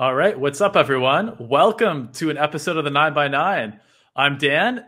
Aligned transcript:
All 0.00 0.14
right, 0.14 0.38
what's 0.38 0.60
up, 0.60 0.76
everyone? 0.76 1.34
Welcome 1.40 2.12
to 2.12 2.30
an 2.30 2.38
episode 2.38 2.76
of 2.76 2.84
the 2.84 2.90
Nine 2.90 3.14
by 3.14 3.26
Nine. 3.26 3.80
I'm 4.14 4.38
Dan, 4.38 4.84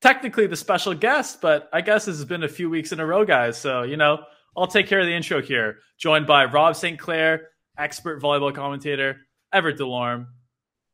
technically 0.00 0.46
the 0.46 0.56
special 0.56 0.94
guest, 0.94 1.42
but 1.42 1.68
I 1.74 1.82
guess 1.82 2.06
this 2.06 2.16
has 2.16 2.24
been 2.24 2.42
a 2.42 2.48
few 2.48 2.70
weeks 2.70 2.90
in 2.90 2.98
a 2.98 3.04
row, 3.04 3.26
guys. 3.26 3.58
So 3.58 3.82
you 3.82 3.98
know, 3.98 4.24
I'll 4.56 4.66
take 4.66 4.86
care 4.86 4.98
of 4.98 5.04
the 5.04 5.12
intro 5.12 5.42
here. 5.42 5.80
Joined 5.98 6.26
by 6.26 6.46
Rob 6.46 6.74
St. 6.74 6.98
Clair, 6.98 7.50
expert 7.76 8.22
volleyball 8.22 8.54
commentator, 8.54 9.18
Everett 9.52 9.76
Delorme, 9.76 10.26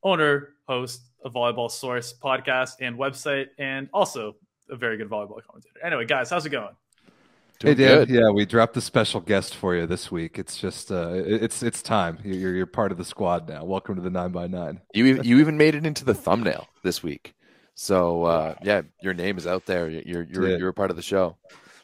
owner, 0.02 0.54
host 0.66 1.00
of 1.24 1.32
Volleyball 1.32 1.70
Source 1.70 2.12
podcast 2.20 2.72
and 2.80 2.98
website, 2.98 3.46
and 3.58 3.88
also 3.94 4.34
a 4.70 4.76
very 4.76 4.96
good 4.96 5.08
volleyball 5.08 5.40
commentator. 5.40 5.79
Anyway, 5.84 6.04
guys, 6.04 6.30
how's 6.30 6.44
it 6.44 6.50
going? 6.50 6.74
Doing 7.62 7.76
hey 7.76 7.84
Dan, 7.84 7.98
good. 7.98 8.10
yeah, 8.10 8.30
we 8.30 8.44
dropped 8.44 8.76
a 8.76 8.80
special 8.80 9.20
guest 9.20 9.54
for 9.54 9.76
you 9.76 9.86
this 9.86 10.10
week. 10.10 10.36
It's 10.36 10.56
just, 10.56 10.90
uh, 10.90 11.12
it's 11.14 11.62
it's 11.62 11.80
time. 11.80 12.18
You're 12.24 12.56
you're 12.56 12.66
part 12.66 12.90
of 12.90 12.98
the 12.98 13.04
squad 13.04 13.48
now. 13.48 13.64
Welcome 13.64 13.95
to 13.95 14.00
the 14.00 14.10
nine 14.10 14.32
by 14.32 14.48
nine. 14.48 14.80
You 14.95 15.23
you 15.23 15.38
even 15.38 15.56
made 15.56 15.77
it 15.77 15.87
into 15.87 16.04
the 16.04 16.12
thumbnail 16.12 16.66
this 16.82 17.04
week. 17.04 17.34
So 17.77 18.24
uh, 18.24 18.56
yeah, 18.64 18.82
your 19.01 19.14
name 19.14 19.38
is 19.38 19.46
out 19.46 19.66
there. 19.66 19.88
You're 19.88 20.24
you're 20.24 20.48
yeah. 20.51 20.56
you're 20.56 20.70
a 20.70 20.74
part 20.74 20.90
of 20.90 20.96
the 20.96 21.02
show. 21.02 21.37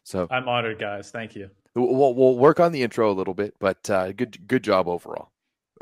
So 0.02 0.26
I'm 0.32 0.48
honored, 0.48 0.80
guys. 0.80 1.12
Thank 1.12 1.36
you. 1.36 1.48
We'll, 1.76 2.12
we'll 2.12 2.36
work 2.36 2.58
on 2.58 2.72
the 2.72 2.82
intro 2.82 3.12
a 3.12 3.14
little 3.14 3.34
bit, 3.34 3.54
but 3.60 3.88
uh, 3.88 4.10
good 4.10 4.48
good 4.48 4.64
job 4.64 4.88
overall. 4.88 5.30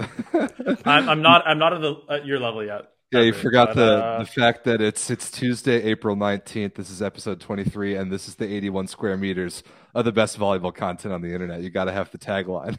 I'm, 0.85 1.09
I'm, 1.09 1.23
not 1.23 1.47
I'm 1.47 1.59
not 1.59 1.73
at, 1.73 1.81
the, 1.81 1.97
at 2.11 2.27
your 2.27 2.39
level 2.39 2.63
yet. 2.63 2.83
Yeah, 3.13 3.21
you 3.21 3.33
forgot 3.33 3.69
but, 3.69 3.75
the 3.75 4.05
uh, 4.05 4.19
the 4.19 4.27
fact 4.27 4.65
that 4.65 4.81
it's 4.81 5.11
it's 5.11 5.31
Tuesday, 5.31 5.81
April 5.85 6.17
nineteenth. 6.17 6.75
This 6.75 6.91
is 6.91 7.01
episode 7.01 7.41
twenty 7.41 7.63
three, 7.63 7.95
and 7.95 8.11
this 8.11 8.27
is 8.27 8.35
the 8.35 8.53
eighty 8.53 8.69
one 8.69 8.89
square 8.89 9.17
meters 9.17 9.63
of 9.95 10.05
the 10.05 10.13
best 10.13 10.39
volleyball 10.39 10.75
content 10.75 11.15
on 11.15 11.23
the 11.23 11.33
internet. 11.33 11.63
You 11.63 11.71
got 11.71 11.85
to 11.85 11.93
have 11.93 12.11
the 12.11 12.19
tagline. 12.19 12.79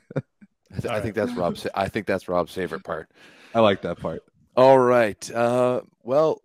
I 0.90 1.00
think 1.00 1.16
that's 1.16 1.34
Rob's. 1.34 1.66
I 1.74 1.88
think 1.88 2.08
that's 2.08 2.28
Rob's 2.28 2.54
favorite 2.54 2.84
part. 2.84 3.10
I 3.56 3.62
like 3.62 3.82
that 3.84 4.00
part. 4.00 4.22
All 4.58 4.78
right. 4.78 5.32
Uh, 5.32 5.82
well, 6.04 6.42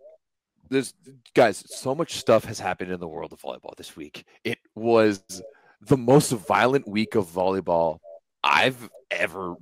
there's 0.69 0.93
guys. 1.33 1.61
So 1.67 1.93
much 1.93 2.13
stuff 2.15 2.45
has 2.45 2.59
happened 2.59 2.89
in 2.89 3.01
the 3.01 3.07
world 3.07 3.33
of 3.33 3.41
volleyball 3.41 3.75
this 3.75 3.97
week. 3.97 4.25
It 4.45 4.59
was 4.75 5.21
the 5.81 5.97
most 5.97 6.31
violent 6.31 6.87
week 6.87 7.15
of 7.15 7.25
volleyball 7.25 7.99
I've 8.43 8.89
ever 9.09 9.55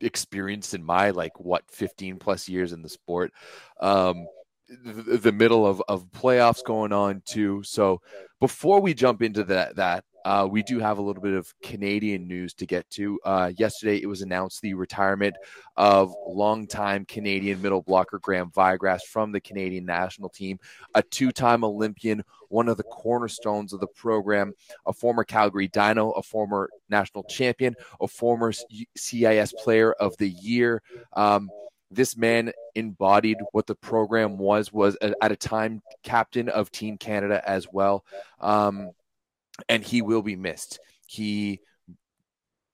experienced 0.00 0.74
in 0.74 0.82
my 0.82 1.10
like 1.10 1.38
what 1.38 1.64
15 1.70 2.18
plus 2.18 2.48
years 2.48 2.72
in 2.72 2.82
the 2.82 2.88
sport. 2.88 3.32
Um, 3.80 4.26
the, 4.68 5.18
the 5.18 5.32
middle 5.32 5.66
of, 5.66 5.82
of 5.88 6.10
playoffs 6.10 6.64
going 6.64 6.92
on 6.92 7.22
too. 7.24 7.62
So 7.64 8.00
before 8.40 8.80
we 8.80 8.94
jump 8.94 9.22
into 9.22 9.44
that, 9.44 9.76
that 9.76 10.04
uh, 10.24 10.48
we 10.50 10.62
do 10.62 10.78
have 10.78 10.96
a 10.96 11.02
little 11.02 11.22
bit 11.22 11.34
of 11.34 11.52
Canadian 11.62 12.26
news 12.26 12.54
to 12.54 12.64
get 12.64 12.88
to. 12.88 13.20
Uh, 13.26 13.52
yesterday, 13.58 14.00
it 14.00 14.06
was 14.06 14.22
announced 14.22 14.62
the 14.62 14.72
retirement 14.72 15.36
of 15.76 16.14
longtime 16.26 17.04
Canadian 17.04 17.60
middle 17.60 17.82
blocker 17.82 18.18
Graham 18.18 18.50
Vigrass 18.50 19.02
from 19.02 19.32
the 19.32 19.40
Canadian 19.40 19.84
national 19.84 20.30
team, 20.30 20.58
a 20.94 21.02
two 21.02 21.30
time 21.30 21.62
Olympian, 21.62 22.24
one 22.48 22.68
of 22.68 22.78
the 22.78 22.84
cornerstones 22.84 23.74
of 23.74 23.80
the 23.80 23.86
program, 23.86 24.54
a 24.86 24.94
former 24.94 25.24
Calgary 25.24 25.68
Dino, 25.68 26.12
a 26.12 26.22
former 26.22 26.70
national 26.88 27.24
champion, 27.24 27.74
a 28.00 28.08
former 28.08 28.52
CIS 28.96 29.52
player 29.62 29.92
of 29.92 30.16
the 30.16 30.30
year. 30.30 30.80
Um, 31.12 31.50
this 31.94 32.16
man 32.16 32.52
embodied 32.74 33.38
what 33.52 33.66
the 33.66 33.74
program 33.74 34.36
was 34.38 34.72
was 34.72 34.96
at 35.00 35.32
a 35.32 35.36
time 35.36 35.80
captain 36.02 36.48
of 36.48 36.70
team 36.70 36.98
canada 36.98 37.42
as 37.48 37.66
well 37.72 38.04
um, 38.40 38.90
and 39.68 39.82
he 39.82 40.02
will 40.02 40.22
be 40.22 40.36
missed. 40.36 40.80
He 41.06 41.60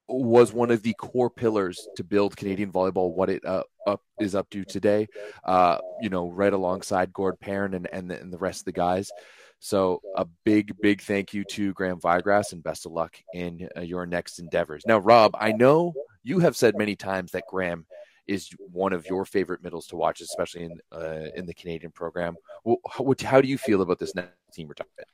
was 0.08 0.52
one 0.52 0.70
of 0.70 0.82
the 0.82 0.94
core 0.94 1.30
pillars 1.30 1.86
to 1.96 2.02
build 2.02 2.36
Canadian 2.36 2.72
volleyball 2.72 3.14
what 3.14 3.30
it 3.30 3.44
uh, 3.44 3.62
up 3.86 4.02
is 4.18 4.34
up 4.34 4.50
to 4.50 4.64
today. 4.64 5.08
Uh, 5.44 5.78
you 6.00 6.08
know, 6.10 6.28
right 6.28 6.52
alongside 6.52 7.12
Gord 7.12 7.38
Perrin 7.41 7.74
and 7.74 7.88
and 7.92 8.10
the, 8.10 8.20
and 8.20 8.32
the 8.32 8.38
rest 8.38 8.62
of 8.62 8.64
the 8.66 8.72
guys. 8.72 9.10
So 9.62 10.00
a 10.16 10.25
big, 10.44 10.75
big 10.80 11.03
thank 11.03 11.34
you 11.34 11.44
to 11.50 11.75
Graham 11.75 12.00
Vigrass 12.00 12.53
and 12.53 12.62
best 12.62 12.86
of 12.86 12.92
luck 12.92 13.19
in 13.34 13.69
uh, 13.76 13.82
your 13.82 14.06
next 14.06 14.38
endeavors. 14.38 14.84
Now, 14.86 14.98
Rob, 14.98 15.36
I 15.38 15.53
know 15.53 15.92
you 16.22 16.38
have 16.38 16.56
said 16.56 16.78
many 16.78 16.97
times 16.97 17.32
that 17.32 17.44
Graham 17.47 17.84
is 18.30 18.50
one 18.58 18.92
of 18.92 19.06
your 19.06 19.24
favorite 19.24 19.62
middles 19.62 19.86
to 19.88 19.96
watch, 19.96 20.20
especially 20.20 20.64
in 20.64 20.80
uh, 20.92 21.26
in 21.34 21.46
the 21.46 21.54
Canadian 21.54 21.91
program. 21.91 22.36
Well, 22.64 22.78
how, 22.88 23.12
how 23.22 23.41
do 23.41 23.48
you 23.48 23.58
feel 23.58 23.82
about 23.82 23.98
this 23.98 24.14
next 24.14 24.32
team 24.52 24.68
retirement? 24.68 25.08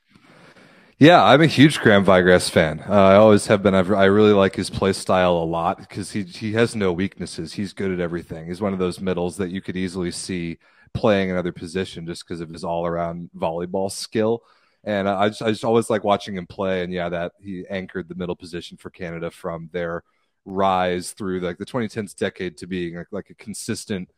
Yeah, 0.99 1.23
I'm 1.23 1.41
a 1.41 1.47
huge 1.47 1.79
Graham 1.79 2.03
Vigrass 2.03 2.49
fan. 2.49 2.83
Uh, 2.87 2.93
I 2.93 3.15
always 3.15 3.45
have 3.47 3.61
been. 3.61 3.75
I've, 3.75 3.91
i 3.91 4.05
really 4.05 4.33
like 4.33 4.55
his 4.55 4.69
play 4.69 4.93
style 4.93 5.37
a 5.37 5.45
lot 5.45 5.79
because 5.79 6.11
he 6.11 6.23
he 6.23 6.53
has 6.53 6.75
no 6.75 6.93
weaknesses. 6.93 7.53
He's 7.53 7.73
good 7.73 7.91
at 7.91 7.99
everything. 7.99 8.47
He's 8.47 8.61
one 8.61 8.73
of 8.73 8.79
those 8.79 8.99
middles 8.99 9.37
that 9.37 9.49
you 9.49 9.61
could 9.61 9.75
easily 9.75 10.11
see 10.11 10.57
playing 10.93 11.29
another 11.29 11.51
position 11.51 12.05
just 12.05 12.25
because 12.25 12.41
of 12.41 12.49
his 12.49 12.63
all 12.63 12.85
around 12.85 13.29
volleyball 13.35 13.91
skill. 13.91 14.43
And 14.83 15.09
I 15.09 15.27
just, 15.29 15.41
I 15.41 15.49
just 15.51 15.65
always 15.65 15.89
like 15.89 16.03
watching 16.03 16.35
him 16.35 16.47
play. 16.47 16.83
And 16.83 16.93
yeah, 16.93 17.09
that 17.09 17.33
he 17.41 17.65
anchored 17.69 18.07
the 18.07 18.15
middle 18.15 18.35
position 18.35 18.77
for 18.77 18.89
Canada 18.89 19.29
from 19.29 19.69
their 19.73 20.03
rise 20.47 21.11
through 21.11 21.41
like 21.41 21.57
the 21.57 21.65
2010s 21.65 22.15
decade 22.15 22.57
to 22.57 22.67
being 22.67 22.95
like, 22.95 23.07
like 23.11 23.29
a 23.29 23.35
consistent 23.35 24.09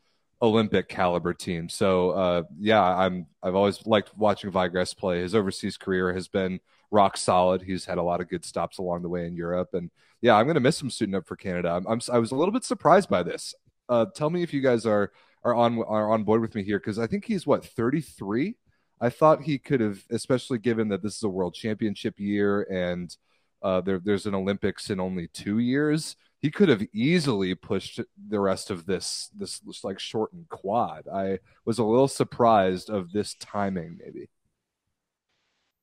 Olympic 0.42 0.88
caliber 0.88 1.34
team. 1.34 1.68
So 1.68 2.12
uh, 2.12 2.44
yeah, 2.60 2.82
I'm 2.82 3.26
I've 3.44 3.56
always 3.56 3.86
liked 3.86 4.16
watching 4.18 4.52
Vigrass 4.52 4.96
play. 4.96 5.22
His 5.22 5.36
overseas 5.36 5.76
career 5.76 6.14
has 6.14 6.28
been 6.28 6.60
rock 6.92 7.18
solid. 7.18 7.62
He's 7.64 7.84
had 7.84 7.98
a 7.98 8.04
lot 8.04 8.22
of 8.22 8.30
good 8.30 8.46
stops 8.46 8.78
along 8.78 9.02
the 9.02 9.10
way 9.10 9.26
in 9.26 9.36
Europe, 9.36 9.70
and 9.74 9.90
yeah, 10.22 10.36
I'm 10.36 10.46
to 10.54 10.62
miss 10.62 10.82
him 10.82 10.90
suiting 10.90 11.16
up 11.16 11.28
for 11.28 11.36
Canada. 11.36 11.72
I'm, 11.72 11.86
I'm, 11.88 12.02
i 12.12 12.20
was 12.20 12.32
a 12.32 12.36
little 12.36 12.54
bit 12.54 12.64
surprised 12.64 13.10
by 13.10 13.24
this. 13.24 13.54
Uh, 13.90 14.06
tell 14.16 14.30
me 14.30 14.44
if 14.44 14.54
you 14.54 14.62
guys 14.62 14.86
are 14.86 15.12
are 15.44 15.56
on 15.56 15.80
are 15.80 16.12
on 16.12 16.24
board 16.24 16.42
with 16.42 16.56
me 16.56 16.64
here 16.64 16.80
because 16.80 17.00
I 17.00 17.08
think 17.08 17.26
he's 17.26 17.48
what 17.48 17.66
33. 17.66 18.56
I 19.02 19.10
thought 19.10 19.44
he 19.44 19.58
could 19.58 19.80
have, 19.80 20.04
especially 20.10 20.60
given 20.60 20.90
that 20.90 21.02
this 21.02 21.16
is 21.16 21.24
a 21.24 21.30
world 21.30 21.54
championship 21.54 22.20
year 22.20 22.64
and 22.64 23.16
uh, 23.62 23.82
there, 23.82 24.00
there's 24.00 24.26
an 24.26 24.36
Olympics 24.36 24.90
in 24.90 25.00
only 25.00 25.28
two 25.28 25.60
years 25.60 26.16
he 26.40 26.50
could 26.50 26.70
have 26.70 26.84
easily 26.94 27.54
pushed 27.54 28.00
the 28.28 28.40
rest 28.40 28.72
of 28.72 28.86
this 28.86 29.30
this, 29.36 29.62
like 29.84 30.00
shortened 30.00 30.48
quad. 30.50 31.08
I 31.14 31.40
was 31.66 31.80
a 31.80 31.84
little 31.84 32.08
surprised 32.08 32.90
of 32.90 33.12
this 33.12 33.36
timing, 33.36 33.98
maybe. 34.04 34.30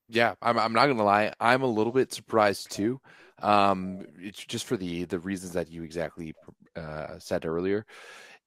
Yeah, 0.09 0.35
I'm. 0.41 0.59
I'm 0.59 0.73
not 0.73 0.87
gonna 0.87 1.05
lie. 1.05 1.33
I'm 1.41 1.63
a 1.63 1.67
little 1.67 1.93
bit 1.93 2.13
surprised 2.13 2.71
too. 2.71 3.01
Um, 3.43 4.07
it's 4.19 4.45
just 4.45 4.65
for 4.65 4.79
the 4.79 5.05
the 5.05 5.19
reasons 5.19 5.53
that 5.53 5.71
you 5.71 5.83
exactly 5.83 6.35
uh, 6.75 7.19
said 7.19 7.45
earlier. 7.45 7.85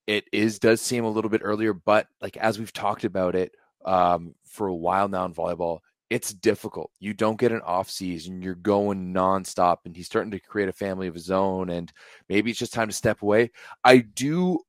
It 0.08 0.26
is 0.34 0.58
does 0.58 0.82
seem 0.82 1.04
a 1.04 1.10
little 1.10 1.30
bit 1.30 1.42
earlier, 1.44 1.74
but 1.74 2.08
like 2.22 2.38
as 2.38 2.58
we've 2.58 2.74
talked 2.74 3.04
about 3.04 3.36
it 3.36 3.52
um, 3.86 4.34
for 4.46 4.68
a 4.68 4.76
while 4.76 5.08
now 5.08 5.26
in 5.26 5.34
volleyball, 5.36 5.80
it's 6.10 6.34
difficult. 6.34 6.92
You 7.00 7.14
don't 7.14 7.40
get 7.40 7.52
an 7.52 7.62
off 7.62 7.90
season. 7.90 8.42
You're 8.42 8.56
going 8.56 9.14
nonstop, 9.14 9.78
and 9.86 9.96
he's 9.96 10.08
starting 10.08 10.32
to 10.32 10.40
create 10.40 10.70
a 10.70 10.74
family 10.74 11.08
of 11.08 11.14
his 11.14 11.30
own. 11.30 11.70
And 11.70 11.92
maybe 12.28 12.50
it's 12.50 12.60
just 12.60 12.74
time 12.74 12.88
to 12.88 12.94
step 12.94 13.22
away. 13.22 13.52
I 13.84 14.00
do 14.00 14.60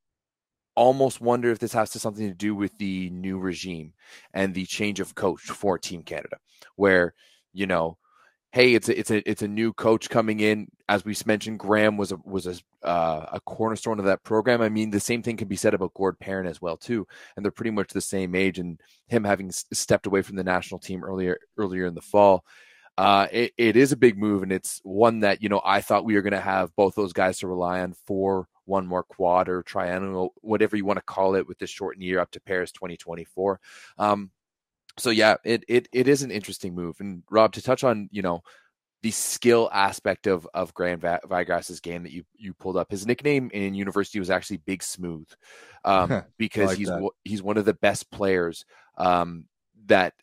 almost 0.77 1.21
wonder 1.21 1.51
if 1.51 1.59
this 1.59 1.73
has 1.73 1.91
to 1.91 1.99
something 1.99 2.29
to 2.29 2.35
do 2.35 2.55
with 2.55 2.77
the 2.79 3.11
new 3.11 3.39
regime 3.39 3.93
and 4.35 4.55
the 4.55 4.67
change 4.67 5.01
of 5.01 5.15
coach 5.15 5.43
for 5.43 5.79
Team 5.79 6.03
Canada, 6.03 6.37
where 6.77 7.15
you 7.53 7.67
know 7.67 7.97
hey, 8.53 8.75
it's 8.75 8.89
a 8.89 8.99
it's 8.99 9.11
a 9.11 9.31
it's 9.31 9.43
a 9.43 9.49
new 9.49 9.73
coach 9.73 10.09
coming 10.11 10.41
in. 10.41 10.69
As 10.89 11.05
we 11.05 11.15
mentioned, 11.25 11.59
Graham 11.59 11.97
was 11.97 12.13
a 12.13 12.17
was 12.25 12.47
a 12.47 12.87
uh, 12.87 13.27
a 13.33 13.41
cornerstone 13.41 13.99
of 13.99 14.07
that 14.07 14.25
program. 14.25 14.61
I 14.61 14.69
mean, 14.69 14.91
the 14.91 15.01
same 15.01 15.23
thing 15.23 15.37
can 15.37 15.49
be 15.49 15.57
said 15.57 15.75
about 15.75 15.95
Gord 15.95 16.19
Perrin 16.19 16.47
as 16.47 16.61
well 16.61 16.77
too, 16.77 17.07
and 17.37 17.45
they're 17.45 17.53
pretty 17.53 17.71
much 17.71 17.93
the 17.93 18.01
same 18.01 18.35
age. 18.35 18.59
And 18.59 18.81
him 19.09 19.25
having 19.25 19.51
stepped 19.53 20.07
away 20.07 20.23
from 20.23 20.37
the 20.37 20.45
national 20.45 20.81
team 20.81 21.05
earlier 21.05 21.39
earlier 21.57 21.87
in 21.87 21.95
the 21.95 22.01
fall, 22.01 22.45
uh, 22.99 23.29
it, 23.31 23.53
it 23.57 23.77
is 23.77 23.93
a 23.93 23.97
big 23.97 24.19
move, 24.19 24.43
and 24.43 24.53
it's 24.53 24.81
one 24.83 25.21
that 25.21 25.43
you 25.43 25.49
know 25.49 25.61
I 25.65 25.81
thought 25.81 26.05
we 26.05 26.15
were 26.15 26.23
going 26.23 26.33
to 26.33 26.41
have 26.41 26.75
both 26.77 26.95
those 26.95 27.13
guys 27.13 27.39
to 27.39 27.49
rely 27.49 27.81
on 27.81 27.95
for 28.07 28.49
one 28.67 28.87
more 28.87 29.03
quad 29.03 29.49
or 29.49 29.63
triannual, 29.63 30.31
whatever 30.43 30.77
you 30.77 30.85
want 30.85 30.99
to 30.99 31.05
call 31.05 31.35
it, 31.35 31.47
with 31.49 31.59
this 31.59 31.71
shortened 31.71 32.05
year 32.05 32.21
up 32.21 32.31
to 32.31 32.41
Paris 32.41 32.71
2024. 32.73 33.61
Um, 33.99 34.31
so 35.01 35.11
yeah, 35.11 35.37
it 35.45 35.65
it 35.69 35.89
it 35.93 36.09
is 36.09 36.23
an 36.23 36.31
interesting 36.31 36.75
move. 36.75 36.97
And 37.01 37.23
Rob, 37.31 37.53
to 37.53 37.63
touch 37.63 37.85
on 37.85 38.09
you 38.13 38.23
know 38.23 38.43
the 39.03 39.11
skill 39.11 39.71
aspect 39.73 40.27
of 40.27 40.47
of 40.55 40.75
Graham 40.75 41.01
Vigrass's 41.01 41.81
game 41.81 42.03
that 42.03 42.13
you 42.13 42.25
you 42.37 42.55
pulled 42.55 42.77
up, 42.77 42.91
his 42.91 43.07
nickname 43.07 43.51
in 43.53 43.75
university 43.75 44.19
was 44.19 44.31
actually 44.31 44.59
Big 44.59 44.83
Smooth, 44.83 45.29
um, 45.85 46.23
because 46.39 46.69
like 46.69 46.79
he's 46.79 46.89
that. 46.89 47.11
he's 47.25 47.43
one 47.43 47.57
of 47.57 47.65
the 47.65 47.75
best 47.75 48.11
players 48.11 48.65
um, 48.99 49.45
that 49.87 50.15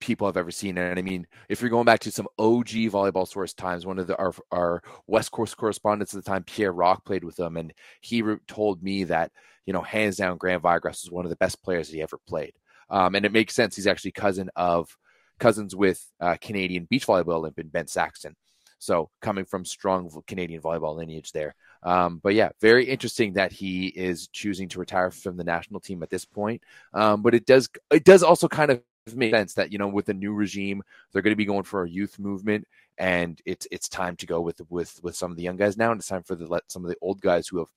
people 0.00 0.26
have 0.26 0.36
ever 0.36 0.50
seen. 0.50 0.78
And 0.78 0.98
I 0.98 1.02
mean, 1.02 1.26
if 1.48 1.60
you're 1.60 1.70
going 1.70 1.84
back 1.84 2.00
to 2.00 2.12
some 2.12 2.28
OG 2.38 2.68
volleyball 2.68 3.28
source 3.28 3.52
times, 3.52 3.84
one 3.84 3.98
of 3.98 4.06
the 4.06 4.16
our, 4.16 4.32
our 4.50 4.82
West 5.06 5.30
Coast 5.32 5.56
correspondents 5.56 6.14
at 6.14 6.24
the 6.24 6.30
time, 6.30 6.44
Pierre 6.44 6.72
Rock, 6.72 7.04
played 7.04 7.24
with 7.24 7.36
them, 7.36 7.56
and 7.56 7.72
he 8.00 8.22
re- 8.22 8.38
told 8.46 8.82
me 8.82 9.04
that 9.04 9.32
you 9.66 9.72
know, 9.72 9.82
hands 9.82 10.16
down, 10.16 10.36
Graham 10.36 10.60
Vigrass 10.60 11.04
was 11.04 11.12
one 11.12 11.24
of 11.24 11.30
the 11.30 11.36
best 11.36 11.62
players 11.62 11.88
that 11.88 11.94
he 11.94 12.02
ever 12.02 12.18
played. 12.26 12.54
Um, 12.90 13.14
and 13.14 13.24
it 13.24 13.32
makes 13.32 13.54
sense. 13.54 13.76
He's 13.76 13.86
actually 13.86 14.12
cousin 14.12 14.50
of 14.56 14.96
cousins 15.38 15.74
with 15.74 16.04
uh, 16.20 16.36
Canadian 16.40 16.84
beach 16.84 17.06
volleyball 17.06 17.36
Olympian 17.36 17.68
Ben 17.68 17.86
Saxton. 17.86 18.36
So 18.78 19.10
coming 19.20 19.44
from 19.44 19.64
strong 19.64 20.10
Canadian 20.26 20.62
volleyball 20.62 20.96
lineage 20.96 21.32
there. 21.32 21.54
Um, 21.82 22.18
but 22.22 22.34
yeah, 22.34 22.50
very 22.60 22.84
interesting 22.86 23.34
that 23.34 23.52
he 23.52 23.88
is 23.88 24.28
choosing 24.28 24.68
to 24.70 24.78
retire 24.78 25.10
from 25.10 25.36
the 25.36 25.44
national 25.44 25.80
team 25.80 26.02
at 26.02 26.10
this 26.10 26.24
point. 26.24 26.62
Um, 26.94 27.22
but 27.22 27.34
it 27.34 27.46
does 27.46 27.68
it 27.90 28.04
does 28.04 28.22
also 28.22 28.48
kind 28.48 28.70
of 28.70 28.82
make 29.14 29.34
sense 29.34 29.54
that 29.54 29.72
you 29.72 29.78
know 29.78 29.88
with 29.88 30.06
the 30.06 30.14
new 30.14 30.32
regime 30.32 30.82
they're 31.10 31.22
going 31.22 31.32
to 31.32 31.36
be 31.36 31.44
going 31.44 31.62
for 31.62 31.82
a 31.82 31.88
youth 31.88 32.18
movement 32.18 32.66
and 32.98 33.40
it's 33.44 33.66
it's 33.70 33.88
time 33.88 34.14
to 34.14 34.26
go 34.26 34.40
with 34.40 34.60
with 34.68 35.00
with 35.02 35.16
some 35.16 35.30
of 35.30 35.36
the 35.36 35.42
young 35.42 35.56
guys 35.56 35.76
now 35.76 35.90
and 35.90 35.98
it's 35.98 36.08
time 36.08 36.22
for 36.22 36.34
the 36.34 36.46
let 36.46 36.70
some 36.70 36.84
of 36.84 36.90
the 36.90 36.96
old 37.00 37.20
guys 37.20 37.48
who 37.48 37.58
have 37.58 37.70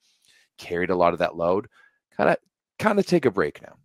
carried 0.57 0.89
a 0.89 0.95
lot 0.95 1.13
of 1.13 1.19
that 1.19 1.35
load 1.35 1.67
kind 2.15 2.29
of 2.29 2.37
kind 2.77 2.99
of 2.99 3.05
take 3.05 3.25
a 3.25 3.31
break 3.31 3.61
now 3.61 3.75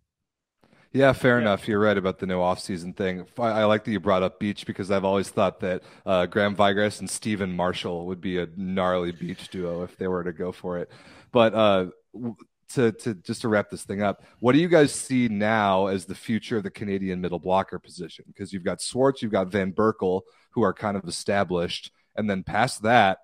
yeah, 0.91 1.13
fair 1.13 1.35
yeah. 1.35 1.41
enough. 1.41 1.67
You're 1.67 1.79
right 1.79 1.97
about 1.97 2.19
the 2.19 2.25
no 2.25 2.41
off-season 2.41 2.93
thing. 2.93 3.25
I, 3.37 3.43
I, 3.43 3.65
like 3.65 3.83
that 3.83 3.91
you 3.91 3.99
brought 3.99 4.23
up 4.23 4.39
beach 4.39 4.65
because 4.65 4.89
I've 4.91 5.05
always 5.05 5.29
thought 5.29 5.59
that 5.59 5.83
uh, 6.05 6.25
Graham 6.25 6.55
Vigrass 6.55 6.99
and 6.99 7.09
Stephen 7.09 7.55
Marshall 7.55 8.07
would 8.07 8.21
be 8.21 8.39
a 8.39 8.47
gnarly 8.55 9.11
beach 9.11 9.49
duo 9.49 9.83
if 9.83 9.97
they 9.97 10.07
were 10.07 10.23
to 10.23 10.33
go 10.33 10.51
for 10.51 10.79
it. 10.79 10.89
But 11.31 11.53
uh, 11.53 11.85
to 12.73 12.91
to 12.91 13.15
just 13.15 13.41
to 13.41 13.47
wrap 13.47 13.69
this 13.69 13.83
thing 13.83 14.01
up, 14.01 14.23
what 14.39 14.53
do 14.53 14.59
you 14.59 14.67
guys 14.67 14.93
see 14.93 15.27
now 15.27 15.87
as 15.87 16.05
the 16.05 16.15
future 16.15 16.57
of 16.57 16.63
the 16.63 16.71
Canadian 16.71 17.21
middle 17.21 17.39
blocker 17.39 17.79
position? 17.79 18.25
Because 18.27 18.53
you've 18.53 18.63
got 18.63 18.79
Szwarc, 18.79 19.21
you've 19.21 19.31
got 19.31 19.47
Van 19.47 19.71
Berkel, 19.71 20.21
who 20.51 20.63
are 20.63 20.73
kind 20.73 20.97
of 20.97 21.05
established, 21.05 21.91
and 22.15 22.29
then 22.29 22.43
past 22.43 22.83
that, 22.83 23.19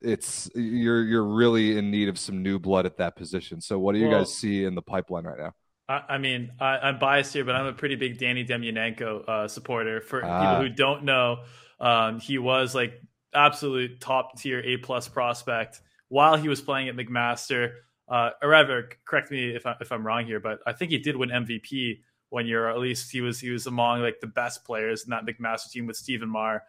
it's 0.00 0.50
you're 0.54 1.02
you're 1.02 1.24
really 1.24 1.76
in 1.76 1.90
need 1.90 2.08
of 2.08 2.18
some 2.18 2.42
new 2.42 2.58
blood 2.58 2.86
at 2.86 2.98
that 2.98 3.16
position. 3.16 3.60
So, 3.60 3.78
what 3.78 3.94
do 3.94 3.98
you 3.98 4.08
well, 4.08 4.20
guys 4.20 4.34
see 4.34 4.64
in 4.64 4.74
the 4.74 4.82
pipeline 4.82 5.24
right 5.24 5.38
now? 5.38 5.54
I, 5.88 6.02
I 6.10 6.18
mean, 6.18 6.52
I, 6.60 6.88
am 6.88 6.98
biased 6.98 7.32
here, 7.32 7.44
but 7.44 7.54
I'm 7.54 7.66
a 7.66 7.72
pretty 7.72 7.96
big 7.96 8.18
Danny 8.18 8.44
Demyanenko 8.44 9.28
uh, 9.28 9.48
supporter. 9.48 10.00
For 10.00 10.24
ah. 10.24 10.40
people 10.40 10.62
who 10.62 10.68
don't 10.68 11.04
know, 11.04 11.40
um, 11.80 12.20
he 12.20 12.38
was 12.38 12.74
like 12.74 13.00
absolute 13.34 14.00
top 14.00 14.38
tier 14.38 14.60
A 14.60 14.76
plus 14.78 15.08
prospect 15.08 15.80
while 16.08 16.36
he 16.36 16.48
was 16.48 16.60
playing 16.60 16.88
at 16.88 16.96
McMaster. 16.96 17.72
Uh, 18.08 18.30
or 18.42 18.48
rather, 18.48 18.88
correct 19.04 19.30
me 19.30 19.54
if, 19.54 19.66
I, 19.66 19.76
if 19.80 19.92
I'm 19.92 20.06
wrong 20.06 20.24
here, 20.24 20.40
but 20.40 20.60
I 20.66 20.72
think 20.72 20.90
he 20.90 20.98
did 20.98 21.16
win 21.16 21.28
MVP 21.28 22.00
one 22.30 22.46
year, 22.46 22.66
or 22.66 22.70
at 22.70 22.78
least 22.78 23.10
he 23.10 23.20
was 23.20 23.38
he 23.40 23.50
was 23.50 23.66
among 23.66 24.00
like 24.00 24.20
the 24.20 24.26
best 24.26 24.64
players 24.64 25.04
in 25.04 25.10
that 25.10 25.26
McMaster 25.26 25.70
team 25.70 25.86
with 25.86 25.96
Stephen 25.96 26.28
Maar, 26.28 26.62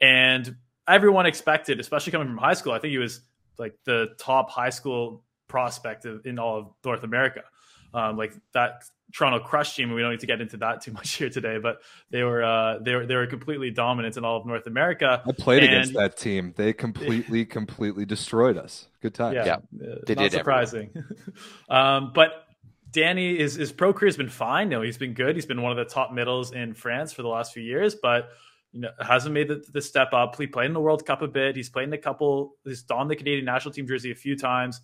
and 0.00 0.56
everyone 0.88 1.26
expected, 1.26 1.80
especially 1.80 2.12
coming 2.12 2.28
from 2.28 2.38
high 2.38 2.54
school, 2.54 2.72
I 2.72 2.78
think 2.78 2.92
he 2.92 2.98
was 2.98 3.20
like 3.58 3.74
the 3.84 4.08
top 4.18 4.50
high 4.50 4.70
school 4.70 5.22
prospect 5.48 6.06
in 6.24 6.38
all 6.38 6.58
of 6.58 6.66
North 6.84 7.02
America. 7.02 7.42
Um, 7.96 8.18
like 8.18 8.34
that 8.52 8.84
Toronto 9.12 9.38
Crush 9.38 9.74
team, 9.74 9.90
we 9.90 10.02
don't 10.02 10.10
need 10.10 10.20
to 10.20 10.26
get 10.26 10.42
into 10.42 10.58
that 10.58 10.82
too 10.82 10.92
much 10.92 11.12
here 11.12 11.30
today, 11.30 11.56
but 11.56 11.80
they 12.10 12.22
were 12.22 12.44
uh, 12.44 12.78
they 12.78 12.94
were 12.94 13.06
they 13.06 13.16
were 13.16 13.26
completely 13.26 13.70
dominant 13.70 14.18
in 14.18 14.24
all 14.24 14.36
of 14.36 14.44
North 14.44 14.66
America. 14.66 15.22
I 15.26 15.32
played 15.32 15.62
and, 15.62 15.72
against 15.72 15.94
that 15.94 16.18
team. 16.18 16.52
They 16.56 16.74
completely 16.74 17.44
completely 17.46 18.04
destroyed 18.04 18.58
us. 18.58 18.88
Good 19.00 19.14
time. 19.14 19.34
Yeah, 19.34 19.44
yeah 19.46 19.94
they 20.06 20.14
not 20.14 20.22
did. 20.24 20.32
Surprising. 20.32 20.90
um, 21.70 22.12
but 22.14 22.46
Danny 22.92 23.38
is 23.38 23.54
his 23.54 23.72
pro 23.72 23.94
career 23.94 24.08
has 24.08 24.18
been 24.18 24.28
fine. 24.28 24.68
No, 24.68 24.82
he's 24.82 24.98
been 24.98 25.14
good. 25.14 25.34
He's 25.34 25.46
been 25.46 25.62
one 25.62 25.72
of 25.72 25.78
the 25.78 25.90
top 25.90 26.12
middles 26.12 26.52
in 26.52 26.74
France 26.74 27.14
for 27.14 27.22
the 27.22 27.28
last 27.28 27.54
few 27.54 27.62
years, 27.62 27.94
but 27.94 28.28
you 28.72 28.80
know 28.80 28.90
hasn't 29.00 29.32
made 29.32 29.48
the, 29.48 29.64
the 29.72 29.80
step 29.80 30.12
up. 30.12 30.36
He 30.36 30.46
played 30.46 30.66
in 30.66 30.74
the 30.74 30.80
World 30.80 31.06
Cup 31.06 31.22
a 31.22 31.28
bit. 31.28 31.56
He's 31.56 31.70
played 31.70 31.88
in 31.88 31.94
a 31.94 31.98
couple. 31.98 32.56
He's 32.64 32.82
donned 32.82 33.10
the 33.10 33.16
Canadian 33.16 33.46
national 33.46 33.72
team 33.72 33.86
jersey 33.86 34.10
a 34.10 34.14
few 34.16 34.36
times. 34.36 34.82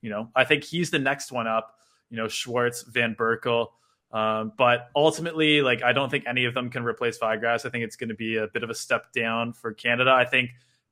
You 0.00 0.10
know, 0.10 0.30
I 0.34 0.44
think 0.44 0.64
he's 0.64 0.90
the 0.90 0.98
next 0.98 1.32
one 1.32 1.48
up 1.48 1.74
you 2.10 2.16
know, 2.16 2.26
Szwarc, 2.26 2.86
Van 2.88 3.14
Berkel. 3.14 3.68
Um, 4.10 4.52
but 4.56 4.88
ultimately, 4.96 5.60
like 5.60 5.82
I 5.82 5.92
don't 5.92 6.10
think 6.10 6.24
any 6.26 6.46
of 6.46 6.54
them 6.54 6.70
can 6.70 6.82
replace 6.82 7.18
Vigrass. 7.18 7.66
I 7.66 7.70
think 7.70 7.84
it's 7.84 7.96
going 7.96 8.08
to 8.08 8.14
be 8.14 8.36
a 8.36 8.46
bit 8.46 8.62
of 8.62 8.70
a 8.70 8.74
step 8.74 9.12
down 9.12 9.52
for 9.52 9.72
Canada. 9.74 10.10
I 10.10 10.24
think 10.24 10.50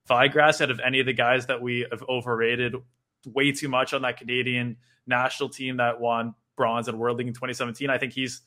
Vigrass, 0.09 0.61
out 0.61 0.71
of 0.71 0.81
any 0.85 1.01
of 1.01 1.07
the 1.07 1.15
guys 1.15 1.47
that 1.47 1.63
we 1.63 1.87
have 1.91 2.03
overrated 2.09 2.75
way 3.25 3.53
too 3.53 3.69
much 3.69 3.95
on 3.95 4.03
that 4.03 4.19
Canadian 4.19 4.77
national 5.07 5.49
team 5.49 5.79
that 5.79 6.01
won 6.01 6.35
bronze 6.57 6.89
at 6.89 6.95
World 6.95 7.19
League 7.19 7.29
in 7.29 7.33
2017, 7.33 7.89
I 7.91 7.99
think 7.99 8.13
he's 8.13 8.43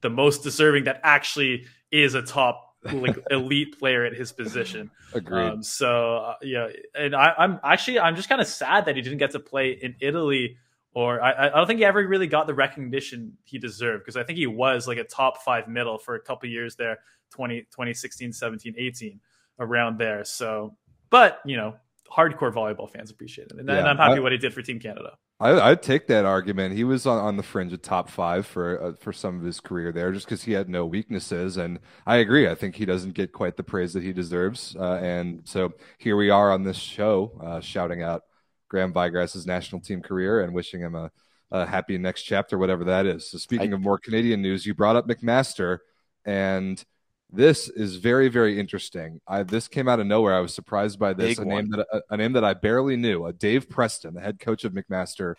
the 0.00 0.10
most 0.10 0.42
deserving 0.42 0.84
that 0.84 1.00
actually 1.02 1.66
is 1.90 2.14
a 2.14 2.22
top 2.22 2.76
like 2.92 3.18
elite 3.30 3.78
player 3.78 4.04
at 4.04 4.14
his 4.14 4.32
position. 4.32 4.90
Agreed. 5.12 5.42
Um, 5.42 5.62
so 5.62 6.16
uh, 6.18 6.34
yeah, 6.42 6.68
and 6.94 7.14
I, 7.14 7.34
I'm 7.36 7.58
actually 7.64 7.98
I'm 7.98 8.14
just 8.14 8.28
kind 8.28 8.40
of 8.40 8.46
sad 8.46 8.84
that 8.86 8.96
he 8.96 9.02
didn't 9.02 9.18
get 9.18 9.32
to 9.32 9.40
play 9.40 9.70
in 9.70 9.96
Italy 10.00 10.58
or 10.96 11.22
I, 11.22 11.48
I 11.48 11.50
don't 11.50 11.66
think 11.66 11.78
he 11.78 11.84
ever 11.84 12.08
really 12.08 12.26
got 12.26 12.46
the 12.46 12.54
recognition 12.54 13.36
he 13.44 13.58
deserved 13.58 14.02
because 14.02 14.16
I 14.16 14.22
think 14.22 14.38
he 14.38 14.46
was 14.46 14.88
like 14.88 14.96
a 14.96 15.04
top 15.04 15.42
five 15.42 15.68
middle 15.68 15.98
for 15.98 16.14
a 16.14 16.20
couple 16.20 16.48
years 16.48 16.74
there 16.74 17.00
20, 17.32 17.60
2016, 17.64 18.32
17, 18.32 18.74
18, 18.78 19.20
around 19.60 19.98
there. 19.98 20.24
So, 20.24 20.74
but 21.10 21.40
you 21.44 21.58
know, 21.58 21.74
hardcore 22.10 22.50
volleyball 22.50 22.90
fans 22.90 23.10
appreciate 23.10 23.48
it. 23.48 23.58
And, 23.58 23.68
yeah, 23.68 23.76
and 23.76 23.88
I'm 23.88 23.98
happy 23.98 24.16
I, 24.16 24.20
what 24.20 24.32
he 24.32 24.38
did 24.38 24.54
for 24.54 24.62
Team 24.62 24.80
Canada. 24.80 25.18
I, 25.38 25.68
would 25.68 25.82
take 25.82 26.06
that 26.06 26.24
argument. 26.24 26.74
He 26.74 26.84
was 26.84 27.04
on, 27.04 27.18
on 27.18 27.36
the 27.36 27.42
fringe 27.42 27.74
of 27.74 27.82
top 27.82 28.08
five 28.08 28.46
for 28.46 28.82
uh, 28.82 28.92
for 28.98 29.12
some 29.12 29.38
of 29.38 29.44
his 29.44 29.60
career 29.60 29.92
there, 29.92 30.12
just 30.12 30.24
because 30.24 30.44
he 30.44 30.52
had 30.52 30.70
no 30.70 30.86
weaknesses. 30.86 31.58
And 31.58 31.78
I 32.06 32.16
agree. 32.16 32.48
I 32.48 32.54
think 32.54 32.74
he 32.74 32.86
doesn't 32.86 33.12
get 33.12 33.32
quite 33.32 33.58
the 33.58 33.62
praise 33.62 33.92
that 33.92 34.02
he 34.02 34.14
deserves. 34.14 34.74
Uh, 34.74 34.94
and 34.94 35.42
so 35.44 35.74
here 35.98 36.16
we 36.16 36.30
are 36.30 36.50
on 36.50 36.62
this 36.62 36.78
show, 36.78 37.38
uh, 37.44 37.60
shouting 37.60 38.02
out 38.02 38.22
Graham 38.68 38.92
Vigrass's 38.92 39.46
national 39.46 39.80
team 39.80 40.02
career 40.02 40.40
and 40.40 40.54
wishing 40.54 40.80
him 40.80 40.94
a, 40.94 41.10
a 41.50 41.66
happy 41.66 41.98
next 41.98 42.22
chapter, 42.22 42.58
whatever 42.58 42.84
that 42.84 43.06
is. 43.06 43.30
So, 43.30 43.38
speaking 43.38 43.72
I, 43.72 43.76
of 43.76 43.82
more 43.82 43.98
Canadian 43.98 44.42
news, 44.42 44.66
you 44.66 44.74
brought 44.74 44.96
up 44.96 45.06
McMaster, 45.06 45.78
and 46.24 46.84
this 47.30 47.68
is 47.68 47.96
very, 47.96 48.28
very 48.28 48.58
interesting. 48.58 49.20
I, 49.26 49.42
this 49.42 49.68
came 49.68 49.88
out 49.88 50.00
of 50.00 50.06
nowhere. 50.06 50.34
I 50.34 50.40
was 50.40 50.54
surprised 50.54 50.98
by 50.98 51.12
this. 51.12 51.38
A 51.38 51.44
name 51.44 51.70
that 51.70 51.86
a, 51.92 52.02
a 52.10 52.16
name 52.16 52.32
that 52.32 52.44
I 52.44 52.54
barely 52.54 52.96
knew. 52.96 53.26
A 53.26 53.32
Dave 53.32 53.68
Preston, 53.68 54.14
the 54.14 54.20
head 54.20 54.38
coach 54.38 54.64
of 54.64 54.72
McMaster, 54.72 55.34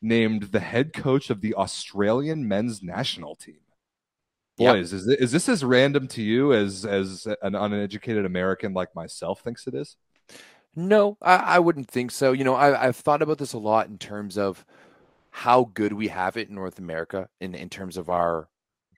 named 0.00 0.44
the 0.44 0.60
head 0.60 0.92
coach 0.92 1.30
of 1.30 1.40
the 1.40 1.54
Australian 1.54 2.46
men's 2.48 2.82
national 2.82 3.34
team. 3.34 3.60
Boys, 4.58 4.92
yep. 4.92 5.00
is, 5.00 5.08
is 5.08 5.32
this 5.32 5.48
as 5.48 5.64
random 5.64 6.06
to 6.08 6.22
you 6.22 6.52
as 6.52 6.84
as 6.84 7.26
an 7.40 7.54
uneducated 7.54 8.26
American 8.26 8.74
like 8.74 8.94
myself 8.94 9.40
thinks 9.40 9.66
it 9.66 9.74
is? 9.74 9.96
No, 10.74 11.18
I, 11.20 11.36
I 11.36 11.58
wouldn't 11.58 11.88
think 11.88 12.10
so. 12.10 12.32
You 12.32 12.44
know, 12.44 12.54
I, 12.54 12.86
I've 12.86 12.96
thought 12.96 13.22
about 13.22 13.38
this 13.38 13.52
a 13.52 13.58
lot 13.58 13.88
in 13.88 13.98
terms 13.98 14.38
of 14.38 14.64
how 15.30 15.70
good 15.74 15.92
we 15.92 16.08
have 16.08 16.36
it 16.36 16.48
in 16.48 16.54
North 16.54 16.78
America 16.78 17.28
in, 17.40 17.54
in 17.54 17.68
terms 17.68 17.96
of 17.96 18.08
our 18.10 18.48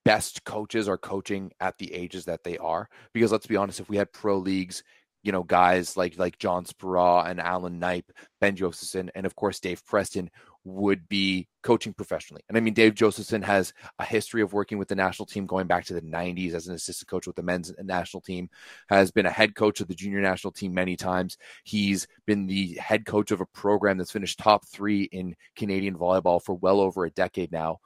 best 0.05 0.45
coaches 0.45 0.89
are 0.89 0.99
coaching 0.99 1.51
at 1.61 1.79
the 1.79 1.93
ages 1.95 2.25
that 2.27 2.45
they 2.45 2.59
are. 2.59 2.89
Because 3.13 3.33
let's 3.33 3.47
be 3.47 3.57
honest, 3.57 3.81
if 3.81 3.89
we 3.89 3.97
had 3.97 4.13
pro 4.13 4.39
leagues, 4.39 4.85
you 5.23 5.33
know, 5.33 5.43
guys 5.43 5.97
like 5.97 6.19
like 6.19 6.39
John 6.39 6.65
Speraw 6.65 7.27
and 7.29 7.41
Alan 7.41 7.79
Knipe, 7.79 8.13
Ben 8.41 8.55
Josephson, 8.57 9.11
and 9.15 9.27
of 9.27 9.35
course 9.35 9.59
Dave 9.59 9.85
Preston, 9.85 10.31
would 10.65 11.09
be 11.09 11.47
coaching 11.63 11.93
professionally. 11.93 12.43
And 12.49 12.57
I 12.57 12.61
mean, 12.61 12.75
Dave 12.75 12.95
Josephson 12.95 13.43
has 13.43 13.73
a 13.99 14.05
history 14.05 14.43
of 14.43 14.53
working 14.53 14.79
with 14.79 14.89
the 14.89 14.95
national 14.95 15.27
team 15.27 15.47
going 15.47 15.67
back 15.67 15.85
to 15.87 15.95
the 15.95 16.01
90s 16.01 16.55
as 16.55 16.67
an 16.67 16.75
assistant 16.75 17.09
coach 17.09 17.27
with 17.27 17.37
the 17.37 17.43
men's 17.43 17.73
national 17.83 18.23
team, 18.23 18.49
has 18.89 19.11
been 19.11 19.27
a 19.27 19.31
head 19.31 19.55
coach 19.55 19.81
of 19.81 19.89
the 19.89 19.95
junior 19.95 20.21
national 20.21 20.53
team 20.53 20.73
many 20.73 20.97
times. 20.97 21.37
He's 21.65 22.07
been 22.27 22.47
the 22.47 22.75
head 22.75 23.05
coach 23.05 23.31
of 23.31 23.41
a 23.41 23.47
program 23.47 23.99
that's 23.99 24.13
finished 24.13 24.39
top 24.39 24.67
three 24.67 25.05
in 25.05 25.37
Canadian 25.57 25.97
volleyball 25.97 26.43
for 26.43 26.55
well 26.55 26.81
over 26.81 27.05
a 27.05 27.11
decade 27.11 27.53
now. 27.53 27.79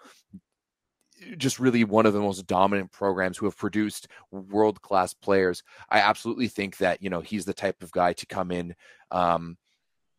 Just 1.37 1.59
really 1.59 1.83
one 1.83 2.07
of 2.07 2.13
the 2.13 2.21
most 2.21 2.47
dominant 2.47 2.93
programs 2.93 3.37
who 3.37 3.47
have 3.47 3.57
produced 3.57 4.07
world 4.31 4.81
class 4.83 5.15
players. 5.15 5.65
I 5.91 5.99
absolutely 5.99 6.47
think 6.47 6.77
that, 6.77 7.03
you 7.03 7.11
know, 7.11 7.21
he's 7.21 7.45
the 7.45 7.55
type 7.55 7.83
of 7.83 7.91
guy 7.91 8.13
to 8.13 8.27
come 8.27 8.53
in. 8.53 8.77
Um, 9.11 9.57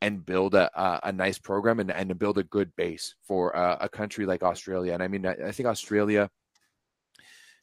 and 0.02 0.26
build 0.26 0.56
a, 0.56 0.70
a, 0.80 1.00
a, 1.04 1.12
nice 1.12 1.38
program 1.38 1.80
and, 1.80 1.92
and 1.92 2.10
to 2.10 2.16
build 2.16 2.38
a 2.38 2.44
good 2.44 2.76
base 2.76 3.16
for 3.22 3.52
a, 3.52 3.78
a 3.82 3.90
country 3.90 4.26
like 4.26 4.44
Australia. 4.44 4.94
And 4.94 5.04
I 5.04 5.08
mean, 5.08 5.26
I, 5.26 5.36
I, 5.48 5.52
think 5.52 5.68
Australia 5.68 6.30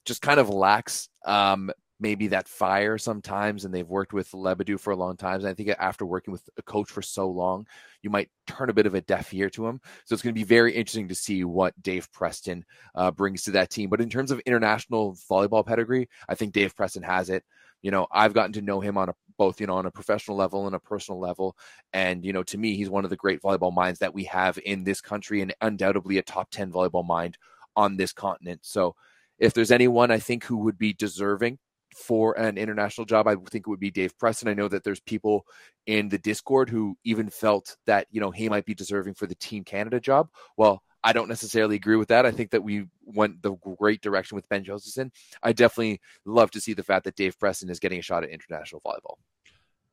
just 0.05 0.23
kind 0.23 0.39
of 0.39 0.51
lacks 0.51 1.09
um, 1.25 1.71
maybe 1.99 2.29
that 2.29 2.49
fire 2.49 2.99
sometimes. 2.99 3.65
And 3.65 3.73
they've 3.73 3.89
worked 3.89 4.13
with 4.13 4.31
Lebedew 4.33 4.79
for 4.79 4.93
a 4.93 4.97
long 4.97 5.17
time. 5.17 5.41
And 5.41 5.49
I 5.49 5.55
think 5.55 5.71
after 5.79 6.05
working 6.05 6.33
with 6.33 6.49
a 6.59 6.63
coach 6.63 6.91
for 6.91 7.03
so 7.03 7.29
long, 7.29 7.67
you 8.03 8.11
might 8.11 8.29
turn 8.47 8.69
a 8.69 8.75
bit 8.75 8.87
of 8.87 8.95
a 8.95 9.01
deaf 9.01 9.33
ear 9.33 9.49
to 9.51 9.67
him. 9.67 9.81
So 10.05 10.13
it's 10.13 10.23
going 10.23 10.35
to 10.35 10.39
be 10.39 10.45
very 10.45 10.73
interesting 10.75 11.09
to 11.09 11.15
see 11.15 11.45
what 11.45 11.81
Dave 11.83 12.13
Preston 12.13 12.65
uh, 12.95 13.11
brings 13.11 13.45
to 13.45 13.53
that 13.53 13.71
team. 13.71 13.89
But 13.89 14.03
in 14.03 14.11
terms 14.11 14.31
of 14.31 14.41
international 14.41 15.17
volleyball 15.31 15.65
pedigree, 15.65 16.09
I 16.29 16.35
think 16.35 16.53
Dave 16.53 16.77
Preston 16.77 17.03
has 17.03 17.31
it 17.31 17.45
you 17.83 17.91
know 17.91 18.07
i've 18.13 18.35
gotten 18.35 18.53
to 18.53 18.63
know 18.63 18.81
him 18.81 18.97
on 18.97 19.09
a 19.09 19.15
both 19.39 19.61
you 19.61 19.67
know 19.67 19.75
on 19.77 19.87
a 19.87 19.91
professional 19.91 20.37
level 20.37 20.67
and 20.67 20.75
a 20.75 20.81
personal 20.81 21.21
level 21.21 21.57
and 21.93 22.25
you 22.25 22.33
know 22.33 22.43
to 22.43 22.59
me 22.59 22.77
he's 22.77 22.91
one 22.91 23.05
of 23.05 23.11
the 23.11 23.17
great 23.17 23.41
volleyball 23.43 23.75
minds 23.75 23.99
that 23.99 24.15
we 24.15 24.25
have 24.25 24.59
in 24.65 24.85
this 24.85 25.01
country 25.01 25.41
and 25.41 25.55
undoubtedly 25.61 26.19
a 26.19 26.23
top 26.23 26.51
10 26.51 26.73
volleyball 26.73 27.07
mind 27.07 27.37
on 27.77 27.97
this 27.97 28.13
continent 28.13 28.61
so 28.63 28.95
if 29.39 29.53
there's 29.53 29.71
anyone 29.71 30.11
i 30.11 30.19
think 30.19 30.45
who 30.45 30.57
would 30.57 30.79
be 30.79 30.93
deserving 30.93 31.59
for 31.97 32.39
an 32.39 32.59
international 32.59 33.07
job, 33.07 33.27
I 33.27 33.35
think 33.35 33.67
it 33.67 33.69
would 33.69 33.81
be 33.81 33.91
Dave 33.91 34.17
Preston. 34.19 34.49
I 34.49 34.55
know 34.55 34.69
that 34.69 34.85
there's 34.85 35.01
people 35.01 35.47
in 35.87 36.09
the 36.11 36.19
Discord 36.19 36.69
who 36.69 36.97
even 37.05 37.31
felt 37.31 37.77
that, 37.87 38.07
you 38.11 38.21
know, 38.21 38.31
he 38.31 38.49
might 38.51 38.67
be 38.67 38.75
deserving 38.75 39.15
for 39.15 39.27
the 39.27 39.35
Team 39.37 39.65
Canada 39.65 39.99
job. 39.99 40.29
Well, 40.59 40.83
I 41.07 41.13
don't 41.13 41.29
necessarily 41.29 41.77
agree 41.77 41.95
with 41.95 42.09
that. 42.09 42.27
I 42.27 42.33
think 42.33 42.51
that 42.51 42.65
we 42.65 42.87
went 43.05 43.41
the 43.41 43.53
great 43.79 44.03
direction 44.03 44.35
with 44.35 44.49
Ben 44.49 44.65
Josephson. 44.65 45.13
I 45.41 45.53
definitely 45.53 46.01
love 46.25 46.51
to 46.51 46.61
see 46.61 46.75
the 46.75 46.83
fact 46.83 47.05
that 47.05 47.15
Dave 47.15 47.39
Preston 47.39 47.71
is 47.71 47.79
getting 47.79 48.01
a 48.01 48.03
shot 48.03 48.25
at 48.25 48.31
international 48.31 48.81
volleyball. 48.81 49.15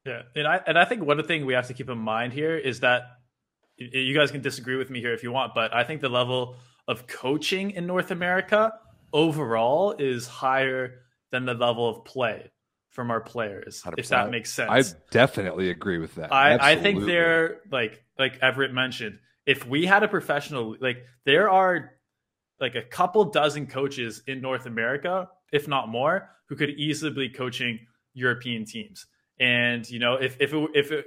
Yeah, 0.08 0.24
and 0.36 0.48
I 0.48 0.60
and 0.66 0.78
I 0.78 0.86
think 0.86 1.04
one 1.04 1.24
thing 1.24 1.46
we 1.46 1.54
have 1.54 1.68
to 1.68 1.76
keep 1.76 1.88
in 1.88 2.00
mind 2.00 2.34
here 2.34 2.58
is 2.58 2.80
that 2.80 3.04
you 3.78 4.16
guys 4.16 4.32
can 4.32 4.42
disagree 4.42 4.76
with 4.76 4.90
me 4.90 5.02
here 5.02 5.14
if 5.14 5.22
you 5.22 5.32
want, 5.32 5.54
but 5.54 5.72
I 5.72 5.84
think 5.84 6.02
the 6.02 6.10
level 6.10 6.56
of 6.88 7.06
coaching 7.06 7.72
in 7.72 7.86
North 7.86 8.10
America 8.10 8.74
overall 9.14 9.94
is 9.98 10.26
higher 10.26 11.04
than 11.30 11.46
the 11.46 11.54
level 11.54 11.88
of 11.88 12.06
play 12.06 12.52
from 12.90 13.12
our 13.12 13.22
players, 13.22 13.84
100%. 13.84 13.94
if 14.00 14.08
that 14.10 14.32
makes 14.32 14.52
sense. 14.52 14.72
I 14.72 14.98
definitely 15.12 15.70
agree 15.70 16.00
with 16.00 16.16
that. 16.16 16.34
I, 16.34 16.72
I 16.72 16.76
think 16.76 17.06
they're 17.06 17.62
like 17.72 18.04
like 18.18 18.40
Everett 18.42 18.74
mentioned. 18.74 19.20
If 19.46 19.68
we 19.68 19.86
had 19.86 20.04
a 20.04 20.08
professional, 20.08 20.76
like 20.80 21.06
there 21.26 21.50
are 21.50 21.92
like 22.60 22.76
a 22.76 22.82
couple 22.82 23.26
dozen 23.26 23.68
coaches 23.68 24.24
in 24.28 24.42
North 24.42 24.66
America, 24.66 25.30
if 25.52 25.68
not 25.68 25.90
more, 25.90 26.30
who 26.48 26.56
could 26.56 26.72
easily 26.72 27.12
be 27.12 27.30
coaching 27.30 27.80
European 28.14 28.66
teams. 28.66 29.06
And 29.40 29.90
you 29.90 30.00
know, 30.00 30.16
if 30.16 30.38
if 30.40 30.54
it, 30.54 30.70
if 30.74 30.92
it, 30.92 31.06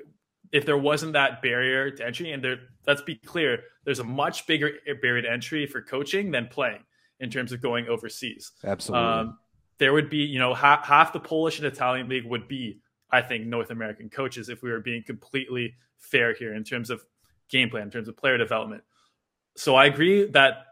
if 0.52 0.64
there 0.64 0.78
wasn't 0.78 1.12
that 1.14 1.42
barrier 1.42 1.90
to 1.90 2.06
entry, 2.06 2.32
and 2.32 2.42
there, 2.42 2.58
let's 2.86 3.02
be 3.02 3.16
clear, 3.16 3.60
there's 3.84 3.98
a 3.98 4.04
much 4.04 4.46
bigger 4.46 4.72
barrier 5.02 5.22
to 5.22 5.30
entry 5.30 5.66
for 5.66 5.82
coaching 5.82 6.30
than 6.30 6.46
playing 6.46 6.82
in 7.20 7.30
terms 7.30 7.52
of 7.52 7.60
going 7.60 7.88
overseas. 7.88 8.52
Absolutely. 8.64 9.06
Um, 9.06 9.38
there 9.78 9.92
would 9.92 10.08
be, 10.08 10.18
you 10.18 10.38
know, 10.38 10.54
half, 10.54 10.84
half 10.84 11.12
the 11.12 11.20
Polish 11.20 11.58
and 11.58 11.66
Italian 11.66 12.08
league 12.08 12.24
would 12.26 12.48
be, 12.48 12.80
I 13.10 13.22
think, 13.22 13.46
North 13.46 13.70
American 13.70 14.08
coaches 14.08 14.48
if 14.48 14.62
we 14.62 14.70
were 14.70 14.80
being 14.80 15.02
completely 15.02 15.74
fair 15.98 16.34
here 16.34 16.54
in 16.54 16.64
terms 16.64 16.90
of 16.90 17.04
game 17.50 17.70
plan, 17.70 17.84
in 17.84 17.90
terms 17.90 18.08
of 18.08 18.16
player 18.16 18.38
development. 18.38 18.82
So 19.56 19.74
I 19.74 19.86
agree 19.86 20.26
that 20.30 20.66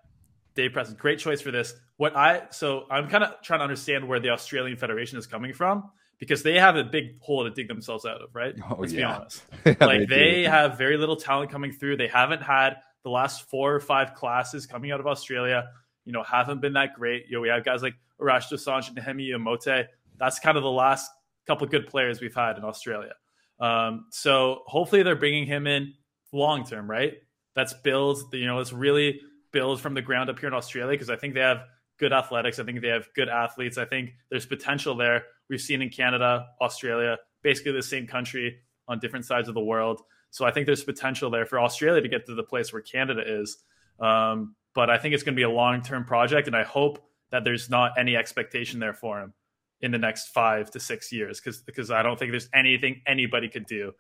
Dave 0.55 0.73
Press 0.73 0.89
is 0.89 0.95
a 0.95 0.97
great 0.97 1.19
choice 1.19 1.41
for 1.41 1.51
this. 1.51 1.75
What 1.97 2.17
I 2.17 2.43
so 2.51 2.85
I'm 2.91 3.09
kind 3.09 3.25
of 3.25 3.41
trying 3.43 3.61
to 3.61 3.65
understand 3.65 4.09
where 4.09 4.21
the 4.21 4.31
Australian 4.31 4.77
Federation 4.77 5.19
is 5.19 5.27
coming 5.27 5.53
from 5.53 5.91
because 6.19 6.43
they 6.43 6.59
have 6.59 6.77
a 6.77 6.85
big 6.85 7.21
hole 7.21 7.45
to 7.45 7.51
dig 7.51 7.69
themselves 7.69 8.05
out 8.05 8.21
of, 8.21 8.35
right? 8.35 8.55
Oh, 8.71 8.77
Let's 8.79 8.93
yeah. 8.93 8.99
be 8.99 9.05
honest. 9.05 9.43
yeah, 9.67 9.75
like 9.81 10.09
they, 10.09 10.17
they 10.17 10.43
have 10.43 10.79
very 10.79 10.97
little 10.97 11.17
talent 11.17 11.51
coming 11.51 11.73
through. 11.73 11.97
They 11.97 12.09
haven't 12.09 12.43
had 12.43 12.77
the 13.03 13.11
last 13.11 13.49
four 13.51 13.75
or 13.75 13.81
five 13.81 14.15
classes 14.15 14.67
coming 14.67 14.91
out 14.91 15.01
of 15.01 15.07
Australia, 15.07 15.69
you 16.05 16.13
know, 16.13 16.23
haven't 16.23 16.61
been 16.61 16.73
that 16.75 16.95
great. 16.95 17.25
You 17.29 17.37
know, 17.37 17.41
we 17.41 17.49
have 17.49 17.65
guys 17.65 17.83
like 17.83 17.95
Arash 18.21 18.51
Dosanjh 18.51 18.89
and 18.89 18.97
Nehemiah 18.97 19.39
Mote. 19.39 19.87
That's 20.19 20.39
kind 20.39 20.57
of 20.57 20.63
the 20.63 20.71
last 20.71 21.11
couple 21.47 21.67
good 21.67 21.87
players 21.87 22.21
we've 22.21 22.35
had 22.35 22.57
in 22.57 22.65
Australia. 22.65 23.13
Um, 23.61 24.07
so 24.11 24.63
hopefully 24.67 25.03
they're 25.03 25.17
bringing 25.17 25.47
him 25.47 25.67
in 25.67 25.95
long 26.35 26.65
term, 26.65 26.91
right? 26.91 27.15
That's 27.55 27.73
build, 27.73 28.19
you 28.33 28.47
know, 28.47 28.59
let's 28.59 28.73
really 28.73 29.21
build 29.53 29.81
from 29.81 29.95
the 29.95 30.03
ground 30.03 30.29
up 30.29 30.39
here 30.39 30.49
in 30.49 30.55
Australia 30.55 30.93
because 30.93 31.11
I 31.11 31.17
think 31.17 31.35
they 31.35 31.41
have 31.41 31.63
good 31.99 32.13
athletics. 32.13 32.59
I 32.59 32.65
think 32.65 32.81
they 32.81 32.89
have 32.89 33.09
good 33.15 33.29
athletes. 33.29 33.79
I 33.79 33.85
think 33.85 34.11
there's 34.31 34.47
potential 34.47 34.97
there. 34.97 35.25
We've 35.49 35.61
seen 35.61 35.81
in 35.81 35.91
Canada, 35.91 36.47
Australia, 36.61 37.19
basically 37.43 37.73
the 37.73 37.83
same 37.83 38.07
country 38.07 38.59
on 38.89 38.99
different 38.99 39.25
sides 39.25 39.49
of 39.49 39.55
the 39.55 39.63
world. 39.63 40.01
So 40.31 40.45
I 40.45 40.51
think 40.51 40.67
there's 40.67 40.83
potential 40.83 41.31
there 41.31 41.47
for 41.47 41.61
Australia 41.61 42.03
to 42.03 42.09
get 42.09 42.27
to 42.27 42.35
the 42.35 42.43
place 42.43 42.73
where 42.73 42.83
Canada 42.83 43.23
is. 43.25 43.59
Um, 44.01 44.57
but 44.75 44.91
I 44.91 44.99
think 44.99 45.15
it's 45.15 45.23
going 45.23 45.35
to 45.35 45.39
be 45.39 45.45
a 45.45 45.51
long 45.51 45.83
term 45.83 46.05
project, 46.05 46.49
and 46.49 46.57
I 46.57 46.65
hope 46.65 46.99
that 47.31 47.45
there's 47.45 47.71
not 47.71 47.93
any 47.97 48.17
expectation 48.17 48.81
there 48.81 48.93
for 48.93 49.21
him 49.21 49.33
in 49.81 49.93
the 49.93 49.99
next 49.99 50.29
five 50.29 50.71
to 50.73 50.81
six 50.81 51.13
years 51.13 51.41
because 51.41 51.63
because 51.63 51.91
I 51.91 52.03
don't 52.03 52.19
think 52.19 52.33
there's 52.33 52.49
anything 52.53 53.03
anybody 53.07 53.49
could 53.49 53.67
do 53.67 53.93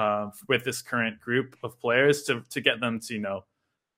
um, 0.00 0.32
with 0.48 0.64
this 0.64 0.80
current 0.80 1.20
group 1.20 1.56
of 1.62 1.78
players 1.78 2.22
to 2.24 2.42
to 2.50 2.60
get 2.60 2.80
them 2.80 3.00
to 3.00 3.14
you 3.14 3.20
know 3.20 3.44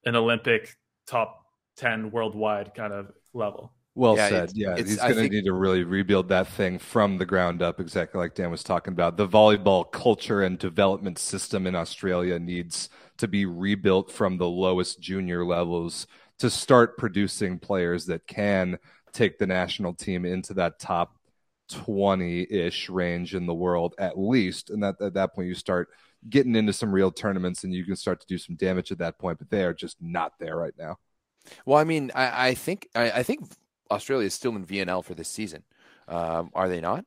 an 0.04 0.16
Olympic 0.16 0.76
top 1.06 1.46
ten 1.76 2.10
worldwide 2.10 2.74
kind 2.74 2.92
of 2.92 3.12
level. 3.32 3.72
Well 3.94 4.16
yeah, 4.16 4.28
said. 4.28 4.44
It's, 4.44 4.54
yeah, 4.56 4.74
it's, 4.76 4.90
he's 4.90 4.98
going 4.98 5.16
to 5.16 5.28
need 5.28 5.44
to 5.44 5.52
really 5.52 5.84
rebuild 5.84 6.28
that 6.30 6.48
thing 6.48 6.78
from 6.78 7.18
the 7.18 7.26
ground 7.26 7.60
up, 7.60 7.78
exactly 7.78 8.18
like 8.18 8.34
Dan 8.34 8.50
was 8.50 8.64
talking 8.64 8.92
about. 8.92 9.18
The 9.18 9.28
volleyball 9.28 9.90
culture 9.90 10.42
and 10.42 10.58
development 10.58 11.18
system 11.18 11.66
in 11.66 11.74
Australia 11.74 12.38
needs 12.38 12.88
to 13.18 13.28
be 13.28 13.44
rebuilt 13.44 14.10
from 14.10 14.38
the 14.38 14.48
lowest 14.48 15.00
junior 15.00 15.44
levels 15.44 16.06
to 16.38 16.48
start 16.48 16.96
producing 16.96 17.58
players 17.58 18.06
that 18.06 18.26
can 18.26 18.78
take 19.12 19.38
the 19.38 19.46
national 19.46 19.92
team 19.92 20.24
into 20.24 20.54
that 20.54 20.80
top 20.80 21.18
20-ish 21.70 22.88
range 22.88 23.34
in 23.34 23.46
the 23.46 23.54
world 23.54 23.94
at 23.98 24.18
least 24.18 24.70
and 24.70 24.82
that 24.82 25.00
at 25.00 25.14
that 25.14 25.34
point 25.34 25.48
you 25.48 25.54
start 25.54 25.88
getting 26.28 26.54
into 26.54 26.72
some 26.72 26.92
real 26.92 27.10
tournaments 27.10 27.64
and 27.64 27.72
you 27.72 27.84
can 27.84 27.96
start 27.96 28.20
to 28.20 28.26
do 28.26 28.38
some 28.38 28.56
damage 28.56 28.92
at 28.92 28.98
that 28.98 29.18
point 29.18 29.38
but 29.38 29.48
they 29.50 29.64
are 29.64 29.74
just 29.74 29.96
not 30.00 30.32
there 30.38 30.56
right 30.56 30.74
now. 30.78 30.96
Well 31.66 31.78
i 31.78 31.84
mean 31.84 32.10
i, 32.14 32.48
I 32.48 32.54
think 32.54 32.88
I, 32.94 33.10
I, 33.10 33.22
think 33.22 33.40
australia 33.90 34.26
is 34.26 34.34
still 34.34 34.54
in 34.54 34.66
vnl 34.66 35.04
for 35.04 35.14
this 35.14 35.28
season. 35.28 35.64
Um, 36.08 36.50
are 36.54 36.68
they 36.68 36.80
not 36.80 37.04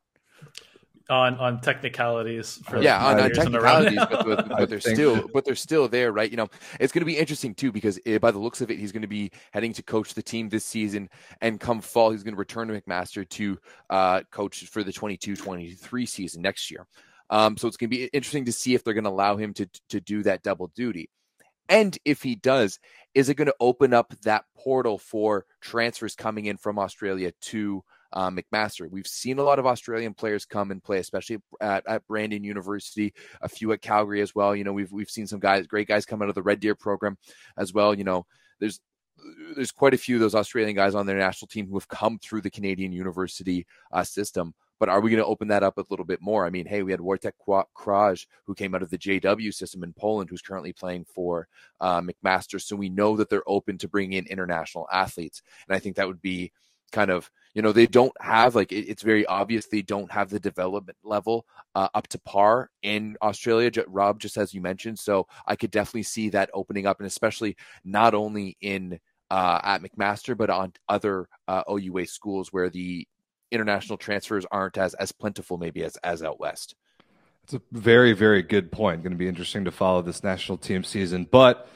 on 1.09 1.35
on 1.37 1.61
technicalities. 1.61 2.59
For 2.65 2.81
yeah, 2.81 3.05
on, 3.05 3.19
on 3.19 3.31
technicalities, 3.31 3.99
but, 4.09 4.25
but, 4.25 4.49
but 4.57 4.69
they're 4.69 4.79
still 4.79 5.27
but 5.33 5.45
they're 5.45 5.55
still 5.55 5.87
there, 5.87 6.11
right? 6.11 6.29
You 6.29 6.37
know, 6.37 6.47
it's 6.79 6.91
going 6.91 7.01
to 7.01 7.05
be 7.05 7.17
interesting 7.17 7.53
too 7.53 7.71
because 7.71 7.99
it, 8.05 8.19
by 8.19 8.31
the 8.31 8.39
looks 8.39 8.61
of 8.61 8.71
it, 8.71 8.79
he's 8.79 8.91
going 8.91 9.01
to 9.01 9.07
be 9.07 9.31
heading 9.51 9.73
to 9.73 9.83
coach 9.83 10.13
the 10.13 10.23
team 10.23 10.49
this 10.49 10.65
season, 10.65 11.09
and 11.41 11.59
come 11.59 11.81
fall, 11.81 12.11
he's 12.11 12.23
going 12.23 12.33
to 12.33 12.39
return 12.39 12.67
to 12.67 12.79
McMaster 12.79 13.27
to 13.29 13.57
uh, 13.89 14.21
coach 14.31 14.65
for 14.65 14.83
the 14.83 14.93
22-23 14.93 16.07
season 16.07 16.41
next 16.41 16.71
year. 16.71 16.87
Um, 17.29 17.57
so 17.57 17.67
it's 17.67 17.77
going 17.77 17.89
to 17.89 17.97
be 17.97 18.05
interesting 18.05 18.45
to 18.45 18.51
see 18.51 18.75
if 18.75 18.83
they're 18.83 18.93
going 18.93 19.05
to 19.05 19.09
allow 19.09 19.35
him 19.37 19.53
to 19.55 19.69
to 19.89 19.99
do 19.99 20.23
that 20.23 20.43
double 20.43 20.67
duty. 20.75 21.09
And 21.67 21.97
if 22.05 22.21
he 22.21 22.35
does, 22.35 22.79
is 23.15 23.29
it 23.29 23.35
going 23.35 23.47
to 23.47 23.55
open 23.59 23.93
up 23.93 24.13
that 24.23 24.45
portal 24.55 24.97
for 24.99 25.45
transfers 25.61 26.15
coming 26.15 26.45
in 26.45 26.57
from 26.57 26.77
Australia 26.77 27.31
to 27.41 27.83
uh, 28.15 28.31
McMaster. 28.31 28.89
We've 28.89 29.05
seen 29.05 29.37
a 29.39 29.43
lot 29.43 29.59
of 29.59 29.65
Australian 29.65 30.13
players 30.13 30.45
come 30.45 30.71
and 30.71 30.83
play, 30.83 30.99
especially 30.99 31.37
at, 31.61 31.83
at 31.87 32.07
Brandon 32.07 32.43
University, 32.43 33.13
a 33.41 33.49
few 33.49 33.71
at 33.73 33.81
Calgary 33.81 34.21
as 34.21 34.33
well. 34.33 34.55
You 34.55 34.63
know, 34.63 34.73
we've 34.73 34.91
we've 34.91 35.09
seen 35.09 35.27
some 35.27 35.39
guys, 35.39 35.67
great 35.67 35.87
guys, 35.87 36.05
come 36.05 36.21
out 36.21 36.29
of 36.29 36.35
the 36.35 36.43
Red 36.43 36.59
Deer 36.61 36.75
program 36.75 37.17
as 37.57 37.73
well. 37.73 37.93
You 37.93 38.05
know, 38.05 38.25
there's 38.59 38.79
there's 39.55 39.71
quite 39.71 39.93
a 39.93 39.97
few 39.97 40.15
of 40.15 40.21
those 40.21 40.35
Australian 40.35 40.75
guys 40.75 40.95
on 40.95 41.05
their 41.05 41.17
national 41.17 41.47
team 41.47 41.67
who 41.67 41.75
have 41.75 41.87
come 41.87 42.19
through 42.19 42.41
the 42.41 42.49
Canadian 42.49 42.91
university 42.91 43.65
uh, 43.91 44.03
system. 44.03 44.53
But 44.77 44.89
are 44.89 44.99
we 44.99 45.09
going 45.09 45.23
to 45.23 45.25
open 45.25 45.47
that 45.47 45.63
up 45.63 45.77
a 45.77 45.85
little 45.89 46.05
bit 46.05 46.21
more? 46.21 46.45
I 46.45 46.49
mean, 46.49 46.65
hey, 46.65 46.83
we 46.83 46.91
had 46.91 46.99
Wojtek 46.99 47.31
Kraj, 47.73 48.25
who 48.45 48.53
came 48.53 48.75
out 48.75 48.83
of 48.83 48.89
the 48.89 48.97
JW 48.97 49.53
system 49.53 49.83
in 49.83 49.93
Poland, 49.93 50.29
who's 50.29 50.41
currently 50.41 50.73
playing 50.73 51.05
for 51.05 51.47
uh, 51.79 52.01
McMaster. 52.01 52.61
So 52.61 52.75
we 52.75 52.89
know 52.89 53.15
that 53.15 53.29
they're 53.29 53.47
open 53.47 53.77
to 53.79 53.87
bringing 53.87 54.17
in 54.17 54.27
international 54.27 54.87
athletes. 54.91 55.41
And 55.67 55.75
I 55.75 55.79
think 55.79 55.95
that 55.95 56.07
would 56.07 56.21
be 56.21 56.51
kind 56.91 57.11
of 57.11 57.29
you 57.53 57.61
know 57.61 57.71
they 57.71 57.87
don't 57.87 58.13
have 58.19 58.55
like 58.55 58.71
it, 58.71 58.87
it's 58.87 59.03
very 59.03 59.25
obvious 59.25 59.67
they 59.67 59.81
don't 59.81 60.11
have 60.11 60.29
the 60.29 60.39
development 60.39 60.97
level 61.03 61.45
uh, 61.73 61.87
up 61.93 62.07
to 62.07 62.19
par 62.19 62.69
in 62.83 63.15
australia 63.21 63.71
rob 63.87 64.19
just 64.19 64.37
as 64.37 64.53
you 64.53 64.61
mentioned. 64.61 64.99
So 64.99 65.27
i 65.47 65.55
could 65.55 65.71
definitely 65.71 66.03
see 66.03 66.29
that 66.29 66.49
opening 66.53 66.85
up 66.85 66.99
and 66.99 67.07
especially 67.07 67.55
not 67.83 68.13
only 68.13 68.57
in 68.61 68.99
uh, 69.31 69.59
at 69.63 69.81
mcmaster 69.81 70.37
but 70.37 70.49
on 70.49 70.73
other 70.87 71.27
uh, 71.47 71.63
oua 71.65 72.07
schools 72.07 72.53
where 72.53 72.69
the 72.69 73.07
international 73.51 73.97
transfers 73.97 74.45
aren't 74.51 74.77
as 74.77 74.93
as 74.95 75.11
plentiful 75.11 75.57
maybe 75.57 75.83
as 75.83 75.95
as 75.97 76.21
out 76.21 76.39
west. 76.39 76.75
It's 77.43 77.53
a 77.53 77.61
very 77.71 78.13
very 78.13 78.41
good 78.41 78.71
point. 78.71 79.03
Going 79.03 79.11
to 79.11 79.17
be 79.17 79.27
interesting 79.27 79.65
to 79.65 79.71
follow 79.71 80.01
this 80.01 80.23
national 80.23 80.57
team 80.57 80.83
season. 80.83 81.27
But 81.29 81.67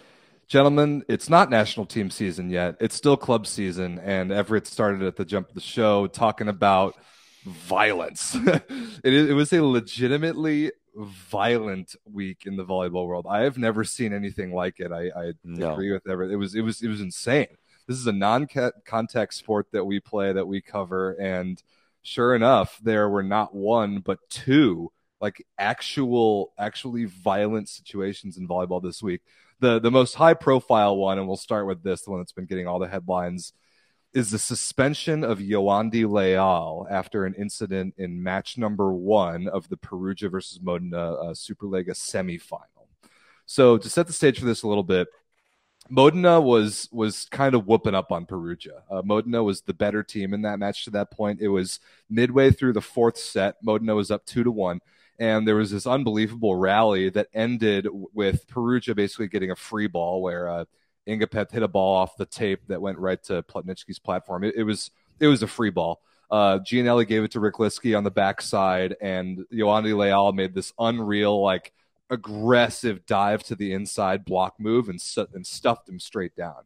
Gentlemen, 0.49 1.03
it's 1.07 1.29
not 1.29 1.51
national 1.51 1.85
team 1.85 2.09
season 2.09 2.49
yet. 2.49 2.75
It's 2.79 2.95
still 2.95 3.15
club 3.15 3.45
season. 3.45 3.99
And 3.99 4.31
Everett 4.31 4.65
started 4.65 5.03
at 5.03 5.15
the 5.15 5.23
jump 5.23 5.49
of 5.49 5.53
the 5.53 5.61
show 5.61 6.07
talking 6.07 6.47
about 6.47 6.95
violence. 7.45 8.35
it, 8.45 9.13
it 9.13 9.33
was 9.35 9.53
a 9.53 9.63
legitimately 9.63 10.71
violent 10.95 11.95
week 12.11 12.47
in 12.47 12.57
the 12.57 12.65
volleyball 12.65 13.05
world. 13.05 13.27
I 13.29 13.41
have 13.41 13.59
never 13.59 13.83
seen 13.83 14.11
anything 14.11 14.51
like 14.51 14.79
it. 14.79 14.91
I, 14.91 15.09
I 15.09 15.33
no. 15.43 15.73
agree 15.73 15.91
with 15.91 16.09
Everett. 16.09 16.31
It 16.31 16.37
was 16.37 16.55
it 16.55 16.61
was 16.61 16.81
it 16.81 16.87
was 16.87 16.99
insane. 16.99 17.47
This 17.87 17.97
is 17.97 18.07
a 18.07 18.11
non-contact 18.11 19.35
sport 19.35 19.67
that 19.71 19.85
we 19.85 19.99
play 19.99 20.33
that 20.33 20.47
we 20.47 20.61
cover, 20.61 21.11
and 21.13 21.61
sure 22.01 22.35
enough, 22.35 22.79
there 22.81 23.07
were 23.07 23.23
not 23.23 23.53
one 23.53 23.99
but 23.99 24.17
two 24.29 24.91
like 25.21 25.45
actual 25.57 26.53
actually 26.57 27.05
violent 27.05 27.69
situations 27.69 28.37
in 28.37 28.47
volleyball 28.47 28.81
this 28.81 29.03
week 29.03 29.21
the 29.59 29.79
the 29.79 29.91
most 29.91 30.15
high 30.15 30.33
profile 30.33 30.97
one, 30.97 31.17
and 31.17 31.27
we'll 31.27 31.37
start 31.37 31.67
with 31.67 31.83
this, 31.83 32.01
the 32.01 32.11
one 32.11 32.19
that's 32.19 32.31
been 32.31 32.45
getting 32.45 32.67
all 32.67 32.79
the 32.79 32.87
headlines, 32.87 33.53
is 34.13 34.31
the 34.31 34.39
suspension 34.39 35.23
of 35.23 35.39
Yoandy 35.39 36.09
Leal 36.09 36.87
after 36.89 37.25
an 37.25 37.35
incident 37.35 37.93
in 37.97 38.23
match 38.23 38.57
number 38.57 38.91
one 38.91 39.47
of 39.47 39.69
the 39.69 39.77
Perugia 39.77 40.29
versus 40.29 40.59
Modena 40.61 41.13
uh, 41.13 41.33
Superlega 41.33 41.91
semifinal. 41.91 42.87
So 43.45 43.77
to 43.77 43.89
set 43.89 44.07
the 44.07 44.13
stage 44.13 44.39
for 44.39 44.45
this 44.45 44.63
a 44.63 44.67
little 44.67 44.83
bit, 44.83 45.07
Modena 45.89 46.39
was 46.39 46.87
was 46.91 47.25
kind 47.25 47.55
of 47.55 47.67
whooping 47.67 47.95
up 47.95 48.11
on 48.11 48.25
Perugia. 48.25 48.83
Uh, 48.89 49.01
Modena 49.03 49.43
was 49.43 49.61
the 49.61 49.73
better 49.73 50.03
team 50.03 50.33
in 50.33 50.43
that 50.43 50.59
match 50.59 50.85
to 50.85 50.91
that 50.91 51.11
point. 51.11 51.41
It 51.41 51.49
was 51.49 51.79
midway 52.09 52.51
through 52.51 52.73
the 52.73 52.81
fourth 52.81 53.17
set. 53.17 53.55
Modena 53.63 53.95
was 53.95 54.11
up 54.11 54.25
two 54.25 54.43
to 54.43 54.51
one 54.51 54.81
and 55.19 55.47
there 55.47 55.55
was 55.55 55.71
this 55.71 55.85
unbelievable 55.85 56.55
rally 56.55 57.09
that 57.09 57.27
ended 57.33 57.88
with 57.91 58.47
Perugia 58.47 58.95
basically 58.95 59.27
getting 59.27 59.51
a 59.51 59.55
free 59.55 59.88
ball 59.88 60.21
where 60.21 60.47
uh, 60.47 60.65
Ngapeth 61.07 61.51
hit 61.51 61.61
a 61.61 61.67
ball 61.67 61.95
off 61.97 62.17
the 62.17 62.25
tape 62.25 62.61
that 62.67 62.81
went 62.81 62.97
right 62.97 63.21
to 63.23 63.43
Plotnytskyi's 63.43 63.99
platform. 63.99 64.43
It, 64.43 64.55
it, 64.55 64.63
was 64.63 64.91
it 65.19 65.27
was 65.27 65.43
a 65.43 65.47
free 65.47 65.71
ball. 65.71 66.01
Uh, 66.31 66.59
Giannelli 66.59 67.07
gave 67.07 67.23
it 67.23 67.31
to 67.31 67.39
Rychlicki 67.39 67.97
on 67.97 68.03
the 68.03 68.11
backside, 68.11 68.95
and 69.01 69.45
Yoandy 69.51 69.97
Leal 69.97 70.31
made 70.31 70.53
this 70.53 70.71
unreal, 70.79 71.41
like 71.41 71.73
aggressive 72.09 73.05
dive 73.05 73.43
to 73.43 73.55
the 73.55 73.73
inside 73.73 74.25
block 74.25 74.59
move 74.59 74.89
and, 74.89 75.03
and 75.33 75.45
stuffed 75.45 75.89
him 75.89 75.99
straight 75.99 76.35
down. 76.35 76.63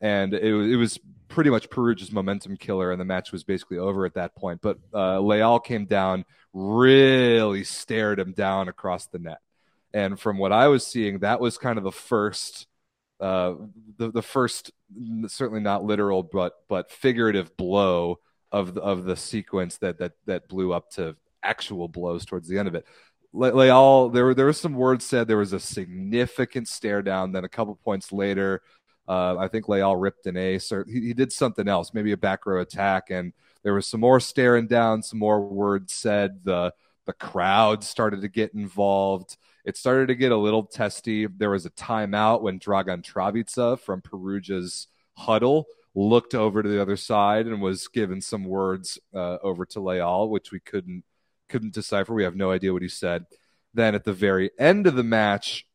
And 0.00 0.34
it, 0.34 0.52
it 0.52 0.76
was 0.76 0.98
pretty 1.28 1.50
much 1.50 1.70
Perugia's 1.70 2.10
momentum 2.10 2.56
killer, 2.56 2.90
and 2.90 3.00
the 3.00 3.04
match 3.04 3.32
was 3.32 3.44
basically 3.44 3.78
over 3.78 4.04
at 4.06 4.14
that 4.14 4.34
point. 4.34 4.60
But 4.60 4.78
uh, 4.92 5.20
Leal 5.20 5.60
came 5.60 5.84
down, 5.84 6.24
really 6.52 7.64
stared 7.64 8.18
him 8.18 8.32
down 8.32 8.68
across 8.68 9.06
the 9.06 9.18
net. 9.18 9.38
And 9.94 10.18
from 10.18 10.38
what 10.38 10.52
I 10.52 10.68
was 10.68 10.86
seeing, 10.86 11.20
that 11.20 11.40
was 11.40 11.58
kind 11.58 11.78
of 11.78 11.84
the 11.84 11.92
first, 11.92 12.66
uh, 13.20 13.54
the 13.98 14.10
the 14.10 14.22
first, 14.22 14.70
certainly 15.26 15.60
not 15.60 15.84
literal, 15.84 16.22
but 16.22 16.54
but 16.68 16.90
figurative 16.90 17.56
blow 17.56 18.18
of 18.50 18.74
the, 18.74 18.80
of 18.80 19.04
the 19.04 19.16
sequence 19.16 19.78
that 19.78 19.98
that 19.98 20.12
that 20.26 20.48
blew 20.48 20.72
up 20.72 20.90
to 20.92 21.16
actual 21.42 21.88
blows 21.88 22.24
towards 22.24 22.48
the 22.48 22.58
end 22.58 22.68
of 22.68 22.74
it. 22.74 22.86
Leal, 23.34 24.10
there 24.10 24.26
were 24.26 24.34
there 24.34 24.46
was 24.46 24.60
some 24.60 24.74
words 24.74 25.04
said. 25.04 25.28
There 25.28 25.38
was 25.38 25.52
a 25.52 25.60
significant 25.60 26.68
stare 26.68 27.02
down. 27.02 27.32
Then 27.32 27.44
a 27.44 27.48
couple 27.48 27.74
points 27.76 28.12
later, 28.12 28.62
uh, 29.08 29.36
I 29.38 29.48
think 29.48 29.68
Leal 29.68 29.96
ripped 29.96 30.26
an 30.26 30.36
ace, 30.36 30.70
or 30.70 30.84
he, 30.84 31.00
he, 31.00 31.14
did 31.14 31.32
something 31.32 31.66
else, 31.66 31.92
maybe 31.94 32.12
a 32.12 32.16
back 32.16 32.46
row 32.46 32.60
attack, 32.60 33.10
and 33.10 33.32
there 33.62 33.74
was 33.74 33.86
some 33.86 34.00
more 34.00 34.20
staring 34.20 34.66
down, 34.66 35.02
some 35.02 35.18
more 35.18 35.40
words 35.40 35.92
said. 35.92 36.40
The 36.44 36.72
the 37.04 37.12
crowd 37.12 37.82
started 37.82 38.20
to 38.20 38.28
get 38.28 38.54
involved. 38.54 39.36
It 39.64 39.76
started 39.76 40.08
to 40.08 40.14
get 40.14 40.32
a 40.32 40.36
little 40.36 40.64
testy. 40.64 41.26
There 41.26 41.50
was 41.50 41.66
a 41.66 41.70
timeout 41.70 42.42
when 42.42 42.60
Dragan 42.60 43.04
Travica 43.04 43.78
from 43.78 44.00
Perugia's 44.00 44.86
huddle 45.14 45.66
looked 45.94 46.34
over 46.34 46.62
to 46.62 46.68
the 46.68 46.80
other 46.80 46.96
side 46.96 47.46
and 47.46 47.60
was 47.60 47.88
given 47.88 48.20
some 48.20 48.44
words 48.44 48.98
uh, 49.14 49.38
over 49.42 49.66
to 49.66 49.80
Leal, 49.80 50.28
which 50.28 50.52
we 50.52 50.60
couldn't 50.60 51.04
couldn't 51.48 51.74
decipher. 51.74 52.14
We 52.14 52.24
have 52.24 52.36
no 52.36 52.50
idea 52.50 52.72
what 52.72 52.82
he 52.82 52.88
said. 52.88 53.26
Then 53.74 53.94
at 53.94 54.04
the 54.04 54.12
very 54.12 54.50
end 54.58 54.86
of 54.86 54.94
the 54.94 55.02
match, 55.02 55.66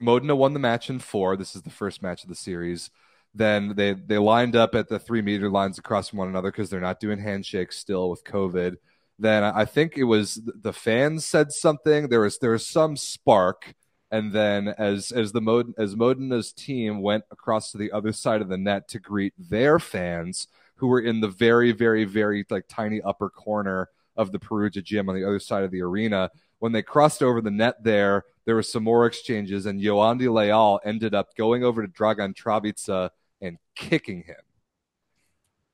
Modena 0.00 0.36
won 0.36 0.52
the 0.52 0.58
match 0.58 0.90
in 0.90 0.98
four. 0.98 1.36
This 1.36 1.56
is 1.56 1.62
the 1.62 1.70
first 1.70 2.02
match 2.02 2.22
of 2.22 2.28
the 2.28 2.34
series. 2.34 2.90
Then 3.34 3.74
they 3.76 3.92
they 3.92 4.18
lined 4.18 4.56
up 4.56 4.74
at 4.74 4.88
the 4.88 4.98
three 4.98 5.22
meter 5.22 5.50
lines 5.50 5.78
across 5.78 6.08
from 6.08 6.18
one 6.18 6.28
another 6.28 6.50
because 6.50 6.70
they're 6.70 6.80
not 6.80 7.00
doing 7.00 7.18
handshakes 7.18 7.78
still 7.78 8.10
with 8.10 8.24
COVID. 8.24 8.76
Then 9.18 9.42
I 9.42 9.64
think 9.64 9.96
it 9.96 10.04
was 10.04 10.40
the 10.44 10.72
fans 10.72 11.26
said 11.26 11.52
something. 11.52 12.08
There 12.08 12.20
was 12.20 12.38
there 12.38 12.52
was 12.52 12.66
some 12.66 12.96
spark, 12.96 13.74
and 14.10 14.32
then 14.32 14.68
as 14.68 15.10
as 15.10 15.32
the 15.32 15.40
Mod, 15.40 15.72
as 15.76 15.96
Modena's 15.96 16.52
team 16.52 17.02
went 17.02 17.24
across 17.30 17.72
to 17.72 17.78
the 17.78 17.92
other 17.92 18.12
side 18.12 18.40
of 18.40 18.48
the 18.48 18.58
net 18.58 18.88
to 18.88 18.98
greet 19.00 19.34
their 19.38 19.78
fans 19.78 20.46
who 20.76 20.86
were 20.86 21.00
in 21.00 21.20
the 21.20 21.28
very 21.28 21.72
very 21.72 22.04
very 22.04 22.44
like 22.48 22.66
tiny 22.68 23.02
upper 23.02 23.28
corner 23.28 23.88
of 24.16 24.32
the 24.32 24.38
Perugia 24.38 24.82
gym 24.82 25.08
on 25.08 25.14
the 25.14 25.24
other 25.24 25.40
side 25.40 25.64
of 25.64 25.70
the 25.70 25.82
arena. 25.82 26.30
When 26.60 26.72
they 26.72 26.82
crossed 26.82 27.22
over 27.22 27.40
the 27.40 27.50
net 27.50 27.82
there, 27.82 28.24
there 28.48 28.54
were 28.54 28.62
some 28.62 28.82
more 28.82 29.04
exchanges, 29.04 29.66
and 29.66 29.78
Yoandy 29.78 30.32
Leal 30.32 30.80
ended 30.82 31.14
up 31.14 31.36
going 31.36 31.64
over 31.64 31.86
to 31.86 31.92
Dragan 31.92 32.34
Travica 32.34 33.10
and 33.42 33.58
kicking 33.76 34.22
him. 34.22 34.40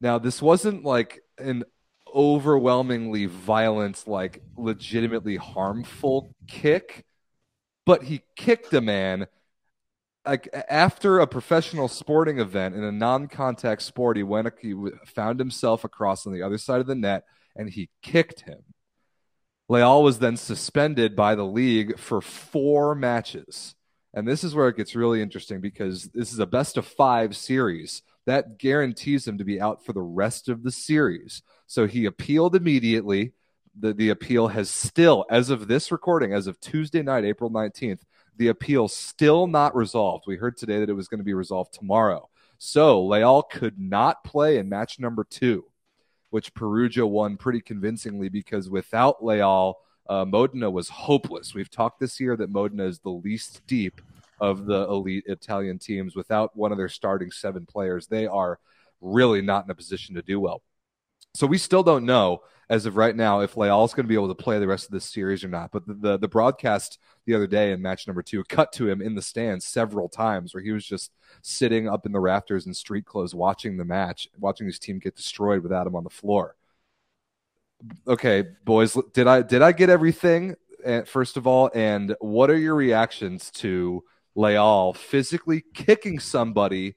Now, 0.01 0.19
this 0.19 0.43
wasn't 0.43 0.85
like 0.85 1.23
an 1.39 1.63
overwhelmingly 2.13 3.27
violent, 3.27 4.09
like 4.09 4.43
legitimately 4.57 5.37
harmful 5.37 6.35
kick, 6.49 7.05
but 7.87 8.03
he 8.03 8.23
kicked 8.35 8.75
a 8.75 8.81
man 8.81 9.29
like 10.27 10.49
after 10.69 11.21
a 11.21 11.29
professional 11.29 11.87
sporting 11.87 12.41
event 12.41 12.75
in 12.75 12.83
a 12.83 12.91
non-contact 12.91 13.83
sport. 13.83 14.17
He 14.17 14.25
went, 14.25 14.49
he 14.61 14.75
found 15.07 15.39
himself 15.39 15.85
across 15.85 16.27
on 16.27 16.33
the 16.33 16.43
other 16.43 16.59
side 16.59 16.81
of 16.81 16.89
the 16.89 16.97
net, 16.97 17.23
and 17.55 17.71
he 17.71 17.89
kicked 18.03 18.41
him. 18.41 18.65
Leal 19.69 20.03
was 20.03 20.19
then 20.19 20.37
suspended 20.37 21.17
by 21.17 21.35
the 21.35 21.47
league 21.47 21.99
for 21.99 22.21
four 22.21 22.95
matches. 22.95 23.75
And 24.13 24.29
this 24.29 24.45
is 24.45 24.55
where 24.55 24.69
it 24.69 24.77
gets 24.77 24.95
really 24.95 25.21
interesting 25.23 25.61
because 25.61 26.05
this 26.15 26.33
is 26.33 26.39
a 26.39 26.47
best 26.47 26.77
of 26.77 26.87
five 26.87 27.37
series. 27.37 28.03
That 28.27 28.59
guarantees 28.59 29.27
him 29.27 29.39
to 29.39 29.45
be 29.45 29.61
out 29.61 29.85
for 29.85 29.93
the 29.93 30.03
rest 30.03 30.49
of 30.49 30.63
the 30.63 30.71
series. 30.71 31.43
So 31.67 31.87
he 31.87 32.05
appealed 32.05 32.55
immediately. 32.55 33.33
The, 33.79 33.93
the 33.93 34.11
appeal 34.11 34.49
has 34.49 34.71
still, 34.71 35.25
as 35.31 35.51
of 35.51 35.67
this 35.67 35.91
recording, 35.91 36.33
as 36.33 36.47
of 36.47 36.61
Tuesday 36.61 37.03
night, 37.03 37.25
April 37.25 37.51
19th, 37.51 38.01
the 38.37 38.49
appeal 38.49 38.87
still 38.87 39.47
not 39.47 39.75
resolved. 39.75 40.25
We 40.27 40.37
heard 40.37 40.57
today 40.57 40.79
that 40.79 40.91
it 40.91 40.95
was 40.95 41.09
going 41.09 41.19
to 41.19 41.25
be 41.25 41.35
resolved 41.35 41.73
tomorrow. 41.73 42.29
So 42.59 43.05
Leal 43.05 43.43
could 43.43 43.79
not 43.79 44.23
play 44.25 44.59
in 44.59 44.69
match 44.69 45.01
number 45.01 45.25
two, 45.25 45.65
which 46.35 46.53
Perugia 46.53 47.07
won 47.07 47.37
pretty 47.37 47.61
convincingly 47.61 48.29
because 48.29 48.69
without 48.69 49.25
Leal, 49.25 49.79
uh, 50.09 50.25
Modena 50.25 50.69
was 50.69 50.89
hopeless. 50.89 51.55
We've 51.55 51.71
talked 51.71 52.01
this 52.01 52.19
year 52.19 52.37
that 52.37 52.51
Modena 52.51 52.87
is 52.87 52.99
the 52.99 53.11
least 53.11 53.63
deep 53.69 54.01
of 54.41 54.67
the 54.67 54.83
elite 54.89 55.23
Italian 55.29 55.79
teams. 55.79 56.17
Without 56.17 56.57
one 56.57 56.73
of 56.73 56.77
their 56.77 56.89
starting 56.89 57.31
seven 57.31 57.65
players, 57.65 58.09
they 58.09 58.27
are 58.27 58.59
really 59.01 59.43
not 59.43 59.65
in 59.65 59.71
a 59.71 59.77
position 59.77 60.17
to 60.17 60.23
do 60.23 60.41
well. 60.41 60.61
So 61.35 61.47
we 61.47 61.59
still 61.59 61.83
don't 61.83 62.07
know 62.07 62.43
as 62.71 62.87
of 62.87 62.97
right 62.97 63.15
now 63.15 63.41
if 63.41 63.57
Leal 63.57 63.85
is 63.85 63.93
going 63.93 64.05
to 64.05 64.09
be 64.09 64.15
able 64.15 64.29
to 64.29 64.35
play 64.35 64.59
the 64.59 64.67
rest 64.67 64.87
of 64.87 64.93
this 64.93 65.05
series 65.05 65.45
or 65.45 65.49
not. 65.49 65.71
But 65.73 65.87
the, 65.87 65.95
the, 65.95 66.19
the 66.19 66.29
broadcast 66.29 66.99
the 67.27 67.35
other 67.35 67.47
day 67.47 67.73
in 67.73 67.83
match 67.83 68.07
number 68.07 68.23
two 68.23 68.45
cut 68.45 68.73
to 68.73 68.89
him 68.89 69.03
in 69.03 69.15
the 69.15 69.23
stands 69.23 69.65
several 69.65 70.09
times 70.09 70.55
where 70.55 70.63
he 70.63 70.71
was 70.71 70.87
just 70.87 71.13
sitting 71.43 71.89
up 71.89 72.07
in 72.07 72.13
the 72.13 72.21
rafters 72.21 72.67
in 72.67 72.75
street 72.75 73.05
clothes 73.05 73.35
watching 73.35 73.77
the 73.77 73.85
match, 73.85 74.29
watching 74.39 74.67
his 74.67 74.79
team 74.79 74.99
get 74.99 75.17
destroyed 75.17 75.63
without 75.63 75.87
him 75.87 75.97
on 75.97 76.05
the 76.05 76.11
floor. 76.11 76.57
Okay, 78.07 78.45
boys, 78.65 78.97
did 79.13 79.27
I 79.27 79.43
did 79.43 79.61
I 79.61 79.73
get 79.73 79.91
everything? 79.91 80.57
Eh, 80.85 81.03
first 81.03 81.37
of 81.37 81.47
all, 81.47 81.71
and 81.75 82.15
what 82.21 82.51
are 82.51 82.57
your 82.57 82.75
reactions 82.75 83.51
to 83.51 84.05
Leal 84.35 84.95
physically 84.95 85.65
kicking 85.75 86.19
somebody, 86.19 86.95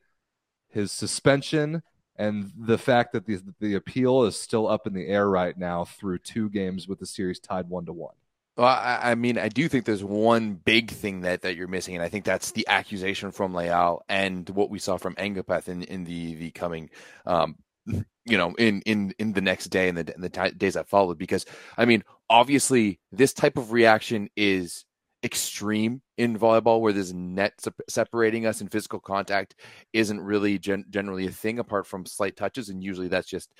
his 0.70 0.92
suspension, 0.92 1.84
and 2.18 2.52
the 2.58 2.78
fact 2.78 3.14
that 3.14 3.26
the 3.26 3.40
the 3.60 3.76
appeal 3.76 4.24
is 4.24 4.40
still 4.40 4.68
up 4.68 4.88
in 4.88 4.94
the 4.94 5.08
air 5.08 5.30
right 5.30 5.58
now 5.58 5.86
through 5.86 6.20
two 6.20 6.50
games 6.50 6.88
with 6.88 7.00
the 7.00 7.06
series 7.06 7.40
tied 7.40 7.70
one 7.70 7.86
to 7.86 7.94
one. 7.94 8.16
Well, 8.58 8.66
I, 8.66 9.12
I, 9.12 9.16
mean, 9.16 9.38
I 9.38 9.50
do 9.50 9.68
think 9.70 9.86
there's 9.86 10.04
one 10.04 10.56
big 10.56 10.90
thing 10.90 11.22
that, 11.22 11.44
that 11.44 11.56
you're 11.56 11.68
missing, 11.68 11.94
and 11.94 12.04
I 12.04 12.10
think 12.10 12.26
that's 12.26 12.52
the 12.52 12.68
accusation 12.68 13.32
from 13.32 13.54
Leal 13.54 14.02
and 14.10 14.50
what 14.50 14.72
we 14.72 14.80
saw 14.80 14.98
from 14.98 15.14
Ngapeth 15.14 15.68
in, 15.68 15.84
in 15.84 16.06
the 16.06 16.34
the 16.34 16.50
coming, 16.50 16.90
um, 17.28 17.58
you 17.86 18.38
know, 18.38 18.56
in 18.56 18.82
in 18.82 19.14
in 19.20 19.34
the 19.34 19.42
next 19.42 19.68
day 19.68 19.90
and 19.90 19.98
the, 20.00 20.16
in 20.16 20.22
the 20.22 20.30
t- 20.30 20.58
days 20.58 20.74
that 20.74 20.90
followed. 20.90 21.20
Because 21.20 21.46
I 21.78 21.86
mean, 21.86 22.04
obviously, 22.32 23.00
this 23.12 23.32
type 23.32 23.58
of 23.58 23.72
reaction 23.72 24.28
is 24.36 24.86
extreme 25.28 26.02
in 26.18 26.40
volleyball 26.40 26.80
where 26.80 26.94
there's 26.94 27.14
net 27.14 27.54
separating 27.90 28.46
us 28.46 28.62
and 28.62 28.72
physical 28.72 29.00
contact 29.00 29.56
isn't 29.92 30.22
really 30.22 30.58
gen- 30.58 30.86
generally 30.90 31.28
a 31.28 31.32
thing 31.32 31.60
apart 31.60 31.86
from 31.86 32.06
slight 32.06 32.38
touches 32.38 32.70
and 32.70 32.82
usually 32.82 33.10
that's 33.10 33.28
just 33.28 33.52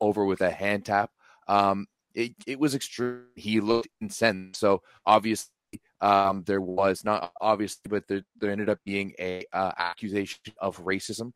over 0.00 0.24
with 0.24 0.40
a 0.40 0.50
hand 0.50 0.84
tap. 0.84 1.08
Um, 1.46 1.86
it, 2.14 2.32
it 2.48 2.58
was 2.58 2.74
extreme. 2.74 3.26
He 3.36 3.60
looked 3.60 3.88
incensed 4.00 4.58
so 4.58 4.82
obviously 5.06 5.52
um, 6.00 6.42
there 6.46 6.60
was 6.60 7.04
not 7.04 7.30
obviously 7.40 7.88
but 7.88 8.08
there, 8.08 8.22
there 8.40 8.50
ended 8.50 8.68
up 8.68 8.78
being 8.84 9.14
a 9.20 9.44
uh, 9.52 9.70
accusation 9.78 10.40
of 10.60 10.84
racism 10.84 11.30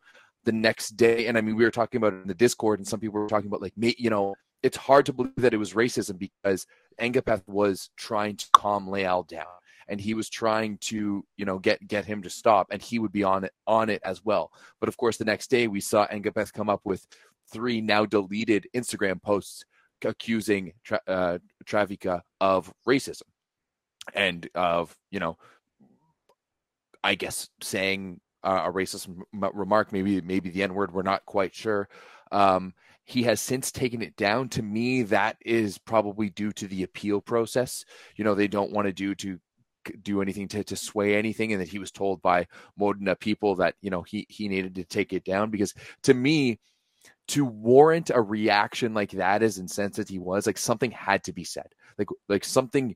the 0.44 0.52
next 0.52 0.96
day. 0.96 1.28
And 1.28 1.38
i 1.38 1.40
mean 1.40 1.54
we 1.54 1.64
were 1.64 1.70
talking 1.70 1.98
about 1.98 2.14
it 2.14 2.22
in 2.22 2.28
the 2.28 2.34
discord 2.34 2.80
and 2.80 2.88
some 2.88 2.98
people 2.98 3.20
were 3.20 3.28
talking 3.28 3.46
about 3.46 3.62
like 3.62 3.78
me, 3.78 3.94
you 3.96 4.10
know 4.10 4.34
it's 4.62 4.76
hard 4.76 5.06
to 5.06 5.12
believe 5.12 5.32
that 5.36 5.54
it 5.54 5.58
was 5.58 5.74
racism 5.74 6.18
because 6.18 6.66
Ngapeth 7.00 7.46
was 7.48 7.90
trying 7.96 8.36
to 8.36 8.46
calm 8.52 8.88
Leal 8.88 9.24
down 9.24 9.46
and 9.88 10.00
he 10.00 10.14
was 10.14 10.28
trying 10.28 10.78
to 10.78 11.24
you 11.36 11.44
know 11.44 11.58
get 11.58 11.86
get 11.86 12.04
him 12.04 12.22
to 12.22 12.30
stop 12.30 12.68
and 12.70 12.80
he 12.80 12.98
would 12.98 13.12
be 13.12 13.24
on 13.24 13.44
it 13.44 13.52
on 13.66 13.90
it 13.90 14.00
as 14.04 14.24
well. 14.24 14.52
But 14.80 14.88
of 14.88 14.96
course 14.96 15.16
the 15.16 15.24
next 15.24 15.48
day 15.48 15.68
we 15.68 15.80
saw 15.80 16.06
Ngapeth 16.06 16.52
come 16.52 16.68
up 16.68 16.80
with 16.84 17.06
three 17.52 17.80
now 17.80 18.06
deleted 18.06 18.68
Instagram 18.74 19.20
posts 19.22 19.64
accusing 20.04 20.72
Tra- 20.84 21.00
uh, 21.06 21.38
Travica 21.64 22.22
of 22.40 22.72
racism 22.86 23.22
and 24.14 24.48
of 24.54 24.96
you 25.10 25.20
know 25.20 25.36
I 27.04 27.14
guess 27.14 27.48
saying 27.60 28.20
uh, 28.44 28.64
a 28.66 28.72
racist 28.72 29.08
m- 29.08 29.50
remark 29.52 29.92
maybe 29.92 30.20
maybe 30.20 30.50
the 30.50 30.62
n 30.62 30.74
word 30.74 30.92
we're 30.92 31.02
not 31.02 31.24
quite 31.26 31.54
sure. 31.54 31.88
Um, 32.30 32.74
he 33.04 33.24
has 33.24 33.40
since 33.40 33.72
taken 33.72 34.02
it 34.02 34.16
down. 34.16 34.48
To 34.50 34.62
me, 34.62 35.02
that 35.04 35.36
is 35.44 35.78
probably 35.78 36.30
due 36.30 36.52
to 36.52 36.66
the 36.66 36.82
appeal 36.82 37.20
process. 37.20 37.84
You 38.16 38.24
know, 38.24 38.34
they 38.34 38.48
don't 38.48 38.72
want 38.72 38.86
to 38.86 38.92
do 38.92 39.14
to 39.16 39.38
do 40.02 40.22
anything 40.22 40.48
to, 40.48 40.62
to 40.64 40.76
sway 40.76 41.16
anything 41.16 41.52
and 41.52 41.60
that 41.60 41.68
he 41.68 41.78
was 41.78 41.90
told 41.90 42.22
by 42.22 42.46
Modena 42.78 43.16
people 43.16 43.56
that 43.56 43.74
you 43.80 43.90
know 43.90 44.02
he 44.02 44.26
he 44.28 44.48
needed 44.48 44.76
to 44.76 44.84
take 44.84 45.12
it 45.12 45.24
down 45.24 45.50
because 45.50 45.74
to 46.04 46.14
me 46.14 46.60
to 47.28 47.44
warrant 47.44 48.10
a 48.10 48.20
reaction 48.20 48.94
like 48.94 49.10
that 49.12 49.42
as 49.42 49.58
insensitive 49.58 50.08
he 50.08 50.18
was 50.18 50.46
like 50.46 50.58
something 50.58 50.90
had 50.90 51.24
to 51.24 51.32
be 51.32 51.44
said 51.44 51.66
like 51.98 52.08
like 52.28 52.44
something 52.44 52.94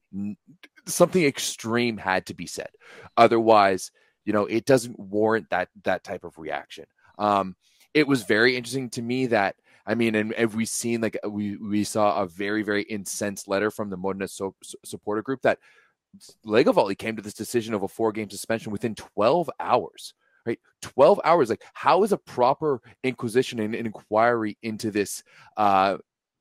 something 0.87 1.25
extreme 1.25 1.97
had 1.97 2.27
to 2.27 2.35
be 2.35 2.47
said 2.47 2.71
otherwise 3.17 3.91
you 4.25 4.33
know 4.33 4.47
it 4.47 4.65
doesn't 4.65 4.99
warrant 4.99 5.49
that 5.51 5.69
that 5.85 6.05
type 6.05 6.25
of 6.25 6.39
reaction 6.39 6.85
um 7.19 7.57
it 7.95 8.07
was 8.07 8.25
very 8.25 8.57
interesting 8.57 8.91
to 8.91 9.03
me 9.03 9.27
that 9.27 9.57
I 9.87 9.95
mean, 9.95 10.15
and 10.15 10.35
have 10.35 10.55
we 10.55 10.65
seen 10.65 11.01
like 11.01 11.17
we 11.29 11.57
we 11.57 11.85
saw 11.85 12.21
a 12.21 12.27
very 12.27 12.63
very 12.63 12.83
incensed 12.83 13.49
letter 13.49 13.71
from 13.71 13.91
the 13.91 13.97
Modena 13.97 14.29
so, 14.29 14.55
supporter 14.85 15.23
group 15.23 15.43
that 15.43 15.59
Lega 16.45 16.73
Volley 16.73 16.95
came 16.95 17.17
to 17.17 17.23
this 17.23 17.35
decision 17.35 17.75
of 17.75 17.83
a 17.83 17.89
four 17.89 18.13
game 18.13 18.31
suspension 18.31 18.73
within 18.73 18.95
12 18.95 19.51
hours. 19.61 20.15
Right, 20.45 20.61
12 20.81 21.21
hours. 21.25 21.51
Like, 21.51 21.65
how 21.75 22.05
is 22.05 22.13
a 22.13 22.19
proper 22.19 22.81
inquisition 23.03 23.59
and 23.59 23.75
inquiry 23.75 24.57
into 24.63 24.93
this 24.93 25.25
uh, 25.57 25.97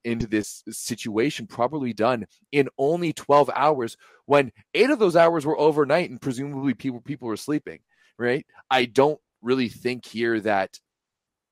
into 0.05 0.27
this 0.27 0.63
situation 0.69 1.47
properly 1.47 1.91
done 1.91 2.25
in 2.51 2.69
only 2.77 3.12
12 3.12 3.49
hours 3.55 3.97
when 4.27 4.51
eight 4.73 4.91
of 4.91 4.99
those 4.99 5.15
hours 5.15 5.45
were 5.45 5.60
overnight 5.60 6.10
and 6.10 6.21
presumably 6.21 6.73
people 6.73 7.01
people 7.01 7.27
were 7.27 7.36
sleeping 7.36 7.79
right 8.19 8.45
i 8.69 8.86
don't 8.86 9.19
really 9.41 9.67
think 9.67 10.05
here 10.05 10.39
that 10.39 10.79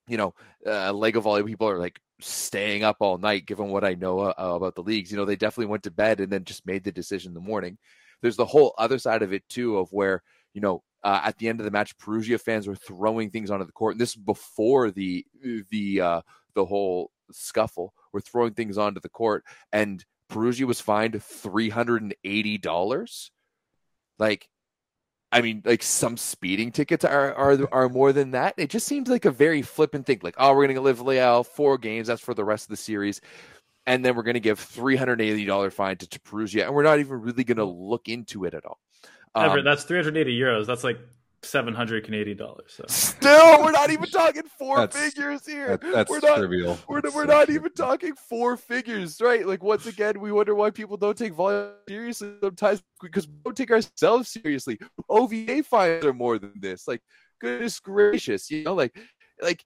you 0.08 0.18
know 0.18 0.34
uh, 0.66 0.92
lega 0.92 1.22
volley 1.22 1.44
people 1.44 1.70
are 1.70 1.80
like 1.80 2.00
staying 2.20 2.84
up 2.84 2.98
all 3.00 3.18
night 3.18 3.46
given 3.46 3.70
what 3.70 3.84
i 3.84 3.94
know 3.96 4.20
uh, 4.20 4.34
about 4.38 4.76
the 4.76 4.84
leagues 4.84 5.12
you 5.12 5.18
know 5.18 5.26
they 5.26 5.36
definitely 5.36 5.66
went 5.66 5.84
to 5.84 5.92
bed 5.92 6.20
and 6.20 6.32
then 6.32 6.44
just 6.44 6.66
made 6.66 6.84
the 6.84 6.92
decision 6.92 7.30
in 7.30 7.34
the 7.34 7.40
morning 7.40 7.78
there's 8.22 8.38
the 8.38 8.46
whole 8.46 8.74
other 8.78 8.98
side 8.98 9.22
of 9.22 9.34
it 9.34 9.48
too 9.50 9.78
of 9.78 9.92
where 9.92 10.22
you 10.54 10.62
know 10.62 10.84
uh, 11.04 11.20
at 11.26 11.38
the 11.38 11.50
end 11.50 11.60
of 11.60 11.66
the 11.66 11.72
match 11.72 11.98
perugia 11.98 12.38
fans 12.38 12.68
were 12.68 12.76
throwing 12.76 13.30
things 13.30 13.52
onto 13.52 13.66
the 13.66 13.72
court 13.74 13.94
and 13.94 14.02
this 14.02 14.16
before 14.16 14.92
the 14.92 15.26
the 15.70 16.00
uh 16.00 16.22
the 16.56 16.66
whole 16.66 17.12
scuffle 17.32 17.94
were 18.12 18.22
throwing 18.22 18.54
things 18.54 18.78
onto 18.78 19.00
the 19.00 19.10
court, 19.10 19.44
and 19.72 20.04
Perugia 20.30 20.66
was 20.66 20.82
fined 20.82 21.22
three 21.22 21.70
hundred 21.70 22.02
and 22.02 22.16
eighty 22.24 22.58
dollars. 22.58 23.32
Like, 24.20 24.48
I 25.34 25.42
mean, 25.42 25.64
like 25.66 25.82
some 25.82 26.16
speeding 26.16 26.72
tickets 26.72 27.04
are 27.04 27.34
are 27.34 27.58
are 27.74 27.90
more 27.90 28.14
than 28.14 28.32
that. 28.32 28.54
It 28.58 28.70
just 28.70 28.88
seems 28.88 29.10
like 29.10 29.26
a 29.26 29.32
very 29.32 29.64
flippant 29.64 30.06
thing. 30.06 30.20
Like, 30.22 30.36
oh, 30.38 30.54
we're 30.56 30.68
gonna 30.68 30.80
live 30.80 31.02
Leal 31.02 31.44
four 31.44 31.80
games. 31.80 32.08
That's 32.08 32.22
for 32.22 32.36
the 32.36 32.46
rest 32.46 32.66
of 32.66 32.70
the 32.70 32.78
series. 32.78 33.20
And 33.86 34.06
then 34.06 34.16
we're 34.16 34.24
going 34.24 34.36
to 34.36 34.40
give 34.40 34.60
three 34.60 34.96
hundred 34.96 35.20
eighty 35.20 35.44
dollar 35.44 35.70
fine 35.70 35.98
to, 35.98 36.08
to 36.08 36.64
and 36.64 36.74
we're 36.74 36.84
not 36.84 37.00
even 37.00 37.20
really 37.20 37.44
going 37.44 37.58
to 37.58 37.66
look 37.66 38.08
into 38.08 38.46
it 38.46 38.54
at 38.54 38.64
all. 38.66 38.80
Um, 39.36 39.50
Everett, 39.50 39.66
that's 39.66 39.84
three 39.84 39.98
hundred 39.98 40.16
eighty 40.18 40.40
euros. 40.40 40.66
That's 40.66 40.86
like 40.86 41.00
seven 41.44 41.74
hundred 41.74 42.04
Canadian 42.04 42.38
dollars. 42.38 42.74
So. 42.76 42.84
Still, 42.88 43.64
we're 43.64 43.72
not 43.72 43.90
even 43.90 44.10
talking 44.10 44.44
four 44.58 44.78
that's, 44.78 44.98
figures 44.98 45.46
here. 45.46 45.78
That, 45.78 45.82
that's 45.82 46.10
we're 46.10 46.20
not, 46.20 46.38
trivial. 46.38 46.78
We're, 46.88 47.02
we're 47.14 47.26
not 47.26 47.50
even 47.50 47.72
talking 47.74 48.16
four 48.16 48.58
figures, 48.58 49.20
right? 49.22 49.46
Like 49.46 49.64
once 49.64 49.86
again, 49.86 50.20
we 50.20 50.32
wonder 50.32 50.56
why 50.56 50.70
people 50.70 50.98
don't 50.98 51.18
take 51.18 51.34
volleyball 51.34 51.74
seriously 51.88 52.34
sometimes 52.42 52.84
because 53.02 53.28
we 53.28 53.34
don't 53.46 53.58
take 53.58 53.72
ourselves 53.72 54.30
seriously. 54.30 54.80
OVA 55.10 55.64
fines 55.64 56.06
are 56.06 56.14
more 56.14 56.40
than 56.40 56.54
this. 56.60 56.88
Like 56.88 57.02
goodness 57.40 57.80
gracious, 57.80 58.50
you 58.50 58.64
know, 58.64 58.74
like 58.74 58.96
like 59.42 59.64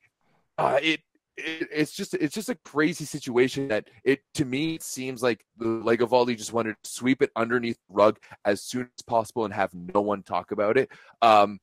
uh, 0.58 0.80
it 0.82 1.02
it, 1.38 1.68
it's 1.72 1.92
just 1.92 2.13
it's 2.16 2.34
just 2.34 2.50
a 2.50 2.56
crazy 2.66 3.06
situation 3.06 3.68
that 3.68 3.88
it 4.04 4.22
to 4.34 4.46
me 4.46 4.76
it 4.76 4.84
seems 4.84 5.22
like 5.22 5.46
the 5.58 5.66
Lega 5.66 6.08
Volley 6.08 6.36
just 6.36 6.54
wanted 6.54 6.76
to 6.84 6.90
sweep 6.90 7.22
it 7.22 7.32
underneath 7.36 7.78
the 7.88 7.94
rug 7.94 8.18
as 8.46 8.63
soon 8.63 8.90
as 8.98 9.04
possible 9.04 9.46
and 9.46 9.54
have 9.54 9.72
no 9.74 10.02
one 10.02 10.24
talk 10.24 10.52
about 10.52 10.78
it. 10.78 10.90
Um, 11.22 11.60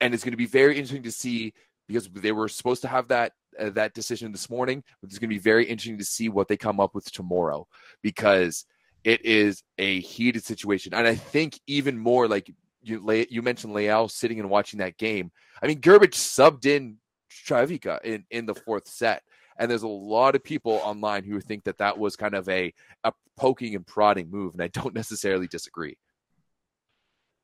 and 0.00 0.14
it's 0.14 0.24
going 0.24 0.32
to 0.32 0.36
be 0.36 0.46
very 0.46 0.76
interesting 0.76 1.02
to 1.02 1.12
see 1.12 1.52
because 1.88 2.08
they 2.08 2.32
were 2.32 2.48
supposed 2.48 2.82
to 2.82 2.88
have 2.88 3.08
that 3.08 3.32
uh, 3.58 3.70
that 3.70 3.94
decision 3.94 4.32
this 4.32 4.50
morning. 4.50 4.82
But 5.00 5.10
it's 5.10 5.18
going 5.18 5.30
to 5.30 5.34
be 5.34 5.40
very 5.40 5.64
interesting 5.64 5.98
to 5.98 6.04
see 6.04 6.28
what 6.28 6.48
they 6.48 6.56
come 6.56 6.80
up 6.80 6.94
with 6.94 7.10
tomorrow 7.10 7.66
because 8.02 8.64
it 9.04 9.24
is 9.24 9.62
a 9.78 10.00
heated 10.00 10.44
situation, 10.44 10.94
and 10.94 11.06
I 11.06 11.14
think 11.14 11.60
even 11.66 11.98
more 11.98 12.28
like 12.28 12.50
you 12.82 13.26
you 13.30 13.42
mentioned 13.42 13.72
Leal 13.72 14.08
sitting 14.08 14.40
and 14.40 14.50
watching 14.50 14.78
that 14.78 14.96
game. 14.96 15.30
I 15.62 15.66
mean, 15.66 15.80
Grbic 15.80 16.12
subbed 16.12 16.66
in 16.66 16.96
Travica 17.30 18.02
in 18.02 18.24
in 18.30 18.46
the 18.46 18.54
fourth 18.54 18.88
set. 18.88 19.22
And 19.58 19.70
there's 19.70 19.84
a 19.84 19.88
lot 19.88 20.34
of 20.34 20.44
people 20.44 20.80
online 20.84 21.24
who 21.24 21.40
think 21.40 21.64
that 21.64 21.78
that 21.78 21.98
was 21.98 22.14
kind 22.14 22.34
of 22.34 22.46
a, 22.48 22.74
a 23.04 23.12
poking 23.36 23.74
and 23.74 23.86
prodding 23.86 24.30
move, 24.30 24.52
and 24.52 24.62
I 24.62 24.68
don't 24.68 24.94
necessarily 24.94 25.46
disagree. 25.46 25.96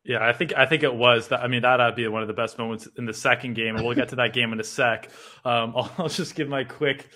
Yeah, 0.04 0.26
I 0.26 0.32
think 0.32 0.52
I 0.56 0.66
think 0.66 0.82
it 0.82 0.94
was 0.94 1.28
that. 1.28 1.40
I 1.40 1.48
mean, 1.48 1.62
that'd 1.62 1.94
be 1.94 2.08
one 2.08 2.22
of 2.22 2.28
the 2.28 2.34
best 2.34 2.58
moments 2.58 2.88
in 2.98 3.04
the 3.04 3.14
second 3.14 3.54
game, 3.54 3.76
we'll 3.76 3.94
get 3.94 4.08
to 4.08 4.16
that 4.16 4.32
game 4.32 4.52
in 4.52 4.58
a 4.58 4.64
sec. 4.64 5.08
Um, 5.44 5.74
I'll, 5.76 5.92
I'll, 5.98 6.08
just 6.08 6.34
give 6.34 6.48
my 6.48 6.64
quick 6.64 7.08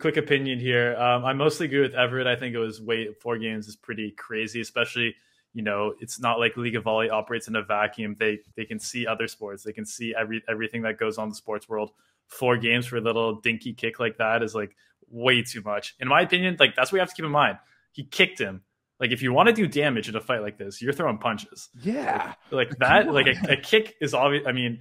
quick 0.00 0.16
opinion 0.16 0.58
here. 0.58 0.96
Um, 0.96 1.24
I 1.24 1.34
mostly 1.34 1.66
agree 1.66 1.80
with 1.80 1.94
Everett. 1.94 2.26
I 2.26 2.34
think 2.34 2.54
it 2.54 2.58
was 2.58 2.80
way 2.80 3.12
four 3.20 3.38
games 3.38 3.68
is 3.68 3.76
pretty 3.76 4.10
crazy, 4.10 4.60
especially 4.60 5.14
you 5.52 5.62
know 5.62 5.94
it's 6.00 6.18
not 6.18 6.40
like 6.40 6.56
League 6.56 6.74
of 6.74 6.82
Volley 6.82 7.10
operates 7.10 7.46
in 7.46 7.54
a 7.54 7.62
vacuum. 7.62 8.16
They 8.18 8.40
they 8.56 8.64
can 8.64 8.80
see 8.80 9.06
other 9.06 9.28
sports. 9.28 9.62
They 9.62 9.72
can 9.72 9.86
see 9.86 10.12
every 10.18 10.42
everything 10.48 10.82
that 10.82 10.98
goes 10.98 11.16
on 11.16 11.24
in 11.24 11.30
the 11.30 11.36
sports 11.36 11.68
world. 11.68 11.92
Four 12.26 12.56
games 12.56 12.86
for 12.86 12.96
a 12.96 13.00
little 13.00 13.36
dinky 13.40 13.72
kick 13.72 14.00
like 14.00 14.18
that 14.18 14.42
is 14.42 14.52
like 14.52 14.74
way 15.08 15.42
too 15.42 15.62
much, 15.64 15.94
in 16.00 16.08
my 16.08 16.22
opinion. 16.22 16.56
Like 16.58 16.74
that's 16.74 16.90
what 16.90 16.96
you 16.96 17.00
have 17.00 17.10
to 17.10 17.14
keep 17.14 17.24
in 17.24 17.30
mind. 17.30 17.58
He 17.92 18.02
kicked 18.02 18.40
him 18.40 18.62
like 19.00 19.12
if 19.12 19.22
you 19.22 19.32
want 19.32 19.48
to 19.48 19.54
do 19.54 19.66
damage 19.66 20.08
in 20.08 20.14
a 20.14 20.20
fight 20.20 20.42
like 20.42 20.58
this, 20.58 20.82
you're 20.82 20.92
throwing 20.92 21.18
punches. 21.18 21.70
Yeah, 21.82 22.34
like, 22.50 22.68
like 22.68 22.78
that. 22.78 23.12
Like 23.12 23.26
a, 23.26 23.52
a, 23.52 23.56
kick 23.56 23.96
is 24.00 24.12
obvious. 24.12 24.46
I 24.46 24.52
mean, 24.52 24.80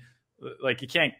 like 0.61 0.81
you 0.81 0.87
can't. 0.87 1.13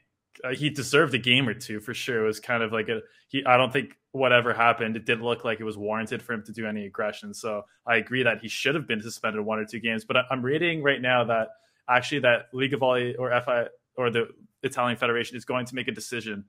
Uh, 0.44 0.50
he 0.50 0.70
deserved 0.70 1.14
a 1.14 1.18
game 1.18 1.48
or 1.48 1.54
two 1.54 1.80
for 1.80 1.94
sure. 1.94 2.24
It 2.24 2.28
was 2.28 2.40
kind 2.40 2.62
of 2.62 2.74
like 2.74 2.90
a. 2.90 3.00
He. 3.30 3.44
I 3.46 3.58
don't 3.58 3.72
think 3.72 3.96
whatever 4.12 4.54
happened. 4.54 4.98
It 4.98 5.06
didn't 5.06 5.24
look 5.24 5.46
like 5.46 5.62
it 5.62 5.64
was 5.64 5.78
warranted 5.78 6.22
for 6.22 6.34
him 6.34 6.44
to 6.44 6.52
do 6.52 6.68
any 6.68 6.86
aggression. 6.86 7.34
So 7.34 7.64
I 7.88 7.96
agree 7.96 8.24
that 8.24 8.42
he 8.42 8.50
should 8.50 8.76
have 8.76 8.88
been 8.88 9.02
suspended 9.02 9.42
one 9.42 9.60
or 9.60 9.66
two 9.66 9.80
games. 9.80 10.04
But 10.04 10.18
I'm 10.30 10.44
reading 10.44 10.84
right 10.84 11.02
now 11.02 11.24
that 11.26 11.50
actually 11.88 12.20
that 12.22 12.48
League 12.54 12.74
of 12.74 12.82
Volley 12.82 13.16
or 13.16 13.30
FI 13.42 13.68
or 13.96 14.10
the 14.10 14.28
Italian 14.62 14.98
Federation 14.98 15.38
is 15.38 15.46
going 15.46 15.66
to 15.68 15.76
make 15.76 15.88
a 15.88 15.92
decision 15.92 16.46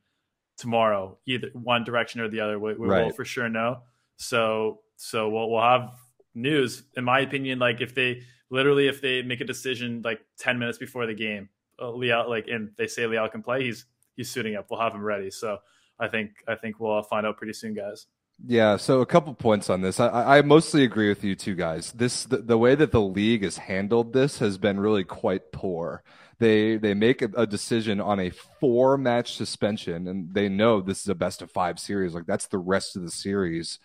tomorrow, 0.56 1.16
either 1.26 1.48
one 1.54 1.84
direction 1.84 2.20
or 2.20 2.28
the 2.28 2.40
other. 2.40 2.58
We, 2.58 2.74
we 2.74 2.88
right. 2.88 3.04
will 3.04 3.12
for 3.12 3.24
sure 3.24 3.48
know. 3.48 3.82
So 4.16 4.80
so 4.96 5.28
we'll 5.28 5.50
we'll 5.50 5.62
have 5.62 5.90
news, 6.34 6.82
in 6.96 7.04
my 7.04 7.20
opinion. 7.20 7.58
Like 7.58 7.80
if 7.80 7.94
they 7.94 8.22
literally 8.50 8.88
if 8.88 9.00
they 9.00 9.22
make 9.22 9.40
a 9.40 9.44
decision 9.44 10.02
like 10.04 10.20
ten 10.38 10.58
minutes 10.58 10.78
before 10.78 11.06
the 11.06 11.14
game, 11.14 11.48
uh, 11.80 11.90
Leal 11.90 12.28
like 12.28 12.48
and 12.48 12.70
they 12.76 12.86
say 12.86 13.06
Leal 13.06 13.28
can 13.28 13.42
play, 13.42 13.64
he's 13.64 13.86
he's 14.16 14.30
suiting 14.30 14.56
up. 14.56 14.66
We'll 14.70 14.80
have 14.80 14.94
him 14.94 15.02
ready. 15.02 15.30
So 15.30 15.58
I 15.98 16.08
think 16.08 16.32
I 16.48 16.54
think 16.54 16.80
we'll 16.80 17.02
find 17.02 17.26
out 17.26 17.36
pretty 17.36 17.52
soon, 17.52 17.74
guys. 17.74 18.06
Yeah, 18.46 18.78
so 18.78 19.02
a 19.02 19.06
couple 19.06 19.34
points 19.34 19.68
on 19.68 19.82
this. 19.82 20.00
I, 20.00 20.38
I 20.38 20.42
mostly 20.42 20.82
agree 20.82 21.10
with 21.10 21.22
you 21.22 21.34
two 21.34 21.54
guys. 21.54 21.92
This 21.92 22.24
the, 22.24 22.38
the, 22.38 22.56
way 22.56 22.74
that 22.74 22.90
the 22.90 23.00
league 23.00 23.44
has 23.44 23.58
handled 23.58 24.14
this 24.14 24.38
has 24.38 24.56
been 24.56 24.80
really 24.80 25.04
quite 25.04 25.52
poor. 25.52 26.02
They 26.38 26.78
they 26.78 26.94
make 26.94 27.20
a, 27.20 27.28
a 27.36 27.46
decision 27.46 28.00
on 28.00 28.18
a 28.18 28.30
four 28.30 28.96
match 28.96 29.36
suspension, 29.36 30.08
and 30.08 30.32
they 30.32 30.48
know 30.48 30.80
this 30.80 31.02
is 31.02 31.08
a 31.08 31.14
best 31.14 31.42
of 31.42 31.50
five 31.50 31.78
series. 31.78 32.14
Like 32.14 32.24
that's 32.26 32.46
the 32.46 32.58
rest 32.58 32.96
of 32.96 33.02
the 33.02 33.10
series 33.10 33.78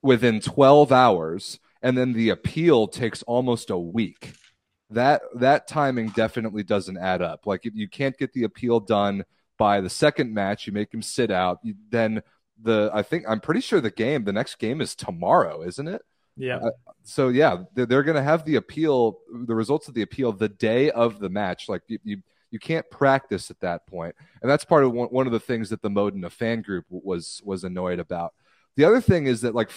within 0.00 0.40
twelve 0.40 0.90
hours 0.90 1.58
and 1.82 1.96
then 1.96 2.12
the 2.12 2.30
appeal 2.30 2.88
takes 2.88 3.22
almost 3.24 3.70
a 3.70 3.78
week. 3.78 4.32
That 4.90 5.22
that 5.36 5.66
timing 5.68 6.08
definitely 6.10 6.62
doesn't 6.62 6.98
add 6.98 7.22
up. 7.22 7.46
Like 7.46 7.66
if 7.66 7.74
you 7.74 7.88
can't 7.88 8.16
get 8.16 8.32
the 8.32 8.44
appeal 8.44 8.80
done 8.80 9.24
by 9.58 9.80
the 9.80 9.90
second 9.90 10.34
match, 10.34 10.66
you 10.66 10.72
make 10.72 10.92
him 10.92 11.02
sit 11.02 11.30
out. 11.30 11.58
You, 11.62 11.74
then 11.90 12.22
the 12.60 12.90
I 12.92 13.02
think 13.02 13.24
I'm 13.28 13.40
pretty 13.40 13.60
sure 13.60 13.80
the 13.80 13.90
game, 13.90 14.24
the 14.24 14.32
next 14.32 14.56
game 14.56 14.80
is 14.80 14.94
tomorrow, 14.94 15.62
isn't 15.62 15.88
it? 15.88 16.02
Yeah. 16.36 16.56
Uh, 16.56 16.70
so 17.02 17.28
yeah, 17.28 17.64
they're, 17.74 17.86
they're 17.86 18.02
going 18.02 18.16
to 18.16 18.22
have 18.22 18.44
the 18.44 18.56
appeal, 18.56 19.18
the 19.46 19.54
results 19.54 19.88
of 19.88 19.94
the 19.94 20.02
appeal, 20.02 20.32
the 20.32 20.48
day 20.48 20.90
of 20.90 21.18
the 21.18 21.28
match. 21.28 21.68
Like 21.68 21.82
you, 21.88 21.98
you, 22.04 22.22
you 22.50 22.58
can't 22.58 22.88
practice 22.90 23.50
at 23.50 23.60
that 23.60 23.86
point, 23.86 24.14
and 24.40 24.50
that's 24.50 24.64
part 24.64 24.84
of 24.84 24.92
one, 24.92 25.08
one 25.08 25.26
of 25.26 25.32
the 25.32 25.40
things 25.40 25.70
that 25.70 25.82
the 25.82 25.90
Modena 25.90 26.30
fan 26.30 26.62
group 26.62 26.84
was 26.90 27.40
was 27.44 27.64
annoyed 27.64 27.98
about. 27.98 28.34
The 28.76 28.84
other 28.84 29.00
thing 29.00 29.26
is 29.26 29.40
that 29.42 29.54
like 29.54 29.70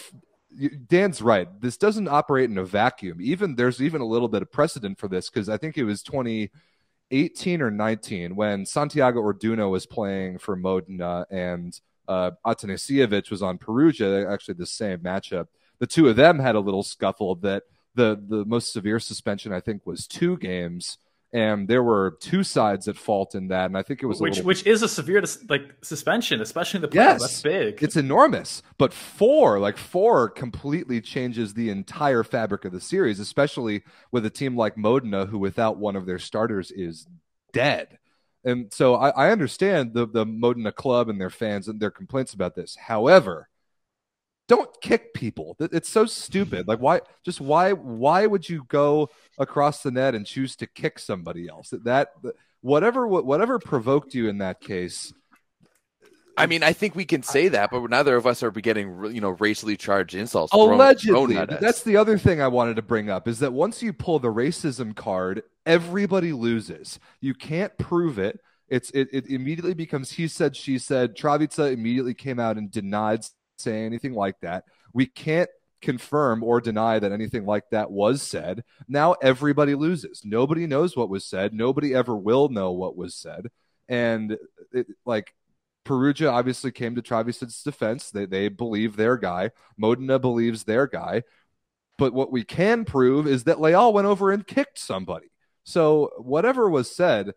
Dan's 0.86 1.20
right. 1.22 1.48
This 1.60 1.76
doesn't 1.76 2.08
operate 2.08 2.50
in 2.50 2.58
a 2.58 2.64
vacuum. 2.64 3.18
Even 3.20 3.54
there's 3.54 3.82
even 3.82 4.00
a 4.00 4.06
little 4.06 4.28
bit 4.28 4.42
of 4.42 4.50
precedent 4.50 4.98
for 4.98 5.08
this 5.08 5.28
because 5.28 5.48
I 5.48 5.56
think 5.56 5.76
it 5.76 5.84
was 5.84 6.02
2018 6.02 7.62
or 7.62 7.70
19 7.70 8.36
when 8.36 8.66
Santiago 8.66 9.20
Orduna 9.20 9.68
was 9.68 9.86
playing 9.86 10.38
for 10.38 10.56
Modena 10.56 11.26
and 11.30 11.78
uh, 12.08 12.32
Atanasijevic 12.46 13.30
was 13.30 13.42
on 13.42 13.58
Perugia. 13.58 14.30
Actually, 14.30 14.54
the 14.54 14.66
same 14.66 15.00
matchup. 15.00 15.48
The 15.78 15.86
two 15.86 16.08
of 16.08 16.16
them 16.16 16.38
had 16.38 16.54
a 16.54 16.60
little 16.60 16.82
scuffle 16.82 17.34
that 17.36 17.64
the 17.94 18.22
the 18.28 18.44
most 18.44 18.72
severe 18.72 19.00
suspension 19.00 19.52
I 19.52 19.60
think 19.60 19.86
was 19.86 20.06
two 20.06 20.36
games 20.38 20.98
and 21.32 21.66
there 21.68 21.82
were 21.82 22.16
two 22.20 22.42
sides 22.42 22.88
at 22.88 22.96
fault 22.96 23.34
in 23.34 23.48
that, 23.48 23.66
and 23.66 23.76
I 23.76 23.82
think 23.82 24.02
it 24.02 24.06
was 24.06 24.20
which 24.20 24.36
little... 24.36 24.46
which 24.46 24.66
is 24.66 24.82
a 24.82 24.88
severe 24.88 25.22
like 25.48 25.72
suspension, 25.82 26.40
especially 26.40 26.78
in 26.78 26.82
the 26.82 26.88
playoffs. 26.88 26.94
Yes, 26.94 27.20
That's 27.20 27.42
big. 27.42 27.82
It's 27.82 27.96
enormous, 27.96 28.62
but 28.78 28.92
four 28.92 29.58
like 29.58 29.76
four 29.76 30.30
completely 30.30 31.00
changes 31.00 31.54
the 31.54 31.70
entire 31.70 32.22
fabric 32.22 32.64
of 32.64 32.72
the 32.72 32.80
series, 32.80 33.20
especially 33.20 33.82
with 34.12 34.24
a 34.24 34.30
team 34.30 34.56
like 34.56 34.76
Modena, 34.76 35.26
who 35.26 35.38
without 35.38 35.78
one 35.78 35.96
of 35.96 36.06
their 36.06 36.18
starters 36.18 36.70
is 36.70 37.06
dead. 37.52 37.98
And 38.44 38.72
so 38.72 38.94
I, 38.94 39.08
I 39.10 39.30
understand 39.30 39.92
the 39.92 40.06
the 40.06 40.24
Modena 40.24 40.70
club 40.70 41.08
and 41.08 41.20
their 41.20 41.30
fans 41.30 41.66
and 41.66 41.80
their 41.80 41.90
complaints 41.90 42.32
about 42.32 42.54
this. 42.54 42.76
However, 42.76 43.48
don't 44.48 44.70
kick 44.80 45.12
people. 45.12 45.56
It's 45.58 45.88
so 45.88 46.06
stupid. 46.06 46.68
Like 46.68 46.78
why 46.78 47.00
just 47.24 47.40
why 47.40 47.72
why 47.72 48.26
would 48.26 48.48
you 48.48 48.64
go 48.68 49.08
across 49.38 49.82
the 49.82 49.90
net 49.90 50.14
and 50.14 50.26
choose 50.26 50.56
to 50.56 50.66
kick 50.66 50.98
somebody 50.98 51.48
else? 51.48 51.72
That 51.84 52.10
whatever 52.60 53.06
whatever 53.06 53.58
provoked 53.58 54.14
you 54.14 54.28
in 54.28 54.38
that 54.38 54.60
case 54.60 55.12
I 56.38 56.46
mean, 56.46 56.62
I 56.62 56.72
think 56.74 56.94
we 56.94 57.06
can 57.06 57.22
say 57.22 57.48
that, 57.48 57.70
but 57.70 57.88
neither 57.88 58.14
of 58.14 58.26
us 58.26 58.42
are 58.42 58.50
getting 58.50 59.06
you 59.06 59.20
know 59.20 59.30
racially 59.30 59.76
charged 59.76 60.14
insults. 60.14 60.52
Allegedly, 60.52 61.34
thrown, 61.34 61.46
thrown 61.46 61.58
that's 61.60 61.82
the 61.82 61.96
other 61.96 62.18
thing 62.18 62.42
I 62.42 62.48
wanted 62.48 62.76
to 62.76 62.82
bring 62.82 63.08
up 63.08 63.26
is 63.26 63.38
that 63.38 63.52
once 63.52 63.82
you 63.82 63.92
pull 63.92 64.18
the 64.18 64.32
racism 64.32 64.94
card, 64.94 65.42
everybody 65.64 66.32
loses. 66.32 67.00
You 67.20 67.32
can't 67.32 67.76
prove 67.78 68.18
it. 68.18 68.40
It's 68.68 68.90
it, 68.90 69.08
it 69.12 69.26
immediately 69.28 69.72
becomes 69.72 70.12
he 70.12 70.28
said 70.28 70.56
she 70.56 70.78
said. 70.78 71.16
Travica 71.16 71.72
immediately 71.72 72.14
came 72.14 72.38
out 72.38 72.58
and 72.58 72.70
denied 72.70 73.24
saying 73.58 73.86
anything 73.86 74.14
like 74.14 74.40
that. 74.40 74.64
We 74.92 75.06
can't 75.06 75.50
confirm 75.82 76.42
or 76.42 76.60
deny 76.60 76.98
that 76.98 77.12
anything 77.12 77.44
like 77.44 77.64
that 77.70 77.90
was 77.90 78.22
said. 78.22 78.64
Now 78.88 79.12
everybody 79.22 79.74
loses. 79.74 80.22
Nobody 80.24 80.66
knows 80.66 80.96
what 80.96 81.08
was 81.08 81.24
said. 81.24 81.52
Nobody 81.52 81.94
ever 81.94 82.16
will 82.16 82.48
know 82.48 82.72
what 82.72 82.96
was 82.96 83.14
said. 83.14 83.48
And 83.88 84.36
it, 84.72 84.86
like 85.04 85.34
Perugia 85.84 86.30
obviously 86.30 86.72
came 86.72 86.96
to 86.96 87.02
Travica's 87.02 87.62
defense. 87.62 88.10
They 88.10 88.26
they 88.26 88.48
believe 88.48 88.96
their 88.96 89.16
guy. 89.16 89.50
Modena 89.76 90.18
believes 90.18 90.64
their 90.64 90.86
guy. 90.86 91.22
But 91.98 92.12
what 92.12 92.32
we 92.32 92.44
can 92.44 92.84
prove 92.84 93.26
is 93.26 93.44
that 93.44 93.60
Leal 93.60 93.92
went 93.92 94.06
over 94.06 94.30
and 94.30 94.46
kicked 94.46 94.78
somebody. 94.78 95.30
So 95.64 96.10
whatever 96.18 96.68
was 96.68 96.94
said, 96.94 97.32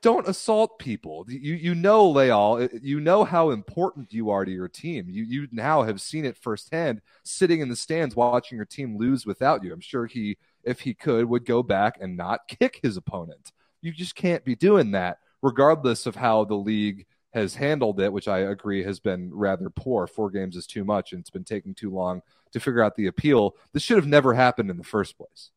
don't 0.00 0.28
assault 0.28 0.78
people. 0.78 1.24
You 1.28 1.54
you 1.54 1.74
know 1.74 2.08
Leal, 2.08 2.68
you 2.80 3.00
know 3.00 3.24
how 3.24 3.50
important 3.50 4.12
you 4.12 4.30
are 4.30 4.44
to 4.44 4.50
your 4.50 4.68
team. 4.68 5.06
You 5.08 5.24
you 5.24 5.48
now 5.50 5.82
have 5.82 6.00
seen 6.00 6.24
it 6.24 6.36
firsthand, 6.36 7.00
sitting 7.24 7.60
in 7.60 7.68
the 7.68 7.76
stands 7.76 8.14
watching 8.14 8.56
your 8.56 8.64
team 8.64 8.96
lose 8.96 9.26
without 9.26 9.64
you. 9.64 9.72
I'm 9.72 9.80
sure 9.80 10.06
he, 10.06 10.38
if 10.62 10.80
he 10.80 10.94
could, 10.94 11.24
would 11.26 11.44
go 11.44 11.62
back 11.62 11.98
and 12.00 12.16
not 12.16 12.48
kick 12.48 12.80
his 12.82 12.96
opponent. 12.96 13.52
You 13.80 13.92
just 13.92 14.14
can't 14.14 14.44
be 14.44 14.54
doing 14.54 14.92
that, 14.92 15.18
regardless 15.42 16.06
of 16.06 16.16
how 16.16 16.44
the 16.44 16.54
league 16.54 17.06
has 17.32 17.54
handled 17.54 18.00
it, 18.00 18.12
which 18.12 18.28
I 18.28 18.38
agree 18.38 18.82
has 18.84 19.00
been 19.00 19.30
rather 19.34 19.70
poor. 19.70 20.06
Four 20.06 20.30
games 20.30 20.56
is 20.56 20.66
too 20.66 20.84
much, 20.84 21.12
and 21.12 21.20
it's 21.20 21.30
been 21.30 21.44
taking 21.44 21.74
too 21.74 21.90
long 21.90 22.22
to 22.52 22.60
figure 22.60 22.82
out 22.82 22.96
the 22.96 23.06
appeal. 23.06 23.56
This 23.72 23.82
should 23.82 23.98
have 23.98 24.06
never 24.06 24.34
happened 24.34 24.70
in 24.70 24.78
the 24.78 24.84
first 24.84 25.18
place. 25.18 25.50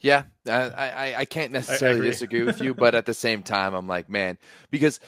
Yeah, 0.00 0.24
I, 0.46 0.52
I, 0.52 1.14
I 1.18 1.24
can't 1.24 1.52
necessarily 1.52 2.06
I 2.06 2.10
disagree 2.10 2.44
with 2.44 2.60
you, 2.60 2.72
but 2.74 2.94
at 2.94 3.06
the 3.06 3.14
same 3.14 3.42
time, 3.42 3.74
I'm 3.74 3.88
like, 3.88 4.08
man, 4.08 4.38
because 4.70 5.00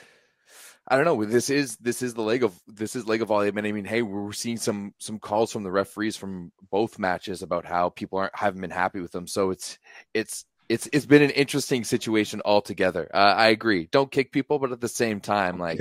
I 0.88 0.96
don't 0.96 1.05
know. 1.05 1.24
This 1.24 1.50
is 1.50 1.76
this 1.76 2.03
is 2.03 2.14
the 2.14 2.22
leg 2.22 2.42
of 2.42 2.59
this 2.66 2.96
is 2.96 3.05
Lega 3.05 3.24
Volley. 3.24 3.46
I 3.46 3.50
mean, 3.53 3.85
hey, 3.85 4.03
we're 4.03 4.33
seeing 4.33 4.57
some 4.57 4.92
some 4.98 5.20
calls 5.20 5.53
from 5.53 5.62
the 5.62 5.70
referees 5.70 6.16
from 6.16 6.50
both 6.70 6.98
matches 6.98 7.42
about 7.42 7.64
how 7.64 7.90
people 7.90 8.18
aren't 8.18 8.35
haven't 8.35 8.61
been 8.61 8.70
happy 8.70 9.00
with 9.00 9.12
them. 9.12 9.29
So 9.29 9.50
it's 9.50 9.79
it's 10.14 10.44
it's 10.68 10.88
it's 10.92 11.07
been 11.07 11.22
an 11.22 11.31
interesting 11.31 11.85
situation 11.85 12.42
altogether. 12.44 13.09
Uh, 13.14 13.18
I 13.37 13.48
agree. 13.48 13.88
Don't 13.92 14.11
kick 14.11 14.33
people, 14.33 14.59
but 14.59 14.72
at 14.72 14.81
the 14.81 14.88
same 14.88 15.20
time, 15.20 15.59
like 15.59 15.81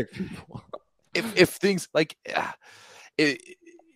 if 1.15 1.37
if 1.37 1.49
things 1.49 1.87
like 1.93 2.15
uh, 2.35 2.51
it, 3.17 3.41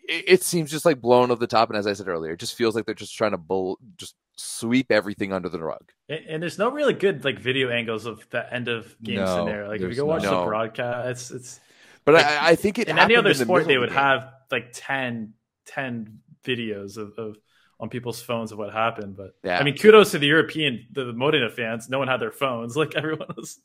it, 0.10 0.24
it 0.28 0.44
seems 0.44 0.72
just 0.72 0.86
like 0.86 1.00
blown 1.00 1.30
over 1.30 1.40
the 1.40 1.48
top. 1.48 1.70
And 1.70 1.78
as 1.78 1.86
I 1.86 1.94
said 1.94 2.08
earlier, 2.08 2.34
it 2.34 2.40
just 2.40 2.56
feels 2.56 2.76
like 2.76 2.86
they're 2.86 2.96
just 2.96 3.16
trying 3.16 3.32
to 3.32 3.38
bull 3.38 3.78
just 3.98 4.16
sweep 4.44 4.92
everything 4.92 5.32
under 5.32 5.50
the 5.50 5.60
rug. 5.60 5.92
And, 6.10 6.26
and, 6.28 6.44
there's 6.44 6.58
no 6.58 6.70
really 6.70 6.94
good 6.94 7.24
like 7.24 7.40
video 7.40 7.70
angles 7.70 8.06
of 8.06 8.28
the 8.30 8.54
end 8.54 8.68
of 8.68 8.96
game 9.02 9.18
no, 9.18 9.26
scenario. 9.26 9.70
Like 9.70 9.82
if 9.82 9.90
you 9.90 9.96
go 9.96 10.06
watch 10.06 10.24
no. 10.24 10.42
the 10.42 10.46
broadcast, 10.46 11.10
it's 11.10 11.32
it's. 11.32 11.60
But 12.06 12.16
like, 12.16 12.26
I, 12.26 12.50
I, 12.50 12.56
think 12.56 12.80
it 12.80 12.90
in 12.90 13.00
any 13.00 13.16
other 13.16 13.30
in 13.30 13.36
sport 13.36 13.66
they 13.66 13.78
would 13.78 13.90
the 13.90 13.94
have 13.94 14.30
like 14.52 14.72
10, 14.74 15.34
10 15.68 16.20
videos 16.44 16.98
of, 16.98 17.18
of 17.18 17.38
on 17.80 17.90
people's 17.90 18.22
phones 18.22 18.52
of 18.52 18.58
what 18.58 18.74
happened. 18.74 19.16
But 19.16 19.36
yeah. 19.44 19.58
I 19.58 19.64
mean, 19.64 19.78
kudos 19.78 20.12
to 20.12 20.20
the 20.20 20.28
European, 20.28 20.86
the, 20.92 21.06
the 21.06 21.14
Modena 21.14 21.50
fans. 21.50 21.90
No 21.90 22.00
one 22.00 22.10
had 22.10 22.20
their 22.20 22.32
phones. 22.32 22.76
Like 22.84 22.96
everyone 22.96 23.30
was, 23.38 23.60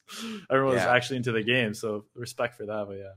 everyone 0.51 0.75
yeah. 0.75 0.87
was 0.87 0.95
actually 0.95 1.17
into 1.17 1.33
the 1.33 1.43
game. 1.43 1.75
So 1.75 2.05
respect 2.15 2.57
for 2.57 2.67
that. 2.67 2.85
But 2.87 2.99
yeah. 2.99 3.13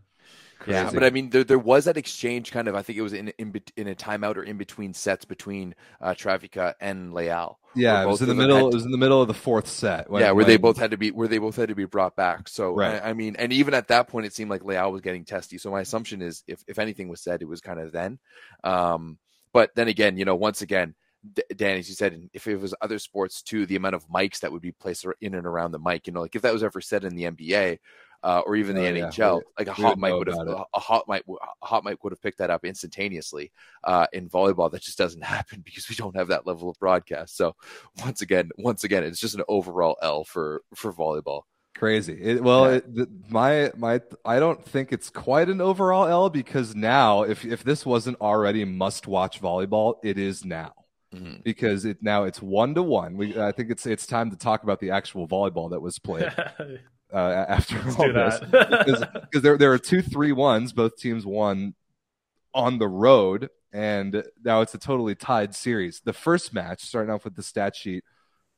Crazy. 0.62 0.78
Yeah, 0.78 0.92
but 0.94 1.04
I 1.04 1.10
mean, 1.10 1.32
there, 1.32 1.44
there 1.44 1.58
was 1.58 1.86
that 1.86 1.98
exchange 1.98 2.52
kind 2.52 2.68
of. 2.68 2.76
I 2.76 2.84
think 2.84 3.00
it 3.00 3.02
was 3.02 3.14
in 3.14 3.30
in, 3.40 3.52
in 3.76 3.88
a 3.88 3.96
timeout 3.96 4.38
or 4.38 4.44
in 4.44 4.58
between 4.58 4.94
sets 4.94 5.26
between 5.26 5.74
uh, 6.00 6.12
Travica 6.12 6.76
and 6.80 7.16
Leal. 7.16 7.58
Yeah, 7.74 8.04
it 8.04 8.06
was 8.06 8.22
in 8.22 8.28
the 8.28 8.36
middle. 8.36 8.68
it 8.68 8.74
was 8.76 8.86
in 8.86 8.92
the 8.92 8.98
middle 8.98 9.24
of 9.24 9.28
the 9.28 9.34
fourth 9.34 9.68
set. 9.68 10.08
When, 10.08 10.22
yeah, 10.22 10.28
where 10.28 10.36
when... 10.36 10.46
they 10.46 10.58
both 10.58 10.78
had 10.78 10.92
to 10.92 10.98
be 10.98 11.10
where 11.10 11.28
they 11.28 11.40
both 11.40 11.56
had 11.56 11.70
to 11.70 11.76
be 11.76 11.86
brought 11.86 12.16
back. 12.16 12.48
So 12.48 12.76
right. 12.76 13.02
I, 13.04 13.10
I, 13.10 13.14
mean, 13.14 13.36
and 13.38 13.52
even 13.52 13.74
at 13.74 13.88
that 13.88 14.08
point, 14.08 14.28
it 14.28 14.34
seemed 14.34 14.52
like 14.52 14.64
Leal 14.64 14.92
was 14.92 15.02
getting 15.02 15.26
testy. 15.26 15.58
So 15.58 15.72
my 15.72 15.82
assumption 15.82 16.22
is, 16.22 16.44
if 16.48 16.64
if 16.68 16.78
anything 16.78 17.08
was 17.08 17.22
said, 17.22 17.42
it 17.42 17.48
was 17.48 17.60
kind 17.60 17.80
of 17.80 17.92
then. 17.92 18.20
Um, 18.64 19.18
but 19.54 19.72
then 19.74 19.88
again, 19.88 20.16
you 20.16 20.26
know, 20.26 20.36
once 20.36 20.62
again, 20.62 20.94
Dan, 21.56 21.78
as 21.78 21.90
you 21.90 21.96
said, 21.96 22.30
if 22.34 22.46
it 22.46 22.58
was 22.58 22.76
other 22.82 23.00
sports 23.00 23.42
too, 23.42 23.66
the 23.66 23.76
amount 23.78 23.96
of 23.96 24.08
mics 24.10 24.42
that 24.42 24.52
would 24.52 24.62
be 24.62 24.72
placed 24.72 25.08
in 25.22 25.34
and 25.34 25.48
around 25.48 25.72
the 25.72 25.80
mic, 25.80 26.06
you 26.06 26.14
know, 26.14 26.22
like 26.22 26.36
if 26.36 26.44
that 26.44 26.54
was 26.54 26.64
ever 26.64 26.82
said 26.82 27.04
in 27.04 27.16
the 27.16 27.24
NBA, 27.24 27.80
uh, 28.24 28.42
or 28.46 28.56
even 28.56 28.76
the 28.76 28.88
oh, 28.88 28.94
NHL. 28.94 29.38
Yeah. 29.38 29.48
Like 29.58 29.68
a 29.68 29.74
hot 29.74 29.98
mic 29.98 30.14
would 30.14 30.28
have 30.28 30.48
a 30.48 30.80
hot 30.80 31.08
mic 31.08 31.24
a 31.28 31.66
hot 31.66 31.84
mic 31.84 32.04
would 32.04 32.14
have 32.14 32.22
picked 32.22 32.38
that 32.40 32.50
up 32.50 32.66
instantaneously. 32.66 33.52
Uh, 33.84 34.08
in 34.14 34.30
volleyball, 34.30 34.72
that 34.72 34.82
just 34.82 34.98
doesn't 34.98 35.22
happen 35.24 35.62
because 35.66 35.90
we 35.90 35.96
don't 35.96 36.16
have 36.16 36.28
that 36.28 36.46
level 36.46 36.70
of 36.70 36.80
broadcast. 36.80 37.36
So 37.36 37.56
once 38.04 38.22
again, 38.22 38.52
once 38.58 38.84
again, 38.84 39.04
it's 39.04 39.20
just 39.20 39.36
an 39.36 39.44
overall 39.48 39.98
L 40.02 40.24
for 40.24 40.64
for 40.76 40.94
volleyball. 40.94 41.44
Crazy. 41.76 42.14
It, 42.22 42.44
well, 42.44 42.72
yeah. 42.72 42.80
it, 43.04 43.10
my 43.30 43.72
my 43.76 44.02
I 44.26 44.40
don't 44.40 44.64
think 44.64 44.92
it's 44.92 45.10
quite 45.10 45.50
an 45.50 45.62
overall 45.62 46.06
L 46.08 46.30
because 46.30 46.76
now, 46.76 47.24
if 47.24 47.46
if 47.46 47.64
this 47.64 47.86
wasn't 47.86 48.20
already 48.22 48.66
must 48.66 49.08
watch 49.08 49.42
volleyball, 49.42 49.96
it 50.04 50.20
is 50.20 50.46
now. 50.46 50.74
Mm-hmm. 51.16 51.42
Because 51.44 51.86
it 51.86 51.98
now 52.02 52.26
it's 52.26 52.42
one 52.42 52.76
to 52.76 52.84
one. 52.84 53.18
We 53.18 53.40
I 53.40 53.52
think 53.52 53.72
it's 53.72 53.86
it's 53.86 54.06
time 54.06 54.30
to 54.32 54.38
talk 54.38 54.64
about 54.64 54.80
the 54.80 54.92
actual 54.92 55.28
volleyball 55.28 55.72
that 55.72 55.82
was 55.82 55.98
played. 55.98 56.32
uh, 57.14 57.18
after 57.48 57.78
all 57.98 58.12
this 58.12 58.40
because 58.40 59.42
there 59.42 59.58
there 59.58 59.74
are 59.74 59.80
two 59.80 60.02
three 60.02 60.32
ones. 60.32 60.74
Both 60.74 60.98
teams 60.98 61.26
won 61.26 61.76
on 62.54 62.80
the 62.80 62.88
road, 62.88 63.50
and 63.74 64.24
now 64.44 64.62
it's 64.62 64.74
a 64.74 64.80
totally 64.80 65.16
tied 65.16 65.56
series. 65.56 66.02
The 66.04 66.14
first 66.14 66.54
match, 66.54 66.82
starting 66.82 67.14
off 67.14 67.26
with 67.26 67.36
the 67.36 67.44
stat 67.44 67.76
sheet, 67.76 68.04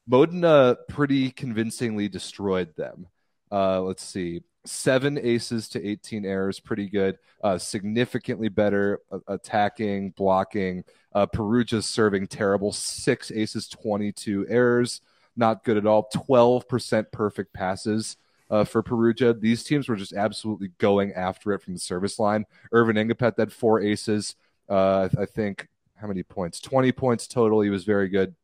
Modena 0.08 0.78
pretty 0.90 1.32
convincingly 1.32 2.10
destroyed 2.10 2.76
them. 2.76 3.08
Uh, 3.52 3.82
let's 3.82 4.04
see, 4.04 4.42
seven 4.66 5.20
aces 5.20 5.70
to 5.70 5.88
18 5.88 6.26
errors, 6.26 6.60
pretty 6.60 6.90
good. 6.90 7.18
Uh, 7.44 7.58
significantly 7.58 8.50
better 8.50 9.00
uh, 9.12 9.20
attacking, 9.28 10.12
blocking. 10.12 10.84
Uh, 11.14 11.26
Perugia's 11.26 11.86
serving 11.86 12.28
terrible, 12.28 12.72
six 12.72 13.32
aces, 13.32 13.68
22 13.68 14.48
errors, 14.50 15.02
not 15.36 15.64
good 15.64 15.78
at 15.78 15.86
all. 15.86 16.10
12% 16.16 17.12
perfect 17.12 17.54
passes 17.54 18.18
uh, 18.54 18.64
for 18.64 18.84
Perugia. 18.84 19.34
These 19.34 19.64
teams 19.64 19.90
were 19.90 19.96
just 19.96 20.14
absolutely 20.14 20.70
going 20.78 21.12
after 21.14 21.54
it 21.54 21.64
from 21.64 21.74
the 21.74 21.80
service 21.80 22.20
line. 22.20 22.46
Earvin 22.72 22.98
Ngapeth 22.98 23.40
had 23.40 23.52
four 23.52 23.82
aces. 23.82 24.36
Uh, 24.70 25.10
I 25.18 25.26
think 25.26 25.68
how 25.96 26.06
many 26.06 26.22
points? 26.22 26.60
Twenty 26.60 26.92
points 26.92 27.28
total. 27.28 27.62
He 27.62 27.72
was 27.72 27.84
very 27.84 28.10
good. 28.10 28.36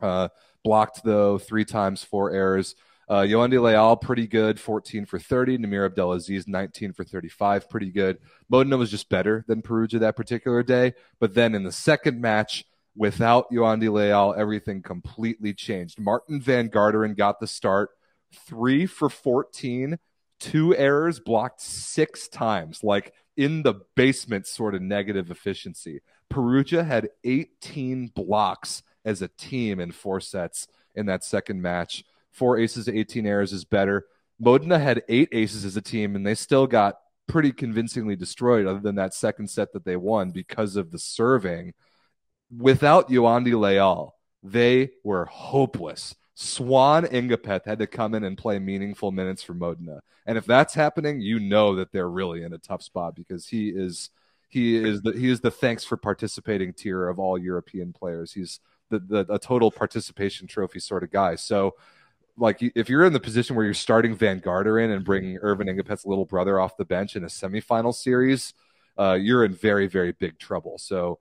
Uh, 0.00 0.28
blocked 0.64 1.04
though 1.04 1.36
three 1.36 1.66
times, 1.66 2.02
four 2.02 2.30
errors. 2.30 2.74
Uh, 3.06 3.20
Yoandy 3.20 3.60
Leal, 3.60 3.96
pretty 3.96 4.26
good, 4.26 4.58
14 4.58 5.04
for 5.04 5.18
30. 5.18 5.58
Nimir 5.58 5.84
Abdel-Aziz, 5.84 6.48
19 6.48 6.94
for 6.94 7.04
35, 7.04 7.68
pretty 7.68 7.90
good. 7.90 8.16
Modena 8.48 8.78
was 8.78 8.90
just 8.90 9.10
better 9.10 9.44
than 9.46 9.60
Perugia 9.60 9.98
that 9.98 10.16
particular 10.16 10.62
day. 10.62 10.94
But 11.20 11.34
then 11.34 11.54
in 11.54 11.64
the 11.64 11.70
second 11.70 12.22
match, 12.22 12.64
without 12.96 13.50
Yoandy 13.50 13.92
Leal, 13.92 14.34
everything 14.38 14.80
completely 14.80 15.52
changed. 15.52 15.98
Maarten 15.98 16.40
Van 16.40 16.70
Garderen 16.70 17.14
got 17.14 17.40
the 17.40 17.46
start 17.46 17.90
three 18.46 18.86
for 18.86 19.08
14, 19.08 19.98
two 20.40 20.76
errors, 20.76 21.20
blocked 21.20 21.60
six 21.60 22.28
times, 22.28 22.82
like 22.82 23.12
in 23.36 23.62
the 23.62 23.74
basement 23.96 24.46
sort 24.46 24.74
of 24.74 24.82
negative 24.82 25.30
efficiency. 25.30 26.00
Perugia 26.28 26.84
had 26.84 27.10
18 27.24 28.08
blocks 28.08 28.82
as 29.04 29.22
a 29.22 29.28
team 29.28 29.80
in 29.80 29.92
four 29.92 30.20
sets 30.20 30.66
in 30.94 31.06
that 31.06 31.24
second 31.24 31.60
match. 31.60 32.04
Four 32.32 32.58
aces 32.58 32.86
to 32.86 32.98
18 32.98 33.26
errors 33.26 33.52
is 33.52 33.64
better. 33.64 34.06
Modena 34.40 34.78
had 34.78 35.04
eight 35.08 35.28
aces 35.32 35.64
as 35.64 35.76
a 35.76 35.82
team, 35.82 36.16
and 36.16 36.26
they 36.26 36.34
still 36.34 36.66
got 36.66 36.96
pretty 37.26 37.52
convincingly 37.52 38.16
destroyed, 38.16 38.66
other 38.66 38.80
than 38.80 38.96
that 38.96 39.14
second 39.14 39.48
set 39.48 39.72
that 39.72 39.84
they 39.84 39.96
won 39.96 40.30
because 40.30 40.76
of 40.76 40.90
the 40.90 40.98
serving. 40.98 41.72
Without 42.54 43.08
Yoandy 43.08 43.58
Leal, 43.58 44.14
they 44.42 44.90
were 45.02 45.24
hopeless. 45.26 46.14
Swan 46.34 47.04
Ngapeth 47.04 47.64
had 47.64 47.78
to 47.78 47.86
come 47.86 48.14
in 48.14 48.24
and 48.24 48.36
play 48.36 48.58
meaningful 48.58 49.12
minutes 49.12 49.42
for 49.42 49.54
Modena. 49.54 50.00
And 50.26 50.36
if 50.36 50.44
that's 50.44 50.74
happening, 50.74 51.20
you 51.20 51.38
know 51.38 51.76
that 51.76 51.92
they're 51.92 52.10
really 52.10 52.42
in 52.42 52.52
a 52.52 52.58
tough 52.58 52.82
spot 52.82 53.14
because 53.14 53.46
he 53.46 53.68
is 53.68 54.10
he 54.48 54.76
is 54.76 55.02
the 55.02 55.12
he 55.12 55.28
is 55.30 55.40
the 55.40 55.50
thanks 55.50 55.84
for 55.84 55.96
participating 55.96 56.72
tier 56.72 57.08
of 57.08 57.18
all 57.18 57.38
European 57.38 57.92
players. 57.92 58.32
He's 58.32 58.60
the, 58.90 58.98
the 58.98 59.26
a 59.32 59.38
total 59.38 59.70
participation 59.70 60.46
trophy 60.46 60.80
sort 60.80 61.02
of 61.02 61.10
guy. 61.10 61.36
So 61.36 61.74
like 62.36 62.58
if 62.60 62.88
you're 62.88 63.04
in 63.04 63.12
the 63.12 63.20
position 63.20 63.54
where 63.54 63.64
you're 63.64 63.74
starting 63.74 64.16
Van 64.16 64.40
Garderen 64.40 64.94
and 64.94 65.04
bringing 65.04 65.38
Earvin 65.38 65.68
Ngapeth's 65.68 66.04
little 66.04 66.24
brother 66.24 66.58
off 66.58 66.76
the 66.76 66.84
bench 66.84 67.14
in 67.14 67.22
a 67.22 67.28
semifinal 67.28 67.94
series, 67.94 68.54
uh, 68.98 69.12
you're 69.20 69.44
in 69.44 69.52
very 69.52 69.86
very 69.86 70.12
big 70.12 70.38
trouble. 70.38 70.78
So 70.78 71.20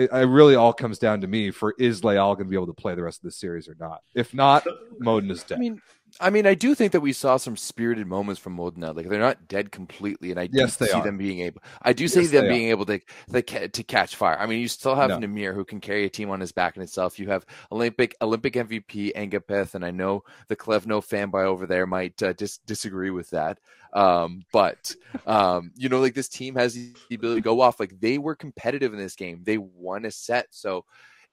it, 0.00 0.10
it, 0.12 0.26
really 0.26 0.54
all 0.54 0.72
comes 0.72 0.98
down 0.98 1.20
to 1.20 1.26
me 1.26 1.50
for 1.50 1.74
is 1.78 2.02
Leal 2.04 2.34
going 2.34 2.46
to 2.46 2.50
be 2.50 2.56
able 2.56 2.66
to 2.66 2.72
play 2.72 2.94
the 2.94 3.02
rest 3.02 3.20
of 3.20 3.24
the 3.24 3.32
series 3.32 3.68
or 3.68 3.76
not? 3.78 4.00
If 4.14 4.32
not, 4.34 4.66
Moden 4.98 5.30
is 5.30 5.42
dead. 5.44 5.56
I 5.56 5.58
mean, 5.58 5.80
I 6.18 6.30
mean, 6.30 6.46
I 6.46 6.54
do 6.54 6.74
think 6.74 6.92
that 6.92 7.00
we 7.00 7.12
saw 7.12 7.36
some 7.36 7.56
spirited 7.56 8.06
moments 8.06 8.40
from 8.40 8.54
Modena. 8.54 8.92
Like 8.92 9.08
they're 9.08 9.20
not 9.20 9.46
dead 9.46 9.70
completely, 9.70 10.30
and 10.30 10.40
I 10.40 10.46
do 10.46 10.58
Yes, 10.58 10.78
see 10.78 10.90
are. 10.90 11.04
them 11.04 11.18
being 11.18 11.40
able. 11.40 11.62
I 11.82 11.92
do 11.92 12.08
see 12.08 12.22
Yes, 12.22 12.30
them 12.30 12.44
they 12.44 12.50
being 12.50 12.68
able 12.68 12.86
to, 12.86 13.00
to 13.32 13.68
to 13.68 13.82
catch 13.84 14.16
fire. 14.16 14.38
I 14.38 14.46
mean, 14.46 14.60
you 14.60 14.68
still 14.68 14.96
have 14.96 15.10
No. 15.10 15.18
Nimir 15.18 15.54
who 15.54 15.64
can 15.64 15.80
carry 15.80 16.04
a 16.06 16.10
team 16.10 16.30
on 16.30 16.40
his 16.40 16.52
back 16.52 16.76
in 16.76 16.82
itself. 16.82 17.18
You 17.18 17.28
have 17.28 17.46
Olympic 17.70 18.16
Olympic 18.20 18.54
MVP 18.54 19.12
Ngapeth, 19.14 19.74
and 19.74 19.84
I 19.84 19.90
know 19.90 20.24
the 20.48 20.56
Klevno 20.56 21.04
fanboy 21.06 21.44
over 21.44 21.66
there 21.66 21.86
might 21.86 22.20
uh, 22.22 22.32
dis- 22.32 22.58
disagree 22.58 23.10
with 23.10 23.30
that. 23.30 23.58
Um, 23.92 24.44
but 24.52 24.94
um, 25.26 25.72
you 25.76 25.88
know, 25.88 26.00
like 26.00 26.14
this 26.14 26.28
team 26.28 26.54
has 26.56 26.74
the 26.74 26.94
ability 27.12 27.40
to 27.40 27.44
go 27.44 27.60
off. 27.60 27.80
Like 27.80 27.98
they 28.00 28.18
were 28.18 28.34
competitive 28.34 28.92
in 28.92 28.98
this 28.98 29.16
game. 29.16 29.42
They 29.44 29.58
won 29.58 30.04
a 30.04 30.10
set, 30.10 30.46
so 30.50 30.84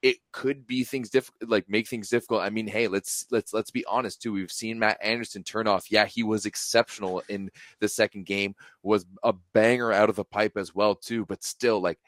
it 0.02 0.18
could 0.32 0.68
be 0.68 0.84
things 0.84 1.10
difficult 1.10 1.50
like 1.50 1.68
make 1.68 1.88
things 1.88 2.10
difficult 2.10 2.42
i 2.42 2.50
mean 2.50 2.68
hey 2.68 2.88
let's 2.88 3.26
let's 3.32 3.54
let's 3.54 3.72
be 3.72 3.84
honest 3.86 4.22
too 4.22 4.32
we've 4.32 4.52
seen 4.52 4.78
matt 4.78 4.98
anderson 5.02 5.44
turn 5.44 5.68
off 5.68 5.92
yeah 5.92 6.06
he 6.06 6.22
was 6.22 6.46
exceptional 6.46 7.24
in 7.30 7.50
the 7.80 7.88
second 7.88 8.26
game 8.26 8.56
was 8.84 9.06
a 9.24 9.34
banger 9.54 9.92
out 9.92 10.10
of 10.10 10.16
the 10.16 10.24
pipe 10.24 10.56
as 10.56 10.76
well 10.76 10.94
too 10.94 11.26
but 11.26 11.44
still 11.44 11.82
like 11.82 12.00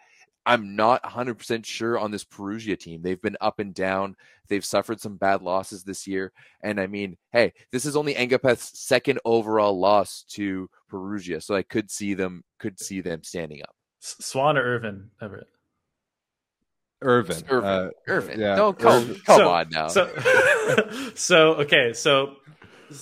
i'm 0.50 0.76
not 0.76 1.02
100% 1.04 1.66
sure 1.66 1.98
on 1.98 2.12
this 2.12 2.24
perugia 2.24 2.76
team 2.76 3.02
they've 3.02 3.22
been 3.22 3.38
up 3.40 3.60
and 3.60 3.74
down 3.74 4.16
they've 4.48 4.66
suffered 4.66 5.00
some 5.00 5.16
bad 5.16 5.42
losses 5.42 5.84
this 5.84 6.08
year 6.08 6.32
and 6.62 6.80
i 6.80 6.88
mean 6.88 7.16
hey 7.32 7.54
this 7.72 7.86
is 7.86 7.96
only 7.96 8.14
Ngapeth's 8.16 8.78
second 8.80 9.20
overall 9.26 9.80
loss 9.80 10.24
to 10.30 10.70
perugia 10.90 11.40
so 11.40 11.56
i 11.56 11.62
could 11.64 11.90
see 11.92 12.14
them 12.14 12.44
could 12.60 12.80
see 12.80 13.00
them 13.02 13.24
standing 13.24 13.62
up 13.62 13.76
S- 14.02 14.16
Swan 14.20 14.58
or 14.58 14.64
Earvin 14.64 15.10
Everett? 15.22 15.48
Earvin. 17.02 17.44
Earvin. 17.50 17.64
uh, 17.66 17.90
Earvin, 18.08 18.40
yeah, 18.40 18.56
no, 18.56 18.74
come, 18.74 19.04
Earvin. 19.04 19.22
come 19.26 19.38
So- 19.38 19.50
on 19.50 19.70
now. 19.70 19.88
So, 19.88 20.10
so 21.16 21.54
okay. 21.56 21.94
So 21.94 22.36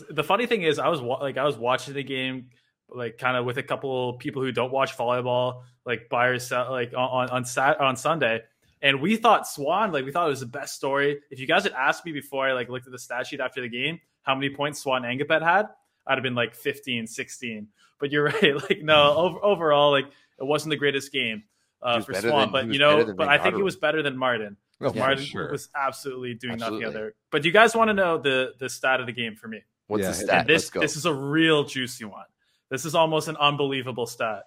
the 0.10 0.24
funny 0.24 0.46
thing 0.46 0.62
is, 0.62 0.78
I 0.80 0.90
was 0.90 1.02
like, 1.02 1.38
I 1.38 1.46
was 1.46 1.58
watching 1.58 1.94
the 1.96 2.04
game, 2.04 2.50
like, 2.90 3.18
kind 3.18 3.38
of 3.38 3.46
with 3.46 3.58
a 3.58 3.64
couple 3.64 4.14
people 4.14 4.42
who 4.42 4.52
don't 4.52 4.72
watch 4.72 4.96
volleyball, 4.98 5.64
like 5.86 6.10
by 6.10 6.28
yourself, 6.28 6.70
like 6.70 6.94
on 6.96 7.30
on 7.30 7.46
Sat 7.46 7.80
on 7.80 7.96
Sunday, 7.96 8.42
and 8.82 9.02
we 9.02 9.16
thought 9.18 9.48
Swan, 9.48 9.92
like, 9.92 10.06
we 10.06 10.12
thought 10.12 10.28
it 10.28 10.30
was 10.30 10.40
the 10.40 10.46
best 10.46 10.76
story. 10.76 11.20
If 11.32 11.40
you 11.40 11.48
guys 11.48 11.64
had 11.64 11.74
asked 11.74 12.06
me 12.06 12.12
before 12.12 12.48
I 12.48 12.54
like 12.54 12.70
looked 12.70 12.86
at 12.86 12.92
the 12.92 13.00
stat 13.00 13.28
sheet 13.28 13.40
after 13.40 13.62
the 13.62 13.70
game, 13.70 14.00
how 14.24 14.36
many 14.36 14.50
points 14.50 14.80
Swan 14.80 15.04
Ngapeth 15.04 15.42
had, 15.44 15.68
I'd 16.06 16.16
have 16.16 16.24
been 16.24 16.36
like 16.36 16.56
15, 16.56 17.08
16. 17.08 17.68
But 18.00 18.12
you're 18.12 18.26
right, 18.42 18.56
like, 18.56 18.82
no, 18.84 19.16
over, 19.16 19.44
overall, 19.44 19.92
like, 19.92 20.06
it 20.40 20.44
wasn't 20.46 20.70
the 20.70 20.78
greatest 20.78 21.12
game. 21.12 21.44
Uh, 21.82 22.02
for 22.02 22.14
Swan, 22.14 22.52
than- 22.52 22.52
but 22.52 22.74
you 22.74 22.80
know, 22.80 23.14
but 23.14 23.28
I 23.28 23.38
think 23.38 23.56
it 23.56 23.64
was 23.64 23.76
better 23.76 24.02
than 24.02 24.16
Maarten. 24.18 24.56
Oh, 24.82 24.92
for 24.92 24.98
Maarten 25.00 25.20
sure. 25.26 25.52
was 25.52 25.70
absolutely 25.76 26.34
doing 26.36 26.54
Absolutely. 26.54 26.86
nothing 26.86 26.96
other. 26.98 27.16
But 27.32 27.46
you 27.46 27.52
guys 27.52 27.76
want 27.76 27.90
to 27.90 27.94
know 27.94 28.18
the 28.18 28.54
the 28.60 28.68
stat 28.70 29.00
of 29.00 29.06
the 29.06 29.12
game 29.12 29.36
for 29.36 29.48
me? 29.48 29.62
What's 29.88 30.02
Yeah, 30.02 30.08
the 30.10 30.14
stat? 30.16 30.40
And 30.42 30.48
this 30.50 30.64
Let's 30.64 30.70
go. 30.72 30.80
this 30.82 30.96
is 30.98 31.06
a 31.06 31.14
real 31.14 31.64
juicy 31.66 32.06
one. 32.06 32.26
This 32.70 32.86
is 32.86 32.96
almost 32.96 33.28
an 33.28 33.38
unbelievable 33.38 34.06
stat. 34.06 34.44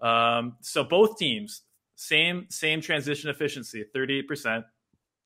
Um, 0.00 0.56
so 0.60 0.82
both 0.82 1.18
teams 1.18 1.62
same 1.94 2.46
same 2.48 2.80
transition 2.80 3.28
efficiency, 3.30 3.84
thirty 3.92 4.18
eight 4.18 4.28
percent. 4.28 4.64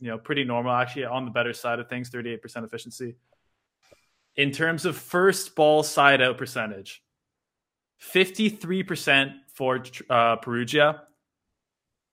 You 0.00 0.10
know, 0.10 0.18
pretty 0.18 0.44
normal 0.44 0.72
actually 0.72 1.04
on 1.04 1.24
the 1.24 1.30
better 1.30 1.52
side 1.52 1.78
of 1.78 1.88
things, 1.88 2.08
thirty 2.08 2.30
eight 2.30 2.42
percent 2.42 2.64
efficiency. 2.64 3.16
In 4.36 4.50
terms 4.50 4.84
of 4.84 4.96
first 4.96 5.54
ball 5.54 5.82
side 5.84 6.20
out 6.20 6.36
percentage, 6.36 7.02
fifty 7.98 8.48
three 8.48 8.82
percent 8.82 9.32
for 9.54 9.84
uh, 10.10 10.36
Perugia, 10.36 11.02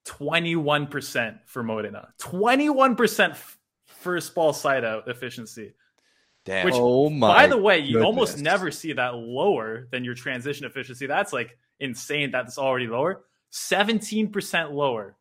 21% 0.05 1.39
for 1.45 1.63
Modena. 1.63 2.09
21% 2.19 3.31
f- 3.31 3.57
first 3.85 4.33
ball 4.35 4.53
side 4.53 4.83
out 4.83 5.07
efficiency. 5.07 5.73
Damn. 6.45 6.65
which- 6.65 6.73
oh 6.77 7.09
my! 7.09 7.27
By 7.43 7.47
the 7.47 7.57
way, 7.57 7.79
you 7.79 8.03
almost 8.03 8.39
never 8.39 8.71
see 8.71 8.93
that 8.93 9.15
lower 9.15 9.87
than 9.91 10.03
your 10.03 10.15
transition 10.15 10.65
efficiency. 10.65 11.05
That's 11.07 11.31
like 11.33 11.57
insane. 11.79 12.31
That's 12.31 12.57
already 12.57 12.87
lower. 12.87 13.23
17% 13.53 14.71
lower 14.71 15.15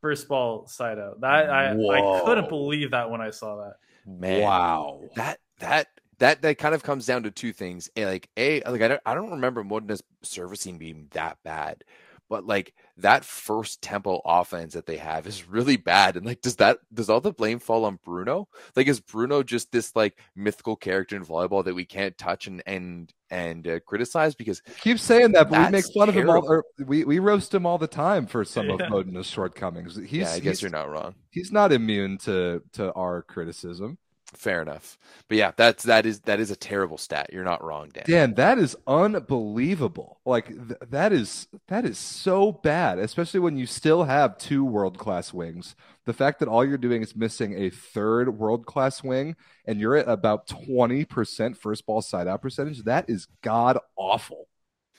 first 0.00 0.28
ball 0.28 0.66
side 0.66 0.98
out. 0.98 1.20
That 1.20 1.50
I, 1.50 1.72
I 1.72 2.20
couldn't 2.24 2.48
believe 2.48 2.92
that 2.92 3.10
when 3.10 3.20
I 3.20 3.30
saw 3.30 3.56
that. 3.64 3.74
Man, 4.06 4.40
Wow. 4.42 5.02
that 5.16 5.38
that 5.58 5.88
that 6.18 6.42
that 6.42 6.58
kind 6.58 6.74
of 6.74 6.82
comes 6.82 7.06
down 7.06 7.24
to 7.24 7.30
two 7.30 7.52
things. 7.52 7.90
Eh, 7.96 8.04
Like 8.06 8.28
a 8.36 8.60
like 8.62 8.82
I 8.82 8.88
don't 8.88 9.00
I 9.04 9.14
don't 9.14 9.30
remember 9.30 9.62
Modena's 9.64 10.02
servicing 10.22 10.78
being 10.78 11.08
that 11.12 11.38
bad, 11.44 11.84
but 12.28 12.46
like 12.46 12.74
that 13.00 13.24
first 13.24 13.82
tempo 13.82 14.20
offense 14.24 14.74
that 14.74 14.86
they 14.86 14.96
have 14.96 15.26
is 15.26 15.48
really 15.48 15.76
bad. 15.76 16.16
And 16.16 16.24
like, 16.26 16.40
does 16.40 16.56
that 16.56 16.78
does 16.92 17.10
all 17.10 17.20
the 17.20 17.32
blame 17.32 17.58
fall 17.58 17.84
on 17.84 17.98
Bruno? 18.04 18.48
Like, 18.76 18.88
is 18.88 19.00
Bruno 19.00 19.42
just 19.42 19.72
this 19.72 19.94
like 19.96 20.18
mythical 20.36 20.76
character 20.76 21.16
in 21.16 21.24
volleyball 21.24 21.64
that 21.64 21.74
we 21.74 21.84
can't 21.84 22.16
touch 22.18 22.46
and 22.46 22.62
and 22.66 23.12
and 23.30 23.66
uh, 23.68 23.80
criticize 23.80 24.34
because 24.34 24.60
Keep 24.80 24.98
saying 24.98 25.32
that, 25.32 25.48
but 25.50 25.58
we 25.58 25.64
make 25.64 25.84
That's 25.84 25.92
fun 25.92 26.08
of 26.08 26.16
him 26.16 26.28
all. 26.30 26.44
Or 26.48 26.64
we 26.86 27.04
we 27.04 27.18
roast 27.18 27.54
him 27.54 27.66
all 27.66 27.78
the 27.78 27.86
time 27.86 28.26
for 28.26 28.44
some 28.44 28.66
Yeah. 28.66 28.74
of 28.74 28.80
Modena's 28.80 29.26
shortcomings. 29.26 29.96
He's, 29.96 30.12
yeah, 30.12 30.30
I 30.32 30.40
guess 30.40 30.58
he's, 30.58 30.62
you're 30.62 30.70
not 30.70 30.90
wrong. 30.90 31.14
he's 31.30 31.52
not 31.52 31.72
immune 31.72 32.18
to 32.18 32.62
to 32.72 32.92
our 32.94 33.22
criticism. 33.22 33.98
Fair 34.36 34.62
enough. 34.62 34.96
But 35.28 35.38
yeah, 35.38 35.50
that's 35.56 35.82
that 35.84 36.06
is 36.06 36.20
that 36.20 36.38
is 36.38 36.50
a 36.52 36.56
terrible 36.56 36.98
stat. 36.98 37.30
You're 37.32 37.44
not 37.44 37.64
wrong, 37.64 37.88
Dan. 37.92 38.04
Dan, 38.06 38.34
that 38.34 38.58
is 38.58 38.76
unbelievable. 38.86 40.20
Like 40.24 40.46
th- 40.48 40.78
that 40.90 41.12
is 41.12 41.48
that 41.68 41.84
is 41.84 41.98
so 41.98 42.52
bad, 42.52 42.98
especially 42.98 43.40
when 43.40 43.56
you 43.56 43.66
still 43.66 44.04
have 44.04 44.38
two 44.38 44.64
world 44.64 44.98
class 44.98 45.32
wings. 45.32 45.74
The 46.06 46.12
fact 46.12 46.38
that 46.40 46.48
all 46.48 46.64
you're 46.64 46.78
doing 46.78 47.02
is 47.02 47.14
missing 47.16 47.54
a 47.54 47.70
third 47.70 48.38
world 48.38 48.66
class 48.66 49.02
wing, 49.02 49.36
and 49.66 49.80
you're 49.80 49.96
at 49.96 50.08
about 50.08 50.46
twenty 50.46 51.04
percent 51.04 51.56
first 51.56 51.84
ball 51.86 52.00
side 52.02 52.28
out 52.28 52.42
percentage. 52.42 52.84
That 52.84 53.10
is 53.10 53.26
god 53.42 53.78
awful. 53.96 54.46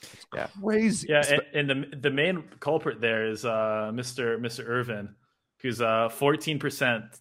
It's 0.01 0.25
Yeah. 0.35 0.47
crazy. 0.61 1.07
Yeah, 1.09 1.23
and, 1.53 1.69
and 1.69 1.91
the 1.91 1.97
the 1.97 2.11
main 2.11 2.43
culprit 2.59 2.99
there 3.01 3.27
is 3.27 3.45
uh, 3.45 3.91
Mr. 3.93 4.37
Mr. 4.39 4.67
Earvin, 4.67 5.15
who's 5.61 5.79
uh 5.81 6.09
14% 6.09 7.19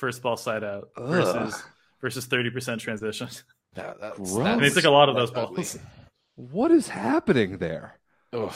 first 0.00 0.22
ball 0.22 0.36
side 0.36 0.64
out 0.64 0.88
versus 0.98 1.54
Ugh. 1.54 1.60
versus 2.00 2.26
30% 2.26 2.78
transition. 2.80 3.28
Yeah, 3.76 3.92
that's, 4.00 4.16
Gross. 4.16 4.34
that's- 4.34 4.54
And 4.56 4.64
he 4.64 4.70
took 4.70 4.84
a 4.84 4.90
lot 4.90 5.08
of 5.08 5.14
those 5.14 5.30
that's 5.30 5.46
balls. 5.48 5.76
ugly. 5.76 5.86
what 6.34 6.72
is 6.72 6.88
happening 6.88 7.58
there? 7.58 8.00
Ugh, 8.32 8.52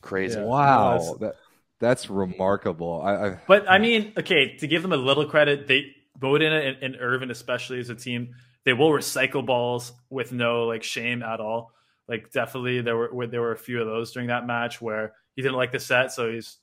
crazy. 0.00 0.40
Yeah. 0.40 0.44
Wow, 0.44 0.96
no, 0.96 0.98
that's- 0.98 1.18
that 1.20 1.34
that's 1.78 2.10
remarkable. 2.10 3.00
I, 3.00 3.12
I 3.14 3.38
But 3.46 3.70
I 3.70 3.78
mean, 3.78 4.12
okay, 4.18 4.56
to 4.56 4.66
give 4.66 4.82
them 4.82 4.92
a 4.92 4.96
little 4.96 5.26
credit, 5.26 5.68
they 5.68 5.94
Bowden 6.18 6.52
and, 6.52 6.82
and 6.82 6.96
Earvin, 6.96 7.30
especially 7.30 7.78
as 7.78 7.90
a 7.90 7.94
team, 7.94 8.34
they 8.64 8.72
will 8.72 8.90
recycle 8.90 9.46
balls 9.46 9.92
with 10.10 10.32
no 10.32 10.64
like 10.64 10.82
shame 10.82 11.22
at 11.22 11.38
all. 11.38 11.70
Like 12.08 12.32
definitely, 12.32 12.80
there 12.80 12.96
were 12.96 13.26
there 13.28 13.42
were 13.42 13.52
a 13.52 13.56
few 13.58 13.80
of 13.80 13.86
those 13.86 14.10
during 14.12 14.28
that 14.28 14.46
match 14.48 14.80
where 14.80 15.12
he 15.36 15.42
didn't 15.42 15.56
like 15.58 15.70
the 15.70 15.78
set, 15.78 16.10
so 16.10 16.28
he's 16.32 16.56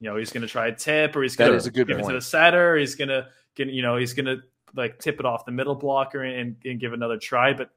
you 0.00 0.08
know 0.08 0.16
he's 0.16 0.32
going 0.32 0.42
to 0.42 0.48
try 0.48 0.68
a 0.68 0.74
tip 0.74 1.14
or 1.14 1.22
he's 1.22 1.36
going 1.36 1.60
to 1.60 1.70
good 1.70 1.86
give 1.86 1.98
it 1.98 2.06
to 2.06 2.12
the 2.12 2.20
setter, 2.20 2.74
or 2.74 2.76
he's 2.78 2.94
going 2.94 3.08
to 3.08 3.28
get 3.54 3.68
you 3.68 3.82
know 3.82 3.96
he's 3.96 4.14
going 4.14 4.26
to 4.26 4.38
like 4.74 4.98
tip 4.98 5.20
it 5.20 5.26
off 5.26 5.44
the 5.44 5.52
middle 5.52 5.74
blocker 5.74 6.22
and, 6.22 6.56
and 6.64 6.80
give 6.80 6.92
another 6.92 7.18
try. 7.18 7.52
But 7.52 7.70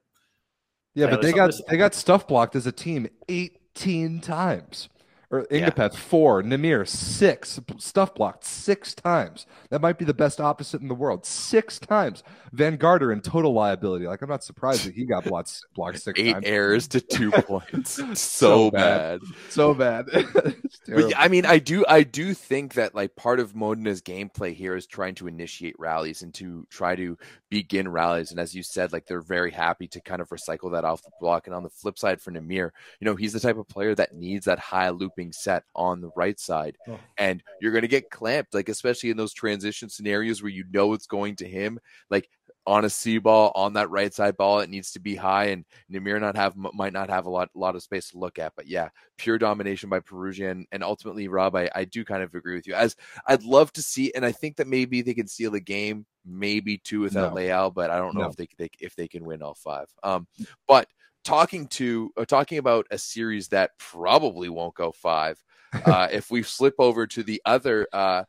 Yeah, 0.94 1.06
Yeah, 1.06 1.12
but 1.12 1.22
they 1.22 1.34
got 1.34 1.54
they 1.68 1.78
got 1.78 1.94
stuff 1.94 2.28
blocked 2.28 2.56
as 2.56 2.66
a 2.66 2.72
team 2.72 3.08
18 3.28 4.22
times. 4.22 4.90
Or 5.34 5.48
Yeah. 5.50 5.88
Four, 5.90 6.44
Nimir 6.44 6.88
six, 6.88 7.60
stuff 7.80 8.14
blocked 8.14 8.46
six 8.46 8.94
times. 8.94 9.48
That 9.72 9.82
might 9.82 9.98
be 9.98 10.06
the 10.06 10.14
best 10.14 10.40
opposite 10.40 10.80
in 10.82 10.88
the 10.88 10.94
world. 10.96 11.26
Six 11.26 11.80
times. 11.80 12.22
Van 12.52 12.78
Garderen 12.78 13.14
in 13.14 13.22
total 13.22 13.52
liability. 13.52 14.06
Like 14.06 14.22
I'm 14.22 14.30
not 14.30 14.44
surprised 14.44 14.86
that 14.86 14.94
he 14.94 15.06
got 15.06 15.24
blocked 15.24 15.60
blocked 15.74 16.00
six 16.02 16.20
Eight 16.20 16.34
times. 16.34 16.46
errors 16.46 16.88
to 16.90 17.02
two 17.02 17.32
points. 17.32 18.00
So, 18.14 18.14
So 18.14 18.72
bad. 18.72 19.22
bad. 19.22 19.30
So 19.50 19.74
bad. 19.74 20.06
But 20.86 21.14
I 21.18 21.30
mean, 21.30 21.46
I 21.46 21.60
do, 21.60 21.86
I 21.88 22.04
do 22.04 22.34
think 22.34 22.74
that 22.74 22.94
like 22.94 23.16
part 23.16 23.40
of 23.40 23.54
Modena's 23.54 24.02
gameplay 24.02 24.54
here 24.54 24.76
is 24.76 24.86
trying 24.86 25.16
to 25.16 25.28
initiate 25.28 25.80
rallies 25.80 26.22
and 26.24 26.34
to 26.36 26.68
try 26.70 26.96
to 26.96 27.18
begin 27.50 27.88
rallies. 27.88 28.32
And 28.32 28.40
as 28.40 28.54
you 28.54 28.64
said, 28.64 28.92
like 28.92 29.06
they're 29.06 29.22
very 29.22 29.52
happy 29.52 29.88
to 29.88 30.02
kind 30.02 30.22
of 30.22 30.28
recycle 30.30 30.72
that 30.74 30.84
off 30.84 31.02
the 31.04 31.12
block. 31.22 31.48
And 31.48 31.56
on 31.56 31.64
the 31.64 31.70
flip 31.70 31.98
side 31.98 32.22
for 32.22 32.32
Nimir, 32.32 32.72
you 33.00 33.06
know, 33.06 33.16
he's 33.16 33.32
the 33.34 33.40
type 33.40 33.58
of 33.58 33.68
player 33.70 33.96
that 33.96 34.14
needs 34.14 34.46
that 34.46 34.60
high 34.60 34.90
looping 34.90 35.23
set 35.32 35.64
on 35.76 36.02
the 36.02 36.12
right 36.16 36.40
side. 36.40 36.78
Oh. 36.88 37.00
And 37.18 37.42
you're 37.62 37.72
going 37.72 37.84
to 37.84 37.88
get 37.88 38.10
clamped, 38.10 38.54
like 38.54 38.70
especially 38.70 39.10
in 39.10 39.18
those 39.18 39.34
transition 39.34 39.90
scenarios 39.90 40.42
where 40.42 40.52
you 40.52 40.66
know 40.72 40.94
it's 40.94 41.08
going 41.08 41.36
to 41.38 41.48
him, 41.48 41.80
like 42.10 42.30
on 42.66 42.86
a 42.86 42.90
C 42.90 43.18
ball 43.18 43.52
on 43.56 43.74
that 43.74 43.90
right 43.90 44.14
side 44.14 44.38
ball, 44.38 44.62
it 44.62 44.70
needs 44.70 44.92
to 44.94 45.00
be 45.00 45.16
high, 45.16 45.46
and 45.46 45.66
Nimir 45.92 46.20
not 46.20 46.38
have 46.38 46.56
might 46.56 46.94
not 46.94 47.10
have 47.10 47.26
a 47.26 47.30
lot 47.30 47.50
lot 47.54 47.76
of 47.76 47.84
space 47.84 48.10
to 48.12 48.18
look 48.18 48.40
at. 48.40 48.54
But 48.56 48.68
yeah, 48.68 48.90
pure 49.18 49.38
domination 49.38 49.90
by 49.90 50.00
Perugia, 50.00 50.52
and, 50.52 50.66
and 50.72 50.84
ultimately, 50.84 51.28
Rob, 51.28 51.56
I, 51.56 51.70
I 51.76 51.86
do 51.86 52.06
kind 52.06 52.24
of 52.24 52.34
agree 52.34 52.56
with 52.56 52.68
you. 52.68 52.74
As 52.74 52.96
I'd 53.28 53.44
love 53.44 53.74
to 53.74 53.82
see, 53.82 54.14
and 54.16 54.26
I 54.26 54.32
think 54.32 54.58
that 54.58 54.68
maybe 54.68 55.02
they 55.02 55.14
can 55.14 55.28
steal 55.28 55.54
a 55.56 55.60
game, 55.60 56.06
maybe 56.26 56.78
two 56.78 57.02
without 57.02 57.32
No. 57.32 57.36
Leal, 57.36 57.70
but 57.70 57.90
I 57.90 57.98
don't 57.98 58.16
know 58.16 58.22
No. 58.22 58.30
if 58.30 58.38
they, 58.38 58.48
they 58.58 58.70
if 58.80 58.96
they 58.96 59.10
can 59.10 59.26
win 59.26 59.42
all 59.42 59.56
five. 59.56 59.88
Um, 60.02 60.28
but 60.66 60.88
talking 61.24 61.68
to 61.68 62.12
uh, 62.18 62.26
talking 62.26 62.58
about 62.58 62.88
a 62.92 62.98
series 62.98 63.50
that 63.50 63.72
probably 63.78 64.50
won't 64.50 64.76
go 64.76 64.92
five. 64.92 65.42
Uh, 65.86 66.08
if 66.12 66.30
we 66.30 66.44
slip 66.44 66.76
over 66.78 67.08
to 67.08 67.24
the 67.24 67.42
other 67.46 67.88
uh, 67.92 68.24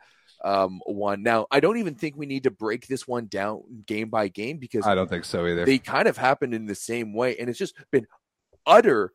um, 0.44 0.80
one. 0.84 1.22
Now, 1.22 1.46
I 1.50 1.60
don't 1.60 1.78
even 1.78 1.94
think 1.94 2.16
we 2.16 2.26
need 2.26 2.44
to 2.44 2.50
break 2.50 2.86
this 2.86 3.08
one 3.08 3.26
down 3.26 3.62
game 3.86 4.10
by 4.10 4.28
game 4.28 4.58
because 4.58 4.86
I 4.86 4.94
don't 4.94 5.08
think 5.08 5.24
so 5.24 5.46
either. 5.46 5.64
They 5.64 5.78
kind 5.78 6.06
of 6.06 6.16
happened 6.16 6.54
in 6.54 6.66
the 6.66 6.74
same 6.74 7.14
way, 7.14 7.36
and 7.38 7.48
it's 7.48 7.58
just 7.58 7.74
been 7.90 8.06
utter, 8.66 9.12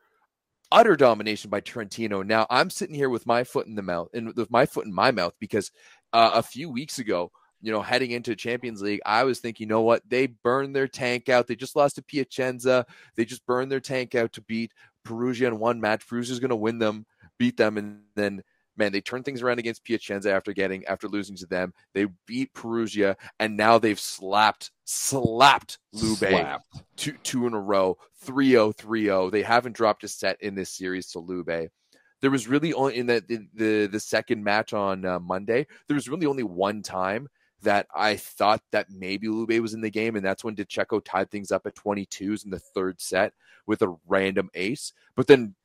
utter 0.72 0.96
domination 0.96 1.52
by 1.52 1.60
Trentino. 1.60 2.24
Now, 2.24 2.48
I'm 2.50 2.70
sitting 2.70 2.96
here 2.96 3.10
with 3.10 3.28
my 3.28 3.44
foot 3.44 3.68
in 3.68 3.76
the 3.76 3.84
mouth 3.84 4.10
and 4.14 4.36
with 4.36 4.52
my 4.52 4.66
foot 4.66 4.86
in 4.86 4.94
my 4.94 5.12
mouth 5.12 5.34
because 5.40 5.72
uh, 6.12 6.32
a 6.34 6.44
few 6.44 6.70
weeks 6.70 6.98
ago, 6.98 7.32
you 7.62 7.72
know, 7.72 7.82
heading 7.82 8.12
into 8.12 8.36
Champions 8.36 8.82
League, 8.82 9.02
I 9.06 9.24
was 9.24 9.40
thinking, 9.40 9.66
you 9.66 9.70
know 9.70 9.82
what? 9.82 10.02
They 10.08 10.28
burned 10.28 10.76
their 10.76 10.88
tank 10.88 11.30
out. 11.30 11.48
They 11.48 11.56
just 11.56 11.76
lost 11.76 11.96
to 11.96 12.02
Piacenza. 12.02 12.86
They 13.16 13.26
just 13.26 13.46
burned 13.46 13.72
their 13.72 13.80
tank 13.80 14.16
out 14.16 14.34
to 14.34 14.42
beat 14.42 14.72
Perugia 15.04 15.48
in 15.48 15.60
one 15.60 15.82
match. 15.82 16.08
Perugia's 16.08 16.40
going 16.40 16.50
to 16.50 16.56
win 16.56 16.80
them, 16.80 17.06
beat 17.38 17.58
them, 17.58 17.78
and 17.78 18.02
then 18.16 18.44
man, 18.80 18.92
they 18.94 19.02
turned 19.02 19.26
things 19.26 19.42
around 19.42 19.60
against 19.60 19.84
Piacenza 19.84 20.32
after 20.32 20.54
getting 20.54 20.86
after 20.86 21.08
losing 21.08 21.36
to 21.38 21.46
them. 21.46 21.74
They 21.94 22.08
beat 22.26 22.54
Perugia, 22.54 23.18
and 23.40 23.58
now 23.58 23.78
they've 23.78 24.00
slapped 24.00 24.72
slapped 24.86 25.78
Lube 25.94 26.18
slapped. 26.18 26.66
two 26.96 27.14
two 27.24 27.46
in 27.46 27.54
a 27.54 27.60
row, 27.60 27.98
3-0, 28.26 28.76
3-0. 28.76 29.32
They 29.32 29.44
haven't 29.44 29.76
dropped 29.76 30.04
a 30.04 30.08
set 30.08 30.42
in 30.42 30.56
this 30.56 30.70
series 30.70 31.12
to 31.12 31.20
Lube. 31.20 31.70
There 32.22 32.32
was 32.32 32.48
really 32.48 32.74
only 32.74 32.98
in 32.98 33.06
the 33.06 33.24
the 33.28 33.48
the, 33.54 33.88
the 33.88 34.00
second 34.00 34.44
match 34.44 34.74
on 34.74 35.06
uh, 35.06 35.20
Monday. 35.20 35.68
There 35.88 35.96
was 35.96 36.10
really 36.10 36.26
only 36.26 36.44
one 36.44 36.82
time 36.82 37.28
that 37.64 37.88
I 37.94 38.16
thought 38.16 38.62
that 38.72 38.90
maybe 38.90 39.28
Lube 39.28 39.60
was 39.60 39.74
in 39.74 39.82
the 39.82 39.90
game, 39.90 40.16
and 40.16 40.26
that's 40.26 40.44
when 40.44 40.56
DeCecco 40.56 41.04
tied 41.04 41.30
things 41.30 41.52
up 41.52 41.66
at 41.66 41.76
22s 41.76 42.46
in 42.46 42.52
the 42.52 42.60
third 42.60 43.02
set 43.02 43.34
with 43.68 43.82
a 43.82 43.96
random 44.08 44.50
ace. 44.54 44.94
But 45.16 45.28
then 45.28 45.56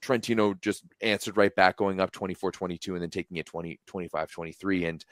Trentino 0.00 0.54
just 0.54 0.84
answered 1.00 1.36
right 1.36 1.54
back, 1.54 1.76
going 1.76 2.00
up 2.00 2.10
24 2.10 2.52
22 2.52 2.94
and 2.94 3.02
then 3.02 3.10
taking 3.10 3.36
it 3.38 3.46
20, 3.46 3.80
25 3.86 4.30
23. 4.30 4.84
And 4.84 5.04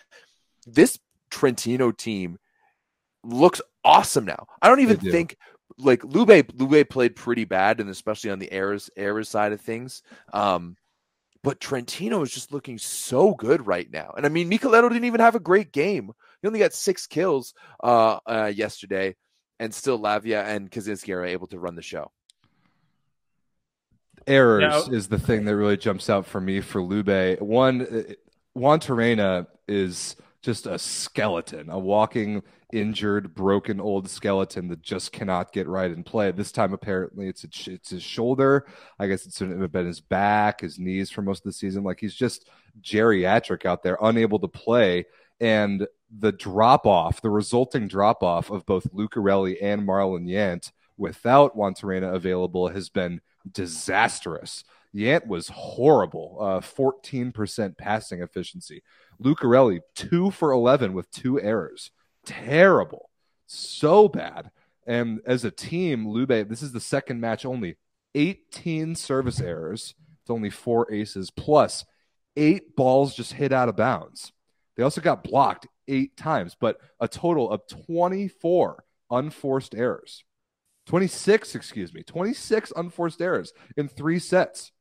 this 0.67 0.99
Trentino 1.31 1.93
team 1.93 2.39
looks 3.23 3.61
awesome 3.85 4.25
now. 4.25 4.47
I 4.61 4.69
don't 4.69 4.81
even 4.81 4.99
think 4.99 5.37
like 5.79 6.05
Lube 6.05 6.51
Lube 6.55 6.89
played 6.89 7.17
pretty 7.17 7.45
bad, 7.45 7.81
and 7.81 7.89
especially 7.89 8.31
on 8.31 8.39
the 8.39 8.53
errors 8.53 8.91
errors 8.97 9.29
side 9.29 9.53
of 9.53 9.61
things. 9.61 10.03
Um, 10.33 10.77
but 11.43 11.61
Trentino 11.61 12.23
is 12.23 12.31
just 12.31 12.53
looking 12.53 12.79
so 12.79 13.35
good 13.35 13.67
right 13.67 13.91
now. 13.91 14.13
And 14.17 14.27
I 14.27 14.29
mean, 14.29 14.51
Michieletto 14.51 14.89
didn't 14.89 15.05
even 15.05 15.21
have 15.21 15.35
a 15.35 15.41
great 15.41 15.73
game. 15.73 16.11
He 16.43 16.49
only 16.49 16.59
got 16.59 16.73
six 16.73 17.07
kills 17.07 17.55
uh, 17.83 18.19
uh, 18.27 18.53
yesterday, 18.55 19.17
and 19.59 19.75
still 19.75 19.99
Lavia 19.99 20.45
and 20.45 20.71
Kaziyski 20.71 21.15
are 21.15 21.25
able 21.25 21.47
to 21.49 21.59
run 21.59 21.75
the 21.75 21.83
show 21.83 22.11
errors 24.27 24.89
now, 24.89 24.95
is 24.95 25.09
the 25.09 25.19
thing 25.19 25.45
that 25.45 25.57
really 25.57 25.77
jumps 25.77 26.09
out 26.11 26.27
for 26.27 26.41
me 26.41 26.61
for 26.61 26.83
Lube. 26.83 27.39
One, 27.41 27.83
uh, 27.83 28.13
Juantorena 28.57 29.47
is 29.69 30.17
just 30.43 30.67
a 30.67 30.79
skeleton, 30.79 31.69
a 31.71 31.79
walking, 31.79 32.43
injured, 32.73 33.35
broken 33.35 33.81
old 33.81 34.09
skeleton 34.09 34.69
that 34.69 34.83
just 34.83 35.13
cannot 35.13 35.53
get 35.53 35.69
right 35.69 35.91
in 35.91 36.03
play. 36.03 36.31
This 36.31 36.53
time, 36.53 36.73
apparently, 36.73 37.29
it's 37.29 37.45
it's 37.67 37.91
his 37.91 38.03
shoulder. 38.03 38.67
I 38.99 39.07
guess 39.07 39.27
it's 39.27 39.39
been 39.39 39.87
his 39.87 40.01
back, 40.01 40.61
his 40.61 40.79
knees 40.79 41.11
for 41.11 41.23
most 41.23 41.41
of 41.41 41.45
the 41.45 41.53
season. 41.53 41.85
Like 41.85 42.01
he's 42.01 42.15
just 42.15 42.49
geriatric 42.81 43.67
out 43.67 43.83
there, 43.83 43.99
unable 44.01 44.39
to 44.39 44.49
play. 44.49 45.07
And 45.41 45.87
the 46.19 46.33
drop 46.33 46.87
off, 46.87 47.23
the 47.23 47.31
resulting 47.31 47.89
drop 47.89 48.23
off 48.23 48.51
of 48.51 48.67
both 48.67 48.93
Lucarelli 48.93 49.57
and 49.63 49.87
Marlon 49.87 50.27
Yant 50.27 50.73
without 50.97 51.57
Juantorena 51.57 52.15
available 52.15 52.69
has 52.69 52.89
been 52.89 53.21
disastrous. 53.51 54.65
Yant 54.95 55.27
was 55.27 55.49
horrible, 55.49 56.37
uh, 56.41 56.61
14% 56.61 57.79
passing 57.79 58.23
efficiency. 58.23 58.83
Lucarelli, 59.23 59.81
2 59.95 60.31
for 60.31 60.53
11 60.53 60.93
with 60.93 61.11
two 61.11 61.41
errors. 61.41 61.91
Terrible. 62.25 63.11
So 63.47 64.09
bad. 64.09 64.51
And 64.87 65.21
as 65.27 65.45
a 65.45 65.51
team, 65.51 66.09
Lube, 66.09 66.49
this 66.49 66.63
is 66.63 66.73
the 66.73 66.81
second 66.81 67.21
match 67.21 67.45
only. 67.45 67.77
18 68.15 68.95
service 68.95 69.41
errors. 69.41 69.95
It's 70.23 70.31
only 70.31 70.51
four 70.51 70.93
aces, 70.93 71.31
plus 71.31 71.85
eight 72.37 72.77
balls 72.77 73.15
just 73.15 73.35
hit 73.35 73.53
out 73.53 73.69
of 73.69 73.77
bounds. 73.77 74.33
They 74.77 74.83
also 74.83 75.01
got 75.01 75.25
blocked 75.25 75.67
eight 75.89 76.17
times, 76.17 76.57
but 76.59 76.79
a 77.01 77.09
total 77.09 77.51
of 77.51 77.67
24 77.87 78.85
unforced 79.11 79.75
errors. 79.75 80.25
26, 80.87 81.55
excuse 81.55 81.93
me, 81.93 82.03
26 82.03 82.73
unforced 82.75 83.21
errors 83.21 83.53
in 83.77 83.89
three 83.89 84.19
sets. 84.19 84.73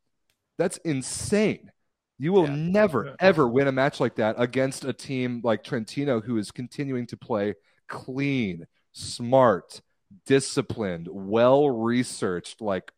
That's 0.58 0.78
insane. 0.78 1.72
You 2.20 2.34
will 2.34 2.48
yeah. 2.48 2.56
never, 2.56 3.16
ever 3.20 3.48
win 3.48 3.68
a 3.68 3.72
match 3.72 4.02
like 4.02 4.16
that 4.16 4.36
against 4.38 4.84
a 4.84 4.92
team 4.92 5.40
like 5.44 5.64
Trentino, 5.64 6.20
who 6.20 6.38
is 6.38 6.52
continuing 6.52 7.08
to 7.08 7.18
play 7.18 7.56
clean, 7.88 8.68
smart, 8.92 9.82
disciplined, 10.26 11.08
well 11.10 11.70
researched, 11.70 12.60
like 12.62 12.92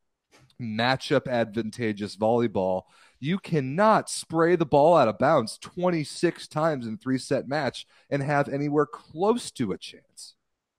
matchup 0.60 1.28
advantageous 1.28 2.16
volleyball. 2.16 2.84
You 3.20 3.38
cannot 3.38 4.10
spray 4.10 4.56
the 4.56 4.66
ball 4.66 4.98
out 4.98 5.08
of 5.08 5.20
bounds 5.20 5.60
26 5.60 6.48
times 6.48 6.88
in 6.88 6.98
three 6.98 7.20
set 7.20 7.48
match 7.48 7.86
and 8.10 8.24
have 8.24 8.50
anywhere 8.50 8.88
close 8.88 9.52
to 9.52 9.72
a 9.72 9.78
chance. 9.78 10.34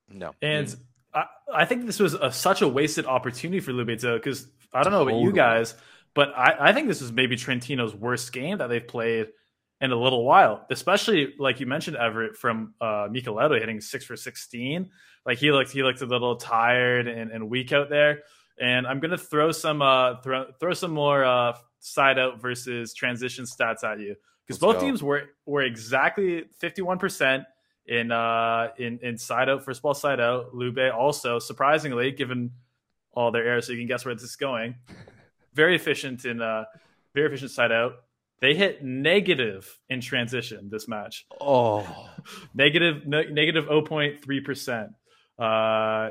No. 0.08 0.32
And 0.42 0.66
mm-hmm. 0.66 0.82
I, 1.14 1.26
I 1.54 1.64
think 1.64 1.86
this 1.86 2.00
was 2.00 2.14
a, 2.14 2.32
such 2.32 2.62
a 2.62 2.68
wasted 2.68 3.06
opportunity 3.06 3.60
for 3.60 3.72
Lubezzo 3.72 4.16
because 4.16 4.48
I 4.72 4.82
don't 4.82 4.92
know 4.92 5.02
about 5.02 5.20
you 5.20 5.32
guys, 5.32 5.76
but 6.14 6.32
I, 6.36 6.56
I 6.68 6.72
think 6.72 6.88
this 6.88 7.00
is 7.00 7.12
maybe 7.12 7.36
Trentino's 7.36 7.94
worst 7.94 8.32
game 8.32 8.58
that 8.58 8.68
they've 8.68 8.86
played 8.86 9.28
in 9.80 9.90
a 9.90 9.96
little 9.96 10.24
while, 10.24 10.64
especially 10.70 11.34
like 11.38 11.58
you 11.58 11.66
mentioned, 11.66 11.96
Everett 11.96 12.36
from 12.36 12.74
uh, 12.80 13.08
Michieletto 13.08 13.58
hitting 13.58 13.80
six 13.80 14.04
for 14.04 14.16
16. 14.16 14.90
Like 15.26 15.38
he 15.38 15.50
looked, 15.50 15.72
he 15.72 15.82
looked 15.82 16.02
a 16.02 16.06
little 16.06 16.36
tired 16.36 17.08
and, 17.08 17.30
and 17.30 17.50
weak 17.50 17.72
out 17.72 17.90
there. 17.90 18.20
And 18.60 18.86
I'm 18.86 19.00
gonna 19.00 19.18
throw 19.18 19.50
some 19.50 19.82
uh, 19.82 20.20
throw 20.20 20.46
throw 20.60 20.74
some 20.74 20.92
more 20.92 21.24
uh, 21.24 21.56
side 21.80 22.18
out 22.18 22.40
versus 22.40 22.94
transition 22.94 23.44
stats 23.44 23.82
at 23.82 23.98
you 23.98 24.14
because 24.46 24.58
both 24.58 24.76
go. 24.76 24.82
teams 24.82 25.02
were 25.02 25.30
were 25.46 25.62
exactly 25.62 26.44
51 26.58 26.98
percent 26.98 27.44
in 27.86 28.12
uh 28.12 28.68
in 28.78 28.98
in 29.02 29.16
side 29.18 29.48
out 29.48 29.64
first 29.64 29.82
ball 29.82 29.94
side 29.94 30.20
out. 30.20 30.54
Lube 30.54 30.92
also 30.94 31.38
surprisingly 31.38 32.12
given 32.12 32.52
all 33.14 33.30
their 33.32 33.44
errors, 33.44 33.66
so 33.66 33.72
you 33.72 33.78
can 33.78 33.88
guess 33.88 34.04
where 34.04 34.14
this 34.14 34.24
is 34.24 34.36
going. 34.36 34.74
Very 35.54 35.76
efficient 35.76 36.24
in 36.24 36.40
uh 36.40 36.64
very 37.14 37.28
efficient 37.28 37.50
side 37.50 37.72
out. 37.72 37.92
They 38.40 38.54
hit 38.54 38.82
negative 38.82 39.78
in 39.88 40.00
transition 40.00 40.68
this 40.70 40.88
match. 40.88 41.26
Oh, 41.40 41.86
negative 42.54 43.06
ne- 43.06 43.30
negative 43.30 43.66
0.3 43.66 44.44
percent. 44.44 44.90
Uh, 45.38 46.10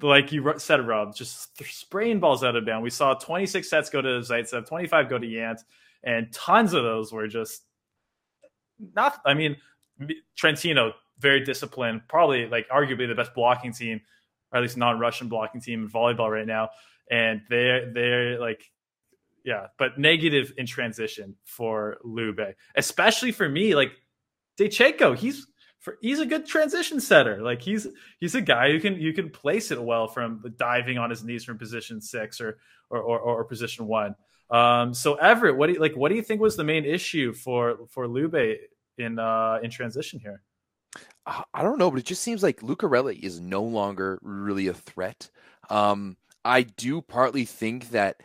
like 0.00 0.32
you 0.32 0.54
said, 0.58 0.86
Rob, 0.86 1.14
just 1.14 1.56
spraying 1.64 2.20
balls 2.20 2.44
out 2.44 2.56
of 2.56 2.64
bounds. 2.64 2.84
We 2.84 2.90
saw 2.90 3.14
26 3.14 3.68
sets 3.68 3.90
go 3.90 4.00
to 4.00 4.08
Zaitsev, 4.20 4.66
25 4.66 5.08
go 5.08 5.18
to 5.18 5.26
Yant, 5.26 5.60
and 6.04 6.32
tons 6.32 6.72
of 6.72 6.84
those 6.84 7.12
were 7.12 7.26
just 7.28 7.62
not. 8.94 9.20
I 9.24 9.34
mean, 9.34 9.56
Trentino 10.36 10.92
very 11.18 11.44
disciplined, 11.44 12.02
probably 12.08 12.46
like 12.46 12.68
arguably 12.68 13.08
the 13.08 13.14
best 13.14 13.34
blocking 13.34 13.72
team, 13.72 14.00
or 14.52 14.58
at 14.58 14.62
least 14.62 14.76
non-Russian 14.76 15.28
blocking 15.28 15.60
team 15.60 15.84
in 15.84 15.88
volleyball 15.90 16.30
right 16.30 16.46
now. 16.46 16.70
And 17.10 17.42
they're 17.48 17.92
they're 17.92 18.40
like, 18.40 18.62
yeah, 19.44 19.66
but 19.78 19.98
negative 19.98 20.52
in 20.56 20.66
transition 20.66 21.36
for 21.44 21.98
Lube, 22.04 22.54
especially 22.74 23.32
for 23.32 23.48
me. 23.48 23.74
Like 23.74 23.92
DeCecco, 24.58 25.16
he's 25.16 25.46
for, 25.80 25.98
he's 26.00 26.20
a 26.20 26.26
good 26.26 26.46
transition 26.46 27.00
setter. 27.00 27.42
Like 27.42 27.60
he's 27.60 27.86
he's 28.20 28.34
a 28.34 28.40
guy 28.40 28.70
who 28.70 28.80
can 28.80 29.00
you 29.00 29.12
can 29.12 29.30
place 29.30 29.70
it 29.70 29.82
well 29.82 30.06
from 30.08 30.44
diving 30.56 30.98
on 30.98 31.10
his 31.10 31.24
knees 31.24 31.44
from 31.44 31.58
position 31.58 32.00
six 32.00 32.40
or 32.40 32.58
or 32.90 33.00
or, 33.00 33.18
or 33.18 33.44
position 33.44 33.86
one. 33.86 34.14
Um, 34.50 34.92
so 34.94 35.14
Everett, 35.14 35.56
what 35.56 35.68
do 35.68 35.74
you 35.74 35.80
like? 35.80 35.96
What 35.96 36.10
do 36.10 36.14
you 36.14 36.22
think 36.22 36.40
was 36.40 36.56
the 36.56 36.64
main 36.64 36.84
issue 36.84 37.32
for 37.32 37.86
for 37.88 38.06
Lube 38.06 38.58
in 38.98 39.18
uh, 39.18 39.58
in 39.62 39.70
transition 39.70 40.20
here? 40.20 40.42
I 41.24 41.62
don't 41.62 41.78
know, 41.78 41.90
but 41.90 42.00
it 42.00 42.04
just 42.04 42.22
seems 42.22 42.42
like 42.42 42.60
Lucarelli 42.60 43.22
is 43.22 43.40
no 43.40 43.62
longer 43.62 44.18
really 44.22 44.66
a 44.66 44.74
threat. 44.74 45.30
Um, 45.70 46.16
I 46.44 46.62
do 46.62 47.00
partly 47.00 47.44
think 47.44 47.90
that 47.90 48.20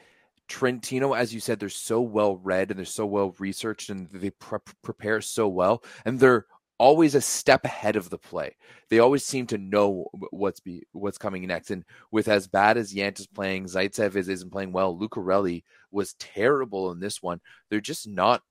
Trentino, 0.47 1.13
as 1.13 1.33
you 1.33 1.39
said, 1.39 1.59
they're 1.59 1.69
so 1.69 2.01
well 2.01 2.37
read 2.37 2.71
and 2.71 2.77
they're 2.77 2.85
so 2.85 3.05
well 3.05 3.35
researched 3.39 3.89
and 3.89 4.07
they 4.11 4.29
pre- 4.31 4.59
prepare 4.83 5.21
so 5.21 5.47
well, 5.47 5.83
and 6.05 6.19
they're 6.19 6.45
always 6.79 7.15
a 7.15 7.21
step 7.21 7.65
ahead 7.65 7.95
of 7.95 8.09
the 8.09 8.17
play. 8.17 8.55
They 8.89 8.99
always 8.99 9.25
seem 9.25 9.47
to 9.47 9.57
know 9.57 10.07
what's 10.31 10.59
be 10.59 10.83
what's 10.91 11.17
coming 11.17 11.45
next. 11.47 11.71
And 11.71 11.83
with 12.11 12.27
as 12.27 12.47
bad 12.47 12.77
as 12.77 12.93
Yant 12.93 13.19
is 13.19 13.27
playing, 13.27 13.65
Zaitsev 13.65 14.15
is, 14.15 14.29
isn't 14.29 14.51
playing 14.51 14.71
well. 14.71 14.95
Lucarelli 14.95 15.63
was 15.91 16.13
terrible 16.13 16.91
in 16.91 16.99
this 16.99 17.21
one. 17.21 17.41
They're 17.69 17.81
just 17.81 18.07
not 18.07 18.41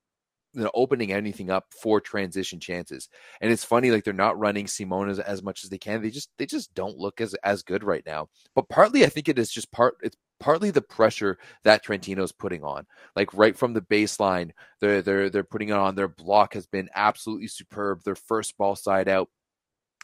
you 0.56 0.62
know, 0.62 0.70
opening 0.74 1.12
anything 1.12 1.50
up 1.50 1.66
for 1.82 2.00
transition 2.00 2.58
chances. 2.58 3.08
And 3.40 3.52
it's 3.52 3.64
funny, 3.64 3.90
like 3.90 4.04
they're 4.04 4.14
not 4.14 4.38
running 4.38 4.66
Simone 4.66 5.10
as, 5.10 5.18
as 5.18 5.42
much 5.42 5.62
as 5.64 5.70
they 5.70 5.78
can. 5.78 6.02
They 6.02 6.10
just 6.10 6.30
they 6.38 6.46
just 6.46 6.74
don't 6.74 6.96
look 6.96 7.20
as 7.20 7.34
as 7.44 7.62
good 7.62 7.84
right 7.84 8.04
now. 8.06 8.28
But 8.54 8.68
partly, 8.68 9.04
I 9.04 9.08
think 9.08 9.28
it 9.28 9.38
is 9.38 9.50
just 9.50 9.70
part. 9.70 9.96
It's 10.02 10.16
partly 10.40 10.70
the 10.70 10.82
pressure 10.82 11.38
that 11.64 11.84
Trentino's 11.84 12.32
putting 12.32 12.62
on. 12.64 12.86
Like 13.14 13.32
right 13.34 13.56
from 13.56 13.72
the 13.72 13.82
baseline, 13.82 14.50
they're 14.80 15.02
they're 15.02 15.30
they're 15.30 15.44
putting 15.44 15.68
it 15.70 15.76
on. 15.76 15.94
Their 15.94 16.08
block 16.08 16.54
has 16.54 16.66
been 16.66 16.88
absolutely 16.94 17.48
superb. 17.48 18.02
Their 18.04 18.16
first 18.16 18.56
ball 18.58 18.76
side 18.76 19.08
out 19.08 19.28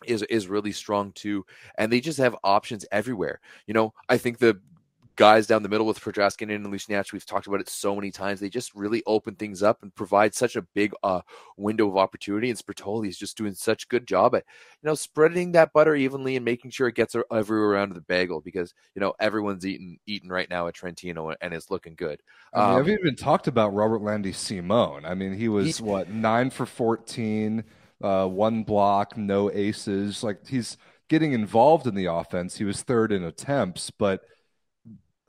is 0.06 0.22
is 0.24 0.48
really 0.48 0.72
strong 0.72 1.12
too, 1.12 1.44
and 1.78 1.92
they 1.92 2.00
just 2.00 2.18
have 2.18 2.36
options 2.44 2.84
everywhere. 2.92 3.40
You 3.66 3.74
know, 3.74 3.92
I 4.08 4.18
think 4.18 4.38
the 4.38 4.60
guys 5.16 5.46
down 5.46 5.62
the 5.62 5.68
middle 5.68 5.86
with 5.86 6.00
Podrascanin 6.00 6.56
and 6.56 6.66
Lisinac, 6.66 7.12
we've 7.12 7.26
talked 7.26 7.46
about 7.46 7.60
it 7.60 7.68
so 7.68 7.94
many 7.94 8.10
times. 8.10 8.40
They 8.40 8.48
just 8.48 8.74
really 8.74 9.02
open 9.06 9.34
things 9.34 9.62
up 9.62 9.82
and 9.82 9.94
provide 9.94 10.34
such 10.34 10.56
a 10.56 10.62
big 10.62 10.92
uh, 11.02 11.20
window 11.56 11.88
of 11.88 11.96
opportunity. 11.96 12.50
And 12.50 12.58
Sbertoli 12.58 13.08
is 13.08 13.18
just 13.18 13.36
doing 13.36 13.54
such 13.54 13.84
a 13.84 13.88
good 13.88 14.06
job 14.06 14.34
at, 14.34 14.44
you 14.82 14.88
know, 14.88 14.94
spreading 14.94 15.52
that 15.52 15.72
butter 15.72 15.94
evenly 15.94 16.36
and 16.36 16.44
making 16.44 16.70
sure 16.70 16.88
it 16.88 16.94
gets 16.94 17.14
everywhere 17.30 17.70
around 17.70 17.94
the 17.94 18.00
bagel 18.00 18.40
because, 18.40 18.74
you 18.94 19.00
know, 19.00 19.14
everyone's 19.20 19.66
eating 19.66 19.98
eating 20.06 20.30
right 20.30 20.48
now 20.48 20.66
at 20.66 20.74
Trentino 20.74 21.34
and 21.40 21.54
it's 21.54 21.70
looking 21.70 21.94
good. 21.94 22.20
I 22.54 22.60
mean, 22.60 22.70
um, 22.70 22.76
I've 22.76 22.88
even 22.88 23.16
talked 23.16 23.46
about 23.46 23.72
Robertlandy 23.72 24.34
Simone. 24.34 25.04
I 25.04 25.14
mean, 25.14 25.34
he 25.34 25.48
was 25.48 25.78
he, 25.78 25.82
what, 25.84 26.10
nine 26.10 26.50
for 26.50 26.66
14, 26.66 27.64
uh, 28.02 28.26
one 28.26 28.62
block, 28.62 29.16
no 29.16 29.50
aces. 29.50 30.22
Like 30.22 30.46
he's 30.46 30.76
getting 31.08 31.32
involved 31.32 31.86
in 31.86 31.94
the 31.94 32.06
offense. 32.06 32.56
He 32.56 32.64
was 32.64 32.82
third 32.82 33.12
in 33.12 33.22
attempts, 33.22 33.90
but 33.90 34.22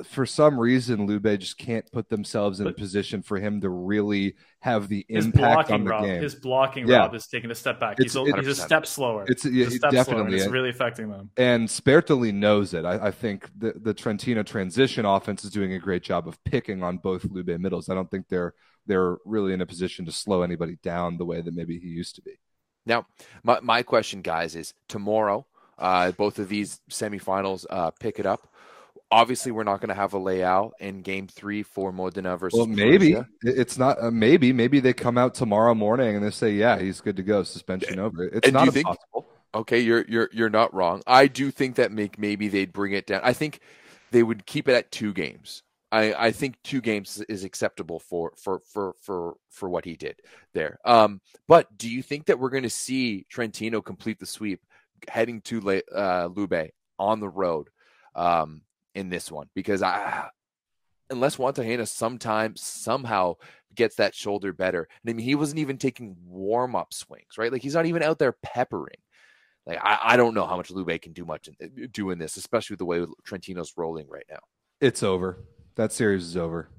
for 0.04 0.26
some 0.26 0.60
reason 0.60 1.06
Lube 1.06 1.39
just 1.39 1.58
can't 1.58 1.89
put 1.91 2.10
themselves 2.10 2.60
in 2.60 2.66
but 2.66 2.72
a 2.72 2.74
position 2.74 3.22
for 3.22 3.39
him 3.39 3.62
to 3.62 3.70
really 3.70 4.36
have 4.60 4.88
the 4.88 5.06
impact 5.10 5.72
on 5.72 5.84
the 5.84 5.89
Rob, 5.89 6.06
game. 6.06 6.22
His 6.22 6.36
blocking 6.36 6.88
yeah. 6.88 6.97
Rob 6.97 7.16
is 7.16 7.28
taking 7.28 7.51
a 7.51 7.56
step 7.56 7.80
back. 7.80 7.97
He's, 7.99 8.16
a, 8.16 8.24
he's 8.24 8.47
a 8.47 8.56
step 8.56 8.86
slower. 8.86 9.26
It's 9.28 9.45
yeah, 9.45 9.68
step 9.70 9.91
definitely 9.91 10.38
slower, 10.38 10.45
it's 10.45 10.47
really 10.47 10.70
affecting 10.70 11.10
them. 11.10 11.32
And 11.38 11.68
Sbertoli 11.68 12.34
knows 12.34 12.74
it. 12.74 12.86
I, 12.86 13.08
I, 13.08 13.12
think 13.12 13.49
the 13.58 13.74
the 13.82 13.93
Trentino 13.93 14.43
transition 14.43 15.06
offense 15.06 15.43
is 15.43 15.51
doing 15.51 15.74
a 15.74 15.80
great 15.80 16.04
job 16.04 16.28
of 16.28 16.41
picking 16.43 16.84
on 16.84 16.97
both 16.97 17.26
Lube 17.26 17.60
middles. 17.60 17.89
I 17.89 17.95
don't 17.95 18.10
think 18.10 18.28
they're 18.30 18.54
they're 18.86 19.18
really 19.26 19.54
in 19.54 19.62
a 19.62 19.66
position 19.66 20.06
to 20.06 20.12
slow 20.12 20.43
anybody 20.43 20.78
down 20.84 21.18
the 21.18 21.26
way 21.26 21.41
that 21.41 21.54
maybe 21.54 21.80
he 21.80 21.88
used 21.88 22.16
to 22.16 22.22
be. 22.22 22.39
Now, 22.86 23.08
my 23.43 23.60
my 23.62 23.84
question, 23.84 24.22
guys, 24.22 24.56
is 24.56 24.74
tomorrow. 24.88 25.45
Uh, 25.78 26.12
both 26.12 26.38
of 26.38 26.49
these 26.49 26.80
semifinals 26.89 27.66
uh, 27.70 27.89
pick 27.99 28.20
it 28.20 28.28
up 28.28 28.53
obviously 29.14 29.51
we're 29.51 29.64
not 29.64 29.80
going 29.80 29.89
to 29.89 29.95
have 29.95 30.14
a 30.14 30.18
layout 30.18 30.74
in 30.80 31.01
game 31.01 31.28
three 31.28 31.61
for 31.61 31.91
Modena 31.91 32.36
versus. 32.36 32.57
Well, 32.57 32.68
maybe 32.68 33.16
it's 33.43 33.78
not. 33.78 34.01
Uh, 34.01 34.11
maybe 34.11 34.51
maybe 34.51 34.80
they 34.80 34.93
come 34.93 35.18
out 35.18 35.36
tomorrow 35.36 35.76
morning 35.76 36.16
and 36.16 36.26
they 36.26 36.32
say, 36.32 36.51
yeah, 36.51 36.80
he's 36.80 36.99
good 36.99 37.16
to 37.18 37.24
go, 37.24 37.43
suspension 37.43 37.99
over. 37.99 38.24
It's 38.24 38.47
and 38.47 38.53
not 38.53 38.76
impossible. 38.76 39.22
Think, 39.22 39.26
okay, 39.55 39.80
you're 39.80 40.03
you're 40.07 40.30
you're 40.34 40.49
not 40.49 40.74
wrong. 40.74 41.03
I 41.05 41.28
do 41.28 41.51
think 41.51 41.76
that 41.76 41.91
make 41.91 42.18
maybe 42.18 42.47
they'd 42.47 42.74
bring 42.74 42.93
it 42.93 43.05
down. 43.05 43.22
I 43.24 43.34
think 43.34 43.59
they 44.11 44.24
would 44.24 44.45
keep 44.45 44.68
it 44.68 44.74
at 44.74 44.91
two 44.91 45.14
games. 45.14 45.61
I, 45.91 46.14
I 46.16 46.32
think 46.32 46.55
two 46.64 46.82
games 46.82 47.24
is 47.30 47.43
acceptable 47.43 47.99
for 47.99 48.34
for 48.36 48.61
for 48.66 48.95
for 48.99 49.36
for 49.51 49.70
what 49.70 49.86
he 49.86 49.95
did 49.95 50.20
there. 50.53 50.80
Um, 50.86 51.22
but 51.47 51.78
do 51.78 51.88
you 51.88 52.01
think 52.01 52.26
that 52.26 52.39
we're 52.39 52.49
going 52.49 52.64
to 52.64 52.70
see 52.70 53.28
Trentino 53.30 53.80
complete 53.80 54.20
the 54.20 54.26
sweep 54.26 54.61
heading 55.07 55.41
to 55.41 55.82
uh, 55.95 56.30
Lube 56.34 56.70
on 56.97 57.20
the 57.20 57.30
road? 57.30 57.70
Um, 58.16 58.61
in 58.95 59.09
this 59.09 59.31
one 59.31 59.49
because 59.53 59.81
I 59.81 60.29
unless 61.09 61.37
Juan 61.37 61.53
sometimes 61.85 62.61
somehow 62.61 63.35
gets 63.75 63.95
that 63.95 64.15
shoulder 64.15 64.53
better. 64.53 64.87
And 65.03 65.11
I 65.11 65.13
mean, 65.13 65.25
he 65.25 65.35
wasn't 65.35 65.59
even 65.59 65.77
taking 65.77 66.15
warm 66.25 66.75
up 66.75 66.93
swings, 66.93 67.37
right? 67.37 67.51
Like 67.51 67.61
he's 67.61 67.75
not 67.75 67.85
even 67.85 68.03
out 68.03 68.19
there 68.19 68.35
peppering. 68.43 68.97
Like 69.65 69.79
I, 69.81 69.99
I 70.03 70.17
don't 70.17 70.33
know 70.33 70.45
how 70.45 70.57
much 70.57 70.71
Lube 70.71 71.01
can 71.01 71.13
do 71.13 71.25
much 71.25 71.47
in, 71.47 71.87
doing 71.91 72.19
this, 72.19 72.37
especially 72.37 72.73
with 72.73 72.79
the 72.79 72.85
way 72.85 73.05
Trentino's 73.25 73.73
rolling 73.77 74.07
right 74.09 74.25
now. 74.29 74.39
It's 74.81 75.03
over. 75.03 75.39
That 75.75 75.91
series 75.91 76.23
is 76.23 76.37
over. 76.37 76.69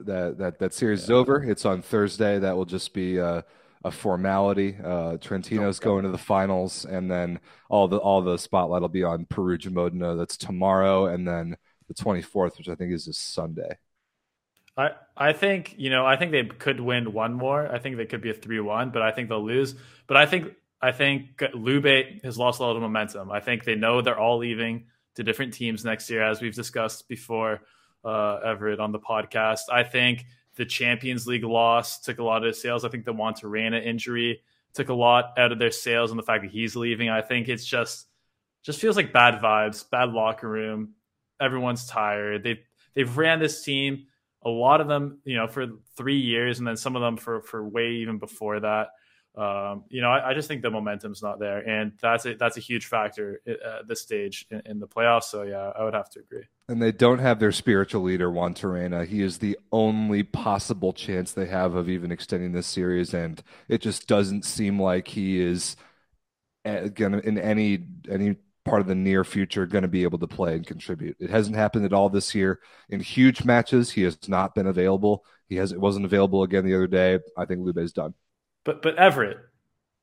That 0.00 0.38
that 0.38 0.58
that 0.60 0.74
series 0.74 1.00
yeah. 1.00 1.04
is 1.04 1.10
over. 1.10 1.42
It's 1.42 1.64
on 1.64 1.82
Thursday. 1.82 2.38
That 2.38 2.56
will 2.56 2.64
just 2.64 2.92
be 2.92 3.20
uh, 3.20 3.42
a 3.84 3.90
formality. 3.90 4.76
Uh, 4.82 5.16
Trentino's 5.18 5.78
going 5.78 6.04
to 6.04 6.10
the 6.10 6.18
finals, 6.18 6.84
and 6.84 7.10
then 7.10 7.40
all 7.68 7.88
the 7.88 7.98
all 7.98 8.22
the 8.22 8.38
spotlight 8.38 8.82
will 8.82 8.88
be 8.88 9.04
on 9.04 9.26
Perugia 9.26 9.70
Modena. 9.70 10.16
That's 10.16 10.36
tomorrow, 10.36 11.06
and 11.06 11.26
then 11.26 11.56
the 11.88 11.94
24th, 11.94 12.58
which 12.58 12.68
I 12.68 12.74
think 12.74 12.92
is 12.92 13.06
this 13.06 13.18
Sunday. 13.18 13.78
I 14.76 14.90
I 15.16 15.32
think 15.32 15.74
you 15.76 15.90
know 15.90 16.06
I 16.06 16.16
think 16.16 16.32
they 16.32 16.44
could 16.44 16.80
win 16.80 17.12
one 17.12 17.34
more. 17.34 17.70
I 17.72 17.78
think 17.78 17.96
they 17.96 18.06
could 18.06 18.20
be 18.20 18.30
a 18.30 18.34
three 18.34 18.60
one, 18.60 18.90
but 18.90 19.02
I 19.02 19.10
think 19.10 19.28
they'll 19.28 19.44
lose. 19.44 19.74
But 20.06 20.16
I 20.16 20.26
think 20.26 20.54
I 20.80 20.92
think 20.92 21.42
Lube 21.54 22.22
has 22.22 22.38
lost 22.38 22.60
a 22.60 22.62
lot 22.62 22.76
of 22.76 22.82
momentum. 22.82 23.30
I 23.30 23.40
think 23.40 23.64
they 23.64 23.74
know 23.74 24.00
they're 24.00 24.18
all 24.18 24.38
leaving 24.38 24.86
to 25.16 25.24
different 25.24 25.52
teams 25.52 25.84
next 25.84 26.08
year, 26.08 26.22
as 26.22 26.40
we've 26.40 26.54
discussed 26.54 27.08
before, 27.08 27.62
uh, 28.04 28.36
Everett 28.44 28.78
on 28.78 28.92
the 28.92 29.00
podcast. 29.00 29.62
I 29.70 29.82
think 29.82 30.24
the 30.58 30.66
Champions 30.66 31.26
League 31.26 31.44
loss 31.44 32.00
took 32.00 32.18
a 32.18 32.22
lot 32.22 32.44
of 32.44 32.54
sails. 32.54 32.84
I 32.84 32.88
think 32.88 33.04
the 33.04 33.14
Monterrey 33.14 33.86
injury 33.86 34.42
took 34.74 34.90
a 34.90 34.94
lot 34.94 35.32
out 35.38 35.52
of 35.52 35.58
their 35.58 35.70
sails, 35.70 36.10
and 36.10 36.18
the 36.18 36.24
fact 36.24 36.42
that 36.42 36.50
he's 36.50 36.76
leaving. 36.76 37.08
I 37.08 37.22
think 37.22 37.48
it's 37.48 37.64
just 37.64 38.06
just 38.62 38.80
feels 38.80 38.96
like 38.96 39.12
bad 39.12 39.40
vibes, 39.40 39.88
bad 39.88 40.10
locker 40.10 40.48
room. 40.48 40.94
Everyone's 41.40 41.86
tired. 41.86 42.42
They 42.42 42.60
they've 42.94 43.16
ran 43.16 43.38
this 43.38 43.62
team 43.64 44.06
a 44.42 44.50
lot 44.50 44.80
of 44.80 44.88
them, 44.88 45.20
you 45.24 45.36
know, 45.36 45.46
for 45.46 45.66
three 45.96 46.18
years, 46.18 46.58
and 46.58 46.66
then 46.66 46.76
some 46.76 46.96
of 46.96 47.02
them 47.02 47.16
for 47.16 47.40
for 47.40 47.66
way 47.66 47.92
even 47.92 48.18
before 48.18 48.60
that. 48.60 48.88
Um, 49.36 49.84
you 49.88 50.00
know, 50.00 50.10
I, 50.10 50.30
I, 50.30 50.34
just 50.34 50.48
think 50.48 50.62
the 50.62 50.70
momentum's 50.70 51.22
not 51.22 51.38
there, 51.38 51.58
and 51.58 51.92
that's 52.02 52.26
a, 52.26 52.34
that's 52.34 52.56
a 52.56 52.60
huge 52.60 52.86
factor 52.86 53.40
at 53.46 53.86
this 53.86 54.00
stage 54.00 54.46
in, 54.50 54.62
in, 54.66 54.80
the 54.80 54.88
playoffs. 54.88 55.24
So 55.24 55.44
yeah, 55.44 55.70
I 55.78 55.84
would 55.84 55.94
have 55.94 56.10
to 56.10 56.20
agree. 56.20 56.42
And 56.68 56.82
they 56.82 56.90
don't 56.90 57.20
have 57.20 57.38
their 57.38 57.52
spiritual 57.52 58.02
leader, 58.02 58.30
Juantorena. 58.30 59.06
He 59.06 59.22
is 59.22 59.38
the 59.38 59.56
only 59.70 60.24
possible 60.24 60.92
chance 60.92 61.32
they 61.32 61.46
have 61.46 61.76
of 61.76 61.88
even 61.88 62.10
extending 62.10 62.50
this 62.50 62.66
series, 62.66 63.14
and 63.14 63.40
it 63.68 63.80
just 63.80 64.08
doesn't 64.08 64.44
seem 64.44 64.80
like 64.80 65.06
he 65.06 65.40
is 65.40 65.76
eh, 66.64 66.88
gonna 66.88 67.18
in 67.18 67.38
any 67.38 67.86
any 68.10 68.36
part 68.64 68.80
of 68.80 68.88
the 68.88 68.94
near 68.94 69.24
future 69.24 69.66
going 69.66 69.82
to 69.82 69.88
be 69.88 70.02
able 70.02 70.18
to 70.18 70.26
play 70.26 70.54
and 70.54 70.66
contribute. 70.66 71.16
It 71.20 71.30
hasn't 71.30 71.56
happened 71.56 71.84
at 71.84 71.92
all 71.92 72.08
this 72.08 72.34
year 72.34 72.60
in 72.88 73.00
huge 73.00 73.44
matches. 73.44 73.90
He 73.90 74.02
has 74.02 74.28
not 74.28 74.54
been 74.54 74.66
available. 74.66 75.24
He 75.48 75.56
has 75.56 75.72
it 75.72 75.80
wasn't 75.80 76.06
available 76.06 76.42
again 76.42 76.64
the 76.64 76.74
other 76.74 76.86
day. 76.86 77.20
I 77.36 77.44
think 77.44 77.60
Lube's 77.64 77.92
done. 77.92 78.14
But 78.68 78.82
but 78.82 78.96
Everett, 78.96 79.38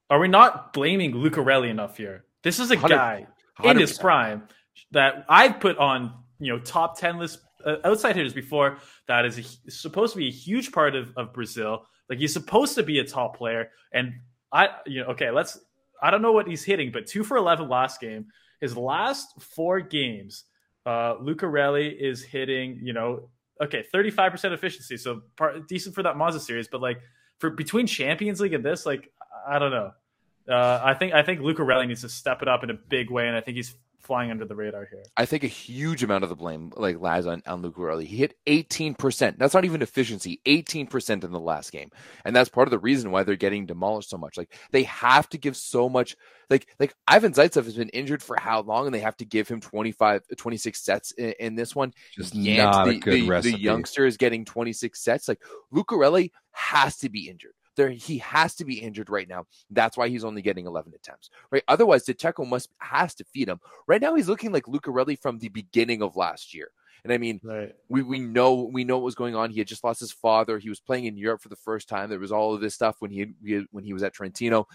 are 0.09 0.18
we 0.18 0.28
not 0.28 0.74
blaming 0.74 1.13
Lucarelli 1.13 1.70
enough 1.70 1.97
here? 1.97 2.26
This 2.41 2.59
is 2.59 2.72
a 2.72 2.76
guy 2.76 3.28
100%. 3.59 3.72
in 3.72 3.78
his 3.78 3.95
prime 3.95 4.47
that 4.89 5.24
I've 5.30 5.59
put 5.59 5.78
on 5.78 6.11
you 6.39 6.51
know 6.51 6.57
top 6.57 6.97
ten 6.97 7.20
list 7.20 7.41
uh, 7.63 7.76
outside 7.84 8.16
hitters 8.16 8.34
before. 8.34 8.80
That 9.07 9.24
is 9.24 9.38
a, 9.38 9.72
supposed 9.72 10.13
to 10.13 10.18
be 10.18 10.30
a 10.30 10.32
huge 10.32 10.72
part 10.72 10.95
of, 10.95 11.13
of 11.16 11.32
Brazil. 11.32 11.86
Like 12.09 12.18
he's 12.18 12.34
supposed 12.34 12.74
to 12.74 12.82
be 12.82 12.97
a 12.97 13.03
top 13.03 13.38
player, 13.38 13.70
and 13.93 14.13
I 14.51 14.70
you 14.88 15.03
know 15.03 15.09
okay 15.09 15.30
let's 15.30 15.59
I 16.01 16.09
don't 16.09 16.24
know 16.24 16.32
what 16.32 16.47
he's 16.47 16.63
hitting, 16.63 16.91
but 16.91 17.05
two 17.05 17.24
for 17.24 17.38
eleven 17.38 17.70
last 17.70 18.01
game. 18.01 18.26
His 18.61 18.76
last 18.76 19.39
four 19.43 19.80
games, 19.80 20.45
uh, 20.88 21.18
Lucarelli 21.18 21.95
is 21.95 22.24
hitting 22.24 22.80
you 22.82 22.93
know 22.93 23.30
okay 23.61 23.86
thirty 23.91 24.09
five 24.09 24.32
percent 24.32 24.55
efficiency, 24.55 24.97
so 24.97 25.22
part, 25.38 25.68
decent 25.68 25.93
for 25.93 26.01
that 26.01 26.18
Mazda 26.18 26.39
series, 26.39 26.68
but 26.68 26.82
like 26.82 26.99
for 27.40 27.50
between 27.50 27.88
Champions 27.88 28.40
League 28.40 28.54
and 28.54 28.64
this, 28.64 28.86
like 28.86 29.12
I 29.48 29.60
don't 29.60 29.72
know. 29.72 29.92
Uh, 30.48 30.80
I 30.84 30.94
think 30.94 31.14
I 31.14 31.24
think 31.24 31.40
Lucarelli 31.40 31.88
needs 31.88 32.02
to 32.02 32.10
step 32.10 32.42
it 32.42 32.48
up 32.48 32.64
in 32.64 32.70
a 32.70 32.74
big 32.74 33.10
way, 33.10 33.28
and 33.28 33.36
I 33.36 33.42
think 33.42 33.58
he's 33.58 33.76
flying 34.06 34.32
under 34.32 34.45
the 34.45 34.56
radar 34.56 34.88
here. 34.89 35.03
I 35.18 35.26
think 35.26 35.43
a 35.43 35.47
huge 35.47 36.03
amount 36.03 36.24
of 36.24 36.30
the 36.30 36.36
blame 36.36 36.72
like 36.76 36.99
lies 36.99 37.26
on, 37.26 37.41
on 37.45 37.64
Lucarelli. 37.64 38.06
He 38.06 38.18
hit 38.18 38.36
18%. 38.47 39.38
That's 39.38 39.53
not 39.53 39.66
even 39.66 39.82
efficiency, 39.82 40.41
18% 40.45 41.24
in 41.24 41.32
the 41.32 41.39
last 41.39 41.72
game. 41.72 41.89
And 42.24 42.36
that's 42.36 42.49
part 42.49 42.68
of 42.68 42.72
the 42.72 42.80
reason 42.80 43.12
why 43.12 43.24
they're 43.24 43.36
getting 43.36 43.66
demolished 43.66 44.10
so 44.10 44.18
much. 44.18 44.38
Like 44.38 44.53
they 44.72 44.84
have 44.84 45.28
to 45.30 45.38
give 45.38 45.58
so 45.58 45.89
much 45.89 46.16
like 46.49 46.68
like 46.80 46.93
Ivan 47.08 47.34
Zaitsev 47.34 47.66
has 47.66 47.76
been 47.76 47.89
injured 47.89 48.22
for 48.22 48.38
how 48.39 48.62
long 48.62 48.86
and 48.86 48.93
they 48.93 48.99
have 48.99 49.18
to 49.18 49.26
give 49.26 49.47
him 49.47 49.60
25 49.60 50.24
26 50.38 50.82
sets 50.82 51.12
in, 51.14 51.34
in 51.39 51.56
this 51.56 51.76
one. 51.76 51.93
Just 52.14 52.36
Yant, 52.36 52.58
not 52.58 52.86
the, 52.86 52.91
a 52.91 52.99
good 52.99 53.14
the, 53.14 53.28
recipe. 53.28 53.56
the 53.56 53.62
youngster 53.62 54.06
is 54.06 54.18
getting 54.18 54.45
26 54.45 55.01
sets. 55.01 55.28
Like 55.28 55.41
Lucarelli 55.74 56.32
has 56.51 56.97
to 56.97 57.10
be 57.10 57.30
injured 57.30 57.53
there 57.76 57.90
he 57.90 58.18
has 58.20 58.56
to 58.56 58.66
be 58.66 58.80
injured 58.80 59.10
right 59.10 59.28
now. 59.28 59.46
That's 59.70 59.98
why 59.98 60.10
he's 60.10 60.24
only 60.24 60.42
getting 60.42 60.66
11 60.66 60.94
attempts, 60.96 61.30
right? 61.52 61.64
Otherwise, 61.68 62.06
DeCecco 62.06 62.48
must 62.48 62.70
has 62.80 63.16
to 63.16 63.26
feed 63.26 63.50
him. 63.50 63.60
Right 63.88 64.02
now, 64.02 64.16
he's 64.16 64.30
looking 64.30 64.52
like 64.52 64.66
Lucarelli 64.66 65.20
from 65.20 65.40
the 65.40 65.50
beginning 65.50 66.02
of 66.02 66.16
last 66.16 66.54
year. 66.54 66.70
And 67.04 67.14
I 67.14 67.20
mean, 67.20 67.40
right. 67.44 67.72
we 67.88 68.02
we 68.02 68.18
know 68.18 68.64
we 68.74 68.84
know 68.84 68.98
what 68.98 69.06
was 69.06 69.14
going 69.14 69.36
on. 69.36 69.52
He 69.52 69.60
had 69.60 69.68
just 69.68 69.84
lost 69.84 70.00
his 70.00 70.12
father. 70.12 70.58
He 70.58 70.70
was 70.70 70.80
playing 70.80 71.06
in 71.06 71.18
Europe 71.18 71.42
for 71.42 71.50
the 71.50 71.56
first 71.56 71.88
time. 71.88 72.10
There 72.10 72.18
was 72.18 72.32
all 72.32 72.56
of 72.56 72.62
this 72.62 72.74
stuff 72.74 72.96
when 72.98 73.12
he, 73.12 73.28
he 73.44 73.64
when 73.70 73.84
he 73.84 73.94
was 73.94 74.02
at 74.02 74.14
Trentino. 74.14 74.68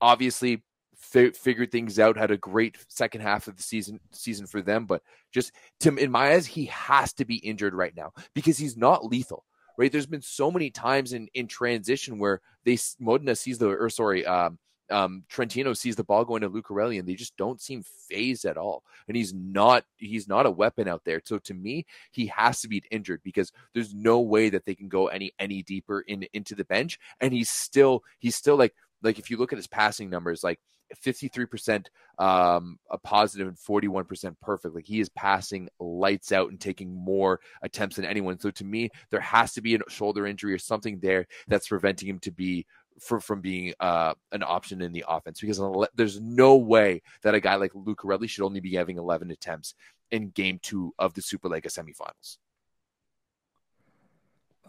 Obviously, 0.00 0.64
figured 0.96 1.70
things 1.70 2.00
out. 2.00 2.16
Had 2.16 2.32
a 2.32 2.36
great 2.36 2.78
second 2.88 3.20
half 3.20 3.46
of 3.46 3.56
the 3.56 3.62
season 3.62 4.00
season 4.10 4.46
for 4.46 4.60
them. 4.60 4.86
But 4.86 5.02
just 5.30 5.52
to 5.80 5.94
in 5.94 6.10
my 6.10 6.32
eyes, 6.32 6.46
he 6.46 6.64
has 6.66 7.12
to 7.14 7.24
be 7.24 7.36
injured 7.36 7.74
right 7.74 7.94
now 7.96 8.12
because 8.34 8.58
he's 8.58 8.76
not 8.76 9.04
lethal 9.04 9.44
right? 9.82 9.90
There's 9.90 10.06
been 10.06 10.22
so 10.22 10.50
many 10.50 10.70
times 10.70 11.12
in 11.12 11.28
in 11.34 11.48
transition 11.48 12.18
where 12.18 12.40
they 12.64 12.78
Modena 13.00 13.34
sees 13.34 13.58
the 13.58 13.68
or 13.68 13.90
sorry, 13.90 14.24
um, 14.24 14.58
um, 14.90 15.24
Trentino 15.28 15.72
sees 15.72 15.96
the 15.96 16.04
ball 16.04 16.24
going 16.24 16.42
to 16.42 16.50
Lucarelli 16.50 17.00
and 17.00 17.08
they 17.08 17.14
just 17.14 17.36
don't 17.36 17.60
seem 17.60 17.82
phased 18.08 18.44
at 18.44 18.56
all. 18.56 18.84
And 19.08 19.16
he's 19.16 19.34
not 19.34 19.84
he's 19.96 20.28
not 20.28 20.46
a 20.46 20.52
weapon 20.52 20.86
out 20.86 21.02
there. 21.04 21.20
So 21.24 21.38
to 21.38 21.54
me, 21.54 21.84
he 22.12 22.26
has 22.26 22.60
to 22.60 22.68
be 22.68 22.84
injured 22.92 23.22
because 23.24 23.50
there's 23.74 23.92
no 23.92 24.20
way 24.20 24.50
that 24.50 24.66
they 24.66 24.76
can 24.76 24.88
go 24.88 25.08
any 25.08 25.32
any 25.40 25.64
deeper 25.64 26.02
in 26.02 26.26
into 26.32 26.54
the 26.54 26.64
bench. 26.64 27.00
And 27.20 27.32
he's 27.32 27.50
still 27.50 28.04
he's 28.20 28.36
still 28.36 28.56
like 28.56 28.74
like 29.02 29.18
if 29.18 29.30
you 29.30 29.36
look 29.36 29.52
at 29.52 29.58
his 29.58 29.66
passing 29.66 30.10
numbers, 30.10 30.44
like 30.44 30.60
53% 30.94 31.86
um, 32.18 32.78
a 32.90 32.98
positive 32.98 33.48
and 33.48 33.56
41% 33.56 34.34
perfect. 34.40 34.74
Like 34.74 34.86
he 34.86 35.00
is 35.00 35.08
passing 35.10 35.68
lights 35.80 36.32
out 36.32 36.50
and 36.50 36.60
taking 36.60 36.94
more 36.94 37.40
attempts 37.62 37.96
than 37.96 38.04
anyone. 38.04 38.38
So 38.38 38.50
to 38.50 38.64
me, 38.64 38.90
there 39.10 39.20
has 39.20 39.52
to 39.54 39.62
be 39.62 39.74
a 39.74 39.78
shoulder 39.88 40.26
injury 40.26 40.52
or 40.52 40.58
something 40.58 40.98
there 41.00 41.26
that's 41.48 41.68
preventing 41.68 42.08
him 42.08 42.18
to 42.20 42.30
be 42.30 42.66
for, 43.00 43.20
from 43.20 43.40
being 43.40 43.72
uh, 43.80 44.14
an 44.32 44.42
option 44.42 44.82
in 44.82 44.92
the 44.92 45.04
offense 45.08 45.40
because 45.40 45.60
there's 45.94 46.20
no 46.20 46.56
way 46.56 47.02
that 47.22 47.34
a 47.34 47.40
guy 47.40 47.56
like 47.56 47.72
Lucarelli 47.72 48.28
should 48.28 48.44
only 48.44 48.60
be 48.60 48.74
having 48.74 48.98
11 48.98 49.30
attempts 49.30 49.74
in 50.10 50.28
game 50.30 50.60
two 50.62 50.92
of 50.98 51.14
the 51.14 51.22
Super 51.22 51.48
Superlega 51.48 51.66
semifinals. 51.66 52.36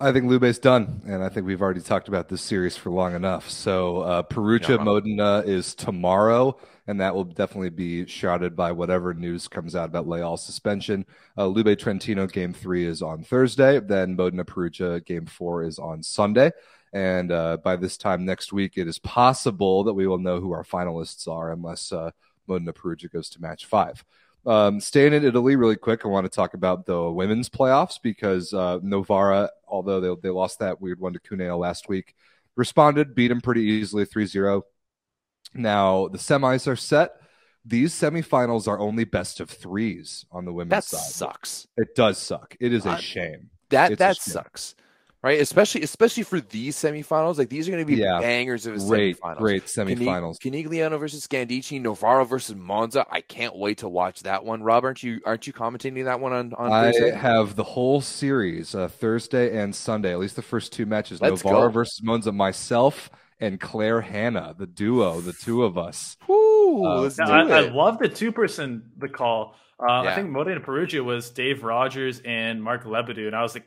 I 0.03 0.11
think 0.11 0.25
Lube's 0.25 0.59
done, 0.59 1.01
and 1.05 1.23
I 1.23 1.29
think 1.29 1.45
we've 1.45 1.61
already 1.61 1.79
talked 1.79 2.09
about 2.09 2.27
this 2.27 2.41
series 2.41 2.75
for 2.75 2.89
long 2.89 3.15
enough. 3.15 3.49
So 3.49 3.99
uh, 3.99 4.21
Perugia 4.23 4.75
yeah. 4.75 4.83
Modena 4.83 5.43
is 5.45 5.73
tomorrow, 5.73 6.57
and 6.87 6.99
that 6.99 7.15
will 7.15 7.23
definitely 7.23 7.69
be 7.69 8.05
shrouded 8.05 8.53
by 8.53 8.73
whatever 8.73 9.13
news 9.13 9.47
comes 9.47 9.77
out 9.77 9.87
about 9.87 10.05
Leal's 10.05 10.45
suspension. 10.45 11.05
Uh, 11.37 11.47
Lube 11.47 11.79
Trentino 11.79 12.27
game 12.27 12.51
three 12.51 12.85
is 12.85 13.01
on 13.01 13.23
Thursday, 13.23 13.79
then 13.79 14.17
Modena 14.17 14.43
Perugia 14.43 14.99
game 14.99 15.25
four 15.25 15.63
is 15.63 15.79
on 15.79 16.03
Sunday. 16.03 16.51
And 16.91 17.31
uh, 17.31 17.55
by 17.63 17.77
this 17.77 17.95
time 17.95 18.25
next 18.25 18.51
week, 18.51 18.73
it 18.77 18.89
is 18.89 18.99
possible 18.99 19.85
that 19.85 19.93
we 19.93 20.05
will 20.05 20.19
know 20.19 20.41
who 20.41 20.51
our 20.51 20.65
finalists 20.65 21.29
are, 21.29 21.53
unless 21.53 21.93
uh, 21.93 22.11
Modena 22.45 22.73
Perugia 22.73 23.07
goes 23.07 23.29
to 23.29 23.41
match 23.41 23.67
five. 23.67 24.03
Um, 24.45 24.79
staying 24.79 25.13
in 25.13 25.23
Italy 25.23 25.55
really 25.55 25.75
quick, 25.75 26.01
I 26.03 26.09
want 26.09 26.25
to 26.25 26.35
talk 26.35 26.53
about 26.53 26.85
the 26.85 27.09
women's 27.09 27.49
playoffs 27.49 27.99
because 28.01 28.53
uh, 28.53 28.79
Novara, 28.81 29.49
although 29.67 29.99
they, 29.99 30.21
they 30.21 30.29
lost 30.29 30.59
that 30.59 30.81
weird 30.81 30.99
one 30.99 31.13
to 31.13 31.19
Cuneo 31.19 31.57
last 31.57 31.87
week, 31.87 32.13
responded, 32.55 33.15
beat 33.15 33.29
them 33.29 33.41
pretty 33.41 33.63
easily 33.63 34.05
3 34.05 34.25
0. 34.25 34.63
Now, 35.53 36.07
the 36.09 36.17
semis 36.17 36.67
are 36.67 36.75
set. 36.75 37.13
These 37.65 37.93
semifinals 37.93 38.67
are 38.67 38.79
only 38.79 39.05
best 39.05 39.39
of 39.39 39.49
threes 39.49 40.25
on 40.31 40.43
the 40.43 40.51
women's 40.51 40.71
that 40.71 40.83
side. 40.83 41.11
sucks. 41.11 41.67
It 41.77 41.95
does 41.95 42.17
suck. 42.17 42.57
It 42.59 42.73
is 42.73 42.85
a 42.85 42.97
shame. 42.97 43.49
That 43.69 43.93
it's 43.93 43.99
that 43.99 44.17
sucks 44.17 44.75
right? 45.23 45.39
Especially 45.39 45.81
especially 45.81 46.23
for 46.23 46.39
these 46.41 46.75
semifinals, 46.75 47.37
like 47.37 47.49
these 47.49 47.67
are 47.67 47.71
going 47.71 47.83
to 47.83 47.91
be 47.91 47.99
yeah, 47.99 48.19
bangers 48.19 48.65
of 48.65 48.75
a 48.75 48.79
great, 48.79 49.19
semifinals. 49.19 49.37
Great 49.37 49.65
semifinals. 49.65 50.37
Conegliano 50.39 50.99
versus 50.99 51.25
Scandicci, 51.25 51.81
Novara 51.81 52.25
versus 52.25 52.55
Monza. 52.55 53.05
I 53.09 53.21
can't 53.21 53.55
wait 53.55 53.79
to 53.79 53.89
watch 53.89 54.21
that 54.23 54.45
one. 54.45 54.61
Rob, 54.61 54.83
aren't 54.83 55.01
you 55.01 55.21
aren't 55.25 55.47
you 55.47 55.53
commentating 55.53 56.05
that 56.05 56.19
one 56.19 56.33
on 56.33 56.53
on 56.53 56.71
I 56.71 56.91
Thursday? 56.91 57.11
have 57.11 57.55
the 57.55 57.63
whole 57.63 58.01
series 58.01 58.75
uh, 58.75 58.89
Thursday 58.89 59.57
and 59.57 59.73
Sunday, 59.73 60.11
at 60.11 60.19
least 60.19 60.35
the 60.35 60.41
first 60.41 60.73
two 60.73 60.85
matches. 60.85 61.21
Let's 61.21 61.43
Novara 61.43 61.69
go. 61.69 61.73
versus 61.73 62.01
Monza. 62.03 62.31
Myself 62.31 63.09
and 63.39 63.59
Claire 63.59 64.01
Hanna, 64.01 64.55
the 64.57 64.67
duo, 64.67 65.21
the 65.21 65.33
two 65.33 65.63
of 65.63 65.77
us. 65.77 66.17
Ooh, 66.29 66.85
uh, 66.85 67.09
I, 67.19 67.41
I, 67.41 67.59
love 67.69 67.97
the 67.99 68.09
two 68.09 68.31
person 68.31 68.91
the 68.97 69.09
call. 69.09 69.55
Uh, 69.79 70.03
yeah. 70.03 70.11
I 70.11 70.15
think 70.15 70.29
Modena 70.29 70.59
Perugia 70.59 71.03
was 71.03 71.29
Dave 71.29 71.63
Rogers 71.63 72.21
and 72.23 72.63
Mark 72.63 72.85
Lebedew, 72.85 73.27
and 73.27 73.35
I 73.35 73.41
was 73.41 73.53
like, 73.53 73.65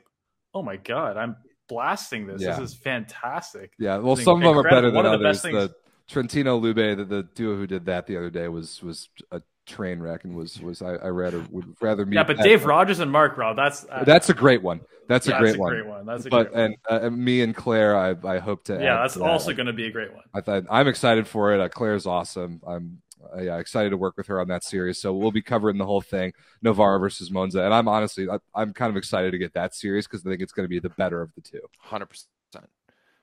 oh 0.54 0.62
my 0.62 0.76
god, 0.76 1.16
I'm 1.16 1.36
blasting 1.68 2.26
this. 2.26 2.42
Yeah. 2.42 2.58
This 2.58 2.72
is 2.72 2.76
fantastic. 2.76 3.72
Yeah, 3.78 3.98
well, 3.98 4.16
some 4.16 4.42
of 4.42 4.42
them 4.42 4.58
are 4.58 4.68
better 4.68 4.90
than 4.90 5.06
others. 5.06 5.42
The, 5.42 5.50
the 5.50 5.74
Trentino 6.08 6.56
Lube, 6.56 6.76
the, 6.76 7.04
the, 7.04 7.22
duo 7.34 7.56
who 7.56 7.66
did 7.66 7.86
that 7.86 8.06
the 8.06 8.16
other 8.16 8.30
day, 8.30 8.48
was 8.48 8.82
was 8.82 9.08
a 9.32 9.42
train 9.66 9.98
wreck 9.98 10.24
and 10.24 10.36
was 10.36 10.60
was 10.60 10.80
I, 10.80 10.94
I 10.94 11.08
rather 11.08 11.44
would 11.50 11.74
rather 11.80 12.06
meet. 12.06 12.16
Yeah, 12.16 12.24
but 12.24 12.38
Dave 12.38 12.64
Rogers 12.64 13.00
and 13.00 13.10
Mark 13.10 13.36
Rob, 13.36 13.56
that's 13.56 13.84
uh, 13.90 14.04
that's 14.04 14.30
a 14.30 14.34
great 14.34 14.62
one. 14.62 14.80
That's 15.08 15.26
yeah, 15.26 15.36
a, 15.36 15.40
great, 15.40 15.58
one. 15.58 15.72
that's 15.72 15.84
a 15.84 15.84
one. 15.84 15.84
great 15.84 15.86
one. 15.86 16.06
That's 16.06 16.26
a 16.26 16.28
but 16.28 16.52
great 16.52 16.64
and, 16.64 16.76
uh, 16.90 17.06
and 17.06 17.18
me 17.18 17.42
and 17.42 17.54
Claire, 17.54 17.96
I 17.96 18.14
I 18.24 18.38
hope 18.38 18.64
to. 18.64 18.74
Yeah, 18.74 19.02
that's 19.02 19.16
also 19.16 19.52
going 19.52 19.66
to 19.66 19.72
be 19.72 19.86
a 19.86 19.90
great 19.90 20.12
one. 20.12 20.24
I 20.34 20.40
thought 20.40 20.64
I'm 20.70 20.88
excited 20.88 21.26
for 21.26 21.54
it. 21.54 21.60
Uh, 21.60 21.68
Claire's 21.68 22.06
awesome. 22.06 22.60
I'm 22.66 23.02
uh, 23.34 23.40
yeah, 23.40 23.58
excited 23.58 23.90
to 23.90 23.96
work 23.96 24.16
with 24.16 24.26
her 24.26 24.40
on 24.40 24.48
that 24.48 24.64
series. 24.64 24.98
So 24.98 25.12
we'll 25.14 25.32
be 25.32 25.42
covering 25.42 25.78
the 25.78 25.86
whole 25.86 26.00
thing, 26.00 26.32
Novara 26.62 26.98
versus 26.98 27.30
Monza, 27.30 27.64
and 27.64 27.74
I'm 27.74 27.88
honestly 27.88 28.28
I, 28.28 28.62
am 28.62 28.72
kind 28.72 28.90
of 28.90 28.96
excited 28.96 29.32
to 29.32 29.38
get 29.38 29.54
that 29.54 29.74
series 29.74 30.06
because 30.06 30.24
I 30.26 30.30
think 30.30 30.42
it's 30.42 30.52
going 30.52 30.64
to 30.64 30.68
be 30.68 30.78
the 30.78 30.90
better 30.90 31.22
of 31.22 31.32
the 31.34 31.40
two. 31.40 31.60
Hundred 31.80 32.06
percent. 32.06 32.28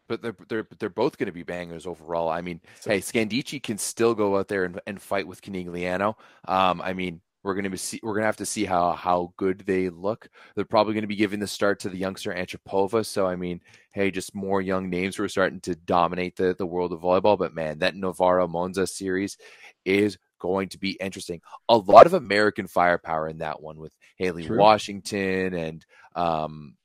But 0.08 0.22
they're 0.22 0.36
they're 0.50 0.68
they're 0.80 0.90
both 0.90 1.18
going 1.18 1.28
to 1.28 1.34
be 1.34 1.44
bangers 1.44 1.88
overall. 1.88 2.30
I 2.30 2.42
mean, 2.42 2.60
so, 2.82 2.90
hey, 2.90 3.00
Scandicci 3.00 3.64
can 3.64 3.78
still 3.78 4.14
go 4.14 4.38
out 4.38 4.50
there 4.50 4.66
and, 4.66 4.80
and 4.86 5.02
fight 5.02 5.28
with 5.28 5.42
Conegliano. 5.42 6.16
Um, 6.46 6.82
I 6.82 6.94
mean, 6.94 7.22
we're 7.44 7.56
going 7.56 7.70
to 7.70 7.78
see 7.78 8.00
we're 8.02 8.14
going 8.14 8.22
to 8.22 8.28
have 8.28 8.38
to 8.38 8.46
see 8.46 8.66
how 8.66 8.94
how 8.94 9.34
good 9.38 9.60
they 9.66 9.90
look. 9.90 10.30
They're 10.56 10.66
probably 10.66 10.94
going 10.94 11.04
to 11.04 11.08
be 11.08 11.16
giving 11.16 11.40
the 11.40 11.48
start 11.48 11.80
to 11.82 11.90
the 11.90 11.98
youngster 11.98 12.34
Antropova. 12.34 13.06
So 13.06 13.28
I 13.28 13.36
mean, 13.36 13.62
hey, 13.92 14.12
just 14.12 14.34
more 14.34 14.62
young 14.62 14.90
names 14.90 15.16
who 15.16 15.24
are 15.24 15.30
starting 15.30 15.60
to 15.62 15.76
dominate 15.76 16.36
the 16.36 16.56
the 16.58 16.66
world 16.66 16.94
of 16.94 17.02
volleyball. 17.02 17.38
But 17.38 17.54
man, 17.54 17.80
that 17.80 17.96
Novara 17.96 18.48
Monza 18.48 18.88
series 18.88 19.38
is 19.86 20.18
going 20.40 20.70
to 20.70 20.78
be 20.78 20.92
interesting. 20.92 21.42
A 21.70 21.78
lot 21.78 22.06
of 22.06 22.14
American 22.14 22.68
firepower 22.68 23.28
in 23.28 23.40
that 23.40 23.62
one 23.62 23.78
with 23.78 23.94
Haley 24.18 24.46
True. 24.46 24.58
Washington 24.58 25.54
and 25.54 25.86
um 26.16 26.76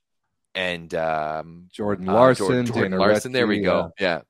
and 0.54 0.92
um 0.94 1.68
Jordan 1.70 2.08
uh, 2.08 2.14
Larson, 2.14 2.60
uh, 2.60 2.62
Jordan, 2.64 2.98
Larson. 2.98 3.32
There 3.32 3.46
we 3.46 3.60
go. 3.60 3.92
Yeah. 3.98 4.06
yeah. 4.16 4.20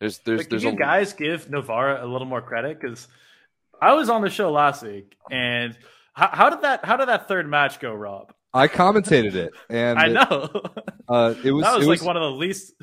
There's 0.00 0.18
there's 0.18 0.42
but 0.42 0.50
there's 0.50 0.64
you 0.64 0.70
a... 0.70 0.76
guys 0.76 1.12
give 1.12 1.48
Novara 1.48 2.04
a 2.04 2.06
little 2.06 2.26
more 2.26 2.42
credit 2.42 2.80
because 2.80 3.08
I 3.80 3.94
was 3.94 4.08
on 4.08 4.22
the 4.22 4.30
show 4.30 4.50
last 4.50 4.82
week 4.82 5.16
and 5.30 5.76
how, 6.14 6.28
how, 6.32 6.50
did 6.50 6.62
that 6.62 6.84
how 6.84 6.96
did 6.96 7.08
that 7.08 7.28
third 7.28 7.48
match 7.48 7.80
go, 7.80 7.92
Rob? 7.92 8.32
I 8.54 8.68
commentated 8.68 9.34
it 9.34 9.52
and 9.68 9.98
I 10.02 10.08
know. 10.08 10.50
It, 10.52 10.82
uh, 11.08 11.34
it 11.44 11.52
was 11.52 11.64
that 11.64 11.78
was 11.78 11.86
it 11.86 11.90
like 11.90 12.02
one 12.02 12.16
of 12.16 12.22
the 12.22 12.30
least 12.30 12.74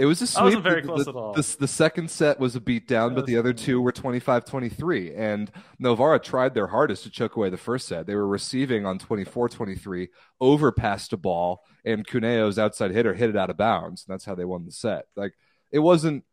it 0.00 0.06
was 0.06 0.22
a 0.22 0.26
sweep. 0.26 0.44
wasn't 0.44 0.64
very 0.64 0.82
close 0.82 1.04
the, 1.04 1.10
at 1.10 1.16
all. 1.16 1.34
The, 1.34 1.56
the, 1.60 1.68
second 1.68 2.10
set 2.10 2.40
was 2.40 2.56
a 2.56 2.60
beatdown, 2.60 3.14
but 3.14 3.26
the 3.26 3.36
other 3.36 3.52
two 3.52 3.82
were 3.82 3.92
25-23. 3.92 5.12
And 5.16 5.50
Novara 5.78 6.18
tried 6.18 6.54
their 6.54 6.68
hardest 6.68 7.02
to 7.02 7.10
choke 7.10 7.36
away 7.36 7.50
the 7.50 7.58
first 7.58 7.86
set. 7.86 8.06
They 8.06 8.14
were 8.14 8.26
receiving 8.26 8.86
on 8.86 8.98
24-23, 8.98 10.08
overpassed 10.40 11.12
a 11.12 11.18
ball, 11.18 11.62
and 11.84 12.06
Cuneo's 12.06 12.58
outside 12.58 12.92
hitter 12.92 13.12
hit 13.12 13.28
it 13.28 13.36
out 13.36 13.50
of 13.50 13.58
bounds. 13.58 14.06
And 14.06 14.14
that's 14.14 14.24
how 14.24 14.34
they 14.34 14.46
won 14.46 14.64
the 14.64 14.72
set. 14.72 15.04
Like 15.16 15.34
it 15.70 15.80
wasn't 15.80 16.24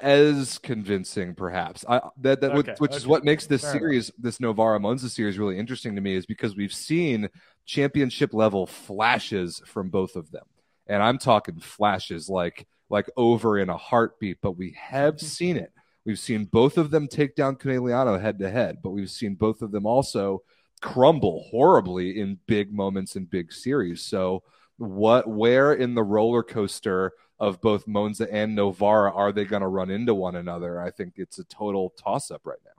as 0.00 0.58
convincing, 0.58 1.34
perhaps. 1.34 1.84
I, 1.88 2.00
that, 2.18 2.40
that 2.40 2.52
okay, 2.52 2.74
which 2.78 2.90
okay. 2.90 2.96
is 2.96 3.06
what 3.06 3.24
makes 3.24 3.46
this 3.46 3.62
Fair 3.62 3.72
series, 3.72 4.08
enough. 4.08 4.22
this 4.22 4.40
Novara 4.40 4.80
Monza 4.80 5.08
series, 5.08 5.38
really 5.38 5.58
interesting 5.58 5.94
to 5.94 6.00
me, 6.00 6.16
is 6.16 6.26
because 6.26 6.56
we've 6.56 6.74
seen 6.74 7.28
championship 7.66 8.34
level 8.34 8.66
flashes 8.66 9.62
from 9.66 9.90
both 9.90 10.16
of 10.16 10.30
them, 10.30 10.44
and 10.86 11.02
I'm 11.02 11.18
talking 11.18 11.60
flashes 11.60 12.28
like 12.28 12.66
like 12.90 13.08
over 13.16 13.58
in 13.58 13.70
a 13.70 13.76
heartbeat, 13.76 14.38
but 14.42 14.56
we 14.56 14.76
have 14.78 15.14
mm-hmm. 15.16 15.26
seen 15.26 15.56
it. 15.56 15.72
We've 16.04 16.18
seen 16.18 16.44
both 16.44 16.78
of 16.78 16.90
them 16.90 17.08
take 17.08 17.34
down 17.36 17.56
Conegliano 17.56 18.20
head 18.20 18.38
to 18.40 18.50
head, 18.50 18.78
but 18.82 18.90
we've 18.90 19.10
seen 19.10 19.34
both 19.34 19.62
of 19.62 19.70
them 19.70 19.86
also 19.86 20.42
crumble 20.82 21.46
horribly 21.50 22.20
in 22.20 22.38
big 22.46 22.72
moments 22.72 23.16
in 23.16 23.24
big 23.24 23.52
series. 23.52 24.02
So, 24.02 24.42
what, 24.76 25.28
where 25.28 25.72
in 25.72 25.94
the 25.94 26.02
roller 26.02 26.42
coaster 26.42 27.12
of 27.42 27.60
both 27.60 27.88
Monza 27.88 28.32
and 28.32 28.54
Novara 28.54 29.12
are 29.12 29.32
they 29.32 29.44
going 29.44 29.62
to 29.62 29.68
run 29.68 29.90
into 29.90 30.14
one 30.14 30.36
another? 30.36 30.80
I 30.80 30.92
think 30.92 31.14
it's 31.16 31.40
a 31.40 31.44
total 31.44 31.90
toss 31.90 32.30
up 32.30 32.42
right 32.44 32.60
now. 32.64 32.70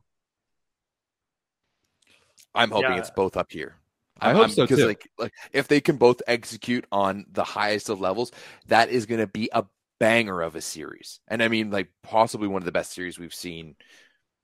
I'm 2.56 2.72
hoping 2.72 2.92
yeah. 2.92 3.00
it's 3.00 3.12
both 3.12 3.36
up 3.36 3.52
here. 3.52 3.76
I 4.22 4.32
hope 4.32 4.46
I'm, 4.46 4.50
so 4.52 4.64
because 4.64 4.78
too. 4.78 4.88
Like, 4.88 5.10
like 5.20 5.34
if 5.52 5.68
they 5.68 5.82
can 5.82 5.98
both 5.98 6.22
execute 6.28 6.86
on 6.94 7.26
the 7.30 7.44
highest 7.44 7.90
of 7.90 8.00
levels, 8.00 8.32
that 8.68 8.90
is 8.90 9.06
going 9.06 9.20
to 9.20 9.28
be 9.28 9.50
a 9.52 9.66
banger 10.00 10.42
of 10.42 10.56
a 10.56 10.62
series. 10.62 11.20
And 11.28 11.44
I 11.44 11.50
mean, 11.50 11.70
like 11.70 11.90
possibly 12.02 12.48
one 12.48 12.62
of 12.62 12.66
the 12.66 12.72
best 12.72 12.94
series 12.94 13.20
we've 13.20 13.34
seen. 13.34 13.76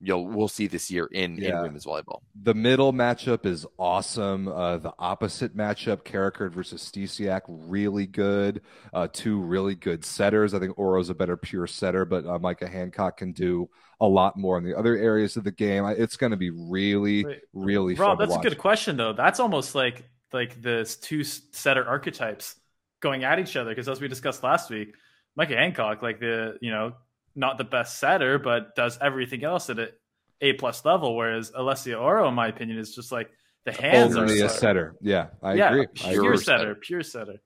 You'll 0.02 0.26
we'll 0.26 0.48
see 0.48 0.66
this 0.66 0.90
year 0.90 1.06
in, 1.12 1.36
yeah. 1.36 1.56
in 1.56 1.62
women's 1.62 1.84
volleyball. 1.84 2.20
The 2.42 2.54
middle 2.54 2.92
matchup 2.92 3.44
is 3.44 3.66
awesome. 3.78 4.48
Uh, 4.48 4.78
the 4.78 4.94
opposite 4.98 5.54
matchup, 5.54 6.04
Karakurt 6.04 6.52
versus 6.52 6.82
Stysiak, 6.82 7.42
really 7.46 8.06
good. 8.06 8.62
Uh, 8.94 9.08
two 9.12 9.40
really 9.40 9.74
good 9.74 10.04
setters. 10.04 10.54
I 10.54 10.58
think 10.58 10.78
Orro's 10.78 11.10
a 11.10 11.14
better 11.14 11.36
pure 11.36 11.66
setter, 11.66 12.04
but 12.04 12.24
uh, 12.26 12.38
Micah 12.38 12.68
Hancock 12.68 13.18
can 13.18 13.32
do 13.32 13.68
a 14.00 14.06
lot 14.06 14.36
more 14.38 14.56
in 14.56 14.64
the 14.64 14.76
other 14.76 14.96
areas 14.96 15.36
of 15.36 15.44
the 15.44 15.50
game. 15.50 15.84
It's 15.84 16.16
going 16.16 16.30
to 16.30 16.36
be 16.36 16.50
really, 16.50 17.24
Wait, 17.24 17.40
really 17.52 17.94
Rob, 17.94 18.18
that's 18.18 18.34
a 18.34 18.38
good 18.38 18.58
question 18.58 18.96
though. 18.96 19.12
That's 19.12 19.38
almost 19.38 19.74
like 19.74 20.08
like 20.32 20.62
the 20.62 20.96
two 21.02 21.24
setter 21.24 21.86
archetypes 21.86 22.56
going 23.00 23.24
at 23.24 23.38
each 23.38 23.56
other 23.56 23.70
because 23.70 23.88
as 23.88 24.00
we 24.00 24.08
discussed 24.08 24.42
last 24.42 24.70
week 24.70 24.94
Micah 25.36 25.56
Hancock, 25.56 26.02
like 26.02 26.20
the 26.20 26.58
you 26.60 26.70
know 26.70 26.94
not 27.34 27.58
the 27.58 27.64
best 27.64 27.98
setter, 27.98 28.38
but 28.38 28.74
does 28.74 28.98
everything 29.00 29.44
else 29.44 29.70
at 29.70 29.78
a 29.78 29.90
A 30.40 30.54
plus 30.54 30.84
level. 30.84 31.16
Whereas 31.16 31.50
Alessia 31.52 31.96
Orro, 31.96 32.28
in 32.28 32.34
my 32.34 32.48
opinion, 32.48 32.78
is 32.78 32.94
just 32.94 33.12
like 33.12 33.30
the 33.64 33.72
hands 33.72 34.16
Only 34.16 34.40
are 34.40 34.46
a 34.46 34.48
setter. 34.48 34.96
Yeah, 35.00 35.28
I 35.42 35.54
yeah, 35.54 35.68
agree. 35.70 35.86
Pure 35.94 36.10
I 36.10 36.14
agree. 36.14 36.36
setter, 36.38 36.74
pure 36.74 37.02
setter. 37.02 37.40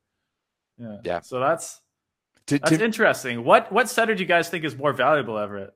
Yeah. 0.78 0.96
Yeah. 1.04 1.20
So 1.20 1.40
that's 1.40 1.80
To, 2.46 2.58
that's 2.58 2.76
to, 2.76 2.84
interesting. 2.84 3.42
What 3.44 3.72
what 3.72 3.88
setter 3.88 4.14
do 4.14 4.22
you 4.22 4.28
guys 4.28 4.48
think 4.48 4.64
is 4.64 4.76
more 4.76 4.92
valuable, 4.92 5.38
Everett? 5.38 5.72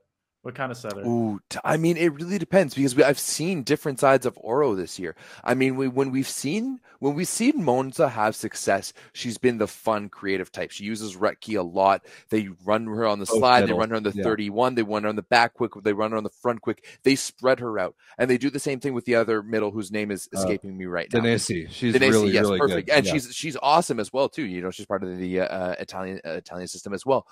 What 0.49 0.55
kind 0.55 0.73
of 0.73 0.79
setter? 0.79 1.01
Ooh, 1.01 1.39
t- 1.51 1.59
I 1.63 1.77
mean, 1.77 1.99
it 1.99 2.11
really 2.15 2.39
depends 2.39 2.75
because 2.75 2.97
we, 2.97 3.05
I've 3.05 3.19
seen 3.19 3.65
different 3.65 4.01
sides 4.01 4.25
of 4.25 4.35
Orro 4.37 4.75
this 4.75 4.99
year. 4.99 5.15
I 5.45 5.53
mean, 5.53 5.77
we, 5.77 5.89
when 5.89 6.11
we've 6.11 6.27
seen 6.27 6.81
when 7.01 7.13
we've 7.15 7.29
seen 7.29 7.63
Monza 7.63 8.09
have 8.09 8.35
success, 8.35 8.95
she's 9.13 9.37
been 9.37 9.59
the 9.59 9.67
fun, 9.67 10.09
creative 10.09 10.51
type. 10.51 10.71
She 10.71 10.85
uses 10.85 11.17
Rettke 11.17 11.59
a 11.59 11.63
lot. 11.63 12.07
They 12.31 12.49
run 12.65 12.87
her 12.87 13.07
on 13.07 13.19
the 13.19 13.27
Both 13.27 13.37
slide, 13.41 13.61
middle, 13.61 13.77
they 13.77 13.81
run 13.81 13.91
her 13.91 13.97
on 13.97 14.05
the 14.05 14.13
yeah. 14.15 14.23
31, 14.23 14.75
they 14.75 14.83
run 14.83 15.03
her 15.03 15.11
on 15.11 15.17
the 15.17 15.23
back 15.23 15.53
quick, 15.53 15.73
they 15.83 15.93
run 15.93 16.13
her 16.13 16.17
on 16.17 16.25
the 16.25 16.31
front 16.31 16.63
quick. 16.63 16.87
They 17.03 17.15
spread 17.15 17.61
her 17.61 17.79
out, 17.79 17.95
and 18.17 18.31
they 18.31 18.39
do 18.39 18.49
the 18.49 18.59
same 18.59 18.81
thing 18.81 18.95
with 18.95 19.05
the 19.05 19.17
other 19.17 19.43
middle, 19.43 19.71
whose 19.71 19.93
name 19.93 20.11
is 20.11 20.31
Uh, 20.35 20.39
escaping 20.39 20.79
me 20.79 20.87
right 20.87 21.13
now. 21.13 21.21
Danesi, 21.21 21.69
she's 21.71 21.95
Danesi, 21.95 22.11
really, 22.11 22.31
yes, 22.33 22.45
really 22.45 22.59
perfect, 22.59 22.89
good. 22.89 22.97
and 22.97 23.05
Yeah. 23.07 23.13
she's 23.13 23.35
she's 23.35 23.57
awesome 23.61 24.01
as 24.01 24.15
well 24.15 24.31
too. 24.31 24.47
You 24.47 24.63
know, 24.63 24.71
she's 24.71 24.87
part 24.87 25.03
of 25.03 25.15
the 25.19 25.41
uh, 25.41 25.73
Italian 25.79 26.23
uh, 26.25 26.31
Italian 26.31 26.69
system 26.69 26.95
as 26.95 27.05
well. 27.05 27.27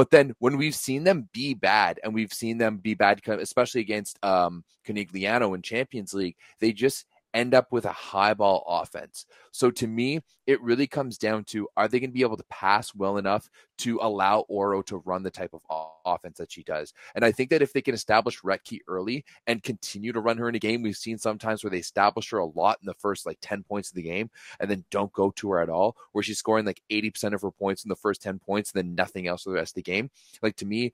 But 0.00 0.10
then 0.10 0.32
when 0.38 0.56
we've 0.56 0.74
seen 0.74 1.04
them 1.04 1.28
be 1.30 1.52
bad, 1.52 2.00
and 2.02 2.14
we've 2.14 2.32
seen 2.32 2.56
them 2.56 2.78
be 2.78 2.94
bad, 2.94 3.20
especially 3.28 3.82
against 3.82 4.18
um, 4.24 4.64
Conegliano 4.86 5.54
in 5.54 5.60
Champions 5.60 6.14
League, 6.14 6.36
they 6.58 6.72
just 6.72 7.04
end 7.34 7.54
up 7.54 7.72
with 7.72 7.84
a 7.84 7.92
high 7.92 8.34
ball 8.34 8.64
offense. 8.66 9.26
So 9.52 9.70
to 9.72 9.86
me, 9.86 10.20
it 10.46 10.60
really 10.62 10.86
comes 10.86 11.16
down 11.18 11.44
to 11.44 11.68
are 11.76 11.86
they 11.86 12.00
going 12.00 12.10
to 12.10 12.14
be 12.14 12.22
able 12.22 12.36
to 12.36 12.44
pass 12.50 12.94
well 12.94 13.18
enough 13.18 13.48
to 13.78 13.98
allow 14.02 14.44
Orro 14.50 14.84
to 14.86 14.98
run 14.98 15.22
the 15.22 15.30
type 15.30 15.54
of 15.54 15.62
offense 16.04 16.38
that 16.38 16.50
she 16.50 16.62
does? 16.62 16.92
And 17.14 17.24
I 17.24 17.32
think 17.32 17.50
that 17.50 17.62
if 17.62 17.72
they 17.72 17.82
can 17.82 17.94
establish 17.94 18.40
Rettke 18.42 18.80
early 18.88 19.24
and 19.46 19.62
continue 19.62 20.12
to 20.12 20.20
run 20.20 20.38
her 20.38 20.48
in 20.48 20.54
a 20.54 20.60
game, 20.60 20.82
we've 20.82 20.96
seen 20.96 21.18
sometimes 21.18 21.62
where 21.62 21.70
they 21.70 21.78
establish 21.78 22.30
her 22.30 22.38
a 22.38 22.46
lot 22.46 22.78
in 22.82 22.86
the 22.86 22.94
first 22.94 23.26
like 23.26 23.38
10 23.40 23.62
points 23.62 23.90
of 23.90 23.96
the 23.96 24.02
game 24.02 24.30
and 24.58 24.70
then 24.70 24.84
don't 24.90 25.12
go 25.12 25.30
to 25.32 25.50
her 25.52 25.60
at 25.60 25.68
all, 25.68 25.96
where 26.12 26.24
she's 26.24 26.38
scoring 26.38 26.64
like 26.66 26.82
80% 26.90 27.34
of 27.34 27.42
her 27.42 27.50
points 27.50 27.84
in 27.84 27.88
the 27.88 27.96
first 27.96 28.22
10 28.22 28.38
points 28.38 28.72
and 28.72 28.82
then 28.82 28.94
nothing 28.94 29.28
else 29.28 29.44
for 29.44 29.50
the 29.50 29.56
rest 29.56 29.72
of 29.72 29.76
the 29.76 29.82
game. 29.82 30.10
Like 30.42 30.56
to 30.56 30.66
me, 30.66 30.92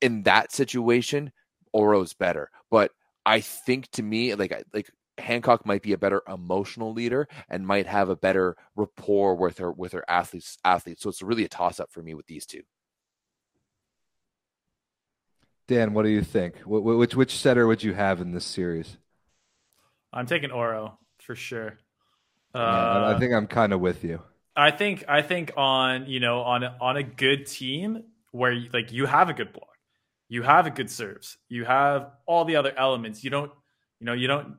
in 0.00 0.22
that 0.22 0.52
situation, 0.52 1.32
Orro's 1.74 2.14
better. 2.14 2.50
But 2.70 2.92
I 3.26 3.40
think 3.40 3.90
to 3.92 4.02
me, 4.02 4.34
like 4.34 4.64
like 4.72 4.90
Hancock 5.20 5.64
might 5.66 5.82
be 5.82 5.92
a 5.92 5.98
better 5.98 6.22
emotional 6.28 6.92
leader 6.92 7.28
and 7.48 7.66
might 7.66 7.86
have 7.86 8.08
a 8.08 8.16
better 8.16 8.56
rapport 8.76 9.34
with 9.34 9.58
her 9.58 9.70
with 9.72 9.92
her 9.92 10.04
athletes 10.08 10.58
athletes. 10.64 11.02
So 11.02 11.10
it's 11.10 11.22
really 11.22 11.44
a 11.44 11.48
toss 11.48 11.80
up 11.80 11.90
for 11.92 12.02
me 12.02 12.14
with 12.14 12.26
these 12.26 12.46
two. 12.46 12.62
Dan, 15.66 15.92
what 15.94 16.02
do 16.02 16.08
you 16.08 16.22
think? 16.22 16.56
Wh- 16.62 16.82
wh- 16.82 16.98
Which 16.98 17.14
which 17.14 17.36
setter 17.36 17.66
would 17.66 17.82
you 17.82 17.94
have 17.94 18.20
in 18.20 18.32
this 18.32 18.44
series? 18.44 18.96
I'm 20.12 20.26
taking 20.26 20.50
Orro 20.50 20.96
for 21.20 21.34
sure. 21.36 21.78
Uh, 22.54 22.58
Yeah, 22.58 22.98
I- 22.98 23.14
I 23.14 23.18
think 23.18 23.32
I'm 23.32 23.46
kind 23.46 23.72
of 23.72 23.80
with 23.80 24.02
you. 24.02 24.20
I 24.56 24.70
think 24.72 25.04
I 25.08 25.22
think 25.22 25.52
on 25.56 26.06
you 26.06 26.18
know 26.20 26.40
on 26.42 26.64
on 26.64 26.96
a 26.96 27.02
good 27.02 27.46
team 27.46 28.04
where 28.32 28.52
you, 28.52 28.68
like 28.72 28.92
you 28.92 29.06
have 29.06 29.28
a 29.30 29.32
good 29.34 29.52
block, 29.52 29.68
you 30.28 30.42
have 30.42 30.66
a 30.66 30.70
good 30.70 30.90
serves, 30.90 31.38
you 31.48 31.64
have 31.64 32.10
all 32.26 32.44
the 32.44 32.56
other 32.56 32.72
elements. 32.76 33.22
You 33.22 33.30
don't 33.30 33.52
you 34.00 34.06
know 34.06 34.12
you 34.12 34.26
don't. 34.26 34.56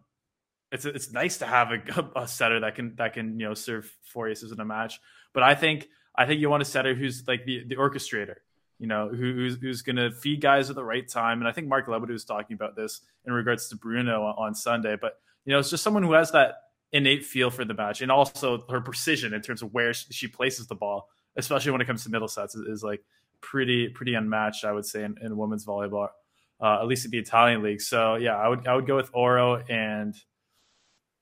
It's 0.71 0.85
it's 0.85 1.11
nice 1.11 1.37
to 1.39 1.45
have 1.45 1.71
a, 1.71 2.11
a 2.21 2.27
setter 2.27 2.61
that 2.61 2.75
can 2.75 2.95
that 2.95 3.13
can 3.13 3.39
you 3.39 3.47
know 3.47 3.53
serve 3.53 3.91
four 4.03 4.29
aces 4.29 4.51
in 4.51 4.59
a 4.59 4.65
match. 4.65 4.99
But 5.33 5.43
I 5.43 5.55
think 5.55 5.87
I 6.15 6.25
think 6.25 6.41
you 6.41 6.49
want 6.49 6.61
a 6.61 6.65
setter 6.65 6.93
who's 6.93 7.27
like 7.27 7.45
the 7.45 7.63
the 7.67 7.75
orchestrator. 7.75 8.35
You 8.79 8.87
know 8.87 9.09
who, 9.09 9.33
who's 9.33 9.57
who's 9.61 9.81
going 9.81 9.97
to 9.97 10.11
feed 10.11 10.41
guys 10.41 10.69
at 10.69 10.75
the 10.75 10.83
right 10.83 11.07
time. 11.07 11.39
And 11.39 11.47
I 11.47 11.51
think 11.51 11.67
Mark 11.67 11.87
Lebedew 11.87 12.13
was 12.13 12.25
talking 12.25 12.55
about 12.55 12.75
this 12.75 13.01
in 13.25 13.33
regards 13.33 13.69
to 13.69 13.75
Bruno 13.75 14.23
on, 14.23 14.47
on 14.47 14.55
Sunday. 14.55 14.95
But 14.99 15.19
you 15.45 15.53
know 15.53 15.59
it's 15.59 15.69
just 15.69 15.83
someone 15.83 16.03
who 16.03 16.13
has 16.13 16.31
that 16.31 16.55
innate 16.91 17.25
feel 17.25 17.49
for 17.49 17.63
the 17.63 17.73
match 17.73 18.01
and 18.01 18.11
also 18.11 18.65
her 18.69 18.81
precision 18.81 19.33
in 19.33 19.41
terms 19.41 19.61
of 19.61 19.73
where 19.73 19.93
she 19.93 20.27
places 20.27 20.67
the 20.67 20.75
ball, 20.75 21.07
especially 21.37 21.71
when 21.71 21.79
it 21.79 21.85
comes 21.85 22.03
to 22.03 22.09
middle 22.09 22.27
sets, 22.27 22.55
is, 22.55 22.67
is 22.67 22.83
like 22.83 23.03
pretty 23.39 23.89
pretty 23.89 24.13
unmatched, 24.13 24.65
I 24.65 24.71
would 24.71 24.85
say, 24.85 25.03
in, 25.03 25.15
in 25.21 25.37
women's 25.37 25.65
volleyball, 25.65 26.09
uh, 26.61 26.79
at 26.81 26.87
least 26.87 27.05
in 27.05 27.11
the 27.11 27.17
Italian 27.17 27.61
league. 27.61 27.81
So 27.81 28.15
yeah, 28.15 28.35
I 28.35 28.47
would 28.47 28.67
I 28.67 28.75
would 28.75 28.87
go 28.87 28.95
with 28.95 29.11
Orro 29.11 29.63
and 29.69 30.15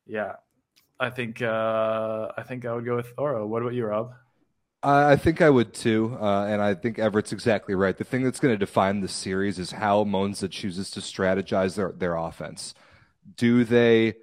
yeah, 0.10 0.34
I 1.00 1.10
think 1.12 1.42
uh, 1.42 2.30
I 2.36 2.44
think 2.44 2.66
I 2.66 2.74
would 2.74 2.86
go 2.86 2.96
with 2.96 3.16
Orro. 3.16 3.48
What 3.48 3.62
about 3.62 3.76
you, 3.76 3.86
Rob? 3.86 4.14
I 4.82 5.18
think 5.18 5.42
I 5.42 5.50
would 5.50 5.74
too, 5.74 6.18
uh, 6.22 6.46
and 6.46 6.62
I 6.62 6.74
think 6.74 7.00
Everett's 7.00 7.34
exactly 7.34 7.76
right. 7.76 7.98
The 7.98 8.06
thing 8.06 8.24
that's 8.24 8.40
going 8.40 8.54
to 8.54 8.58
define 8.58 9.02
the 9.02 9.10
series 9.10 9.60
is 9.60 9.72
how 9.72 10.06
Monza 10.06 10.48
chooses 10.48 10.90
to 10.92 11.02
strategize 11.02 11.76
their, 11.76 11.92
their 11.92 12.16
offense. 12.16 12.74
Do 13.36 13.66
they 13.66 14.16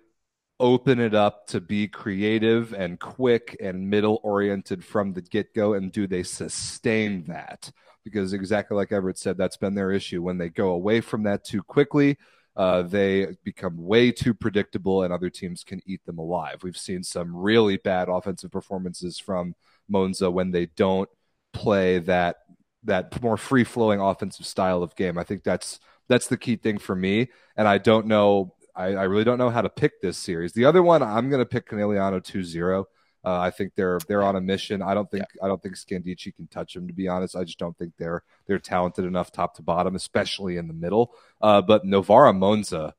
open 0.59 0.99
it 0.99 1.15
up 1.15 1.47
to 1.49 1.61
be 1.61 1.89
creative 1.89 2.73
and 2.73 2.99
quick 2.99 3.55
and 3.61 3.91
middle 3.91 4.19
oriented 4.23 4.83
from 4.83 5.13
the 5.13 5.21
get 5.21 5.55
go, 5.55 5.75
and 5.75 5.93
do 5.93 6.07
they 6.07 6.23
sustain 6.23 7.25
that? 7.25 7.71
Because 8.03 8.33
exactly 8.33 8.79
like 8.79 8.93
Everett 8.93 9.19
said, 9.19 9.37
that's 9.37 9.59
been 9.59 9.75
their 9.75 9.93
issue. 9.93 10.23
When 10.23 10.39
they 10.39 10.49
go 10.49 10.71
away 10.71 11.03
from 11.03 11.25
that 11.25 11.45
too 11.45 11.63
quickly, 11.63 12.17
uh, 12.57 12.83
they 12.83 13.37
become 13.45 13.77
way 13.77 14.11
too 14.11 14.33
predictable, 14.33 15.03
and 15.03 15.13
other 15.13 15.31
teams 15.31 15.63
can 15.63 15.81
eat 15.87 16.05
them 16.07 16.19
alive. 16.19 16.63
We've 16.63 16.77
seen 16.77 17.03
some 17.03 17.37
really 17.37 17.77
bad 17.77 18.09
offensive 18.09 18.51
performances 18.51 19.19
from 19.19 19.55
Monza 19.89 20.31
when 20.31 20.51
they 20.51 20.67
don't 20.67 21.09
play 21.53 21.99
that 22.01 22.37
that 22.85 23.21
more 23.21 23.37
free 23.37 23.65
flowing 23.65 24.01
offensive 24.01 24.47
style 24.47 24.83
of 24.83 24.95
game. 24.97 25.19
I 25.19 25.25
think 25.25 25.43
that's 25.43 25.81
that's 26.09 26.29
the 26.29 26.37
key 26.37 26.57
thing 26.57 26.79
for 26.79 26.95
me. 26.95 27.29
And 27.57 27.67
I 27.67 27.79
don't 27.79 28.07
know 28.07 28.55
I, 28.75 28.89
I 28.89 29.03
really 29.05 29.25
don't 29.25 29.39
know 29.39 29.51
how 29.51 29.63
to 29.63 29.71
pick 29.71 30.01
this 30.01 30.19
series. 30.19 30.53
The 30.53 30.67
other 30.67 30.83
one 30.83 31.03
I'm 31.03 31.31
gonna 31.31 31.47
pick 31.47 31.69
Conegliano 31.69 32.23
2-0. 32.23 32.85
Uh, 33.27 33.41
I 33.41 33.51
think 33.51 33.73
they're 33.75 33.99
they're 34.07 34.23
on 34.23 34.37
a 34.37 34.41
mission. 34.41 34.81
I 34.81 34.95
don't 34.95 35.11
think 35.11 35.25
I 35.43 35.49
don't 35.49 35.61
think 35.61 35.75
Scandicci 35.75 36.33
can 36.35 36.47
touch 36.47 36.75
them. 36.75 36.87
To 36.87 36.95
be 36.95 37.09
honest, 37.09 37.35
I 37.35 37.43
just 37.43 37.59
don't 37.59 37.77
think 37.77 37.93
they're 37.99 38.23
they're 38.47 38.61
talented 38.61 39.05
enough 39.05 39.33
top 39.33 39.55
to 39.57 39.63
bottom, 39.63 39.97
especially 39.97 40.59
in 40.59 40.69
the 40.69 40.75
middle. 40.75 41.13
Uh, 41.43 41.61
but 41.61 41.85
Novara 41.85 42.33
Monza, 42.33 42.95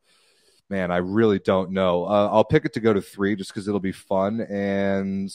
man, 0.70 0.92
I 0.92 0.98
really 0.98 1.40
don't 1.40 1.72
know. 1.72 2.04
Uh, 2.06 2.30
I'll 2.30 2.44
pick 2.44 2.66
it 2.66 2.74
to 2.74 2.82
go 2.82 2.92
to 2.92 3.00
three 3.02 3.38
just 3.38 3.52
because 3.54 3.70
it'll 3.70 3.80
be 3.80 3.94
fun, 3.94 4.42
and 4.42 5.32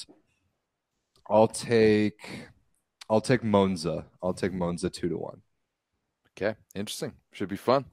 I'll 1.27 1.49
take 1.49 2.49
I'll 3.09 3.23
take 3.23 3.43
Monza. 3.43 4.05
I'll 4.23 4.35
take 4.35 4.53
Monza 4.53 4.91
two 4.91 5.09
to 5.09 5.17
one. 5.17 5.41
Okay, 6.37 6.55
interesting. 6.75 7.15
Should 7.33 7.49
be 7.49 7.57
fun. 7.57 7.87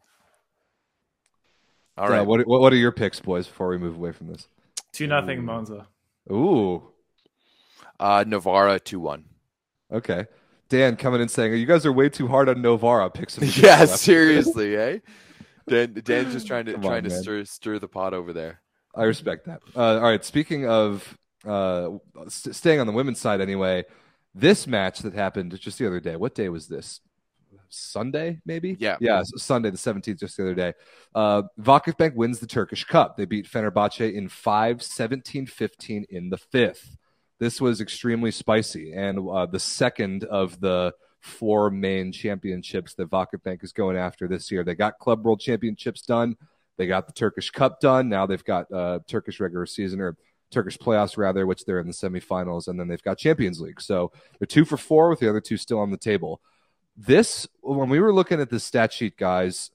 All 1.97 2.07
Uh, 2.07 2.09
right. 2.09 2.21
what, 2.27 2.45
what 2.45 2.59
what 2.59 2.73
are 2.73 2.77
your 2.77 2.91
picks, 2.91 3.21
boys? 3.21 3.47
Before 3.47 3.69
we 3.69 3.77
move 3.77 3.95
away 3.95 4.11
from 4.11 4.27
this. 4.27 4.49
Two 4.91 5.07
nothing 5.07 5.39
Ooh. 5.39 5.43
Monza. 5.43 5.87
Ooh, 6.31 6.83
Uh, 7.99 8.23
Novara 8.27 8.79
two 8.79 8.99
one. 8.99 9.25
okay. 9.91 10.25
Dan 10.69 10.95
coming 10.97 11.19
in 11.19 11.27
saying, 11.29 11.53
"You 11.53 11.65
guys 11.65 11.83
are 11.85 11.91
way 11.91 12.09
too 12.09 12.27
hard 12.27 12.47
on 12.47 12.61
Novara." 12.61 13.09
Pick 13.09 13.29
some. 13.31 13.43
Yeah, 13.55 13.85
seriously, 13.85 14.75
eh? 14.77 14.99
Dan 15.67 15.93
Dan's 16.03 16.31
just 16.33 16.45
trying 16.47 16.65
to 16.65 16.73
Come 16.75 16.81
trying 16.83 16.97
on, 16.97 17.03
to 17.05 17.09
man. 17.09 17.21
stir 17.23 17.45
stir 17.45 17.79
the 17.79 17.87
pot 17.87 18.13
over 18.13 18.31
there. 18.33 18.61
I 18.95 19.03
respect 19.05 19.45
that. 19.45 19.61
Uh, 19.75 19.95
all 19.95 20.01
right. 20.01 20.23
Speaking 20.23 20.67
of 20.67 21.17
uh, 21.45 21.89
st- 22.27 22.55
staying 22.55 22.79
on 22.79 22.85
the 22.87 22.93
women's 22.93 23.19
side, 23.19 23.41
anyway, 23.41 23.85
this 24.35 24.67
match 24.67 24.99
that 24.99 25.13
happened 25.13 25.57
just 25.59 25.79
the 25.79 25.87
other 25.87 25.99
day. 25.99 26.15
What 26.15 26.35
day 26.35 26.49
was 26.49 26.67
this? 26.67 26.99
Sunday, 27.69 28.39
maybe. 28.45 28.75
Yeah. 28.79 28.97
yeah, 28.99 29.23
Sunday 29.23 29.69
the 29.69 29.77
seventeenth, 29.77 30.19
just 30.19 30.37
the 30.37 30.43
other 30.43 30.55
day. 30.55 30.73
Uh, 31.13 31.43
Vakifbank 31.59 32.15
wins 32.15 32.39
the 32.39 32.47
Turkish 32.47 32.83
Cup. 32.83 33.17
They 33.17 33.25
beat 33.25 33.47
Fenerbahce 33.47 34.13
in 34.13 34.29
5 34.29 34.77
17-15 34.77 36.05
in 36.09 36.29
the 36.29 36.37
fifth. 36.37 36.97
This 37.39 37.61
was 37.61 37.79
extremely 37.79 38.31
spicy, 38.31 38.93
and 38.93 39.29
uh, 39.29 39.45
the 39.45 39.59
second 39.59 40.25
of 40.25 40.59
the 40.59 40.93
four 41.21 41.69
main 41.69 42.11
championships 42.11 42.93
that 42.95 43.09
Vakifbank 43.09 43.63
is 43.63 43.73
going 43.73 43.97
after 43.97 44.27
this 44.27 44.51
year. 44.51 44.63
They 44.63 44.75
got 44.75 44.99
Club 44.99 45.23
World 45.23 45.39
Championships 45.39 46.01
done. 46.01 46.35
They 46.77 46.87
got 46.87 47.07
the 47.07 47.13
Turkish 47.13 47.49
Cup 47.49 47.79
done. 47.79 48.09
Now 48.09 48.25
they've 48.25 48.43
got 48.43 48.71
uh, 48.71 48.99
Turkish 49.07 49.39
regular 49.39 49.65
season 49.65 49.99
or 49.99 50.15
Turkish 50.51 50.77
playoffs 50.77 51.17
rather, 51.17 51.45
which 51.45 51.65
they're 51.65 51.79
in 51.79 51.87
the 51.87 51.93
semifinals, 51.93 52.67
and 52.67 52.79
then 52.79 52.87
they've 52.87 53.03
got 53.03 53.17
Champions 53.17 53.59
League. 53.59 53.81
So 53.81 54.11
they're 54.39 54.47
two 54.47 54.65
for 54.65 54.77
four 54.77 55.09
with 55.09 55.19
the 55.19 55.29
other 55.29 55.41
two 55.41 55.57
still 55.57 55.79
on 55.79 55.91
the 55.91 55.97
table. 55.97 56.41
This 57.01 57.47
when 57.61 57.87
we 57.87 58.01
were 58.01 58.13
looking 58.13 58.41
at 58.41 58.49
the 58.49 58.59
stat 58.59 58.91
sheet, 58.91 59.15
guys, 59.15 59.71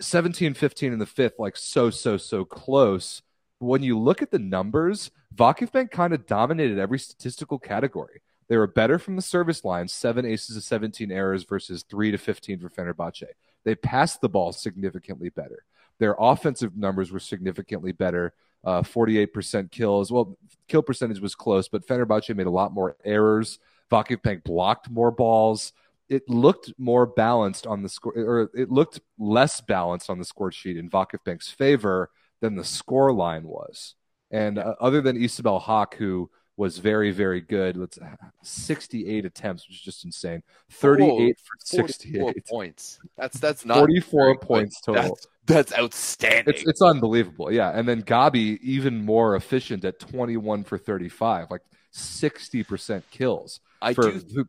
17 0.00 0.52
15 0.52 0.92
in 0.92 0.98
the 0.98 1.06
fifth, 1.06 1.38
like 1.38 1.56
so, 1.56 1.88
so, 1.88 2.18
so 2.18 2.44
close. 2.44 3.22
When 3.58 3.82
you 3.82 3.98
look 3.98 4.20
at 4.20 4.30
the 4.30 4.38
numbers, 4.38 5.10
Vakifbank 5.34 5.90
kind 5.90 6.12
of 6.12 6.26
dominated 6.26 6.78
every 6.78 6.98
statistical 6.98 7.58
category. 7.58 8.20
They 8.48 8.58
were 8.58 8.66
better 8.66 8.98
from 8.98 9.16
the 9.16 9.22
service 9.22 9.64
line, 9.64 9.88
seven 9.88 10.26
aces 10.26 10.56
to 10.56 10.62
17 10.62 11.10
errors 11.10 11.44
versus 11.44 11.84
three 11.88 12.10
to 12.10 12.18
15 12.18 12.60
for 12.60 12.68
Fenerbahce. 12.68 13.28
They 13.64 13.74
passed 13.74 14.20
the 14.20 14.28
ball 14.28 14.52
significantly 14.52 15.30
better. 15.30 15.64
Their 15.98 16.16
offensive 16.18 16.76
numbers 16.76 17.10
were 17.10 17.18
significantly 17.18 17.92
better. 17.92 18.34
Uh, 18.62 18.82
48% 18.82 19.70
kills. 19.70 20.12
Well, 20.12 20.36
kill 20.68 20.82
percentage 20.82 21.20
was 21.20 21.34
close, 21.34 21.66
but 21.66 21.86
Fenerbahce 21.86 22.36
made 22.36 22.46
a 22.46 22.50
lot 22.50 22.74
more 22.74 22.96
errors. 23.04 23.58
Vakifbank 23.90 24.44
blocked 24.44 24.90
more 24.90 25.10
balls. 25.10 25.72
It 26.08 26.28
looked 26.28 26.72
more 26.78 27.06
balanced 27.06 27.66
on 27.66 27.82
the 27.82 27.88
score, 27.88 28.14
or 28.16 28.50
it 28.54 28.70
looked 28.70 29.00
less 29.18 29.60
balanced 29.60 30.08
on 30.08 30.18
the 30.18 30.24
score 30.24 30.50
sheet 30.50 30.76
in 30.76 30.88
Vakifbank's 30.88 31.50
favor 31.50 32.10
than 32.40 32.56
the 32.56 32.64
score 32.64 33.12
line 33.12 33.44
was. 33.44 33.94
And 34.30 34.58
uh, 34.58 34.74
other 34.80 35.00
than 35.00 35.16
Isabelle 35.16 35.60
Haak, 35.60 35.94
who 35.94 36.30
was 36.58 36.78
very, 36.78 37.12
very 37.12 37.40
good. 37.40 37.76
Let's 37.76 37.98
68 38.42 39.24
attempts, 39.24 39.66
which 39.66 39.76
is 39.76 39.82
just 39.82 40.04
insane. 40.04 40.42
38 40.72 41.08
Whoa, 41.08 41.28
for 41.28 41.84
68 41.84 42.46
points. 42.46 42.98
That's 43.16 43.38
that's 43.38 43.64
not 43.64 43.78
44 43.78 44.38
points 44.38 44.80
total. 44.80 45.02
That's, 45.02 45.26
that's 45.46 45.78
outstanding. 45.78 46.52
It's, 46.52 46.64
it's 46.66 46.82
unbelievable. 46.82 47.52
Yeah, 47.52 47.70
and 47.70 47.88
then 47.88 48.02
Gabi 48.02 48.58
even 48.60 49.04
more 49.04 49.36
efficient 49.36 49.84
at 49.84 50.00
21 50.00 50.64
for 50.64 50.76
35, 50.76 51.50
like 51.50 51.62
60% 51.94 53.02
kills. 53.10 53.60
I 53.80 53.94
for, 53.94 54.10
do. 54.10 54.44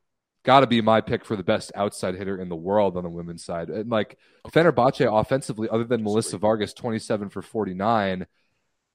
Got 0.49 0.61
to 0.61 0.67
be 0.67 0.81
my 0.81 0.99
pick 0.99 1.25
for 1.25 1.35
the 1.35 1.43
best 1.43 1.71
outside 1.75 2.15
hitter 2.15 2.41
in 2.41 2.49
the 2.49 2.55
world 2.55 2.97
on 2.97 3.03
the 3.03 3.09
women's 3.11 3.45
side. 3.45 3.69
And 3.69 3.91
like 3.91 4.17
Fenerbahce 4.47 5.21
offensively, 5.21 5.69
other 5.69 5.83
than 5.83 6.01
Melissa 6.01 6.39
Vargas, 6.39 6.73
27 6.73 7.29
for 7.29 7.43
49, 7.43 8.25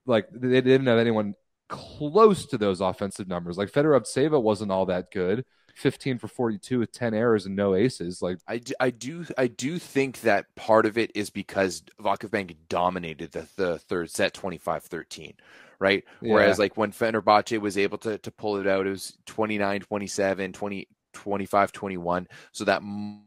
like 0.04 0.26
they 0.32 0.60
didn't 0.60 0.88
have 0.88 0.98
anyone 0.98 1.36
close 1.68 2.46
to 2.46 2.58
those 2.58 2.80
offensive 2.80 3.28
numbers. 3.28 3.56
Like 3.56 3.70
Fedorovtseva 3.70 4.42
wasn't 4.42 4.72
all 4.72 4.86
that 4.86 5.12
good. 5.12 5.44
15 5.76 6.18
for 6.18 6.26
42 6.26 6.80
with 6.80 6.90
10 6.90 7.14
errors 7.14 7.46
and 7.46 7.54
no 7.54 7.76
aces. 7.76 8.20
Like 8.20 8.38
I 8.48 8.58
do, 8.58 8.74
I 8.80 8.90
do, 8.90 9.24
I 9.38 9.46
do 9.46 9.78
think 9.78 10.22
that 10.22 10.52
part 10.56 10.86
of 10.86 10.98
it 10.98 11.12
is 11.14 11.30
because 11.30 11.84
Vakif 12.00 12.56
dominated 12.68 13.30
the, 13.30 13.46
the 13.54 13.78
third 13.78 14.10
set 14.10 14.34
25-13, 14.34 15.34
right? 15.78 16.02
Yeah. 16.20 16.34
Whereas 16.34 16.58
like 16.58 16.76
when 16.76 16.90
Fenerbahce 16.90 17.60
was 17.60 17.78
able 17.78 17.98
to, 17.98 18.18
to 18.18 18.30
pull 18.32 18.56
it 18.56 18.66
out, 18.66 18.88
it 18.88 18.90
was 18.90 19.16
29, 19.26 19.82
27, 19.82 20.52
20, 20.52 20.88
25 21.14 21.72
21 21.72 22.28
so 22.52 22.64
that 22.64 22.82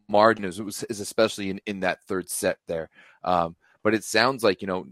margin 0.07 0.45
is, 0.45 0.59
is 0.59 0.99
especially 0.99 1.49
in, 1.49 1.59
in 1.65 1.79
that 1.79 2.03
third 2.03 2.29
set 2.29 2.57
there 2.67 2.89
um, 3.23 3.55
but 3.83 3.93
it 3.93 4.03
sounds 4.03 4.43
like 4.43 4.61
you 4.61 4.67
know 4.67 4.85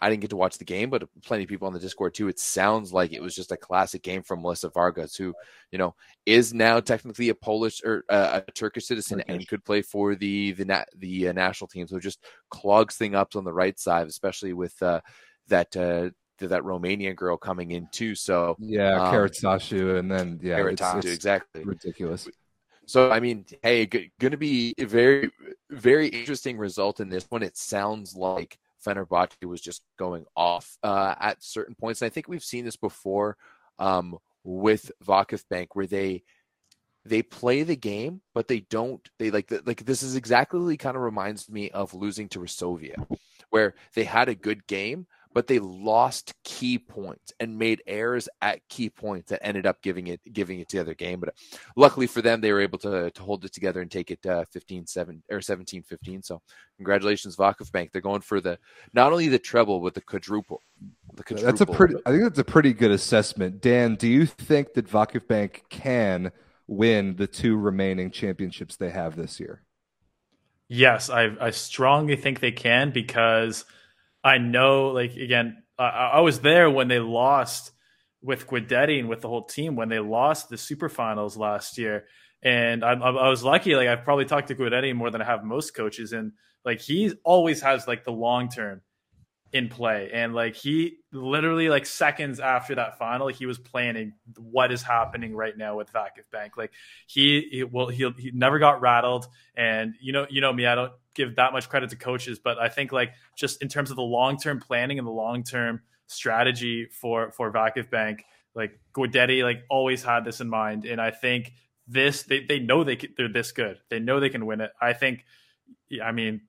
I 0.00 0.08
didn't 0.08 0.22
get 0.22 0.30
to 0.30 0.36
watch 0.36 0.58
the 0.58 0.64
game, 0.64 0.90
but 0.90 1.08
plenty 1.24 1.44
of 1.44 1.48
people 1.48 1.66
on 1.66 1.72
the 1.72 1.80
Discord 1.80 2.14
too. 2.14 2.28
It 2.28 2.38
sounds 2.38 2.92
like 2.92 3.12
it 3.12 3.22
was 3.22 3.34
just 3.34 3.52
a 3.52 3.56
classic 3.56 4.02
game 4.02 4.22
from 4.22 4.42
Melissa 4.42 4.68
Vargas, 4.70 5.16
who 5.16 5.34
you 5.70 5.78
know 5.78 5.94
is 6.26 6.54
now 6.54 6.80
technically 6.80 7.28
a 7.28 7.34
Polish 7.34 7.82
or 7.84 8.04
uh, 8.08 8.40
a 8.46 8.52
Turkish 8.52 8.86
citizen 8.86 9.18
Turkish. 9.18 9.34
and 9.34 9.48
could 9.48 9.64
play 9.64 9.82
for 9.82 10.14
the 10.14 10.52
the 10.52 10.64
na- 10.64 10.84
the 10.96 11.28
uh, 11.28 11.32
national 11.32 11.68
team. 11.68 11.86
So 11.86 11.98
just 11.98 12.24
clogs 12.50 12.96
thing 12.96 13.14
up 13.14 13.36
on 13.36 13.44
the 13.44 13.52
right 13.52 13.78
side, 13.78 14.06
especially 14.06 14.52
with 14.52 14.80
uh, 14.82 15.00
that 15.48 15.76
uh, 16.44 16.48
that 16.48 16.62
Romanian 16.62 17.16
girl 17.16 17.36
coming 17.36 17.72
in 17.72 17.88
too. 17.92 18.14
So 18.14 18.56
yeah, 18.58 19.08
um, 19.08 19.14
and 19.96 20.10
then 20.10 20.40
yeah, 20.42 20.66
it's, 20.66 20.82
it's 20.82 21.06
exactly 21.06 21.64
ridiculous. 21.64 22.28
So 22.86 23.10
I 23.10 23.20
mean, 23.20 23.44
hey, 23.62 23.86
g- 23.86 24.12
going 24.20 24.32
to 24.32 24.36
be 24.36 24.74
a 24.78 24.84
very 24.84 25.30
very 25.70 26.08
interesting 26.08 26.58
result 26.58 27.00
in 27.00 27.08
this 27.08 27.26
one. 27.30 27.42
It 27.42 27.56
sounds 27.56 28.14
like 28.16 28.58
Fenerbahce 28.84 29.44
was 29.44 29.60
just 29.60 29.82
going 29.98 30.26
off 30.36 30.76
uh, 30.82 31.14
at 31.18 31.42
certain 31.42 31.74
points. 31.74 32.02
And 32.02 32.06
I 32.06 32.10
think 32.10 32.28
we've 32.28 32.44
seen 32.44 32.64
this 32.64 32.76
before 32.76 33.36
um, 33.78 34.18
with 34.42 34.92
Vakif 35.04 35.44
Bank, 35.48 35.74
where 35.74 35.86
they 35.86 36.22
they 37.06 37.22
play 37.22 37.62
the 37.62 37.76
game, 37.76 38.22
but 38.34 38.48
they 38.48 38.60
don't. 38.60 39.06
They 39.18 39.30
like 39.30 39.48
the, 39.48 39.62
like 39.64 39.84
this 39.84 40.02
is 40.02 40.16
exactly 40.16 40.76
kind 40.76 40.96
of 40.96 41.02
reminds 41.02 41.50
me 41.50 41.70
of 41.70 41.94
losing 41.94 42.28
to 42.30 42.38
Resovia, 42.38 42.94
where 43.50 43.74
they 43.94 44.04
had 44.04 44.28
a 44.28 44.34
good 44.34 44.66
game, 44.66 45.06
but 45.34 45.48
they 45.48 45.58
lost 45.58 46.32
key 46.44 46.78
points 46.78 47.32
and 47.40 47.58
made 47.58 47.82
errors 47.86 48.28
at 48.40 48.66
key 48.68 48.88
points 48.88 49.30
that 49.30 49.44
ended 49.44 49.66
up 49.66 49.82
giving 49.82 50.06
it 50.06 50.20
giving 50.32 50.60
it 50.60 50.68
to 50.68 50.76
the 50.76 50.80
other 50.80 50.94
game. 50.94 51.20
But 51.20 51.34
luckily 51.76 52.06
for 52.06 52.22
them, 52.22 52.40
they 52.40 52.52
were 52.52 52.60
able 52.60 52.78
to 52.78 53.10
to 53.10 53.22
hold 53.22 53.44
it 53.44 53.52
together 53.52 53.82
and 53.82 53.90
take 53.90 54.10
it 54.10 54.24
uh, 54.24 54.44
15 54.52 54.86
7 54.86 55.22
or 55.30 55.40
17 55.40 55.82
15. 55.82 56.22
So 56.22 56.40
congratulations, 56.76 57.36
Vakif 57.36 57.70
Bank. 57.72 57.90
They're 57.92 58.00
going 58.00 58.22
for 58.22 58.40
the 58.40 58.58
not 58.94 59.12
only 59.12 59.28
the 59.28 59.38
treble 59.38 59.80
but 59.80 59.94
the 59.94 60.00
quadruple. 60.00 60.62
The 61.14 61.24
quadruple. 61.24 61.46
That's 61.46 61.60
a 61.60 61.66
pretty. 61.66 61.96
I 62.06 62.10
think 62.10 62.22
that's 62.22 62.38
a 62.38 62.44
pretty 62.44 62.72
good 62.72 62.92
assessment. 62.92 63.60
Dan, 63.60 63.96
do 63.96 64.08
you 64.08 64.26
think 64.26 64.74
that 64.74 64.88
Vakif 64.88 65.26
Bank 65.26 65.64
can 65.68 66.30
win 66.66 67.16
the 67.16 67.26
two 67.26 67.56
remaining 67.56 68.10
championships 68.10 68.76
they 68.76 68.90
have 68.90 69.16
this 69.16 69.40
year? 69.40 69.62
Yes, 70.68 71.10
I 71.10 71.36
I 71.40 71.50
strongly 71.50 72.16
think 72.16 72.38
they 72.38 72.52
can 72.52 72.90
because 72.90 73.64
I 74.24 74.38
know, 74.38 74.88
like 74.88 75.16
again, 75.16 75.62
I, 75.78 75.84
I 75.84 76.20
was 76.20 76.40
there 76.40 76.70
when 76.70 76.88
they 76.88 76.98
lost 76.98 77.72
with 78.22 78.46
Guidetti 78.46 78.98
and 78.98 79.08
with 79.08 79.20
the 79.20 79.28
whole 79.28 79.44
team 79.44 79.76
when 79.76 79.90
they 79.90 79.98
lost 79.98 80.48
the 80.48 80.56
super 80.56 80.88
finals 80.88 81.36
last 81.36 81.76
year. 81.76 82.06
And 82.42 82.82
I, 82.84 82.92
I 82.92 83.28
was 83.28 83.44
lucky. 83.44 83.74
Like 83.76 83.88
I've 83.88 84.04
probably 84.04 84.24
talked 84.24 84.48
to 84.48 84.54
Guidetti 84.54 84.94
more 84.94 85.10
than 85.10 85.20
I 85.20 85.24
have 85.26 85.44
most 85.44 85.74
coaches, 85.74 86.12
and 86.12 86.32
like 86.64 86.80
he 86.80 87.12
always 87.24 87.60
has 87.62 87.86
like 87.86 88.04
the 88.04 88.12
long 88.12 88.48
term 88.48 88.82
in 89.54 89.68
play. 89.68 90.10
And 90.12 90.34
like 90.34 90.56
he 90.56 90.96
literally 91.12 91.68
like 91.68 91.86
seconds 91.86 92.40
after 92.40 92.74
that 92.74 92.98
final, 92.98 93.28
he 93.28 93.46
was 93.46 93.56
planning 93.56 94.14
what 94.36 94.72
is 94.72 94.82
happening 94.82 95.34
right 95.34 95.56
now 95.56 95.76
with 95.76 95.92
Vakif 95.92 96.28
Bank. 96.32 96.56
Like 96.56 96.72
he, 97.06 97.48
he 97.50 97.62
well, 97.62 97.86
he 97.86 98.10
he 98.18 98.32
never 98.34 98.58
got 98.58 98.80
rattled. 98.80 99.28
And 99.56 99.94
you 100.00 100.12
know, 100.12 100.26
you 100.28 100.40
know 100.40 100.52
me, 100.52 100.66
I 100.66 100.74
don't 100.74 100.92
give 101.14 101.36
that 101.36 101.52
much 101.52 101.68
credit 101.68 101.90
to 101.90 101.96
coaches, 101.96 102.40
but 102.40 102.58
I 102.58 102.68
think 102.68 102.90
like 102.90 103.12
just 103.36 103.62
in 103.62 103.68
terms 103.68 103.90
of 103.90 103.96
the 103.96 104.02
long 104.02 104.38
term 104.38 104.58
planning 104.58 104.98
and 104.98 105.06
the 105.06 105.12
long 105.12 105.44
term 105.44 105.82
strategy 106.08 106.88
for 106.90 107.30
for 107.30 107.52
Vakif 107.52 107.88
Bank, 107.88 108.24
like 108.56 108.80
Guidetti 108.92 109.44
like 109.44 109.62
always 109.70 110.02
had 110.02 110.24
this 110.24 110.40
in 110.40 110.48
mind. 110.48 110.84
And 110.84 111.00
I 111.00 111.12
think 111.12 111.52
this 111.86 112.24
they, 112.24 112.44
they 112.44 112.58
know 112.58 112.82
they 112.82 112.98
they're 113.16 113.28
this 113.28 113.52
good. 113.52 113.78
They 113.88 114.00
know 114.00 114.18
they 114.18 114.30
can 114.30 114.46
win 114.46 114.60
it. 114.60 114.72
I 114.82 114.94
think 114.94 115.24
I 116.02 116.10
mean 116.10 116.40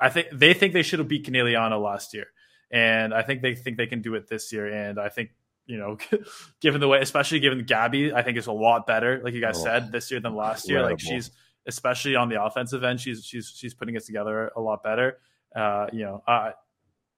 I 0.00 0.08
think 0.08 0.28
they 0.32 0.54
think 0.54 0.72
they 0.72 0.82
should 0.82 0.98
have 0.98 1.08
beat 1.08 1.26
Conegliano 1.26 1.82
last 1.82 2.14
year, 2.14 2.26
and 2.70 3.12
I 3.12 3.22
think 3.22 3.42
they 3.42 3.54
think 3.54 3.76
they 3.76 3.86
can 3.86 4.02
do 4.02 4.14
it 4.14 4.28
this 4.28 4.52
year. 4.52 4.66
And 4.66 4.98
I 4.98 5.08
think 5.08 5.30
you 5.66 5.78
know, 5.78 5.98
given 6.60 6.80
the 6.80 6.88
way, 6.88 7.00
especially 7.00 7.40
given 7.40 7.64
Gabby, 7.64 8.12
I 8.12 8.22
think 8.22 8.38
is 8.38 8.46
a 8.46 8.52
lot 8.52 8.86
better. 8.86 9.20
Like 9.22 9.34
you 9.34 9.40
guys 9.40 9.58
oh, 9.58 9.64
said, 9.64 9.92
this 9.92 10.10
year 10.10 10.20
than 10.20 10.34
last 10.34 10.68
year. 10.68 10.82
Like 10.82 11.00
she's 11.00 11.30
especially 11.66 12.16
on 12.16 12.28
the 12.28 12.42
offensive 12.42 12.82
end, 12.82 13.00
she's 13.00 13.24
she's 13.24 13.52
she's 13.54 13.74
putting 13.74 13.94
it 13.94 14.04
together 14.04 14.50
a 14.56 14.60
lot 14.60 14.82
better. 14.82 15.18
Uh, 15.54 15.86
you 15.92 16.04
know, 16.04 16.22
I 16.26 16.52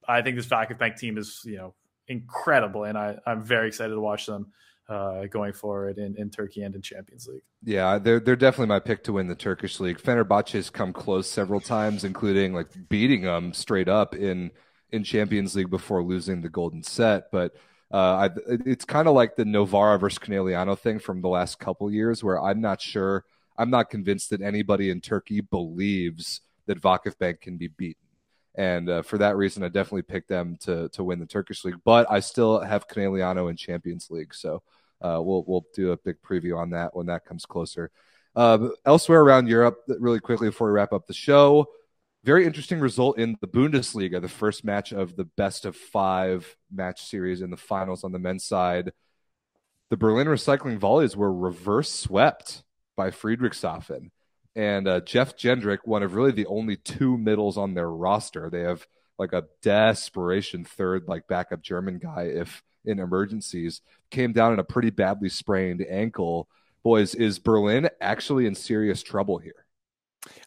I 0.07 0.21
think 0.21 0.35
this 0.35 0.47
Vakif 0.47 0.77
Bank 0.77 0.97
team 0.97 1.17
is 1.17 1.41
you 1.45 1.57
know 1.57 1.73
incredible, 2.07 2.83
and 2.83 2.97
I 2.97 3.17
I'm 3.25 3.41
very 3.41 3.67
excited 3.67 3.93
to 3.93 4.01
watch 4.01 4.25
them 4.25 4.51
uh, 4.89 5.25
going 5.25 5.53
forward 5.53 5.97
in, 5.97 6.15
in 6.17 6.29
Turkey 6.29 6.61
and 6.63 6.75
in 6.75 6.81
Champions 6.81 7.27
League. 7.27 7.43
Yeah, 7.63 7.97
they're 7.97 8.19
they're 8.19 8.35
definitely 8.35 8.67
my 8.67 8.79
pick 8.79 9.03
to 9.05 9.13
win 9.13 9.27
the 9.27 9.35
Turkish 9.35 9.79
league. 9.79 9.97
Fenerbahce 9.97 10.51
has 10.51 10.69
come 10.69 10.93
close 10.93 11.29
several 11.29 11.61
times, 11.61 12.03
including 12.03 12.53
like 12.53 12.67
beating 12.89 13.21
them 13.21 13.53
straight 13.53 13.87
up 13.87 14.15
in 14.15 14.51
in 14.91 15.03
Champions 15.03 15.55
League 15.55 15.69
before 15.69 16.03
losing 16.03 16.41
the 16.41 16.49
golden 16.49 16.83
set. 16.83 17.31
But 17.31 17.55
uh, 17.91 18.27
I, 18.27 18.29
it's 18.65 18.85
kind 18.85 19.07
of 19.07 19.15
like 19.15 19.35
the 19.35 19.45
Novara 19.45 19.99
versus 19.99 20.19
Conegliano 20.19 20.77
thing 20.77 20.99
from 20.99 21.21
the 21.21 21.29
last 21.29 21.59
couple 21.59 21.91
years, 21.91 22.23
where 22.23 22.41
I'm 22.41 22.59
not 22.59 22.81
sure, 22.81 23.23
I'm 23.57 23.69
not 23.69 23.89
convinced 23.89 24.31
that 24.31 24.41
anybody 24.41 24.89
in 24.89 24.99
Turkey 24.99 25.41
believes 25.41 26.41
that 26.65 26.81
Vakif 26.81 27.17
Bank 27.17 27.41
can 27.41 27.57
be 27.57 27.67
beaten. 27.67 28.01
And 28.55 28.89
uh, 28.89 29.01
for 29.01 29.17
that 29.17 29.35
reason, 29.35 29.63
I 29.63 29.69
definitely 29.69 30.03
picked 30.03 30.29
them 30.29 30.57
to 30.61 30.89
to 30.89 31.03
win 31.03 31.19
the 31.19 31.25
Turkish 31.25 31.65
league. 31.65 31.79
But 31.83 32.09
I 32.09 32.19
still 32.19 32.59
have 32.59 32.87
Conegliano 32.87 33.49
in 33.49 33.55
Champions 33.55 34.11
League, 34.11 34.33
so 34.35 34.61
uh, 35.01 35.19
we'll 35.21 35.43
we'll 35.47 35.65
do 35.73 35.91
a 35.91 35.97
big 35.97 36.21
preview 36.21 36.57
on 36.57 36.71
that 36.71 36.95
when 36.95 37.07
that 37.07 37.25
comes 37.25 37.45
closer. 37.45 37.91
Uh, 38.35 38.69
elsewhere 38.85 39.21
around 39.21 39.47
Europe, 39.47 39.77
really 39.99 40.19
quickly 40.19 40.49
before 40.49 40.67
we 40.67 40.73
wrap 40.73 40.93
up 40.93 41.05
the 41.05 41.13
show, 41.13 41.67
very 42.23 42.45
interesting 42.45 42.79
result 42.79 43.19
in 43.19 43.37
the 43.41 43.47
Bundesliga, 43.47 44.21
the 44.21 44.29
first 44.29 44.63
match 44.63 44.91
of 44.91 45.15
the 45.15 45.25
best 45.25 45.65
of 45.65 45.75
five 45.75 46.55
match 46.71 47.03
series 47.03 47.41
in 47.41 47.49
the 47.49 47.57
finals 47.57 48.03
on 48.03 48.11
the 48.11 48.19
men's 48.19 48.45
side. 48.45 48.91
The 49.89 49.97
Berlin 49.97 50.27
Recycling 50.27 50.77
Volleys 50.77 51.15
were 51.15 51.31
reverse 51.31 51.91
swept 51.91 52.63
by 52.95 53.11
Friedrichshafen. 53.11 54.11
And 54.55 54.87
uh, 54.87 55.01
Jeff 55.01 55.35
Jendryk, 55.35 55.79
one 55.85 56.03
of 56.03 56.13
really 56.13 56.31
the 56.31 56.45
only 56.45 56.75
two 56.75 57.17
middles 57.17 57.57
on 57.57 57.73
their 57.73 57.89
roster. 57.89 58.49
They 58.49 58.61
have 58.61 58.85
like 59.17 59.33
a 59.33 59.45
desperation 59.61 60.63
third, 60.63 61.07
like 61.07 61.27
backup 61.27 61.61
German 61.61 61.97
guy 61.99 62.23
if 62.23 62.63
in 62.85 62.99
emergencies, 62.99 63.81
came 64.09 64.33
down 64.33 64.53
in 64.53 64.59
a 64.59 64.63
pretty 64.63 64.89
badly 64.89 65.29
sprained 65.29 65.85
ankle. 65.89 66.47
Boys, 66.83 67.15
is 67.15 67.39
Berlin 67.39 67.89
actually 68.01 68.45
in 68.45 68.55
serious 68.55 69.01
trouble 69.01 69.37
here? 69.37 69.65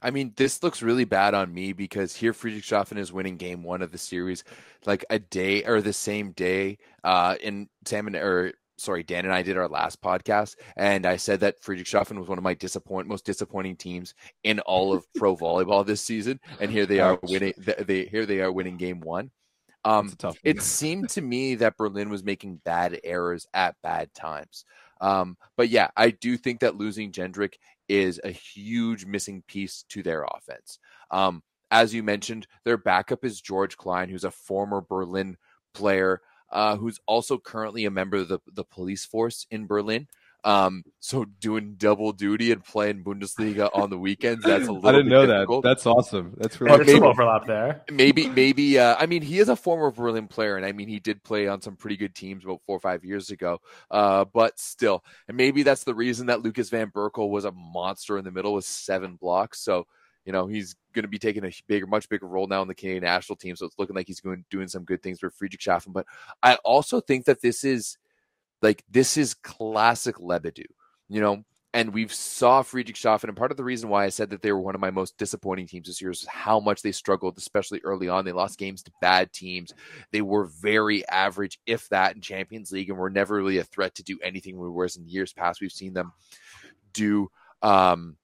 I 0.00 0.10
mean, 0.10 0.32
this 0.36 0.62
looks 0.62 0.82
really 0.82 1.04
bad 1.04 1.34
on 1.34 1.52
me 1.52 1.72
because 1.72 2.16
here 2.16 2.32
Friedrichshafen 2.32 2.98
is 2.98 3.12
winning 3.12 3.36
game 3.36 3.62
one 3.62 3.82
of 3.82 3.92
the 3.92 3.98
series 3.98 4.44
like 4.86 5.04
a 5.10 5.18
day 5.18 5.64
or 5.64 5.82
the 5.82 5.92
same 5.92 6.32
day 6.32 6.78
uh, 7.04 7.36
in 7.40 7.68
and 7.90 8.16
or 8.16 8.52
sorry, 8.78 9.02
Dan 9.02 9.24
and 9.24 9.34
I 9.34 9.42
did 9.42 9.56
our 9.56 9.68
last 9.68 10.00
podcast, 10.00 10.56
and 10.76 11.06
I 11.06 11.16
said 11.16 11.40
that 11.40 11.62
Friedrichshafen 11.62 12.18
was 12.18 12.28
one 12.28 12.38
of 12.38 12.44
my 12.44 12.54
disappoint 12.54 13.08
most 13.08 13.24
disappointing 13.24 13.76
teams 13.76 14.14
in 14.44 14.60
all 14.60 14.92
of 14.92 15.06
pro 15.14 15.36
volleyball 15.36 15.84
this 15.84 16.02
season, 16.02 16.40
and 16.60 16.70
here 16.70 16.86
they 16.86 17.00
are 17.00 17.18
winning. 17.22 17.54
They 17.58 18.06
here 18.06 18.26
they 18.26 18.40
are 18.40 18.52
winning 18.52 18.76
game 18.76 19.00
one. 19.00 19.30
Um, 19.84 20.12
it 20.42 20.62
seemed 20.62 21.10
to 21.10 21.22
me 21.22 21.54
that 21.56 21.76
Berlin 21.76 22.10
was 22.10 22.24
making 22.24 22.60
bad 22.64 22.98
errors 23.04 23.46
at 23.54 23.76
bad 23.82 24.12
times. 24.14 24.64
Um, 25.00 25.36
but 25.56 25.68
yeah, 25.68 25.88
I 25.96 26.10
do 26.10 26.36
think 26.36 26.60
that 26.60 26.76
losing 26.76 27.12
Jendryk 27.12 27.54
is 27.88 28.20
a 28.24 28.30
huge 28.30 29.04
missing 29.04 29.42
piece 29.46 29.84
to 29.90 30.02
their 30.02 30.24
offense. 30.24 30.78
Um, 31.10 31.42
as 31.70 31.94
you 31.94 32.02
mentioned, 32.02 32.46
their 32.64 32.76
backup 32.76 33.24
is 33.24 33.40
George 33.40 33.76
Klein, 33.76 34.08
who's 34.08 34.24
a 34.24 34.30
former 34.30 34.80
Berlin 34.80 35.36
player 35.74 36.20
uh, 36.50 36.76
who's 36.76 37.00
also 37.06 37.38
currently 37.38 37.84
a 37.84 37.90
member 37.90 38.18
of 38.18 38.28
the, 38.28 38.40
the 38.52 38.64
police 38.64 39.04
force 39.04 39.46
in 39.50 39.66
Berlin. 39.66 40.08
Um, 40.44 40.84
so 41.00 41.24
doing 41.24 41.74
double 41.76 42.12
duty 42.12 42.52
and 42.52 42.62
playing 42.64 43.02
Bundesliga 43.02 43.68
on 43.74 43.90
the 43.90 43.98
weekends, 43.98 44.44
that's 44.44 44.68
a 44.68 44.72
little 44.72 44.86
I 44.88 44.92
didn't 44.92 45.08
know 45.08 45.26
difficult. 45.26 45.64
that. 45.64 45.68
That's 45.70 45.86
awesome. 45.86 46.34
That's 46.36 46.60
really 46.60 46.70
Yeah, 46.78 46.84
there's 46.84 46.98
some 46.98 47.02
overlap 47.08 47.46
there. 47.46 47.82
maybe 47.90 48.28
maybe 48.28 48.78
uh, 48.78 48.94
I 48.96 49.06
mean 49.06 49.22
he 49.22 49.40
is 49.40 49.48
a 49.48 49.56
former 49.56 49.90
Berlin 49.90 50.28
player 50.28 50.56
and 50.56 50.64
I 50.64 50.70
mean 50.70 50.86
he 50.86 51.00
did 51.00 51.24
play 51.24 51.48
on 51.48 51.62
some 51.62 51.74
pretty 51.74 51.96
good 51.96 52.14
teams 52.14 52.44
about 52.44 52.60
four 52.64 52.76
or 52.76 52.80
five 52.80 53.04
years 53.04 53.30
ago 53.30 53.60
uh, 53.90 54.24
but 54.24 54.56
still 54.60 55.02
and 55.26 55.36
maybe 55.36 55.64
that's 55.64 55.82
the 55.82 55.96
reason 55.96 56.26
that 56.26 56.42
Lucas 56.42 56.70
Van 56.70 56.92
Berkel 56.92 57.28
was 57.28 57.44
a 57.44 57.50
monster 57.50 58.16
in 58.16 58.24
the 58.24 58.30
middle 58.30 58.54
with 58.54 58.66
seven 58.66 59.16
blocks 59.16 59.58
so 59.60 59.88
you 60.26 60.32
know 60.32 60.46
he's 60.46 60.76
going 60.92 61.04
to 61.04 61.08
be 61.08 61.18
taking 61.18 61.44
a 61.44 61.50
bigger 61.66 61.86
much 61.86 62.08
bigger 62.08 62.26
role 62.26 62.46
now 62.46 62.60
in 62.60 62.68
the 62.68 62.74
Canadian 62.74 63.04
national 63.04 63.36
team 63.36 63.56
so 63.56 63.64
it's 63.64 63.78
looking 63.78 63.96
like 63.96 64.06
he's 64.06 64.20
going 64.20 64.44
doing 64.50 64.68
some 64.68 64.84
good 64.84 65.02
things 65.02 65.18
for 65.18 65.30
Friedrichshafen 65.30 65.92
but 65.92 66.06
I 66.42 66.56
also 66.56 67.00
think 67.00 67.24
that 67.24 67.40
this 67.40 67.64
is 67.64 67.96
like 68.60 68.84
this 68.90 69.16
is 69.16 69.32
classic 69.32 70.16
Lebedew 70.16 70.64
you 71.08 71.20
know 71.20 71.44
and 71.76 71.92
we've 71.92 72.12
saw 72.12 72.62
Friedrichshafen, 72.62 73.24
and 73.24 73.36
part 73.36 73.50
of 73.50 73.58
the 73.58 73.64
reason 73.64 73.90
why 73.90 74.06
I 74.06 74.08
said 74.08 74.30
that 74.30 74.40
they 74.40 74.50
were 74.50 74.60
one 74.60 74.74
of 74.74 74.80
my 74.80 74.90
most 74.90 75.18
disappointing 75.18 75.66
teams 75.66 75.88
this 75.88 76.00
year 76.00 76.10
is 76.10 76.24
how 76.24 76.58
much 76.58 76.80
they 76.80 76.90
struggled, 76.90 77.36
especially 77.36 77.82
early 77.84 78.08
on. 78.08 78.24
They 78.24 78.32
lost 78.32 78.58
games 78.58 78.82
to 78.84 78.92
bad 79.02 79.30
teams. 79.30 79.74
They 80.10 80.22
were 80.22 80.46
very 80.46 81.06
average, 81.06 81.60
if 81.66 81.86
that, 81.90 82.14
in 82.14 82.22
Champions 82.22 82.72
League, 82.72 82.88
and 82.88 82.98
were 82.98 83.10
never 83.10 83.36
really 83.36 83.58
a 83.58 83.64
threat 83.64 83.94
to 83.96 84.02
do 84.02 84.18
anything. 84.22 84.56
Whereas 84.56 84.96
in 84.96 85.06
years 85.06 85.34
past, 85.34 85.60
we've 85.60 85.70
seen 85.70 85.92
them 85.92 86.12
do 86.94 87.28
um 87.60 88.16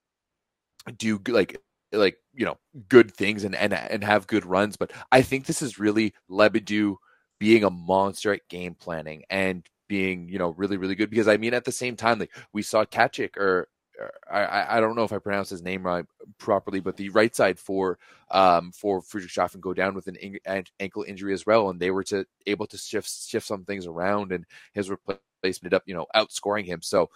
do 0.97 1.21
like 1.29 1.61
like 1.93 2.17
you 2.35 2.45
know 2.45 2.59
good 2.89 3.13
things 3.15 3.45
and 3.45 3.55
and 3.55 3.73
and 3.75 4.05
have 4.05 4.27
good 4.27 4.47
runs. 4.47 4.77
But 4.77 4.93
I 5.11 5.23
think 5.23 5.47
this 5.47 5.63
is 5.63 5.79
really 5.79 6.15
Lebedew 6.31 6.97
being 7.39 7.65
a 7.65 7.71
monster 7.71 8.33
at 8.33 8.49
game 8.49 8.75
planning 8.75 9.25
and 9.31 9.67
being 9.89 10.29
you 10.29 10.39
know 10.39 10.51
really 10.51 10.77
really 10.77 10.95
good 10.95 11.11
because 11.11 11.29
I 11.29 11.37
mean 11.37 11.55
at 11.55 11.65
the 11.65 11.73
same 11.73 11.97
time 11.97 12.19
like 12.19 12.31
we 12.53 12.63
saw 12.63 12.85
Kachik 12.85 13.37
or, 13.37 13.69
or 14.01 14.13
I- 14.33 14.79
I 14.79 14.81
don't 14.81 14.97
know 14.97 15.05
if 15.05 15.13
I 15.13 15.19
pronounced 15.19 15.51
his 15.51 15.63
name 15.63 15.83
right 15.85 16.05
properly 16.39 16.81
but 16.81 16.97
the 16.97 17.11
right 17.11 17.35
side 17.35 17.59
for 17.59 17.99
um 18.31 18.73
for 18.73 19.03
Friedrichshafen 19.03 19.61
go 19.61 19.75
down 19.75 19.95
with 19.95 20.07
an 20.07 20.17
in- 20.17 20.39
ankle 20.81 21.05
injury 21.07 21.35
as 21.35 21.45
well 21.45 21.69
and 21.69 21.79
they 21.81 21.91
were 21.91 22.05
to 22.05 22.25
able 22.47 22.67
to 22.69 22.79
shift 22.79 23.11
shift 23.11 23.47
some 23.47 23.65
things 23.65 23.87
around 23.87 24.33
and 24.33 24.47
his 24.73 24.89
replacement 24.91 25.75
up 25.75 25.83
you 25.87 25.95
know 25.95 26.07
outscoring 26.15 26.65
him 26.67 26.81
so. 26.83 27.11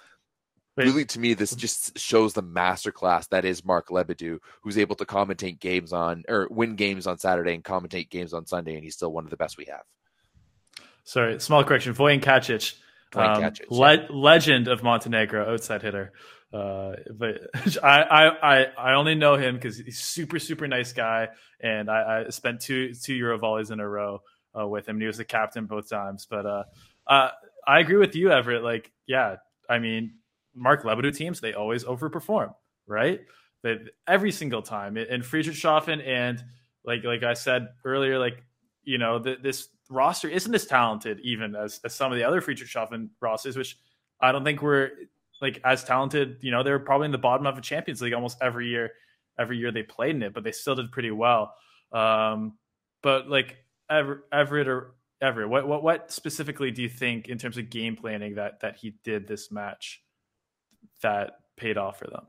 Really 0.76 1.04
to 1.04 1.18
me 1.18 1.34
this 1.34 1.54
just 1.54 1.98
shows 1.98 2.34
the 2.34 2.42
masterclass 2.42 3.28
that 3.30 3.44
is 3.44 3.64
Mark 3.64 3.88
Lebedew 3.88 4.38
who's 4.62 4.78
able 4.78 4.96
to 4.96 5.04
commentate 5.04 5.58
games 5.58 5.92
on 5.92 6.24
or 6.28 6.48
win 6.50 6.76
games 6.76 7.06
on 7.06 7.18
Saturday 7.18 7.54
and 7.54 7.64
commentate 7.64 8.10
games 8.10 8.32
on 8.34 8.46
Sunday 8.46 8.74
and 8.74 8.84
he's 8.84 8.94
still 8.94 9.12
one 9.12 9.24
of 9.24 9.30
the 9.30 9.36
best 9.36 9.56
we 9.56 9.64
have 9.66 9.82
Sorry, 11.06 11.38
small 11.38 11.62
correction. 11.62 11.94
Kacic, 11.94 12.74
Vojić 13.12 13.36
um, 13.36 13.42
Kacic, 13.42 13.70
le- 13.70 14.06
legend 14.10 14.66
of 14.66 14.82
Montenegro, 14.82 15.52
outside 15.52 15.80
hitter. 15.80 16.12
Uh, 16.52 16.96
but 17.16 17.42
I, 17.82 18.02
I, 18.02 18.28
I, 18.58 18.66
I 18.76 18.94
only 18.94 19.14
know 19.14 19.36
him 19.36 19.54
because 19.54 19.78
he's 19.78 20.00
super, 20.00 20.40
super 20.40 20.66
nice 20.66 20.92
guy, 20.92 21.28
and 21.60 21.88
I, 21.88 22.24
I 22.26 22.30
spent 22.30 22.60
two 22.60 22.92
two 22.92 23.14
Euro 23.14 23.38
volleys 23.38 23.70
in 23.70 23.78
a 23.78 23.88
row 23.88 24.20
uh, 24.58 24.66
with 24.66 24.88
him. 24.88 24.96
And 24.96 25.02
he 25.02 25.06
was 25.06 25.18
the 25.18 25.24
captain 25.24 25.66
both 25.66 25.88
times. 25.88 26.26
But 26.28 26.44
uh, 26.44 26.64
uh, 27.06 27.30
I 27.64 27.78
agree 27.78 27.98
with 27.98 28.16
you, 28.16 28.32
Everett. 28.32 28.64
Like, 28.64 28.90
yeah, 29.06 29.36
I 29.70 29.78
mean, 29.78 30.14
Mark 30.56 30.82
Lebedew 30.82 31.14
teams 31.14 31.40
they 31.40 31.52
always 31.52 31.84
overperform, 31.84 32.54
right? 32.86 33.20
Every 34.06 34.32
single 34.32 34.62
time. 34.62 34.96
And 34.96 35.22
Friedrichshafen 35.22 36.06
and 36.06 36.42
like 36.84 37.04
like 37.04 37.22
I 37.22 37.34
said 37.34 37.68
earlier, 37.84 38.18
like 38.18 38.42
you 38.84 38.98
know, 38.98 39.18
th- 39.18 39.40
this 39.42 39.68
roster 39.90 40.28
isn't 40.28 40.54
as 40.54 40.66
talented 40.66 41.20
even 41.20 41.54
as, 41.54 41.80
as 41.84 41.94
some 41.94 42.12
of 42.12 42.18
the 42.18 42.24
other 42.24 42.40
Friedrichshafen 42.40 43.08
rosters, 43.20 43.56
which 43.56 43.76
I 44.20 44.32
don't 44.32 44.44
think 44.44 44.62
were 44.62 44.92
like 45.42 45.60
as 45.64 45.84
talented. 45.84 46.38
You 46.40 46.52
know, 46.52 46.62
they're 46.62 46.78
probably 46.78 47.06
in 47.06 47.12
the 47.12 47.18
bottom 47.18 47.46
of 47.46 47.58
a 47.58 47.60
Champions 47.60 48.00
League 48.00 48.14
almost 48.14 48.38
every 48.40 48.68
year. 48.68 48.92
Every 49.38 49.58
year 49.58 49.70
they 49.70 49.82
played 49.82 50.14
in 50.14 50.22
it, 50.22 50.32
but 50.32 50.44
they 50.44 50.52
still 50.52 50.74
did 50.76 50.90
pretty 50.90 51.10
well. 51.10 51.54
Um, 51.92 52.54
but 53.02 53.28
like 53.28 53.56
Ever, 53.90 54.24
Everett 54.32 54.66
or 54.66 54.94
Everett, 55.20 55.48
what, 55.48 55.68
what 55.68 55.82
what 55.82 56.10
specifically 56.10 56.70
do 56.70 56.82
you 56.82 56.88
think 56.88 57.28
in 57.28 57.38
terms 57.38 57.56
of 57.56 57.70
game 57.70 57.96
planning 57.96 58.34
that 58.36 58.60
that 58.60 58.76
he 58.76 58.94
did 59.04 59.26
this 59.26 59.52
match 59.52 60.02
that 61.02 61.38
paid 61.56 61.78
off 61.78 61.98
for 61.98 62.06
them? 62.06 62.26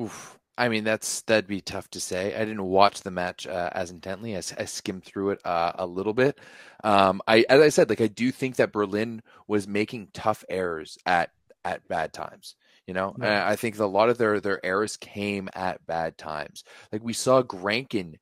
Oof. 0.00 0.38
I 0.58 0.68
mean, 0.68 0.84
that's 0.84 1.20
that'd 1.22 1.46
be 1.46 1.60
tough 1.60 1.90
to 1.90 2.00
say. 2.00 2.34
I 2.34 2.38
didn't 2.40 2.64
watch 2.64 3.02
the 3.02 3.10
match 3.10 3.46
uh, 3.46 3.68
as 3.72 3.90
intently. 3.90 4.36
I 4.36 4.40
skimmed 4.40 5.04
through 5.04 5.30
it 5.30 5.40
uh, 5.44 5.72
a 5.74 5.86
little 5.86 6.14
bit. 6.14 6.38
Um, 6.82 7.20
I, 7.28 7.44
as 7.48 7.60
I 7.60 7.68
said, 7.68 7.90
like 7.90 8.00
I 8.00 8.06
do 8.06 8.32
think 8.32 8.56
that 8.56 8.72
Berlin 8.72 9.22
was 9.46 9.68
making 9.68 10.08
tough 10.14 10.44
errors 10.48 10.96
at 11.04 11.30
at 11.64 11.86
bad 11.88 12.12
times. 12.12 12.56
You 12.86 12.94
know, 12.94 13.14
Yeah. 13.18 13.26
And 13.26 13.34
I 13.50 13.56
think 13.56 13.78
a 13.78 13.84
lot 13.86 14.08
of 14.08 14.16
their 14.16 14.40
their 14.40 14.64
errors 14.64 14.96
came 14.96 15.50
at 15.54 15.84
bad 15.86 16.16
times. 16.16 16.64
Like 16.90 17.04
we 17.04 17.12
saw 17.12 17.42
Grankin 17.42 18.14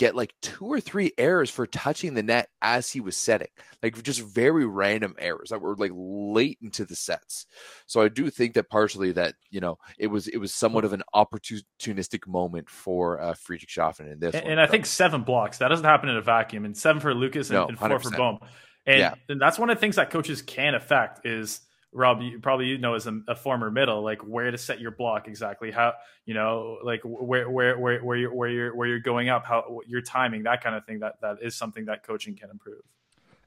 get 0.00 0.16
like 0.16 0.32
two 0.40 0.64
or 0.64 0.80
three 0.80 1.12
errors 1.18 1.50
for 1.50 1.66
touching 1.66 2.14
the 2.14 2.22
net 2.22 2.48
as 2.62 2.90
he 2.90 3.00
was 3.00 3.18
setting, 3.18 3.48
like 3.82 4.02
just 4.02 4.22
very 4.22 4.64
random 4.64 5.14
errors 5.18 5.50
that 5.50 5.60
were 5.60 5.76
like 5.76 5.92
late 5.94 6.56
into 6.62 6.86
the 6.86 6.96
sets. 6.96 7.44
So 7.86 8.00
I 8.00 8.08
do 8.08 8.30
think 8.30 8.54
that 8.54 8.70
partially 8.70 9.12
that 9.12 9.34
you 9.50 9.60
know 9.60 9.76
it 9.98 10.06
was 10.06 10.26
it 10.26 10.38
was 10.38 10.54
somewhat 10.54 10.86
of 10.86 10.94
an 10.94 11.02
opportunistic 11.14 12.26
moment 12.26 12.70
for 12.70 13.20
uh, 13.20 13.34
Friedrichshafen 13.34 14.10
in 14.10 14.18
this. 14.18 14.34
And, 14.34 14.46
and 14.52 14.60
I 14.60 14.66
think 14.66 14.86
seven 14.86 15.22
blocks 15.22 15.58
that 15.58 15.68
doesn't 15.68 15.84
happen 15.84 16.08
in 16.08 16.16
a 16.16 16.22
vacuum, 16.22 16.64
and 16.64 16.74
seven 16.74 17.00
for 17.02 17.12
Lucas 17.12 17.50
and, 17.50 17.58
No, 17.58 17.66
and 17.66 17.78
four 17.78 18.00
for 18.00 18.08
100%. 18.10 18.16
Bohm. 18.16 18.38
And, 18.86 18.98
Yeah. 18.98 19.14
and 19.28 19.38
that's 19.38 19.58
one 19.58 19.68
of 19.68 19.76
the 19.76 19.80
things 19.80 19.96
that 19.96 20.08
coaches 20.08 20.40
can 20.40 20.74
affect 20.74 21.26
is 21.26 21.60
Rob. 21.92 22.20
You, 22.22 22.38
probably 22.38 22.66
you 22.66 22.78
know 22.78 22.94
as 22.94 23.06
a, 23.06 23.20
a 23.28 23.34
former 23.34 23.70
middle, 23.70 24.02
like 24.02 24.20
where 24.22 24.50
to 24.50 24.58
set 24.58 24.80
your 24.80 24.92
block 24.92 25.28
exactly, 25.28 25.70
how 25.70 25.94
you 26.24 26.34
know, 26.34 26.78
like 26.82 27.00
where 27.04 27.48
where 27.50 27.78
where 27.78 28.00
where 28.00 28.16
you're 28.16 28.34
where 28.34 28.48
you're 28.48 28.74
where 28.74 28.88
you're 28.88 29.00
going 29.00 29.28
up, 29.28 29.44
how 29.44 29.80
your 29.86 30.00
timing, 30.00 30.44
that 30.44 30.62
kind 30.62 30.76
of 30.76 30.84
thing. 30.84 31.00
That 31.00 31.20
that 31.20 31.38
is 31.42 31.56
something 31.56 31.86
that 31.86 32.04
coaching 32.04 32.36
can 32.36 32.50
improve. 32.50 32.82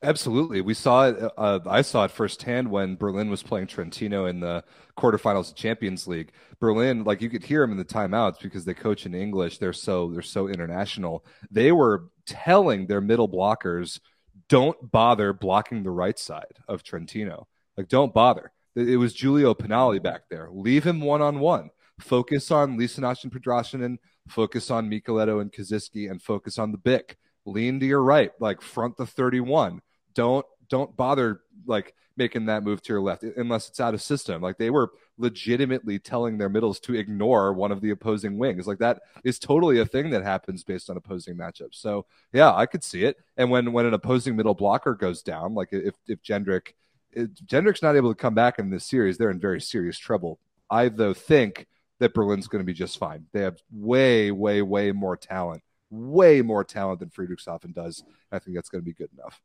Absolutely. 0.03 0.59
We 0.59 0.73
saw 0.73 1.07
it. 1.07 1.31
Uh, 1.37 1.59
I 1.65 1.81
saw 1.81 2.03
it 2.03 2.11
firsthand 2.11 2.69
when 2.69 2.97
Berlin 2.97 3.29
was 3.29 3.41
playing 3.41 3.67
Trentino 3.67 4.25
in 4.25 4.41
the 4.41 4.65
quarterfinals 4.97 5.51
of 5.51 5.55
Champions 5.55 6.07
League. 6.07 6.33
Berlin, 6.59 7.05
like 7.05 7.21
you 7.21 7.29
could 7.29 7.45
hear 7.45 7.61
them 7.61 7.71
in 7.71 7.77
the 7.77 7.85
timeouts 7.85 8.41
because 8.41 8.65
they 8.65 8.73
coach 8.73 9.05
in 9.05 9.15
English. 9.15 9.59
They're 9.59 9.71
so 9.71 10.09
they're 10.11 10.21
so 10.21 10.49
international. 10.49 11.25
They 11.49 11.71
were 11.71 12.09
telling 12.25 12.87
their 12.87 12.99
middle 12.99 13.29
blockers, 13.29 14.01
"Don't 14.49 14.91
bother 14.91 15.31
blocking 15.31 15.83
the 15.83 15.91
right 15.91 16.19
side 16.19 16.59
of 16.67 16.83
Trentino. 16.83 17.47
Like, 17.77 17.87
don't 17.87 18.13
bother." 18.13 18.51
It 18.75 18.97
was 18.97 19.13
Giulio 19.13 19.53
Pinali 19.53 20.01
back 20.01 20.23
there. 20.29 20.49
Leave 20.51 20.83
him 20.83 21.01
one 21.01 21.21
on 21.21 21.39
one. 21.39 21.69
Focus 21.99 22.49
on 22.49 22.77
Lisinac 22.77 23.23
and 23.23 23.31
Podrascanin. 23.31 23.97
Focus 24.27 24.71
on 24.71 24.89
Michieletto 24.89 25.41
and 25.41 25.51
Kaziyski, 25.51 26.09
and 26.09 26.21
focus 26.21 26.57
on 26.57 26.71
the 26.71 26.77
Bick. 26.77 27.17
Lean 27.45 27.79
to 27.79 27.85
your 27.85 28.01
right, 28.01 28.31
like 28.39 28.61
front 28.61 28.97
the 28.97 29.05
thirty-one 29.05 29.81
don't 30.13 30.45
don't 30.69 30.95
bother 30.95 31.41
like 31.65 31.93
making 32.15 32.45
that 32.45 32.63
move 32.63 32.81
to 32.81 32.93
your 32.93 33.01
left 33.01 33.23
unless 33.23 33.67
it's 33.67 33.79
out 33.79 33.93
of 33.93 34.01
system. 34.01 34.41
Like 34.41 34.57
they 34.57 34.69
were 34.69 34.91
legitimately 35.17 35.99
telling 35.99 36.37
their 36.37 36.49
middles 36.49 36.79
to 36.81 36.95
ignore 36.95 37.53
one 37.53 37.71
of 37.71 37.81
the 37.81 37.89
opposing 37.89 38.37
wings. 38.37 38.67
Like 38.67 38.79
that 38.79 39.01
is 39.23 39.39
totally 39.39 39.79
a 39.79 39.85
thing 39.85 40.11
that 40.11 40.23
happens 40.23 40.63
based 40.63 40.89
on 40.89 40.97
opposing 40.97 41.35
matchups. 41.35 41.75
So 41.75 42.05
yeah, 42.31 42.53
I 42.53 42.65
could 42.65 42.83
see 42.83 43.03
it. 43.03 43.17
And 43.37 43.49
when 43.49 43.71
when 43.73 43.85
an 43.85 43.93
opposing 43.93 44.35
middle 44.35 44.53
blocker 44.53 44.93
goes 44.93 45.21
down, 45.21 45.53
like 45.53 45.69
if 45.71 45.95
if 46.07 46.21
Jendryk 46.21 46.73
if 47.15 47.29
Jendryk's 47.45 47.81
not 47.81 47.95
able 47.95 48.13
to 48.13 48.19
come 48.19 48.35
back 48.35 48.59
in 48.59 48.69
this 48.69 48.85
series, 48.85 49.17
they're 49.17 49.29
in 49.29 49.39
very 49.39 49.61
serious 49.61 49.97
trouble. 49.97 50.39
I 50.69 50.89
though 50.89 51.13
think 51.13 51.67
that 51.99 52.13
Berlin's 52.13 52.47
going 52.47 52.61
to 52.61 52.65
be 52.65 52.73
just 52.73 52.97
fine. 52.97 53.25
They 53.31 53.41
have 53.41 53.57
way, 53.71 54.31
way, 54.31 54.61
way 54.61 54.91
more 54.91 55.15
talent, 55.15 55.61
way 55.89 56.41
more 56.41 56.63
talent 56.63 56.99
than 56.99 57.09
Friedrichshafen 57.09 57.73
does. 57.73 58.03
I 58.31 58.39
think 58.39 58.55
that's 58.55 58.69
going 58.69 58.81
to 58.81 58.85
be 58.85 58.93
good 58.93 59.09
enough. 59.13 59.41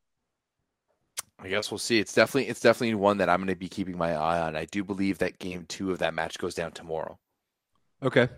I 1.40 1.48
guess 1.48 1.70
we'll 1.70 1.78
see. 1.78 2.00
It's 2.00 2.14
definitely 2.14 2.48
it's 2.48 2.60
definitely 2.60 2.94
one 2.94 3.18
that 3.18 3.28
I'm 3.28 3.38
going 3.38 3.48
to 3.48 3.54
be 3.54 3.68
keeping 3.68 3.96
my 3.96 4.14
eye 4.14 4.40
on. 4.40 4.56
I 4.56 4.64
do 4.64 4.82
believe 4.82 5.18
that 5.18 5.38
game 5.38 5.66
two 5.68 5.92
of 5.92 6.00
that 6.00 6.14
match 6.14 6.38
goes 6.38 6.54
down 6.54 6.72
tomorrow. 6.72 7.18
Okay. 8.02 8.28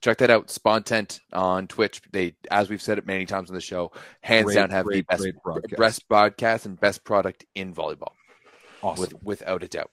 Check 0.00 0.18
that 0.18 0.30
out, 0.30 0.50
Spontent 0.50 1.20
on 1.32 1.66
Twitch. 1.66 2.00
They, 2.12 2.34
as 2.50 2.68
we've 2.68 2.82
said 2.82 2.98
it 2.98 3.06
many 3.06 3.26
times 3.26 3.50
on 3.50 3.54
the 3.54 3.60
show, 3.60 3.92
hands 4.20 4.46
Great, 4.46 4.54
down 4.54 4.70
have 4.70 4.84
great, 4.84 5.06
the 5.08 5.16
best 5.16 5.42
broadcast. 5.42 5.78
best 5.78 6.08
broadcast 6.08 6.66
and 6.66 6.78
best 6.80 7.04
product 7.04 7.44
in 7.54 7.74
volleyball, 7.74 8.12
Awesome. 8.82 9.00
with 9.00 9.22
without 9.22 9.62
a 9.62 9.68
doubt. 9.68 9.90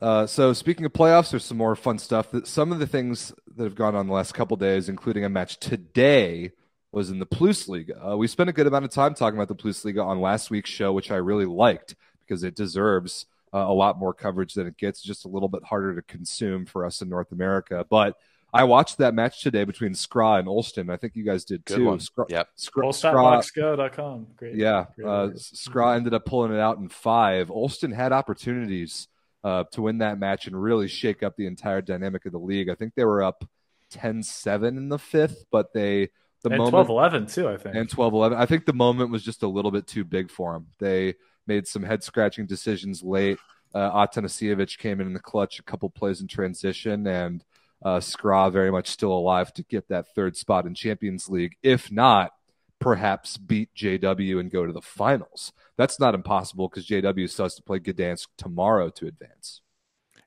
Uh, 0.00 0.26
so 0.26 0.52
speaking 0.52 0.84
of 0.84 0.92
playoffs, 0.92 1.30
there's 1.30 1.44
some 1.44 1.56
more 1.56 1.76
fun 1.76 1.98
stuff. 1.98 2.30
That 2.32 2.46
some 2.46 2.72
of 2.72 2.78
the 2.78 2.86
things 2.86 3.32
that 3.56 3.64
have 3.64 3.74
gone 3.76 3.94
on 3.94 4.06
the 4.06 4.12
last 4.12 4.34
couple 4.34 4.56
days, 4.56 4.88
including 4.88 5.24
a 5.24 5.28
match 5.28 5.58
today, 5.60 6.50
was 6.90 7.10
in 7.10 7.18
the 7.18 7.26
Plus 7.26 7.68
Liga. 7.68 8.10
Uh, 8.12 8.16
we 8.16 8.26
spent 8.26 8.50
a 8.50 8.52
good 8.52 8.66
amount 8.66 8.84
of 8.84 8.90
time 8.90 9.14
talking 9.14 9.38
about 9.38 9.48
the 9.48 9.54
Plus 9.54 9.84
Liga 9.84 10.02
on 10.02 10.20
last 10.20 10.50
week's 10.50 10.70
show, 10.70 10.92
which 10.92 11.10
I 11.10 11.16
really 11.16 11.46
liked 11.46 11.94
because 12.26 12.42
it 12.42 12.54
deserves 12.56 13.26
uh, 13.52 13.58
a 13.58 13.72
lot 13.72 13.98
more 13.98 14.12
coverage 14.12 14.54
than 14.54 14.66
it 14.66 14.76
gets. 14.76 15.00
Just 15.00 15.24
a 15.24 15.28
little 15.28 15.48
bit 15.48 15.62
harder 15.62 15.94
to 15.94 16.02
consume 16.02 16.66
for 16.66 16.84
us 16.84 17.00
in 17.00 17.08
North 17.08 17.30
America, 17.30 17.86
but 17.88 18.16
I 18.54 18.64
watched 18.64 18.98
that 18.98 19.14
match 19.14 19.42
today 19.42 19.64
between 19.64 19.92
Skra 19.92 20.38
and 20.38 20.46
Olsztyn. 20.46 20.90
I 20.90 20.96
think 20.96 21.16
you 21.16 21.24
guys 21.24 21.44
did 21.44 21.64
Good 21.64 21.76
too. 21.78 21.84
one. 21.86 21.98
Skra, 21.98 22.24
Yep. 22.30 22.48
Skra, 22.56 22.84
Skra, 22.84 23.42
Fullstatboxgo.com. 23.52 24.26
Great. 24.36 24.54
yeah, 24.54 24.86
Great 24.96 25.06
uh, 25.08 25.24
idea. 25.24 25.34
Skra 25.34 25.96
ended 25.96 26.14
up 26.14 26.24
pulling 26.24 26.52
it 26.52 26.60
out 26.60 26.78
in 26.78 26.88
five. 26.88 27.48
Olsztyn 27.48 27.92
had 27.92 28.12
opportunities 28.12 29.08
uh, 29.42 29.64
to 29.72 29.82
win 29.82 29.98
that 29.98 30.18
match 30.18 30.46
and 30.46 30.60
really 30.60 30.86
shake 30.88 31.22
up 31.22 31.36
the 31.36 31.46
entire 31.46 31.82
dynamic 31.82 32.24
of 32.26 32.32
the 32.32 32.38
league. 32.38 32.68
I 32.70 32.74
think 32.76 32.94
they 32.94 33.04
were 33.04 33.22
up 33.22 33.44
10-7 33.92 34.68
in 34.68 34.88
the 34.88 34.98
fifth, 34.98 35.44
but 35.50 35.72
they 35.72 36.10
the 36.42 36.50
and 36.50 36.58
moment 36.58 36.70
12 36.72 36.88
11 36.90 37.26
too, 37.26 37.48
I 37.48 37.56
think. 37.56 37.74
and 37.74 37.88
12-11. 37.88 38.36
I 38.36 38.46
think 38.46 38.66
the 38.66 38.72
moment 38.72 39.10
was 39.10 39.24
just 39.24 39.42
a 39.42 39.48
little 39.48 39.70
bit 39.70 39.86
too 39.86 40.04
big 40.04 40.30
for 40.30 40.52
them. 40.52 40.66
They 40.78 41.14
made 41.46 41.66
some 41.66 41.82
head 41.82 42.02
scratching 42.04 42.46
decisions 42.46 43.02
late. 43.02 43.38
Uh, 43.74 43.90
Atanasijevic 44.06 44.78
came 44.78 45.00
in 45.00 45.06
in 45.08 45.12
the 45.14 45.20
clutch, 45.20 45.58
a 45.58 45.62
couple 45.62 45.90
plays 45.90 46.20
in 46.20 46.28
transition, 46.28 47.06
and 47.06 47.42
uh, 47.84 47.98
Skra 47.98 48.50
very 48.50 48.72
much 48.72 48.88
still 48.88 49.12
alive 49.12 49.52
to 49.54 49.62
get 49.62 49.88
that 49.88 50.06
third 50.14 50.36
spot 50.36 50.66
in 50.66 50.74
Champions 50.74 51.28
League. 51.28 51.56
If 51.62 51.92
not, 51.92 52.32
perhaps 52.80 53.36
beat 53.36 53.70
JW 53.76 54.40
and 54.40 54.50
go 54.50 54.66
to 54.66 54.72
the 54.72 54.80
finals. 54.82 55.52
That's 55.76 56.00
not 56.00 56.14
impossible 56.14 56.68
because 56.68 56.86
JW 56.86 57.28
still 57.28 57.44
has 57.46 57.54
to 57.56 57.62
play 57.62 57.80
Gdansk 57.80 58.26
tomorrow 58.38 58.90
to 58.90 59.06
advance. 59.06 59.60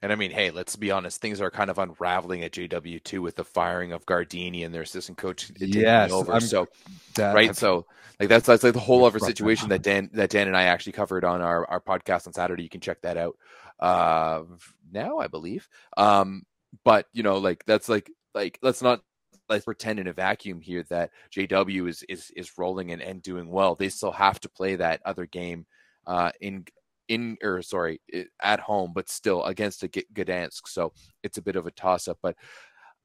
And 0.01 0.11
I 0.11 0.15
mean, 0.15 0.29
hey, 0.29 0.51
let's 0.51 0.75
be 0.75 0.91
honest. 0.91 1.19
Things 1.19 1.41
are 1.41 1.49
kind 1.49 1.71
of 1.71 1.79
unraveling 1.79 2.43
at 2.43 2.51
JW 2.51 3.03
too 3.03 3.23
with 3.23 3.35
the 3.35 3.43
firing 3.43 3.91
of 3.93 4.05
Gardini 4.05 4.63
and 4.63 4.73
their 4.73 4.83
assistant 4.83 5.17
coach 5.17 5.47
taking 5.47 5.81
Yes, 5.81 6.11
over. 6.11 6.33
I'm- 6.33 6.41
so 6.41 6.67
That, 7.15 7.33
right, 7.33 7.55
so 7.55 7.87
like 8.19 8.29
that's 8.29 8.45
that's 8.45 8.63
like 8.63 8.73
the 8.73 8.79
whole 8.79 9.05
other 9.05 9.19
situation 9.19 9.69
that 9.69 9.81
Dan 9.81 10.09
that 10.13 10.29
Dan 10.29 10.47
and 10.47 10.55
I 10.55 10.63
actually 10.63 10.93
covered 10.93 11.23
on 11.23 11.41
our 11.41 11.65
our 11.67 11.79
podcast 11.79 12.27
on 12.27 12.33
Saturday. 12.33 12.61
You 12.63 12.69
can 12.69 12.81
check 12.81 13.01
that 13.01 13.17
out 13.17 13.37
uh 13.79 14.43
now, 14.91 15.17
I 15.17 15.27
believe. 15.27 15.67
Um, 15.97 16.43
but 16.83 17.07
you 17.13 17.23
know, 17.23 17.37
like 17.37 17.63
that's 17.65 17.89
like 17.89 18.11
like 18.33 18.59
let's 18.61 18.81
not 18.81 19.01
let's 19.49 19.65
pretend 19.65 19.99
in 19.99 20.07
a 20.07 20.13
vacuum 20.13 20.61
here 20.61 20.83
that 20.89 21.11
JW 21.35 21.87
is 21.89 22.03
is 22.09 22.31
is 22.35 22.57
rolling 22.57 22.91
and, 22.91 23.01
and 23.01 23.21
doing 23.21 23.49
well. 23.49 23.75
They 23.75 23.89
still 23.89 24.11
have 24.11 24.39
to 24.41 24.49
play 24.49 24.75
that 24.75 25.01
other 25.05 25.25
game 25.25 25.65
uh 26.05 26.31
in 26.41 26.65
in 27.07 27.37
or 27.43 27.61
sorry 27.61 28.01
at 28.41 28.59
home, 28.59 28.91
but 28.93 29.09
still 29.09 29.43
against 29.45 29.83
a 29.83 29.87
Gdansk. 29.87 30.67
So 30.67 30.93
it's 31.23 31.37
a 31.37 31.41
bit 31.41 31.55
of 31.55 31.65
a 31.65 31.71
toss 31.71 32.07
up. 32.07 32.17
But 32.21 32.35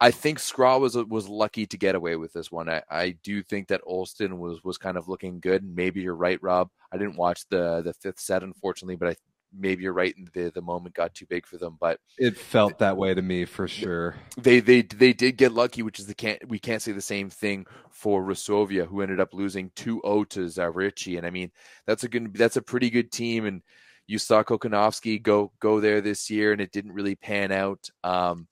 I 0.01 0.11
think 0.11 0.39
Skra 0.39 0.81
was 0.81 0.97
was 0.97 1.29
lucky 1.29 1.67
to 1.67 1.79
get 1.79 1.95
away 1.95 2.17
with 2.17 2.33
this 2.33 2.51
one. 2.51 2.69
I, 2.69 2.83
I 2.91 3.11
do 3.23 3.43
think 3.43 3.69
that 3.69 3.85
Olsztyn 3.85 4.39
was 4.39 4.63
was 4.65 4.79
kind 4.79 4.97
of 4.97 5.09
looking 5.09 5.39
good. 5.41 5.65
Maybe 5.65 6.01
you're 6.01 6.17
right, 6.17 6.43
Rob. 6.43 6.71
I 6.93 6.97
didn't 6.99 7.17
watch 7.17 7.45
the 7.51 7.83
the 7.83 7.95
fifth 7.95 8.19
set 8.19 8.43
unfortunately, 8.43 8.97
but 8.97 9.11
I 9.11 9.17
maybe 9.57 9.83
you're 9.83 9.93
right. 9.93 10.17
and 10.17 10.29
The 10.33 10.51
the 10.51 10.63
moment 10.63 10.95
got 10.95 11.15
too 11.15 11.27
big 11.27 11.47
for 11.47 11.59
them, 11.59 11.77
but 11.81 12.01
it 12.19 12.37
felt 12.37 12.79
that 12.79 12.97
way 12.97 13.15
to 13.15 13.23
me 13.23 13.45
for 13.45 13.69
sure. 13.69 14.17
they 14.37 14.61
they 14.61 14.83
they 14.83 15.13
did 15.13 15.37
get 15.37 15.53
lucky, 15.53 15.83
which 15.83 15.99
is 15.99 16.07
the 16.07 16.15
can't 16.15 16.47
we 16.49 16.59
can't 16.59 16.83
say 16.83 16.93
the 16.93 17.01
same 17.01 17.31
thing 17.31 17.67
for 17.91 18.23
Resovia, 18.23 18.87
who 18.87 19.03
ended 19.03 19.21
up 19.21 19.35
losing 19.35 19.71
2-0 19.71 20.29
to 20.31 20.41
Zawiercie. 20.41 21.19
And 21.19 21.27
I 21.27 21.31
mean, 21.31 21.51
that's 21.87 22.05
a 22.05 22.09
good 22.09 22.35
that's 22.35 22.57
a 22.57 22.63
pretty 22.63 22.91
good 22.91 23.13
team. 23.13 23.47
And 23.47 23.63
you 24.07 24.19
saw 24.19 24.43
Kochanowski 24.43 25.23
go 25.23 25.53
go 25.61 25.81
there 25.81 26.01
this 26.01 26.31
year, 26.31 26.53
and 26.53 26.61
it 26.61 26.73
didn't 26.73 26.93
really 26.93 27.15
pan 27.15 27.53
out. 27.53 27.89
Um, 28.03 28.49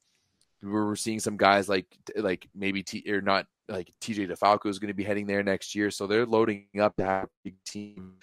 we 0.62 0.70
were 0.70 0.96
seeing 0.96 1.20
some 1.20 1.36
guys 1.36 1.68
like 1.68 1.86
like 2.16 2.48
maybe 2.54 2.82
T 2.82 3.04
or 3.10 3.20
not 3.20 3.46
like 3.68 3.92
TJ 4.00 4.30
DeFalco 4.30 4.66
is 4.66 4.78
going 4.78 4.88
to 4.88 4.94
be 4.94 5.04
heading 5.04 5.26
there 5.26 5.42
next 5.42 5.74
year, 5.74 5.90
so 5.90 6.06
they're 6.06 6.26
loading 6.26 6.66
up 6.80 6.96
to 6.96 7.04
have 7.04 7.24
a 7.24 7.28
big 7.44 7.56
team 7.64 8.14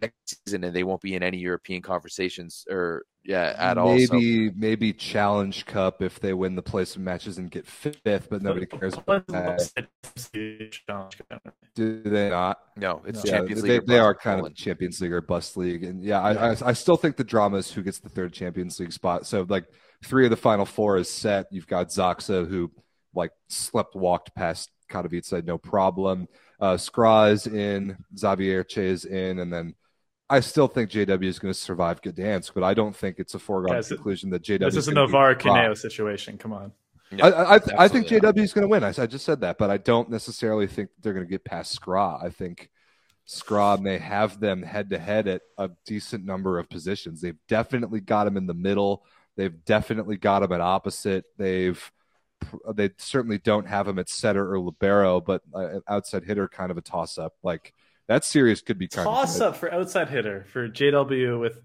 next 0.00 0.38
season, 0.46 0.64
and 0.64 0.74
they 0.74 0.84
won't 0.84 1.00
be 1.00 1.14
in 1.14 1.22
any 1.22 1.38
European 1.38 1.82
conversations 1.82 2.64
or 2.70 3.04
yeah 3.24 3.54
at 3.56 3.78
all. 3.78 3.98
So 3.98 4.14
Maybe 4.14 4.50
maybe 4.50 4.92
Challenge 4.92 5.64
Cup 5.66 6.02
if 6.02 6.20
they 6.20 6.34
win 6.34 6.54
the 6.56 6.62
placement 6.62 7.04
matches 7.04 7.38
and 7.38 7.50
get 7.50 7.66
fifth, 7.66 8.28
but 8.30 8.42
nobody 8.42 8.66
cares 8.66 8.94
about 8.94 9.26
that. 9.28 9.86
Do 11.74 12.02
they 12.02 12.30
not? 12.30 12.58
no, 12.76 13.02
it's 13.06 13.24
No. 13.24 13.30
Champions 13.30 13.62
they, 13.62 13.68
League. 13.68 13.82
or 13.82 13.86
they 13.86 13.98
are 13.98 14.14
bust 14.14 14.24
kind 14.24 14.46
of 14.46 14.54
Champions 14.54 15.00
League 15.00 15.12
or 15.12 15.20
bust 15.20 15.56
league, 15.56 15.84
and 15.84 16.02
yeah, 16.02 16.20
I, 16.20 16.50
I 16.50 16.56
I 16.66 16.72
still 16.72 16.96
think 16.96 17.16
the 17.16 17.24
drama 17.24 17.58
is 17.58 17.70
who 17.72 17.82
gets 17.82 17.98
the 18.00 18.08
third 18.08 18.32
Champions 18.32 18.78
League 18.80 18.92
spot. 18.92 19.26
So 19.26 19.46
like 19.48 19.64
three 20.04 20.24
of 20.24 20.30
the 20.30 20.36
final 20.36 20.66
four 20.66 20.96
is 20.96 21.08
set. 21.08 21.46
You've 21.50 21.66
got 21.66 21.88
ZAKSA 21.88 22.48
who 22.48 22.70
like 23.14 23.30
slept 23.48 23.94
walked 23.94 24.34
past 24.34 24.70
Katowice 24.90 25.44
no 25.46 25.58
problem. 25.58 26.28
Uh, 26.62 26.76
Skra 26.76 27.32
is 27.32 27.48
in, 27.48 27.96
Zawiercie 28.14 28.78
is 28.78 29.04
in, 29.04 29.40
and 29.40 29.52
then 29.52 29.74
I 30.30 30.38
still 30.38 30.68
think 30.68 30.90
JW 30.90 31.24
is 31.24 31.40
going 31.40 31.52
to 31.52 31.58
survive 31.58 32.00
Gdansk, 32.00 32.52
but 32.54 32.62
I 32.62 32.72
don't 32.72 32.94
think 32.94 33.18
it's 33.18 33.34
a 33.34 33.40
foregone 33.40 33.74
Guys, 33.74 33.88
conclusion 33.88 34.30
that 34.30 34.44
JW. 34.44 34.60
This 34.60 34.76
is 34.76 34.86
a 34.86 34.94
gonna 34.94 35.06
beat 35.06 35.12
Novara 35.12 35.36
Skra. 35.36 35.76
Situation. 35.76 36.38
Come 36.38 36.52
on. 36.52 36.70
Yeah, 37.10 37.26
I, 37.26 37.56
I, 37.56 37.60
I 37.78 37.88
think. 37.88 38.06
JW 38.06 38.38
is 38.38 38.52
going 38.52 38.62
to 38.62 38.68
win. 38.68 38.84
I, 38.84 38.94
I 38.96 39.06
just 39.06 39.24
said 39.24 39.40
that, 39.40 39.58
but 39.58 39.70
I 39.70 39.76
don't 39.76 40.08
necessarily 40.08 40.68
think 40.68 40.90
they're 41.00 41.12
going 41.12 41.26
to 41.26 41.30
get 41.30 41.44
past 41.44 41.78
Skra. 41.78 42.24
I 42.24 42.30
think 42.30 42.70
Skra 43.26 43.80
may 43.80 43.98
have 43.98 44.38
them 44.38 44.62
head 44.62 44.90
to 44.90 45.00
head 45.00 45.26
at 45.26 45.42
a 45.58 45.68
decent 45.84 46.24
number 46.24 46.60
of 46.60 46.70
positions. 46.70 47.20
They've 47.20 47.36
definitely 47.48 48.00
got 48.00 48.28
him 48.28 48.36
in 48.36 48.46
the 48.46 48.54
middle. 48.54 49.04
They've 49.36 49.64
definitely 49.64 50.16
got 50.16 50.44
him 50.44 50.52
at 50.52 50.60
opposite. 50.60 51.24
They've 51.36 51.92
they 52.74 52.90
certainly 52.98 53.38
don't 53.38 53.66
have 53.66 53.88
him 53.88 53.98
at 53.98 54.08
setter 54.08 54.52
or 54.52 54.58
libero, 54.60 55.20
but 55.20 55.42
uh, 55.54 55.80
outside 55.88 56.24
hitter 56.24 56.48
kind 56.48 56.70
of 56.70 56.78
a 56.78 56.82
toss 56.82 57.18
up. 57.18 57.34
Like 57.42 57.72
that 58.08 58.24
series 58.24 58.62
could 58.62 58.78
be 58.78 58.88
kind 58.88 59.06
Toss 59.06 59.34
of 59.36 59.40
good. 59.40 59.48
up 59.48 59.56
for 59.56 59.72
outside 59.72 60.08
hitter 60.08 60.46
for 60.52 60.68
JW 60.68 61.40
with 61.40 61.60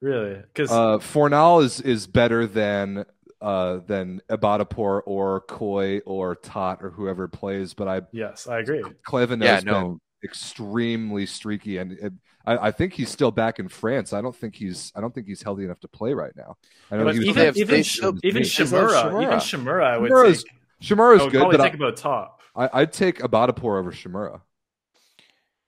really 0.00 0.36
because 0.36 0.70
Uh, 0.70 0.98
Fornal 0.98 1.62
is 1.62 1.80
is 1.80 2.06
better 2.06 2.46
than 2.46 3.04
uh 3.40 3.78
than 3.86 4.20
Ebadipour 4.30 5.02
or 5.06 5.42
Kooy 5.48 6.00
or 6.06 6.36
Täht 6.36 6.82
or 6.82 6.90
whoever 6.90 7.28
plays, 7.28 7.74
but 7.74 7.88
I 7.88 8.02
yes, 8.12 8.46
I 8.46 8.58
agree. 8.60 8.82
Cleven 9.04 9.40
Yeah, 9.40 9.56
has 9.56 9.64
no. 9.64 9.72
been 9.72 10.00
extremely 10.24 11.26
streaky, 11.26 11.78
and 11.78 11.92
it, 11.92 12.12
I, 12.46 12.68
I 12.68 12.70
think 12.70 12.94
he's 12.94 13.10
still 13.10 13.30
back 13.30 13.58
in 13.58 13.68
France. 13.68 14.12
I 14.12 14.20
don't 14.22 14.34
think 14.34 14.54
he's 14.54 14.92
I 14.96 15.00
don't 15.00 15.14
think 15.14 15.26
he's 15.26 15.42
healthy 15.42 15.64
enough 15.64 15.80
to 15.80 15.88
play 15.88 16.14
right 16.14 16.32
now. 16.36 16.56
I 16.90 16.96
know 16.96 17.04
But 17.04 17.14
he 17.16 17.28
even 17.28 17.54
even 17.56 17.66
they 17.66 17.80
even 18.22 18.42
they 18.42 18.48
Szymura, 18.48 18.88
Szymura. 19.10 19.22
even 19.22 19.38
Szymura, 19.38 19.84
I 19.84 19.98
would 19.98 20.10
Szymura's- 20.10 20.44
take. 20.44 20.52
Szymura's 20.82 21.20
I 21.20 21.24
would 21.24 21.32
good, 21.32 21.38
probably 21.40 21.56
but 21.58 21.62
think 21.64 21.74
I, 21.74 21.84
about 21.86 21.96
top. 21.96 22.40
I, 22.56 22.70
I'd 22.80 22.92
take 22.92 23.18
Ebadipour 23.20 23.78
over 23.78 23.92
Szymura. 23.92 24.40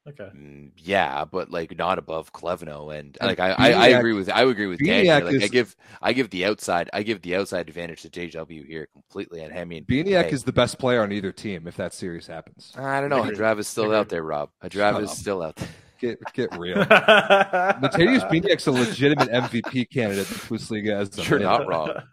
Okay. 0.08 0.28
Mm, 0.36 0.70
Yeah, 0.78 1.24
but 1.26 1.48
like 1.50 1.78
not 1.78 1.96
above 2.00 2.32
Clevenot, 2.32 2.98
and 2.98 3.16
And 3.20 3.28
like 3.28 3.38
I, 3.38 3.50
I, 3.52 3.70
I 3.72 3.86
agree 3.88 4.14
with 4.14 4.28
I 4.28 4.44
would 4.44 4.50
agree 4.52 4.66
with 4.66 4.80
Dan. 4.80 5.04
Bieniek 5.04 5.28
here. 5.30 5.38
Like 5.38 5.44
I 5.44 5.46
give 5.48 5.76
I 6.00 6.12
give 6.12 6.30
the 6.30 6.44
outside 6.46 6.90
I 6.92 7.04
give 7.04 7.22
the 7.22 7.36
outside 7.36 7.68
advantage 7.68 8.02
to 8.02 8.08
JW 8.10 8.66
here 8.66 8.88
completely. 8.92 9.42
And 9.42 9.56
I 9.56 9.64
mean, 9.64 9.84
Bieniek 9.84 10.24
hey, 10.24 10.30
is 10.30 10.42
the 10.42 10.52
best 10.52 10.80
player 10.80 11.02
on 11.02 11.12
either 11.12 11.30
team 11.30 11.68
if 11.68 11.76
that 11.76 11.94
series 11.94 12.26
happens. 12.26 12.72
I 12.76 13.00
don't 13.00 13.10
know. 13.10 13.22
Agreed. 13.22 13.38
Hadrav 13.38 13.60
is 13.60 13.68
still 13.68 13.94
out 13.94 14.08
there, 14.08 14.24
Rob. 14.24 14.50
Shut 14.62 14.72
Hadrav 14.72 15.02
is 15.04 15.10
up. 15.10 15.16
still 15.16 15.40
out 15.42 15.54
there. 15.54 15.68
Get 16.02 16.18
get 16.34 16.58
real. 16.58 16.74
Mateusz 16.84 18.28
Bieniek's 18.28 18.66
a 18.66 18.72
legitimate 18.72 19.28
MVP 19.28 19.88
candidate 19.88 20.28
in 20.28 20.34
Bundesliga 20.36 20.94
as 21.00 21.16
a 21.16 21.22
You're 21.22 21.38
not 21.38 21.68
wrong. 21.68 21.92
But 21.94 22.04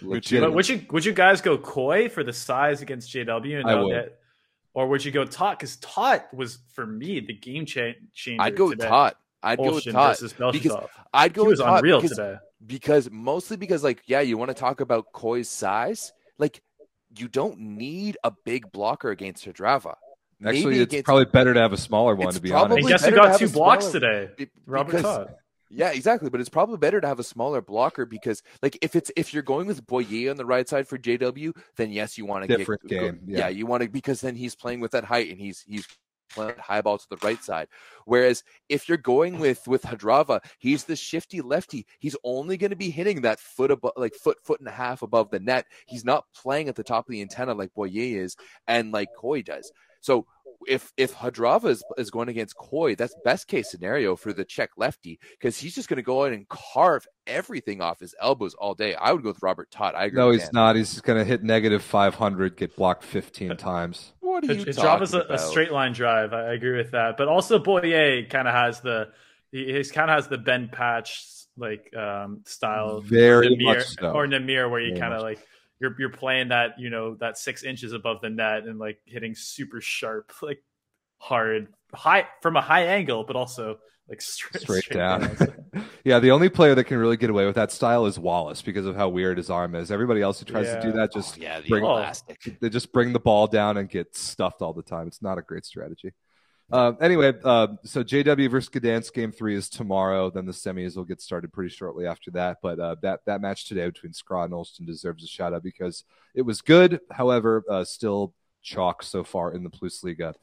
Legitimate. 0.00 0.52
would 0.54 0.66
you 0.66 0.86
would 0.90 1.04
you 1.04 1.12
guys 1.12 1.42
go 1.42 1.58
Kooy 1.58 2.10
for 2.10 2.24
the 2.24 2.32
size 2.32 2.80
against 2.80 3.12
JW 3.12 3.60
and 3.60 3.68
I 3.68 3.74
would. 3.82 3.94
that, 3.94 4.18
or 4.72 4.88
would 4.88 5.04
you 5.04 5.10
go 5.12 5.26
Täht? 5.26 5.58
Because 5.58 5.76
Täht 5.76 6.22
was 6.32 6.58
for 6.72 6.86
me 6.86 7.20
the 7.20 7.34
game 7.34 7.66
cha- 7.66 7.92
changer. 8.14 8.42
I'd 8.42 8.56
go 8.56 8.70
today. 8.70 8.86
Täht. 8.88 9.12
I'd 9.42 9.58
go 9.58 9.74
with 9.74 9.84
versus 9.84 10.32
because 10.32 10.76
I'd 11.12 11.34
go 11.34 11.42
He 11.42 11.48
was 11.48 11.58
with 11.58 11.66
Täht 11.68 11.78
unreal 11.78 12.00
because, 12.00 12.16
today. 12.16 12.36
because 12.66 13.10
mostly 13.10 13.58
because 13.58 13.84
like 13.84 14.02
yeah, 14.06 14.20
you 14.22 14.38
want 14.38 14.48
to 14.48 14.54
talk 14.54 14.80
about 14.80 15.12
Kooy's 15.12 15.50
size, 15.50 16.14
like 16.38 16.62
you 17.18 17.28
don't 17.28 17.58
need 17.58 18.16
a 18.24 18.32
big 18.46 18.72
blocker 18.72 19.10
against 19.10 19.44
Hadrava. 19.44 19.96
Actually, 20.46 20.74
it's 20.80 20.92
against- 20.92 21.04
probably 21.06 21.24
better 21.26 21.54
to 21.54 21.60
have 21.60 21.72
a 21.72 21.76
smaller 21.76 22.14
one, 22.14 22.32
to 22.32 22.40
be 22.40 22.50
probably- 22.50 22.78
And 22.78 22.86
honest. 22.86 22.88
guess 23.04 23.04
who 23.04 23.16
better 23.16 23.22
to 23.22 23.28
got 23.30 23.38
two 23.38 23.48
blocks 23.48 23.84
smaller- 23.86 24.26
today? 24.36 24.50
Robert 24.66 24.96
because- 24.96 25.04
Täht. 25.28 25.34
Yeah, 25.70 25.90
exactly. 25.90 26.30
But 26.30 26.38
it's 26.40 26.48
probably 26.50 26.76
better 26.76 27.00
to 27.00 27.06
have 27.08 27.18
a 27.18 27.24
smaller 27.24 27.60
blocker 27.60 28.06
because, 28.06 28.42
like, 28.62 28.78
if 28.80 28.94
it's 28.94 29.10
if 29.16 29.34
you're 29.34 29.42
going 29.42 29.66
with 29.66 29.84
Boyer 29.86 30.30
on 30.30 30.36
the 30.36 30.46
right 30.46 30.68
side 30.68 30.86
for 30.86 30.96
JW, 30.98 31.52
then 31.76 31.90
yes, 31.90 32.16
you 32.16 32.26
want 32.26 32.48
to 32.48 32.56
Different 32.56 32.82
get, 32.86 33.00
go- 33.00 33.06
game, 33.06 33.20
yeah. 33.26 33.38
yeah. 33.38 33.48
you 33.48 33.66
want 33.66 33.82
to 33.82 33.88
because 33.88 34.20
then 34.20 34.36
he's 34.36 34.54
playing 34.54 34.78
with 34.78 34.92
that 34.92 35.02
height 35.04 35.30
and 35.30 35.40
he's 35.40 35.64
he's 35.66 35.84
playing 36.30 36.54
high 36.58 36.80
ball 36.80 36.98
to 36.98 37.06
the 37.10 37.16
right 37.24 37.42
side. 37.42 37.66
Whereas 38.04 38.44
if 38.68 38.88
you're 38.88 38.98
going 38.98 39.38
with 39.40 39.66
with 39.66 39.82
Hadrava, 39.82 40.44
he's 40.60 40.84
the 40.84 40.94
shifty 40.94 41.40
lefty. 41.40 41.86
He's 41.98 42.16
only 42.22 42.56
going 42.56 42.70
to 42.70 42.76
be 42.76 42.90
hitting 42.90 43.22
that 43.22 43.40
foot 43.40 43.72
above, 43.72 43.92
like 43.96 44.14
foot 44.14 44.38
foot 44.44 44.60
and 44.60 44.68
a 44.68 44.72
half 44.72 45.02
above 45.02 45.30
the 45.30 45.40
net. 45.40 45.66
He's 45.86 46.04
not 46.04 46.26
playing 46.36 46.68
at 46.68 46.76
the 46.76 46.84
top 46.84 47.08
of 47.08 47.10
the 47.10 47.20
antenna 47.20 47.54
like 47.54 47.74
Boyer 47.74 47.90
is 48.22 48.36
and 48.68 48.92
like 48.92 49.08
Kooy 49.20 49.44
does. 49.44 49.72
So 50.00 50.26
if 50.68 50.92
if 50.96 51.14
Hadrava 51.14 51.66
is, 51.66 51.84
is 51.96 52.10
going 52.10 52.28
against 52.28 52.56
Kooy, 52.56 52.96
that's 52.96 53.14
best 53.24 53.48
case 53.48 53.70
scenario 53.70 54.16
for 54.16 54.32
the 54.32 54.44
Czech 54.44 54.70
lefty 54.76 55.18
because 55.30 55.58
he's 55.58 55.74
just 55.74 55.88
going 55.88 55.96
to 55.96 56.02
go 56.02 56.24
in 56.24 56.32
and 56.32 56.48
carve 56.48 57.06
everything 57.26 57.80
off 57.80 58.00
his 58.00 58.14
elbows 58.20 58.54
all 58.54 58.74
day. 58.74 58.94
I 58.94 59.12
would 59.12 59.22
go 59.22 59.30
with 59.30 59.42
Robert 59.42 59.70
Täht. 59.70 59.94
I 59.94 60.06
agree. 60.06 60.18
No, 60.18 60.30
he's 60.30 60.42
Dan. 60.42 60.50
not. 60.52 60.76
He's 60.76 61.00
going 61.00 61.18
to 61.18 61.24
hit 61.24 61.42
negative 61.42 61.82
500, 61.82 62.56
get 62.56 62.76
blocked 62.76 63.04
15 63.04 63.56
times. 63.56 64.12
What 64.20 64.44
are 64.44 64.52
you 64.52 64.64
His 64.64 64.76
talking 64.76 64.88
job 64.88 65.02
is 65.02 65.14
a, 65.14 65.20
a 65.30 65.38
straight 65.38 65.72
line 65.72 65.92
drive. 65.92 66.32
I, 66.32 66.48
I 66.48 66.52
agree 66.54 66.76
with 66.76 66.92
that. 66.92 67.16
But 67.16 67.28
also 67.28 67.58
Boyer 67.58 68.24
kind 68.26 68.48
of 68.48 68.54
has 68.54 68.80
the 68.80 69.08
he 69.52 69.72
he's 69.72 69.92
kind 69.92 70.10
of 70.10 70.16
has 70.16 70.28
the 70.28 70.38
Ben 70.38 70.68
Patch 70.68 71.24
like 71.56 71.94
um 71.96 72.40
style 72.44 73.00
Very 73.00 73.48
Nimir, 73.48 73.62
much 73.62 73.86
so. 74.00 74.10
or 74.10 74.26
Nimir 74.26 74.68
where 74.68 74.80
you 74.80 74.98
kind 74.98 75.14
of 75.14 75.22
like 75.22 75.38
you're 75.84 75.96
you're 75.98 76.08
playing 76.08 76.48
that 76.48 76.78
you 76.78 76.88
know 76.88 77.14
that 77.16 77.36
six 77.36 77.62
inches 77.62 77.92
above 77.92 78.20
the 78.22 78.30
net 78.30 78.64
and 78.64 78.78
like 78.78 78.98
hitting 79.04 79.34
super 79.34 79.80
sharp 79.80 80.32
like 80.42 80.62
hard 81.18 81.68
high 81.94 82.26
from 82.42 82.56
a 82.56 82.60
high 82.60 82.84
angle, 82.84 83.24
but 83.24 83.36
also 83.36 83.78
like 84.08 84.20
straight, 84.22 84.62
straight, 84.62 84.84
straight 84.84 84.98
down. 84.98 85.20
down. 85.20 85.86
yeah, 86.04 86.18
the 86.18 86.30
only 86.30 86.48
player 86.48 86.74
that 86.74 86.84
can 86.84 86.98
really 86.98 87.16
get 87.16 87.30
away 87.30 87.46
with 87.46 87.54
that 87.56 87.70
style 87.70 88.06
is 88.06 88.18
Wallace 88.18 88.62
because 88.62 88.86
of 88.86 88.96
how 88.96 89.08
weird 89.08 89.36
his 89.36 89.50
arm 89.50 89.74
is. 89.74 89.90
Everybody 89.90 90.22
else 90.22 90.38
who 90.38 90.46
tries 90.46 90.66
yeah. 90.66 90.76
to 90.76 90.82
do 90.82 90.92
that 90.92 91.12
just 91.12 91.38
oh, 91.38 91.42
yeah, 91.42 91.60
the 91.60 91.68
bring, 91.68 91.84
elastic. 91.84 92.58
They 92.60 92.70
just 92.70 92.92
bring 92.92 93.12
the 93.12 93.20
ball 93.20 93.46
down 93.46 93.76
and 93.76 93.88
get 93.88 94.16
stuffed 94.16 94.62
all 94.62 94.72
the 94.72 94.82
time. 94.82 95.06
It's 95.06 95.22
not 95.22 95.38
a 95.38 95.42
great 95.42 95.66
strategy. 95.66 96.12
Uh, 96.72 96.92
anyway, 97.00 97.32
uh, 97.44 97.68
so 97.84 98.02
JW 98.02 98.50
versus 98.50 98.70
Gdansk 98.70 99.12
game 99.12 99.32
three 99.32 99.54
is 99.54 99.68
tomorrow. 99.68 100.30
Then 100.30 100.46
the 100.46 100.52
semis 100.52 100.96
will 100.96 101.04
get 101.04 101.20
started 101.20 101.52
pretty 101.52 101.70
shortly 101.70 102.06
after 102.06 102.30
that. 102.32 102.58
But 102.62 102.80
uh, 102.80 102.96
that 103.02 103.20
that 103.26 103.40
match 103.40 103.66
today 103.66 103.86
between 103.86 104.12
Skra 104.12 104.44
and 104.44 104.52
Olsztyn 104.52 104.86
deserves 104.86 105.22
a 105.22 105.26
shout 105.26 105.52
out 105.52 105.62
because 105.62 106.04
it 106.34 106.42
was 106.42 106.62
good. 106.62 107.00
However, 107.10 107.64
uh, 107.68 107.84
still 107.84 108.34
chalk 108.62 109.02
so 109.02 109.24
far 109.24 109.52
in 109.52 109.62
the 109.62 109.70
Plus 109.70 110.02
Liga. 110.02 110.34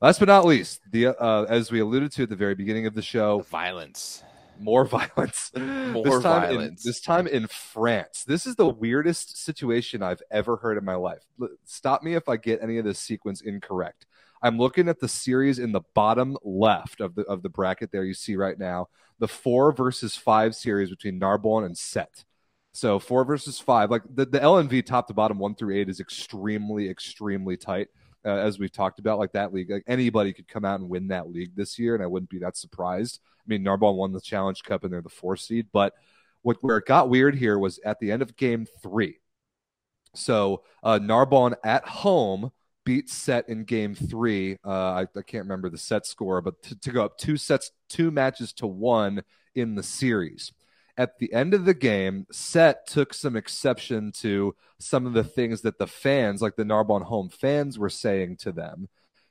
Last 0.00 0.18
but 0.18 0.28
not 0.28 0.44
least, 0.44 0.80
the 0.90 1.06
uh, 1.06 1.46
as 1.48 1.70
we 1.70 1.80
alluded 1.80 2.12
to 2.12 2.24
at 2.24 2.28
the 2.28 2.36
very 2.36 2.54
beginning 2.54 2.86
of 2.86 2.94
the 2.94 3.00
show, 3.00 3.38
the 3.38 3.44
violence, 3.44 4.24
more 4.58 4.84
violence, 4.84 5.52
more 5.56 6.04
this 6.04 6.22
violence. 6.22 6.84
In, 6.84 6.88
this 6.88 7.00
time 7.00 7.26
in 7.26 7.46
France. 7.46 8.24
This 8.26 8.44
is 8.44 8.56
the 8.56 8.68
weirdest 8.68 9.42
situation 9.42 10.02
I've 10.02 10.22
ever 10.30 10.56
heard 10.56 10.76
in 10.76 10.84
my 10.84 10.96
life. 10.96 11.24
Stop 11.64 12.02
me 12.02 12.14
if 12.14 12.28
I 12.28 12.36
get 12.36 12.60
any 12.60 12.78
of 12.78 12.84
this 12.84 12.98
sequence 12.98 13.40
incorrect. 13.40 14.06
I'm 14.42 14.58
looking 14.58 14.88
at 14.88 15.00
the 15.00 15.08
series 15.08 15.58
in 15.58 15.72
the 15.72 15.82
bottom 15.94 16.36
left 16.42 17.00
of 17.00 17.14
the 17.14 17.22
of 17.22 17.42
the 17.42 17.48
bracket 17.48 17.90
there 17.92 18.04
you 18.04 18.14
see 18.14 18.36
right 18.36 18.58
now, 18.58 18.88
the 19.18 19.28
four 19.28 19.72
versus 19.72 20.16
five 20.16 20.54
series 20.54 20.90
between 20.90 21.18
Narbonne 21.18 21.64
and 21.64 21.74
Sète. 21.74 22.24
So 22.72 22.98
four 22.98 23.24
versus 23.24 23.60
five, 23.60 23.90
like 23.90 24.02
the, 24.12 24.26
the 24.26 24.40
LNV 24.40 24.84
top 24.84 25.06
to 25.06 25.14
bottom 25.14 25.38
one 25.38 25.54
through 25.54 25.76
eight 25.76 25.88
is 25.88 26.00
extremely, 26.00 26.90
extremely 26.90 27.56
tight 27.56 27.88
uh, 28.24 28.30
as 28.30 28.58
we've 28.58 28.72
talked 28.72 28.98
about, 28.98 29.18
like 29.18 29.32
that 29.32 29.52
league, 29.52 29.70
like 29.70 29.84
anybody 29.86 30.32
could 30.32 30.48
come 30.48 30.64
out 30.64 30.80
and 30.80 30.88
win 30.88 31.08
that 31.08 31.30
league 31.30 31.54
this 31.54 31.78
year, 31.78 31.94
and 31.94 32.02
I 32.02 32.06
wouldn't 32.06 32.30
be 32.30 32.38
that 32.40 32.56
surprised. 32.56 33.20
I 33.38 33.44
mean, 33.46 33.62
Narbonne 33.62 33.96
won 33.96 34.12
the 34.12 34.20
Challenge 34.20 34.62
Cup 34.62 34.82
and 34.82 34.92
they're 34.92 35.02
the 35.02 35.08
four 35.08 35.36
seed, 35.36 35.68
but 35.72 35.94
what 36.42 36.56
where 36.62 36.78
it 36.78 36.86
got 36.86 37.08
weird 37.08 37.36
here 37.36 37.58
was 37.58 37.78
at 37.84 38.00
the 38.00 38.10
end 38.10 38.22
of 38.22 38.36
game 38.36 38.66
three. 38.82 39.18
So 40.14 40.62
uh, 40.82 40.98
Narbonne 40.98 41.54
at 41.64 41.86
home 41.86 42.50
beat 42.84 43.08
Sète 43.08 43.48
in 43.48 43.64
game 43.64 43.94
three. 43.94 44.58
Uh, 44.64 44.70
I, 44.70 45.00
I, 45.02 45.22
can't 45.22 45.44
remember 45.44 45.70
the 45.70 45.78
set 45.78 46.06
score, 46.06 46.40
but 46.40 46.62
to, 46.64 46.80
to 46.80 46.90
go 46.90 47.04
up 47.04 47.18
two 47.18 47.36
sets, 47.36 47.72
two 47.88 48.10
matches 48.10 48.52
to 48.54 48.66
one 48.66 49.22
in 49.54 49.74
the 49.74 49.82
series 49.82 50.52
at 50.96 51.18
the 51.18 51.32
end 51.32 51.54
of 51.54 51.64
the 51.64 51.74
game, 51.74 52.26
Sète 52.32 52.84
took 52.86 53.14
some 53.14 53.36
exception 53.36 54.12
to 54.12 54.54
some 54.78 55.06
of 55.06 55.12
the 55.12 55.24
things 55.24 55.62
that 55.62 55.78
the 55.78 55.86
fans, 55.86 56.40
like 56.40 56.56
the 56.56 56.64
Narbonne 56.64 57.02
home 57.02 57.28
fans, 57.28 57.78
were 57.78 57.90
saying 57.90 58.36
to 58.38 58.52
them. 58.52 58.88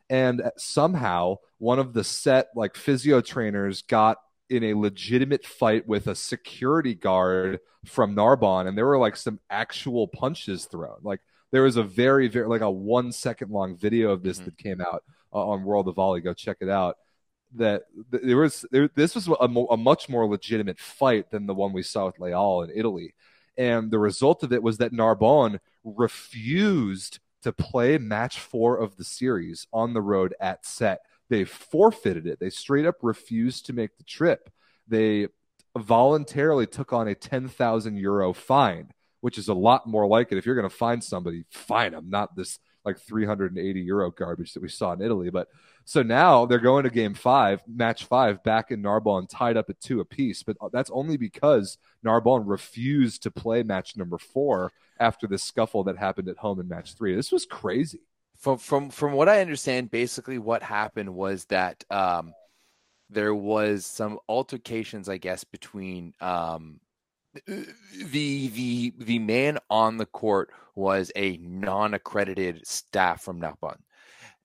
And 0.09 0.51
somehow, 0.57 1.37
one 1.59 1.79
of 1.79 1.93
the 1.93 2.01
Sète, 2.01 2.45
like 2.55 2.75
physio 2.75 3.21
trainers 3.21 3.81
got 3.81 4.17
in 4.49 4.63
a 4.63 4.73
legitimate 4.73 5.45
fight 5.45 5.87
with 5.87 6.07
a 6.07 6.15
security 6.15 6.93
guard 6.93 7.59
from 7.85 8.13
Narbonne, 8.13 8.67
and 8.67 8.77
there 8.77 8.85
were 8.85 8.99
like 8.99 9.15
some 9.15 9.39
actual 9.49 10.07
punches 10.07 10.65
thrown. 10.65 10.97
Like 11.01 11.21
there 11.53 11.63
was 11.63 11.77
a 11.77 11.83
very, 11.83 12.27
very 12.27 12.47
like 12.47 12.61
a 12.61 12.69
one 12.69 13.13
second 13.13 13.51
long 13.51 13.77
video 13.77 14.11
of 14.11 14.23
this 14.23 14.37
mm-hmm. 14.37 14.45
that 14.45 14.57
came 14.57 14.81
out 14.81 15.03
uh, 15.31 15.47
on 15.47 15.63
World 15.63 15.87
of 15.87 15.95
Volley. 15.95 16.19
Go 16.19 16.33
check 16.33 16.57
it 16.59 16.67
out 16.67 16.97
that 17.55 17.83
there 18.09 18.37
was 18.37 18.65
there, 18.71 18.89
this 18.95 19.15
was 19.15 19.27
a, 19.27 19.33
a, 19.33 19.77
much 19.77 20.09
more 20.09 20.27
legitimate 20.27 20.79
fight 20.79 21.29
than 21.29 21.45
the 21.45 21.53
one 21.53 21.71
we 21.71 21.83
saw 21.83 22.07
with 22.07 22.19
Leal 22.19 22.61
in 22.61 22.71
Italy, 22.75 23.13
and 23.57 23.91
the 23.91 23.99
result 23.99 24.43
of 24.43 24.51
it 24.51 24.63
was 24.63 24.77
that 24.77 24.93
Narbonne 24.93 25.59
refused 25.83 27.19
to 27.43 27.53
play 27.53 27.97
match 27.97 28.39
four 28.39 28.77
of 28.77 28.95
the 28.95 29.03
series 29.03 29.67
on 29.71 29.93
the 29.93 30.01
road 30.01 30.33
at 30.39 30.63
Sète. 30.63 30.97
They 31.29 31.43
forfeited 31.43 32.25
it. 32.25 32.39
They 32.39 32.49
straight 32.49 32.85
up 32.85 32.95
refused 33.01 33.67
to 33.67 33.73
make 33.73 33.97
the 33.97 34.03
trip. 34.03 34.49
They 34.87 35.27
voluntarily 35.77 36.65
took 36.65 36.93
on 36.93 37.07
a 37.07 37.15
ten 37.15 37.47
thousand 37.47 37.97
euro 37.97 38.33
fine, 38.33 38.92
which 39.23 39.37
is 39.37 39.47
a 39.47 39.53
lot 39.53 39.87
more 39.87 40.05
like 40.05 40.33
it. 40.33 40.37
If 40.37 40.45
you're 40.45 40.53
going 40.53 40.69
to 40.69 40.75
find 40.75 41.01
somebody, 41.01 41.45
find 41.49 41.93
them, 41.93 42.09
not 42.09 42.35
this 42.35 42.59
like 42.83 42.99
380 42.99 43.79
euro 43.79 44.11
garbage 44.11 44.51
that 44.51 44.61
we 44.61 44.67
saw 44.67 44.91
in 44.91 45.01
Italy. 45.01 45.29
But 45.29 45.47
so 45.85 46.03
now 46.03 46.45
they're 46.45 46.59
going 46.59 46.83
to 46.83 46.89
game 46.89 47.13
five, 47.13 47.61
match 47.65 48.03
five, 48.03 48.43
back 48.43 48.69
in 48.69 48.81
Narbonne, 48.81 49.27
tied 49.27 49.55
up 49.55 49.69
at 49.69 49.79
two 49.79 50.01
apiece. 50.01 50.43
But 50.43 50.57
that's 50.73 50.91
only 50.91 51.15
because 51.15 51.77
Narbonne 52.03 52.43
refused 52.45 53.23
to 53.23 53.31
play 53.31 53.63
match 53.63 53.95
number 53.95 54.17
four 54.17 54.73
after 54.99 55.25
the 55.25 55.37
scuffle 55.37 55.85
that 55.85 55.97
happened 55.97 56.27
at 56.27 56.35
home 56.35 56.59
in 56.59 56.67
match 56.67 56.95
three. 56.95 57.15
This 57.15 57.31
was 57.31 57.45
crazy. 57.45 58.01
From 58.35 58.57
from 58.57 58.89
from 58.89 59.13
what 59.13 59.29
I 59.29 59.39
understand, 59.39 59.89
basically 59.89 60.37
what 60.37 60.63
happened 60.63 61.15
was 61.15 61.45
that 61.45 61.81
um, 61.89 62.33
there 63.09 63.33
was 63.33 63.85
some 63.85 64.19
altercations, 64.27 65.07
I 65.07 65.15
guess, 65.15 65.45
between 65.45 66.13
um, 66.19 66.81
the 67.45 68.47
the 68.47 68.93
the 68.97 69.19
man 69.19 69.57
on 69.69 69.97
the 69.97 70.05
court 70.05 70.51
was 70.75 71.11
a 71.15 71.37
non-accredited 71.37 72.65
staff 72.65 73.21
from 73.21 73.39
Narbonne 73.39 73.83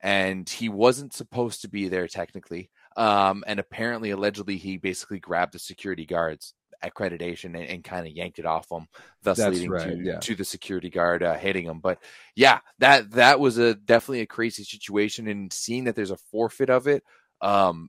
and 0.01 0.49
he 0.49 0.69
wasn't 0.69 1.13
supposed 1.13 1.63
to 1.63 1.69
be 1.69 1.89
there 1.89 2.07
technically. 2.07 2.71
Um, 2.97 3.45
and 3.47 3.61
apparently, 3.61 4.11
allegedly, 4.11 4.57
he 4.57 4.77
basically 4.77 5.19
grabbed 5.19 5.55
the 5.55 5.59
security 5.59 6.05
guard's 6.05 6.55
accreditation 6.85 7.47
and, 7.47 7.65
and 7.65 7.85
kind 7.85 8.07
of 8.07 8.13
yanked 8.13 8.39
it 8.39 8.47
off 8.47 8.71
him, 8.71 8.87
thus 9.23 9.39
That's 9.39 9.55
leading 9.55 9.71
right, 9.71 9.89
to, 9.89 10.03
yeah. 10.03 10.19
to 10.19 10.35
the 10.35 10.45
security 10.45 10.91
guard 10.91 11.23
uh, 11.23 11.35
hitting 11.35 11.65
him. 11.65 11.81
But 11.81 11.99
yeah, 12.37 12.61
that 12.79 13.11
that 13.13 13.41
was 13.41 13.59
a 13.59 13.75
definitely 13.75 14.21
a 14.21 14.27
crazy 14.27 14.65
situation, 14.65 15.29
and 15.29 15.53
seeing 15.53 15.85
that 15.85 15.97
there's 15.97 16.11
a 16.11 16.17
forfeit 16.17 16.71
of 16.71 16.87
it, 16.87 17.03
um, 17.41 17.89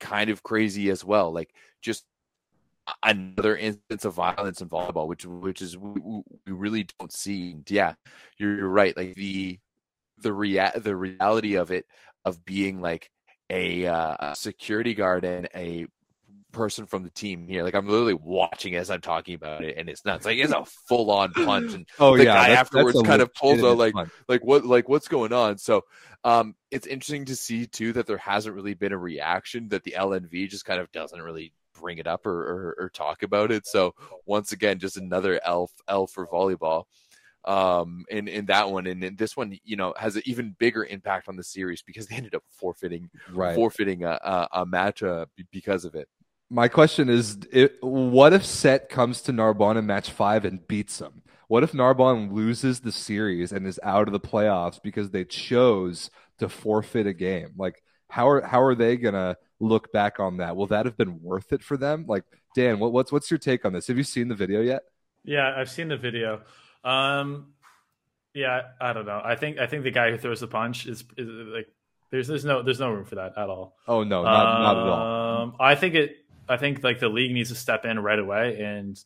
kind 0.00 0.30
of 0.30 0.42
crazy 0.42 0.90
as 0.90 1.04
well. 1.04 1.32
Like 1.32 1.52
just 1.82 2.04
another 3.02 3.56
instance 3.56 4.04
of 4.04 4.14
violence 4.14 4.60
in 4.60 4.68
volleyball, 4.68 5.08
which 5.08 5.24
which 5.24 5.62
is 5.62 5.76
we, 5.76 6.00
we 6.00 6.52
really 6.52 6.86
don't 6.98 7.12
see. 7.12 7.56
Yeah, 7.68 7.94
you're, 8.38 8.56
you're 8.56 8.68
right. 8.68 8.96
Like 8.96 9.14
the 9.14 9.58
the 10.18 10.32
rea- 10.32 10.72
the 10.76 10.96
reality 10.96 11.56
of 11.56 11.70
it 11.70 11.86
of 12.24 12.44
being 12.44 12.80
like 12.80 13.10
a, 13.50 13.86
uh, 13.86 14.16
a 14.18 14.34
security 14.34 14.94
guard 14.94 15.24
and 15.24 15.48
a 15.54 15.86
person 16.52 16.86
from 16.86 17.04
the 17.04 17.10
team 17.10 17.46
here. 17.46 17.62
Like 17.62 17.74
I'm 17.74 17.86
literally 17.86 18.14
watching 18.14 18.74
as 18.74 18.90
I'm 18.90 19.00
talking 19.00 19.34
about 19.34 19.64
it, 19.64 19.76
and 19.76 19.88
it's 19.88 20.04
nuts. 20.04 20.24
Like 20.24 20.38
it's 20.38 20.52
a 20.52 20.64
full 20.88 21.10
on 21.10 21.32
punch, 21.32 21.74
and 21.74 21.86
oh 21.98 22.16
the 22.16 22.24
yeah, 22.24 22.34
guy 22.34 22.48
that's, 22.48 22.60
afterwards 22.60 22.96
that's 22.96 23.08
kind 23.08 23.22
of 23.22 23.32
pulls 23.34 23.62
out 23.62 23.76
like 23.76 23.94
like 24.28 24.44
what 24.44 24.64
like 24.64 24.88
what's 24.88 25.08
going 25.08 25.32
on. 25.32 25.58
So 25.58 25.82
um, 26.24 26.54
it's 26.70 26.86
interesting 26.86 27.26
to 27.26 27.36
see 27.36 27.66
too 27.66 27.92
that 27.92 28.06
there 28.06 28.16
hasn't 28.16 28.54
really 28.54 28.74
been 28.74 28.92
a 28.92 28.98
reaction 28.98 29.68
that 29.68 29.84
the 29.84 29.94
LNV 29.96 30.48
just 30.48 30.64
kind 30.64 30.80
of 30.80 30.90
doesn't 30.90 31.20
really 31.20 31.52
bring 31.80 31.98
it 31.98 32.06
up 32.06 32.26
or, 32.26 32.32
or, 32.32 32.76
or 32.78 32.88
talk 32.90 33.22
about 33.22 33.50
it. 33.50 33.66
So 33.66 33.94
once 34.24 34.52
again, 34.52 34.78
just 34.78 34.96
another 34.96 35.40
L 35.44 35.70
L 35.88 36.06
for 36.06 36.26
volleyball 36.26 36.84
um, 37.44 38.04
in 38.08 38.28
in 38.28 38.46
that 38.46 38.70
one, 38.70 38.86
and, 38.86 39.04
and 39.04 39.16
this 39.16 39.36
one, 39.36 39.56
you 39.64 39.76
know, 39.76 39.94
has 39.96 40.16
an 40.16 40.22
even 40.24 40.56
bigger 40.58 40.84
impact 40.84 41.28
on 41.28 41.36
the 41.36 41.44
series 41.44 41.82
because 41.82 42.06
they 42.06 42.16
ended 42.16 42.34
up 42.34 42.42
forfeiting 42.50 43.08
right. 43.32 43.54
forfeiting 43.54 44.04
a, 44.04 44.18
a, 44.22 44.48
a 44.52 44.66
match 44.66 45.02
uh, 45.02 45.26
because 45.52 45.84
of 45.84 45.94
it. 45.94 46.08
My 46.48 46.68
question 46.68 47.08
is, 47.08 47.38
it, 47.50 47.76
what 47.80 48.32
if 48.32 48.42
Sète 48.42 48.88
comes 48.88 49.20
to 49.22 49.32
Narbonne 49.32 49.76
in 49.76 49.86
match 49.86 50.10
five 50.10 50.44
and 50.44 50.66
beats 50.68 50.98
them? 50.98 51.22
What 51.48 51.62
if 51.62 51.72
Narbonne 51.72 52.32
loses 52.32 52.80
the 52.80 52.92
series 52.92 53.52
and 53.52 53.66
is 53.66 53.80
out 53.82 54.08
of 54.08 54.12
the 54.12 54.20
playoffs 54.20 54.80
because 54.82 55.10
they 55.10 55.24
chose 55.24 56.10
to 56.38 56.48
forfeit 56.48 57.06
a 57.06 57.12
game? 57.12 57.50
Like, 57.56 57.82
how 58.08 58.28
are 58.28 58.40
how 58.42 58.62
are 58.62 58.74
they 58.74 58.96
gonna 58.96 59.36
look 59.60 59.92
back 59.92 60.20
on 60.20 60.38
that? 60.38 60.56
Will 60.56 60.66
that 60.66 60.86
have 60.86 60.96
been 60.96 61.22
worth 61.22 61.52
it 61.52 61.62
for 61.62 61.76
them? 61.76 62.04
Like, 62.06 62.24
Dan, 62.54 62.78
what, 62.78 62.92
what's 62.92 63.12
what's 63.12 63.30
your 63.30 63.38
take 63.38 63.64
on 63.64 63.72
this? 63.72 63.86
Have 63.88 63.96
you 63.96 64.04
seen 64.04 64.28
the 64.28 64.34
video 64.34 64.60
yet? 64.60 64.82
Yeah, 65.24 65.52
I've 65.56 65.70
seen 65.70 65.88
the 65.88 65.96
video. 65.96 66.42
Um, 66.84 67.48
yeah, 68.34 68.62
I 68.80 68.92
don't 68.92 69.06
know. 69.06 69.20
I 69.24 69.34
think 69.34 69.58
I 69.58 69.66
think 69.66 69.82
the 69.82 69.90
guy 69.90 70.10
who 70.10 70.18
throws 70.18 70.40
the 70.40 70.46
punch 70.46 70.86
is, 70.86 71.04
is 71.16 71.28
like 71.28 71.68
there's 72.10 72.28
there's 72.28 72.44
no 72.44 72.62
there's 72.62 72.80
no 72.80 72.90
room 72.90 73.04
for 73.04 73.16
that 73.16 73.36
at 73.36 73.48
all. 73.48 73.76
Oh 73.88 74.04
no, 74.04 74.22
not, 74.22 74.46
um, 74.46 74.62
not 74.62 74.76
at 74.76 74.88
all. 74.88 75.42
Um, 75.42 75.56
I 75.58 75.74
think 75.74 75.94
it. 75.94 76.16
I 76.48 76.56
think 76.56 76.84
like 76.84 77.00
the 77.00 77.08
league 77.08 77.32
needs 77.32 77.48
to 77.48 77.56
step 77.56 77.84
in 77.84 77.98
right 77.98 78.18
away 78.18 78.60
and 78.60 79.02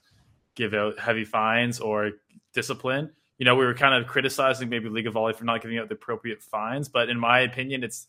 give 0.55 0.74
out 0.74 0.98
heavy 0.98 1.24
fines 1.24 1.81
or 1.81 2.10
discipline. 2.52 3.10
You 3.39 3.47
know, 3.47 3.55
we 3.55 3.64
were 3.64 3.72
kind 3.72 3.94
of 3.94 4.06
criticizing 4.06 4.68
maybe 4.68 4.90
League 4.90 5.06
of 5.06 5.14
Volley 5.14 5.32
for 5.32 5.44
not 5.44 5.62
giving 5.62 5.78
out 5.78 5.89
the 5.89 5.94
appropriate 5.94 6.43
fines, 6.43 6.90
but 6.90 7.09
in 7.09 7.18
my 7.18 7.40
opinion, 7.40 7.82
it's 7.82 8.06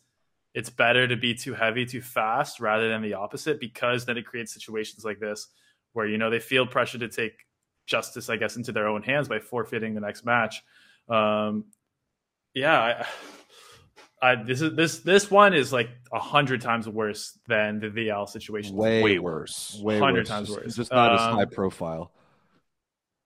it's 0.53 0.69
better 0.69 1.07
to 1.07 1.15
be 1.15 1.33
too 1.33 1.53
heavy 1.53 1.85
too 1.85 2.01
fast 2.01 2.59
rather 2.59 2.89
than 2.89 3.01
the 3.01 3.13
opposite 3.13 3.59
because 3.59 4.05
then 4.05 4.17
it 4.17 4.25
creates 4.25 4.53
situations 4.53 5.05
like 5.05 5.19
this 5.19 5.47
where 5.93 6.07
you 6.07 6.17
know 6.17 6.29
they 6.29 6.39
feel 6.39 6.65
pressure 6.65 6.97
to 6.97 7.07
take 7.07 7.33
justice, 7.85 8.29
I 8.29 8.37
guess, 8.37 8.55
into 8.55 8.71
their 8.71 8.87
own 8.87 9.03
hands 9.03 9.27
by 9.27 9.39
forfeiting 9.39 9.93
the 9.93 10.01
next 10.01 10.25
match. 10.25 10.63
Um, 11.09 11.65
yeah, 12.53 12.79
I, 12.79 13.05
I, 14.23 14.35
this 14.35 14.61
is 14.61 14.75
this 14.75 14.99
this 14.99 15.31
one 15.31 15.53
is 15.53 15.73
like 15.73 15.89
a 16.11 16.19
hundred 16.19 16.61
times 16.61 16.87
worse 16.87 17.39
than 17.47 17.79
the 17.79 17.87
VL 17.87 18.29
situation. 18.29 18.75
Way, 18.75 19.01
way 19.01 19.19
worse. 19.19 19.79
Way 19.81 19.99
hundred 19.99 20.27
times 20.27 20.49
worse. 20.49 20.65
It's 20.65 20.75
just 20.75 20.91
not 20.91 21.11
um, 21.11 21.15
as 21.15 21.35
high 21.35 21.45
profile. 21.45 22.11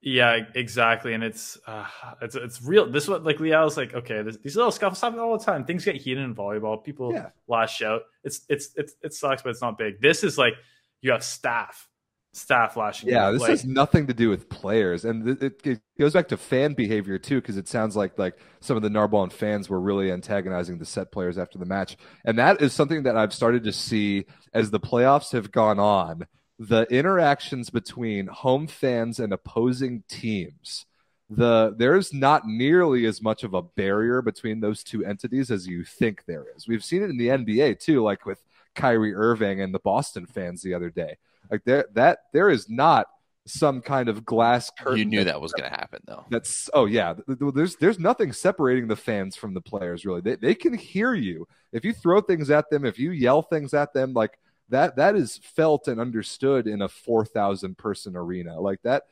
Yeah, 0.08 0.42
exactly, 0.54 1.16
and 1.16 1.24
it's 1.24 1.58
uh, 1.66 1.88
it's 2.22 2.36
it's 2.36 2.62
real. 2.62 2.86
This 2.86 3.08
what 3.08 3.24
like 3.24 3.38
Liao's 3.38 3.76
like. 3.76 3.96
Okay, 3.96 4.22
this, 4.22 4.38
these 4.38 4.56
little 4.56 4.72
scuffles 4.72 5.02
happen 5.02 5.18
all 5.18 5.36
the 5.36 5.44
time. 5.44 5.66
Things 5.66 5.84
get 5.84 5.96
heated 5.96 6.24
in 6.24 6.36
volleyball. 6.36 6.84
People 6.84 7.12
Yeah. 7.12 7.30
lash 7.48 7.82
out. 7.82 8.04
It's 8.24 8.42
it's 8.48 8.70
it's 8.76 8.94
it 9.02 9.16
sucks, 9.16 9.42
but 9.42 9.50
it's 9.50 9.64
not 9.64 9.80
big. 9.80 10.00
This 10.00 10.24
is 10.24 10.38
like 10.38 10.54
you 11.02 11.12
have 11.12 11.24
staff, 11.24 11.90
staff 12.34 12.78
lashing. 12.78 13.10
Yeah, 13.10 13.30
out. 13.30 13.32
this 13.32 13.42
like, 13.42 13.50
has 13.50 13.66
nothing 13.66 14.06
to 14.06 14.14
do 14.14 14.30
with 14.30 14.48
players, 14.48 15.06
and 15.06 15.28
it, 15.28 15.42
it, 15.42 15.62
it 15.66 15.82
goes 16.00 16.14
back 16.14 16.28
to 16.28 16.38
fan 16.38 16.76
behavior 16.76 17.18
too, 17.18 17.42
because 17.42 17.58
it 17.58 17.68
sounds 17.68 17.96
like 17.96 18.20
like 18.20 18.38
some 18.60 18.78
of 18.78 18.84
the 18.84 18.92
Narbonne 18.92 19.32
fans 19.32 19.70
were 19.70 19.80
really 19.80 20.12
antagonizing 20.12 20.78
the 20.78 20.86
Sète 20.86 21.12
players 21.12 21.40
after 21.40 21.58
the 21.58 21.66
match, 21.66 21.98
and 22.24 22.38
that 22.38 22.62
is 22.62 22.74
something 22.74 23.02
that 23.04 23.18
I've 23.18 23.34
started 23.34 23.64
to 23.64 23.72
see 23.72 24.26
as 24.54 24.70
the 24.70 24.80
playoffs 24.80 25.32
have 25.32 25.52
gone 25.52 25.80
on. 25.80 26.28
The 26.58 26.84
interactions 26.90 27.70
between 27.70 28.28
home 28.28 28.68
fans 28.68 29.20
and 29.20 29.34
opposing 29.34 30.04
teams, 30.08 30.86
the 31.30 31.74
there's 31.78 32.14
not 32.14 32.48
nearly 32.48 33.06
as 33.06 33.22
much 33.22 33.44
of 33.44 33.54
a 33.54 33.62
barrier 33.62 34.22
between 34.22 34.62
those 34.62 34.84
two 34.84 35.04
entities 35.04 35.52
as 35.52 35.68
you 35.68 35.84
think 35.84 36.24
there 36.26 36.46
is. 36.56 36.68
We've 36.68 36.84
seen 36.84 37.02
it 37.04 37.10
in 37.10 37.18
the 37.18 37.28
NBA 37.30 37.80
too, 37.80 38.02
like 38.04 38.26
with 38.26 38.40
Kyrie 38.74 39.14
Irving 39.14 39.60
and 39.60 39.74
the 39.74 39.80
Boston 39.80 40.26
fans 40.26 40.62
the 40.62 40.74
other 40.74 40.90
day. 40.90 41.18
Like 41.52 41.64
there 41.66 41.86
that 41.94 42.20
there 42.32 42.50
is 42.50 42.70
not 42.70 43.08
some 43.48 43.82
kind 43.82 44.10
of 44.10 44.26
glass 44.26 44.72
curtain. 44.72 44.98
You 44.98 45.06
knew 45.06 45.20
that- 45.20 45.34
that 45.34 45.42
was 45.42 45.52
going 45.54 45.70
to 45.70 45.76
happen, 45.78 46.00
though. 46.06 46.26
That's 46.32 46.70
oh 46.74 46.86
yeah. 46.86 47.14
Th- 47.14 47.38
th- 47.38 47.54
There's 47.54 47.76
there's 47.76 48.00
nothing 48.00 48.32
separating 48.32 48.88
the 48.88 48.96
fans 48.96 49.36
from 49.36 49.54
the 49.54 49.62
players 49.62 50.06
really. 50.06 50.22
They 50.22 50.36
they 50.36 50.56
can 50.56 50.74
hear 50.74 51.14
you 51.14 51.48
if 51.74 51.84
you 51.84 51.92
throw 51.94 52.22
things 52.22 52.50
at 52.50 52.70
them, 52.70 52.86
if 52.86 52.98
you 52.98 53.12
yell 53.12 53.42
things 53.42 53.74
at 53.74 53.94
them. 53.94 54.14
Like 54.14 54.40
that 54.70 54.96
that 54.96 55.16
is 55.16 55.40
felt 55.44 55.88
and 55.88 56.00
understood 56.00 56.68
in 56.68 56.82
a 56.82 56.90
four 56.90 57.26
thousand 57.26 57.78
person 57.78 58.16
arena. 58.16 58.60
Like 58.60 58.82
that. 58.84 59.04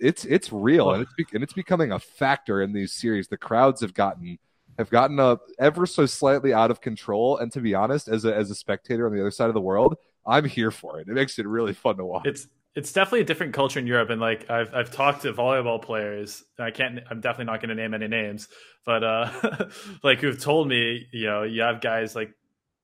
It's 0.00 0.24
it's 0.24 0.52
real 0.52 0.90
and 0.90 1.06
it's 1.16 1.32
and 1.32 1.44
it's 1.44 1.52
becoming 1.52 1.92
a 1.92 2.00
factor 2.00 2.60
in 2.60 2.72
these 2.72 2.92
series. 2.92 3.28
The 3.28 3.36
crowds 3.36 3.82
have 3.82 3.94
gotten 3.94 4.38
have 4.78 4.90
gotten 4.90 5.18
a 5.20 5.38
ever 5.58 5.86
so 5.86 6.06
slightly 6.06 6.52
out 6.52 6.70
of 6.70 6.80
control. 6.80 7.38
And 7.38 7.52
to 7.52 7.60
be 7.60 7.74
honest, 7.74 8.08
as 8.08 8.24
a 8.24 8.34
as 8.34 8.50
a 8.50 8.54
spectator 8.54 9.06
on 9.06 9.14
the 9.14 9.20
other 9.20 9.30
side 9.30 9.46
of 9.48 9.54
the 9.54 9.60
world, 9.60 9.96
I'm 10.26 10.44
here 10.44 10.70
for 10.70 10.98
it. 11.00 11.08
It 11.08 11.12
makes 11.14 11.38
it 11.38 11.46
really 11.46 11.72
fun 11.72 11.96
to 11.98 12.04
watch. 12.04 12.26
it's 12.26 12.48
it's 12.74 12.92
definitely 12.92 13.22
a 13.22 13.24
different 13.24 13.54
culture 13.54 13.80
in 13.80 13.86
Europe, 13.86 14.10
and 14.10 14.20
like 14.20 14.50
I've 14.50 14.72
I've 14.74 14.90
talked 14.90 15.22
to 15.22 15.32
volleyball 15.32 15.80
players. 15.80 16.44
I 16.58 16.70
can't. 16.70 17.00
I'm 17.10 17.20
definitely 17.20 17.50
not 17.50 17.60
going 17.60 17.70
to 17.70 17.74
name 17.74 17.94
any 17.94 18.06
names, 18.06 18.48
but 18.84 19.02
uh, 19.02 19.68
like 20.02 20.20
who've 20.20 20.38
told 20.38 20.68
me, 20.68 21.06
you 21.10 21.26
know, 21.26 21.42
you 21.42 21.62
have 21.62 21.80
guys 21.80 22.14
like 22.14 22.34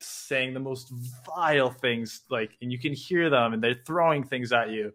saying 0.02 0.54
the 0.54 0.60
most 0.60 0.92
vile 1.26 1.70
things, 1.70 2.22
like, 2.30 2.50
and 2.60 2.70
you 2.72 2.78
can 2.78 2.92
hear 2.92 3.30
them, 3.30 3.52
and 3.52 3.62
they're 3.62 3.80
throwing 3.86 4.24
things 4.24 4.52
at 4.52 4.70
you, 4.70 4.92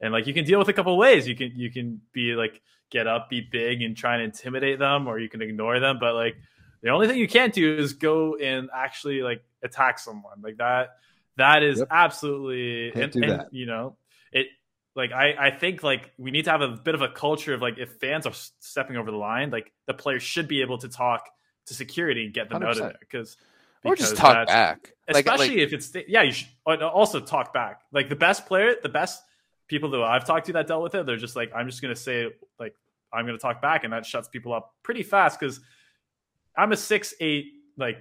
and 0.00 0.12
like 0.12 0.26
you 0.26 0.34
can 0.34 0.44
deal 0.44 0.58
with 0.58 0.68
a 0.68 0.72
couple 0.72 0.96
ways. 0.96 1.26
You 1.28 1.34
can 1.36 1.52
you 1.56 1.70
can 1.70 2.00
be 2.12 2.34
like 2.34 2.60
get 2.90 3.06
up, 3.06 3.28
be 3.30 3.40
big, 3.40 3.82
and 3.82 3.96
try 3.96 4.14
and 4.14 4.22
intimidate 4.24 4.78
them, 4.78 5.06
or 5.06 5.18
you 5.18 5.28
can 5.28 5.42
ignore 5.42 5.80
them. 5.80 5.98
But 5.98 6.14
like 6.14 6.36
the 6.82 6.90
only 6.90 7.08
thing 7.08 7.18
you 7.18 7.28
can't 7.28 7.52
do 7.54 7.76
is 7.76 7.94
go 7.94 8.36
and 8.36 8.68
actually 8.74 9.22
like 9.22 9.42
attack 9.62 9.98
someone 9.98 10.42
like 10.42 10.58
that. 10.58 10.96
That 11.36 11.62
is 11.62 11.78
Yep. 11.80 11.88
absolutely 11.90 12.90
Can't 12.92 13.04
and, 13.04 13.12
do 13.12 13.22
and, 13.22 13.40
that. 13.40 13.48
you 13.52 13.66
know 13.66 13.96
it 14.32 14.46
like 14.94 15.10
I, 15.10 15.34
I 15.48 15.50
think 15.50 15.82
like 15.82 16.12
we 16.18 16.30
need 16.30 16.44
to 16.44 16.50
have 16.50 16.60
a 16.60 16.68
bit 16.68 16.94
of 16.94 17.02
a 17.02 17.08
culture 17.08 17.54
of 17.54 17.60
like 17.62 17.78
if 17.78 17.94
fans 18.00 18.26
are 18.26 18.32
stepping 18.60 18.96
over 18.96 19.10
the 19.10 19.16
line 19.16 19.50
like 19.50 19.72
the 19.86 19.94
players 19.94 20.22
should 20.22 20.46
be 20.46 20.60
able 20.60 20.78
to 20.78 20.88
talk 20.88 21.28
to 21.66 21.74
security 21.74 22.26
and 22.26 22.34
get 22.34 22.50
them 22.50 22.62
out 22.62 22.72
of 22.72 22.76
100%. 22.76 22.80
there 22.80 22.96
because 23.00 23.36
Or 23.84 23.96
just 23.96 24.16
talk 24.16 24.46
back. 24.46 24.92
Especially 25.06 25.48
like, 25.48 25.58
if 25.58 25.72
it's 25.72 25.92
yeah 26.08 26.22
you 26.22 26.32
should 26.32 26.48
also 26.82 27.20
talk 27.20 27.52
back 27.52 27.82
like 27.92 28.08
the 28.08 28.16
best 28.16 28.46
player 28.46 28.74
the 28.82 28.88
best 28.88 29.22
people 29.68 29.90
that 29.90 30.02
i've 30.02 30.24
talked 30.24 30.46
to 30.46 30.54
that 30.54 30.66
dealt 30.66 30.82
with 30.82 30.94
it 30.94 31.04
they're 31.04 31.16
just 31.18 31.36
like 31.36 31.52
i'm 31.54 31.68
just 31.68 31.82
gonna 31.82 31.94
say 31.94 32.28
like 32.58 32.74
i'm 33.12 33.26
gonna 33.26 33.36
talk 33.36 33.60
back 33.60 33.84
and 33.84 33.92
that 33.92 34.06
shuts 34.06 34.28
people 34.28 34.54
up 34.54 34.72
pretty 34.82 35.02
fast 35.02 35.38
because 35.38 35.60
i'm 36.56 36.72
a 36.72 36.76
six 36.76 37.12
eight 37.20 37.52
like 37.76 37.98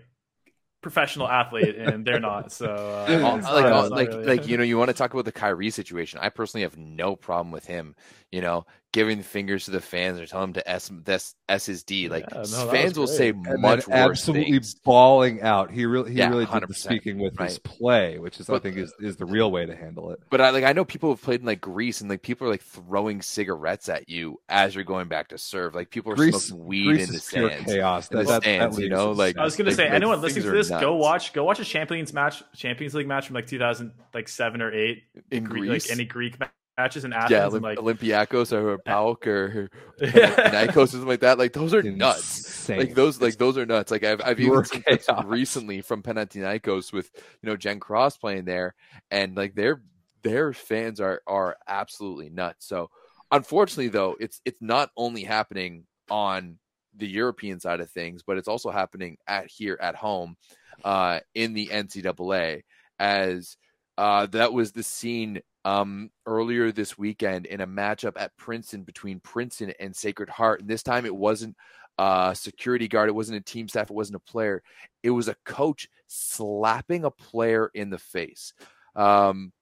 professional 0.81 1.27
athlete 1.27 1.75
and 1.77 2.05
they're 2.05 2.19
not 2.19 2.51
so 2.51 2.67
uh, 2.67 3.05
like, 3.09 3.19
not- 3.21 3.43
all- 3.71 3.83
not 3.83 3.91
like, 3.91 4.09
really- 4.09 4.25
like 4.25 4.47
you 4.47 4.57
know, 4.57 4.63
you 4.63 4.77
want 4.77 4.89
to 4.89 4.93
talk 4.93 5.13
about 5.13 5.25
the 5.25 5.31
Kyrie 5.31 5.69
situation. 5.71 6.19
I 6.21 6.29
personally 6.29 6.63
have 6.63 6.77
no 6.77 7.15
problem 7.15 7.51
with 7.51 7.65
him. 7.65 7.95
You 8.31 8.41
know, 8.41 8.65
giving 8.93 9.21
fingers 9.23 9.65
to 9.65 9.71
the 9.71 9.81
fans 9.81 10.19
or 10.19 10.25
telling 10.27 10.53
them 10.53 10.61
to 10.61 10.69
s 10.69 10.89
this 11.03 11.35
s 11.49 11.65
his 11.65 11.83
d. 11.83 12.07
Like 12.07 12.25
Yeah, 12.31 12.43
no, 12.51 12.67
fans 12.71 12.97
will 12.97 13.07
say 13.07 13.29
and 13.29 13.43
much 13.61 13.85
then 13.85 14.07
worse 14.07 14.19
absolutely 14.19 14.51
things. 14.53 14.75
bawling 14.75 15.41
out. 15.41 15.71
He 15.71 15.85
really 15.85 16.11
he 16.11 16.19
Yeah, 16.19 16.29
really 16.29 16.45
did 16.45 16.53
the 16.53 16.67
100%, 16.67 16.75
speaking 16.75 17.17
with 17.17 17.37
his 17.37 17.57
play, 17.59 18.19
which 18.19 18.39
is 18.39 18.49
I 18.49 18.59
think 18.59 18.77
is, 18.77 18.93
is 18.99 19.17
the 19.17 19.25
real 19.25 19.51
way 19.51 19.65
to 19.65 19.75
handle 19.75 20.11
it. 20.11 20.19
But 20.29 20.41
I 20.41 20.51
like 20.51 20.63
I 20.63 20.73
know 20.73 20.85
people 20.85 21.09
have 21.09 21.21
played 21.21 21.39
in 21.41 21.45
like 21.47 21.59
Greece 21.59 22.01
and 22.01 22.09
like 22.09 22.21
people 22.21 22.47
are 22.47 22.51
like 22.51 22.61
throwing 22.61 23.21
cigarettes 23.21 23.89
at 23.89 24.07
you 24.07 24.39
as 24.47 24.75
you're 24.75 24.83
going 24.83 25.07
back 25.07 25.27
to 25.29 25.37
serve. 25.39 25.73
Like 25.75 25.89
people 25.89 26.11
are 26.11 26.15
Greece, 26.15 26.43
smoking 26.45 26.65
weed 26.65 26.85
Greece 26.85 27.07
in 27.07 27.09
the 27.09 27.17
is 27.17 27.29
pure 27.29 27.49
stands. 27.49 27.65
chaos. 27.73 28.11
in 28.11 28.17
the 28.19 28.23
That- 28.25 28.43
that- 28.43 28.71
that 28.73 28.79
you 28.81 28.89
know, 28.89 29.11
like- 29.11 29.37
I 29.37 29.43
was 29.43 29.55
gonna 29.55 29.71
Like- 29.71 29.77
say, 29.77 29.83
like, 29.85 29.93
anyone 29.93 30.21
listening 30.21 30.45
to 30.45 30.51
this, 30.51 30.69
go 30.69 30.95
watch, 30.95 31.33
go 31.33 31.43
watch 31.43 31.59
a 31.59 31.65
Champions 31.65 32.13
match, 32.13 32.43
Champions 32.55 32.93
League 32.93 33.07
match 33.07 33.25
from 33.25 33.33
like 33.33 33.47
2000, 33.47 33.91
like 34.13 34.29
seven 34.29 34.61
or 34.61 34.71
eight, 34.71 35.03
in 35.31 35.43
Gre- 35.45 35.57
Greece. 35.59 35.89
like 35.89 35.91
any 35.97 36.05
Greek 36.05 36.39
ma- 36.39 36.45
matches 36.77 37.05
in 37.05 37.13
Athens, 37.13 37.31
yeah, 37.31 37.45
and 37.45 37.53
Olymp- 37.53 37.61
like 37.61 37.77
Olympiacos 37.77 38.51
or 38.51 38.77
PAOK 38.87 39.27
or 39.27 39.69
Yeah. 40.01 40.65
Nikos 40.65 40.75
or 40.75 40.87
something 40.87 41.07
like 41.07 41.21
that. 41.21 41.37
Like 41.37 41.53
those 41.53 41.73
are 41.73 41.83
nuts. 41.83 42.67
Like 42.69 42.95
those, 42.95 43.21
like 43.21 43.37
those 43.37 43.57
are 43.57 43.65
nuts. 43.65 43.91
Like 43.91 44.03
I've 44.03 44.21
I've 44.23 44.39
even 44.39 44.63
seen 44.65 44.83
chaos. 44.83 45.25
recently 45.25 45.81
from 45.81 46.01
Panathinaikos 46.03 46.93
with 46.93 47.11
you 47.41 47.49
know 47.49 47.55
Jen 47.57 47.79
Cross 47.79 48.17
playing 48.17 48.45
there, 48.45 48.75
and 49.11 49.35
like 49.35 49.55
their 49.55 49.81
their 50.23 50.53
fans 50.53 50.99
are 50.99 51.21
are 51.27 51.57
absolutely 51.67 52.29
nuts. 52.29 52.65
So 52.67 52.89
unfortunately, 53.31 53.89
though, 53.89 54.15
it's 54.19 54.41
it's 54.45 54.61
not 54.61 54.91
only 54.97 55.23
happening 55.23 55.85
on 56.09 56.57
the 56.95 57.07
European 57.07 57.59
side 57.59 57.79
of 57.81 57.89
things, 57.89 58.23
but 58.23 58.37
it's 58.37 58.47
also 58.47 58.69
happening 58.69 59.17
at 59.27 59.47
here 59.49 59.77
at 59.81 59.95
home 59.95 60.37
uh, 60.83 61.19
in 61.33 61.53
the 61.53 61.67
NCAA 61.67 62.63
as 62.99 63.57
uh, 63.97 64.27
that 64.27 64.53
was 64.53 64.71
the 64.71 64.83
scene 64.83 65.41
um, 65.65 66.09
earlier 66.25 66.71
this 66.71 66.97
weekend 66.97 67.45
in 67.45 67.61
a 67.61 67.67
matchup 67.67 68.13
at 68.17 68.35
Princeton 68.37 68.83
between 68.83 69.19
Princeton 69.19 69.73
and 69.79 69.95
Sacred 69.95 70.29
Heart. 70.29 70.61
And 70.61 70.69
this 70.69 70.83
time 70.83 71.05
it 71.05 71.15
wasn't 71.15 71.55
a 71.97 72.33
security 72.35 72.87
guard, 72.87 73.09
it 73.09 73.15
wasn't 73.15 73.37
a 73.37 73.41
team 73.41 73.67
staff, 73.67 73.89
it 73.89 73.95
wasn't 73.95 74.17
a 74.17 74.31
player. 74.31 74.63
It 75.03 75.11
was 75.11 75.27
a 75.27 75.35
coach 75.45 75.89
slapping 76.07 77.05
a 77.05 77.11
player 77.11 77.71
in 77.73 77.89
the 77.89 77.99
face. 77.99 78.53
Um, 78.95 79.53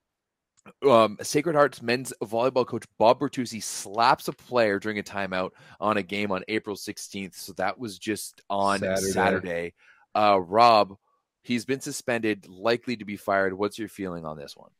um, 0.88 1.18
Sacred 1.22 1.56
Heart's 1.56 1.82
men's 1.82 2.12
volleyball 2.22 2.66
coach 2.66 2.84
Bob 2.98 3.20
Bertucci 3.20 3.62
slaps 3.62 4.28
a 4.28 4.32
player 4.32 4.78
during 4.78 4.98
a 4.98 5.02
timeout 5.02 5.50
on 5.80 5.96
a 5.96 6.02
game 6.02 6.30
on 6.30 6.44
April 6.48 6.76
16th. 6.76 7.34
So 7.34 7.52
that 7.54 7.78
was 7.78 7.98
just 7.98 8.42
on 8.48 8.78
Saturday. 8.80 9.10
Saturday. 9.10 9.74
Uh, 10.14 10.40
Rob, 10.40 10.96
he's 11.42 11.64
been 11.64 11.80
suspended, 11.80 12.48
likely 12.48 12.96
to 12.96 13.04
be 13.04 13.16
fired. 13.16 13.54
What's 13.54 13.78
your 13.78 13.88
feeling 13.88 14.24
on 14.24 14.36
this 14.36 14.56
one? 14.56 14.70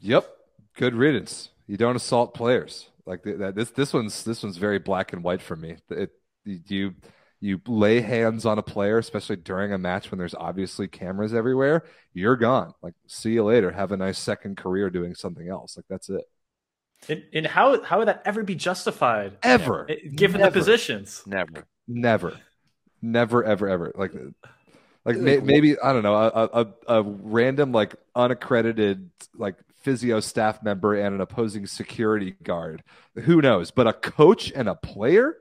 Yep, 0.00 0.28
good 0.78 0.94
riddance. 0.94 1.50
You 1.66 1.76
don't 1.76 1.96
assault 1.96 2.32
players 2.32 2.88
like 3.04 3.22
that. 3.24 3.54
This 3.54 3.70
this 3.72 3.92
one's 3.92 4.24
this 4.24 4.42
one's 4.42 4.56
very 4.56 4.78
black 4.78 5.12
and 5.12 5.22
white 5.22 5.42
for 5.42 5.56
me. 5.56 5.76
It, 5.90 6.10
you 6.46 6.94
you 7.40 7.60
lay 7.68 8.00
hands 8.00 8.46
on 8.46 8.58
a 8.58 8.62
player, 8.62 8.98
especially 8.98 9.36
during 9.36 9.72
a 9.72 9.78
match 9.78 10.10
when 10.10 10.18
there's 10.18 10.34
obviously 10.34 10.88
cameras 10.88 11.34
everywhere. 11.34 11.84
You're 12.14 12.36
gone. 12.36 12.72
Like, 12.82 12.94
see 13.06 13.32
you 13.32 13.44
later. 13.44 13.70
Have 13.70 13.92
a 13.92 13.96
nice 13.98 14.18
second 14.18 14.56
career 14.56 14.88
doing 14.90 15.14
something 15.14 15.48
else. 15.48 15.76
Like 15.76 15.86
that's 15.90 16.08
it. 16.08 16.24
and, 17.08 17.22
and 17.34 17.46
how 17.46 17.82
how 17.82 17.98
would 17.98 18.08
that 18.08 18.22
ever 18.24 18.42
be 18.42 18.54
justified? 18.54 19.36
Ever, 19.42 19.86
Eh, 19.90 19.96
Given 20.14 20.40
Never. 20.40 20.50
the 20.50 20.50
positions, 20.60 21.22
Never. 21.26 21.66
never, 21.86 22.40
never, 23.02 23.44
ever, 23.44 23.68
ever. 23.68 23.92
Like, 23.94 24.12
like 25.04 25.16
may, 25.18 25.36
Like, 25.36 25.44
wh- 25.44 25.44
maybe 25.44 25.78
I 25.80 25.92
don't 25.92 26.02
know 26.02 26.14
a, 26.16 26.50
a 26.88 26.98
a 26.98 27.02
random 27.02 27.72
like 27.72 27.94
unaccredited 28.14 29.10
like 29.36 29.56
physio 29.78 30.20
staff 30.20 30.62
member 30.62 30.94
and 30.94 31.14
an 31.14 31.20
opposing 31.20 31.66
security 31.66 32.34
guard. 32.42 32.82
Who 33.24 33.40
knows? 33.40 33.70
But 33.70 33.86
a 33.86 33.92
coach 33.92 34.52
and 34.54 34.68
a 34.68 34.74
player, 34.74 35.36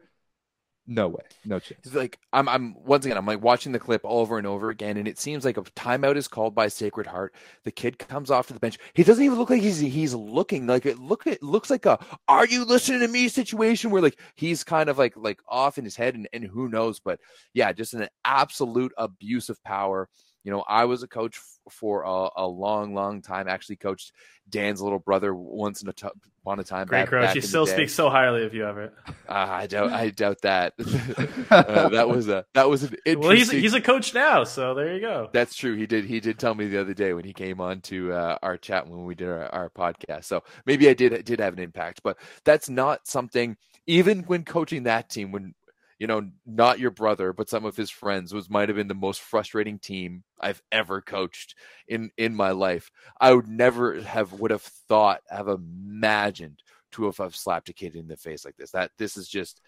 no 0.90 1.10
way, 1.10 1.24
no 1.44 1.60
chance. 1.60 1.94
Like 1.94 2.18
I'm 2.32 2.48
I'm 2.48 2.76
once 2.86 3.06
again 3.06 3.18
I'm 3.18 3.26
like 3.26 3.42
watching 3.42 3.74
the 3.74 3.80
clip 3.80 4.00
over 4.06 4.38
and 4.38 4.48
over 4.48 4.70
again, 4.70 4.96
and 4.96 5.06
it 5.06 5.20
seems 5.20 5.44
like 5.44 5.58
a 5.58 5.64
timeout 5.64 6.16
is 6.16 6.30
called 6.30 6.56
by 6.56 6.70
Sacred 6.70 7.08
Heart. 7.08 7.36
The 7.66 7.72
kid 7.72 8.00
comes 8.00 8.32
off 8.32 8.48
to 8.48 8.54
the 8.54 8.60
bench. 8.60 8.78
He 8.94 9.04
doesn't 9.04 9.24
even 9.24 9.38
look 9.38 9.50
like 9.50 9.62
he's 9.62 9.80
he's 9.80 10.14
looking 10.14 10.66
like 10.66 10.86
it 10.86 10.98
look 10.98 11.28
it 11.28 11.44
looks 11.44 11.70
like 11.70 11.86
a 11.86 12.00
are 12.30 12.48
you 12.48 12.64
listening 12.64 13.02
to 13.02 13.10
me 13.10 13.28
situation 13.28 13.92
where 13.92 14.02
like 14.02 14.18
he's 14.36 14.64
kind 14.64 14.88
of 14.88 14.98
like 14.98 15.18
like 15.18 15.42
off 15.50 15.78
in 15.78 15.84
his 15.84 15.98
head 15.98 16.16
and, 16.16 16.30
and 16.32 16.46
who 16.46 16.70
knows, 16.70 17.02
but 17.02 17.20
yeah, 17.54 17.74
just 17.74 17.94
an 17.94 18.08
absolute 18.24 18.94
abuse 18.98 19.50
of 19.50 19.62
power. 19.66 20.08
You 20.48 20.54
know, 20.54 20.64
I 20.66 20.86
was 20.86 21.04
a 21.04 21.10
coach 21.10 21.42
for 21.70 22.04
a, 22.04 22.30
a 22.38 22.48
long, 22.48 22.94
long 22.94 23.22
time. 23.22 23.50
Actually, 23.50 23.76
coached 23.76 24.14
Dan's 24.50 24.82
little 24.82 24.98
brother 24.98 25.36
once 25.36 25.82
in 25.82 25.90
a 25.90 25.92
t- 25.92 26.08
upon 26.42 26.62
a 26.62 26.64
time. 26.64 26.88
Great, 26.88 27.10
Crow. 27.10 27.28
She 27.34 27.42
still 27.42 27.68
speaks 27.68 27.94
so 27.94 28.10
highly 28.10 28.46
of 28.46 28.54
you, 28.54 28.66
Everett. 28.66 28.94
Uh, 29.08 29.12
I 29.28 29.68
doubt. 29.68 29.92
I 29.92 30.10
doubt 30.24 30.44
that. 30.44 30.72
uh, 31.52 31.90
that 31.90 32.08
was 32.08 32.30
a 32.30 32.46
that 32.54 32.70
was 32.70 32.84
an 32.84 32.96
interesting. 33.06 33.20
Well, 33.20 33.32
he's 33.32 33.52
he's 33.52 33.74
a 33.74 33.82
coach 33.82 34.14
now, 34.14 34.46
so 34.46 34.74
there 34.74 34.96
you 34.96 35.02
go. 35.02 35.30
That's 35.34 35.54
true. 35.54 35.76
He 35.76 35.86
did 35.86 36.06
he 36.06 36.22
did 36.22 36.40
tell 36.40 36.56
me 36.56 36.68
the 36.68 36.80
other 36.80 36.94
day 36.94 37.12
when 37.12 37.26
he 37.26 37.34
came 37.34 37.60
on 37.60 37.82
to 37.82 38.14
uh, 38.14 38.38
our 38.42 38.56
chat 38.56 38.88
when 38.88 39.04
we 39.04 39.16
did 39.16 39.28
our, 39.28 39.54
our 39.54 39.70
podcast. 39.70 40.24
So 40.24 40.44
maybe 40.66 40.88
I 40.88 40.94
did 40.94 41.26
did 41.26 41.42
have 41.42 41.52
an 41.52 41.60
impact, 41.60 42.00
but 42.04 42.18
that's 42.46 42.70
not 42.70 43.06
something. 43.06 43.58
Even 43.86 44.24
when 44.24 44.46
coaching 44.46 44.84
that 44.84 45.10
team, 45.10 45.34
when 45.34 45.56
you 46.00 46.08
know, 46.08 46.30
not 46.46 46.80
your 46.80 46.92
brother, 46.92 47.34
but 47.34 47.50
some 47.50 47.66
of 47.66 47.76
his 47.76 47.90
friends 47.90 48.34
was 48.34 48.50
might 48.50 48.70
have 48.70 48.76
been 48.76 48.88
the 48.88 48.94
most 48.94 49.22
frustrating 49.22 49.80
team 49.80 50.24
I've 50.40 50.62
ever 50.72 51.02
coached 51.02 51.56
in 51.88 52.12
in 52.18 52.36
my 52.36 52.52
life. 52.52 52.92
I 53.20 53.34
would 53.34 53.48
never 53.48 54.02
have 54.02 54.34
would 54.34 54.52
have 54.52 54.62
thought, 54.62 55.22
have 55.30 55.48
imagined 55.48 56.62
to 56.92 57.06
have, 57.06 57.18
have 57.18 57.36
slapped 57.36 57.70
a 57.70 57.74
kid 57.74 57.96
in 57.96 58.08
the 58.08 58.18
face 58.18 58.46
like 58.46 58.58
this. 58.58 58.72
That 58.72 58.92
this 58.98 59.18
is 59.18 59.28
just 59.28 59.62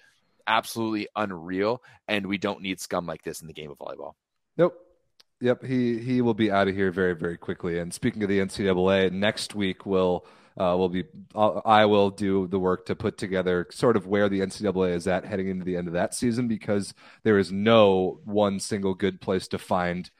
absolutely 0.45 1.07
unreal, 1.15 1.81
and 2.07 2.27
we 2.27 2.37
don't 2.37 2.61
need 2.61 2.79
scum 2.79 3.05
like 3.05 3.23
this 3.23 3.41
in 3.41 3.47
the 3.47 3.53
game 3.53 3.71
of 3.71 3.79
volleyball. 3.79 4.13
Nope. 4.57 4.77
Yep, 5.41 5.63
he 5.63 5.99
he 5.99 6.21
will 6.21 6.33
be 6.33 6.51
out 6.51 6.67
of 6.67 6.75
here 6.75 6.91
very 6.91 7.15
very 7.15 7.37
quickly. 7.37 7.79
And 7.79 7.93
speaking 7.93 8.21
of 8.23 8.29
the 8.29 8.39
NCAA, 8.39 9.11
next 9.11 9.55
week 9.55 9.85
we'll 9.85 10.25
uh, 10.59 10.75
will 10.77 10.89
be 10.89 11.05
I'll, 11.33 11.61
I 11.65 11.85
will 11.85 12.09
do 12.09 12.47
the 12.47 12.59
work 12.59 12.85
to 12.87 12.95
put 12.95 13.17
together 13.17 13.67
sort 13.71 13.95
of 13.95 14.07
where 14.07 14.27
the 14.27 14.41
NCAA 14.41 14.93
is 14.95 15.07
at 15.07 15.25
heading 15.25 15.47
into 15.47 15.63
the 15.63 15.77
end 15.77 15.87
of 15.87 15.93
that 15.93 16.13
season 16.13 16.47
because 16.47 16.93
there 17.23 17.37
is 17.37 17.51
no 17.51 18.19
one 18.25 18.59
single 18.59 18.93
good 18.93 19.21
place 19.21 19.47
to 19.49 19.57
find 19.57 20.11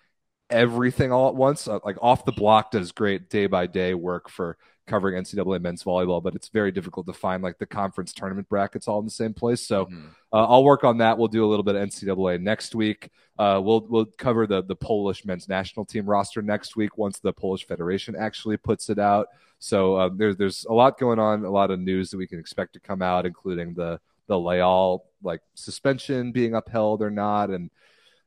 everything 0.50 1.12
all 1.12 1.28
at 1.28 1.36
once. 1.36 1.68
Uh, 1.68 1.80
like 1.84 1.98
off 2.02 2.26
the 2.26 2.32
block 2.32 2.72
does 2.72 2.92
great 2.92 3.30
day 3.30 3.48
by 3.48 3.68
day 3.68 3.94
work 3.94 4.30
for 4.30 4.58
covering 4.88 5.22
NCAA 5.22 5.62
men's 5.62 5.84
volleyball, 5.84 6.24
but 6.24 6.36
it's 6.36 6.50
very 6.50 6.72
difficult 6.72 7.06
to 7.06 7.14
find 7.14 7.44
like 7.44 7.60
the 7.60 7.66
conference 7.66 8.12
tournament 8.12 8.50
brackets 8.50 8.88
all 8.88 9.00
in 9.00 9.06
the 9.06 9.12
same 9.12 9.34
place. 9.34 9.68
So 9.68 9.86
mm-hmm. 9.86 10.08
uh, 10.34 10.48
I'll 10.48 10.64
work 10.64 10.84
on 10.84 10.98
that. 10.98 11.18
We'll 11.18 11.28
do 11.28 11.46
a 11.46 11.48
little 11.48 11.64
bit 11.64 11.76
of 11.76 11.88
NCAA 11.88 12.42
next 12.42 12.76
week. 12.76 13.10
Uh, 13.38 13.62
we'll 13.64 13.86
we'll 13.88 14.08
cover 14.18 14.48
the 14.48 14.64
the 14.64 14.76
Polish 14.76 15.26
men's 15.26 15.48
national 15.48 15.86
team 15.86 16.06
roster 16.06 16.42
next 16.42 16.76
week 16.76 16.98
once 16.98 17.20
the 17.20 17.32
Polish 17.32 17.68
Federation 17.68 18.16
actually 18.16 18.58
puts 18.58 18.90
it 18.90 19.00
out. 19.00 19.28
So 19.60 19.96
uh, 19.96 20.10
there's 20.16 20.38
there's 20.38 20.66
a 20.66 20.74
lot 20.74 20.98
going 20.98 21.20
on, 21.20 21.46
a 21.46 21.52
lot 21.52 21.70
of 21.70 21.80
news 21.80 22.10
that 22.12 22.18
we 22.18 22.28
can 22.28 22.40
expect 22.40 22.74
to 22.74 22.80
come 22.80 23.02
out, 23.02 23.26
including 23.26 23.74
the 23.74 24.00
the 24.28 24.40
Leal 24.40 25.04
like 25.22 25.42
suspension 25.56 26.32
being 26.32 26.56
upheld 26.56 27.02
or 27.02 27.10
not, 27.10 27.50
and 27.50 27.70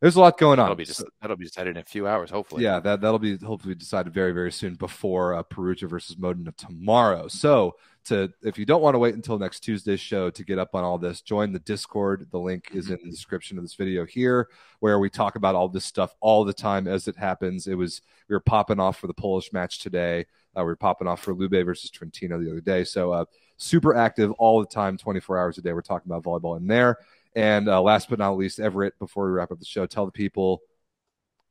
there's 0.03 0.17
a 0.17 0.21
lot 0.21 0.37
going 0.37 0.59
on. 0.59 0.65
That'll 0.65 0.77
be, 0.77 0.85
just, 0.85 1.05
that'll 1.21 1.37
be 1.37 1.45
decided 1.45 1.77
in 1.77 1.81
a 1.81 1.85
few 1.85 2.09
hours, 2.09 2.29
hopefully. 2.29 2.65
Yeah, 2.65 2.81
that 2.81 3.01
that'll 3.01 3.21
be 3.21 3.39
hopefully 3.39 3.77
decided 3.77 4.13
very 4.13 4.33
very 4.33 4.53
soon 4.53 4.75
before 4.75 5.35
uh, 5.35 5.43
Perugia 5.45 5.87
versus 5.87 6.19
Modena 6.19 6.53
tomorrow. 6.53 7.29
So 7.29 7.77
to 8.07 8.33
if 8.43 8.59
you 8.59 8.67
don't 8.67 8.83
want 8.83 8.95
to 8.95 8.99
wait 8.99 9.15
until 9.15 9.39
next 9.39 9.61
Tuesday's 9.61 10.01
show 10.01 10.29
to 10.29 10.45
get 10.45 10.59
up 10.59 10.75
on 10.75 10.83
all 10.83 10.99
this, 10.99 11.21
join 11.21 11.53
the 11.53 11.61
Discord. 11.61 12.27
The 12.33 12.39
link 12.39 12.71
is 12.75 12.91
in 12.91 12.99
the 13.03 13.11
description 13.11 13.59
of 13.59 13.65
this 13.65 13.75
video 13.75 14.05
here, 14.05 14.49
where 14.81 14.99
we 14.99 15.09
talk 15.09 15.37
about 15.37 15.55
all 15.55 15.69
this 15.69 15.85
stuff 15.85 16.15
all 16.21 16.45
the 16.45 16.53
time 16.53 16.89
as 16.89 17.07
it 17.07 17.17
happens. 17.17 17.69
It 17.69 17.77
was 17.77 18.03
we 18.29 18.35
were 18.35 18.41
popping 18.41 18.81
off 18.81 18.99
for 18.99 19.07
the 19.07 19.15
Polish 19.15 19.53
match 19.53 19.79
today. 19.79 20.27
Uh, 20.57 20.61
we 20.61 20.67
were 20.67 20.77
popping 20.77 21.09
off 21.09 21.23
for 21.23 21.35
Lube 21.35 21.65
versus 21.65 21.91
Trentino 21.91 22.39
the 22.39 22.51
other 22.51 22.61
day. 22.61 22.85
So 22.85 23.13
uh, 23.13 23.25
super 23.57 23.95
active 23.95 24.33
all 24.33 24.61
the 24.61 24.67
time, 24.67 24.97
24 24.97 25.39
hours 25.39 25.59
a 25.59 25.63
day. 25.63 25.73
We're 25.73 25.83
talking 25.83 26.11
about 26.11 26.25
volleyball 26.25 26.57
in 26.57 26.67
there. 26.67 26.99
And 27.35 27.69
uh, 27.69 27.81
last 27.81 28.11
but 28.11 28.19
not 28.19 28.37
least, 28.37 28.61
Everett, 28.61 28.99
before 28.99 29.27
we 29.27 29.33
wrap 29.33 29.51
up 29.51 29.59
the 29.59 29.65
show, 29.65 29.87
tell 29.87 30.05
the 30.05 30.13
people 30.13 30.61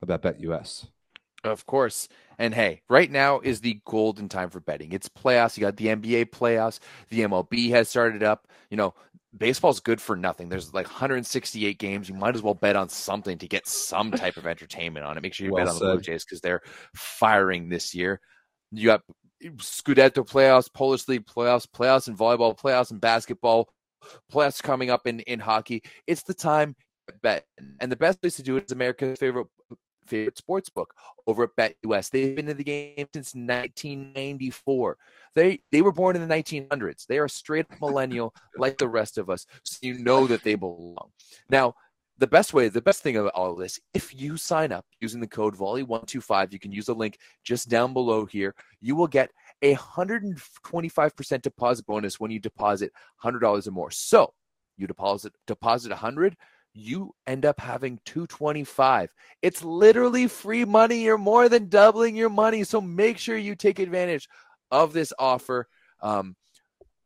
about 0.02 0.22
BetUS. 0.22 0.88
Of 1.44 1.66
course. 1.66 2.08
And 2.38 2.54
hey, 2.54 2.82
right 2.88 3.10
now 3.10 3.40
is 3.40 3.62
the 3.62 3.80
golden 3.86 4.30
time 4.30 4.50
for 4.50 4.60
betting. 4.60 4.92
It's 4.92 5.10
playoffs. 5.10 5.58
You 5.58 5.62
got 5.62 5.78
the 5.78 5.88
NBA 5.88 6.26
playoffs. 6.30 6.80
The 7.10 7.22
MLB 7.22 7.72
has 7.72 7.90
started 7.90 8.22
up. 8.22 8.48
You 8.70 8.78
know, 8.78 8.94
baseball's 9.36 9.80
good 9.80 10.00
for 10.00 10.16
nothing. 10.16 10.50
There's 10.50 10.74
like 10.74 10.86
168 10.86 11.80
games. 11.80 12.10
You 12.10 12.16
might 12.16 12.36
as 12.36 12.42
well 12.42 12.54
bet 12.54 12.76
on 12.76 12.90
something 12.90 13.38
to 13.40 13.48
get 13.48 13.68
some 13.68 14.12
type 14.12 14.38
of 14.38 14.46
entertainment 14.46 15.06
on 15.06 15.18
it. 15.18 15.22
Make 15.22 15.34
sure 15.34 15.48
you 15.48 15.54
well 15.54 15.66
bet 15.66 15.74
on 15.74 15.80
said. 15.80 15.88
the 15.88 15.94
Blue 15.94 16.02
Jays 16.02 16.26
because 16.26 16.42
they're 16.42 16.62
firing 16.96 17.70
this 17.70 17.96
year. 17.96 18.22
You 18.72 18.88
got 18.88 19.02
Scudetto 19.44 20.28
playoffs, 20.28 20.72
Polish 20.72 21.08
League 21.08 21.26
playoffs, 21.26 21.68
playoffs 21.68 22.08
in 22.08 22.16
volleyball, 22.16 22.58
playoffs 22.58 22.92
in 22.92 23.00
basketball, 23.00 23.70
playoffs 24.32 24.62
coming 24.62 24.90
up 24.90 25.08
in, 25.08 25.20
in 25.22 25.40
hockey. 25.40 25.84
It's 26.08 26.24
the 26.24 26.34
time 26.34 26.76
to 27.08 27.14
bet. 27.22 27.46
And 27.80 27.92
the 27.92 27.96
best 27.96 28.22
place 28.22 28.36
to 28.36 28.44
do 28.44 28.58
it 28.58 28.66
is 28.66 28.72
America's 28.72 29.20
favorite 29.20 29.48
favorite 30.08 30.38
sports 30.38 30.70
book 30.70 30.94
over 31.28 31.44
at 31.44 31.56
Bet 31.56 31.76
US. 31.84 32.10
They've 32.10 32.36
been 32.36 32.50
in 32.50 32.58
the 32.58 32.64
game 32.64 33.08
since 33.14 33.34
1994. 33.34 34.98
They 35.36 35.62
they 35.72 35.82
were 35.82 35.92
born 35.92 36.16
in 36.16 36.28
the 36.28 36.34
1900s. 36.34 37.06
They 37.08 37.18
are 37.18 37.28
straight 37.28 37.68
millennial 37.80 38.34
like 38.58 38.78
the 38.78 38.88
rest 38.88 39.18
of 39.18 39.30
us. 39.30 39.46
So 39.64 39.80
you 39.82 40.00
know 40.00 40.28
that 40.28 40.44
they 40.44 40.56
belong. 40.56 41.12
Now, 41.50 41.76
the 42.22 42.28
best 42.28 42.54
way, 42.54 42.70
the 42.70 42.84
best 42.84 43.02
thing 43.02 43.18
of 43.18 43.26
all 43.30 43.52
of 43.52 43.58
this, 43.58 43.80
if 43.96 44.14
you 44.14 44.38
sign 44.38 44.72
up 44.72 44.86
using 45.00 45.20
the 45.20 45.28
code 45.28 45.56
Volley125, 45.56 46.54
you 46.54 46.60
can 46.60 46.72
use 46.72 46.88
a 46.88 46.94
link 46.94 47.18
just 47.44 47.68
down 47.68 47.94
below 47.94 48.28
here. 48.28 48.54
You 48.80 48.96
will 48.96 49.08
get 49.08 49.32
a 49.64 49.74
125% 49.74 51.42
deposit 51.42 51.86
bonus 51.88 52.20
when 52.20 52.30
you 52.30 52.40
deposit 52.40 52.94
$100 53.24 53.68
or 53.68 53.72
more. 53.72 53.90
So 53.90 54.34
you 54.78 54.86
deposit 54.86 55.34
deposit 55.48 55.90
100, 55.90 56.38
you 56.76 57.16
end 57.26 57.44
up 57.44 57.60
having 57.60 58.00
225. 58.06 59.10
It's 59.42 59.64
literally 59.64 60.28
free 60.28 60.64
money. 60.64 61.02
You're 61.02 61.18
more 61.18 61.50
than 61.50 61.70
doubling 61.70 62.16
your 62.16 62.30
money. 62.30 62.64
So 62.64 62.80
make 62.80 63.18
sure 63.18 63.36
you 63.36 63.56
take 63.56 63.80
advantage 63.80 64.30
of 64.70 64.94
this 64.94 65.12
offer. 65.18 65.68
Um, 66.02 66.36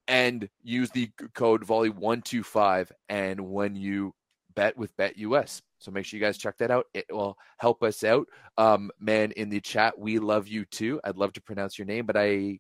and 0.07 0.47
use 0.61 0.91
the 0.91 1.09
code 1.33 1.65
volley125 1.65 2.91
and 3.09 3.39
when 3.39 3.75
you 3.75 4.13
bet 4.56 4.77
with 4.77 4.95
BetUS. 4.98 5.61
So 5.80 5.91
make 5.91 6.06
sure 6.06 6.18
you 6.18 6.26
guys 6.26 6.38
check 6.38 6.57
that 6.57 6.72
out. 6.72 6.88
It 6.94 7.06
will 7.11 7.38
help 7.57 7.84
us 7.84 8.03
out. 8.03 8.27
Um, 8.57 8.90
man, 8.99 9.32
in 9.32 9.49
the 9.49 9.61
chat, 9.61 9.98
we 9.99 10.19
love 10.19 10.48
you 10.48 10.65
too. 10.65 10.99
I'd 11.03 11.18
love 11.18 11.34
to 11.34 11.41
pronounce 11.41 11.77
your 11.77 11.86
name, 11.86 12.06
but 12.06 12.18
I 12.18 12.60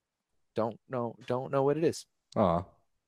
don't 0.55 0.79
know 0.89 1.15
don't 1.27 1.51
know 1.51 1.63
what 1.63 1.77
it 1.77 1.83
is. 1.83 2.05
Aw. 2.35 2.63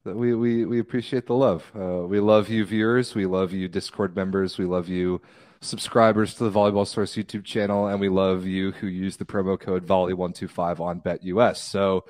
We, 0.05 0.33
we 0.33 0.65
we 0.65 0.79
appreciate 0.79 1.27
the 1.27 1.33
love. 1.33 1.69
Uh, 1.75 2.07
we 2.07 2.19
love 2.19 2.49
you 2.49 2.65
viewers. 2.65 3.13
We 3.13 3.25
love 3.25 3.51
you 3.51 3.67
Discord 3.67 4.15
members. 4.15 4.57
We 4.57 4.65
love 4.65 4.87
you 4.87 5.21
subscribers 5.59 6.35
to 6.35 6.45
the 6.45 6.51
Volleyball 6.51 6.87
Source 6.87 7.15
YouTube 7.15 7.43
channel, 7.43 7.87
and 7.87 7.99
we 7.99 8.09
love 8.09 8.45
you 8.45 8.71
who 8.71 8.87
use 8.87 9.17
the 9.17 9.25
promo 9.25 9.59
code 9.59 9.85
Volley125 9.85 10.79
on 10.79 11.01
BetUS. 11.01 11.57
So 11.57 12.05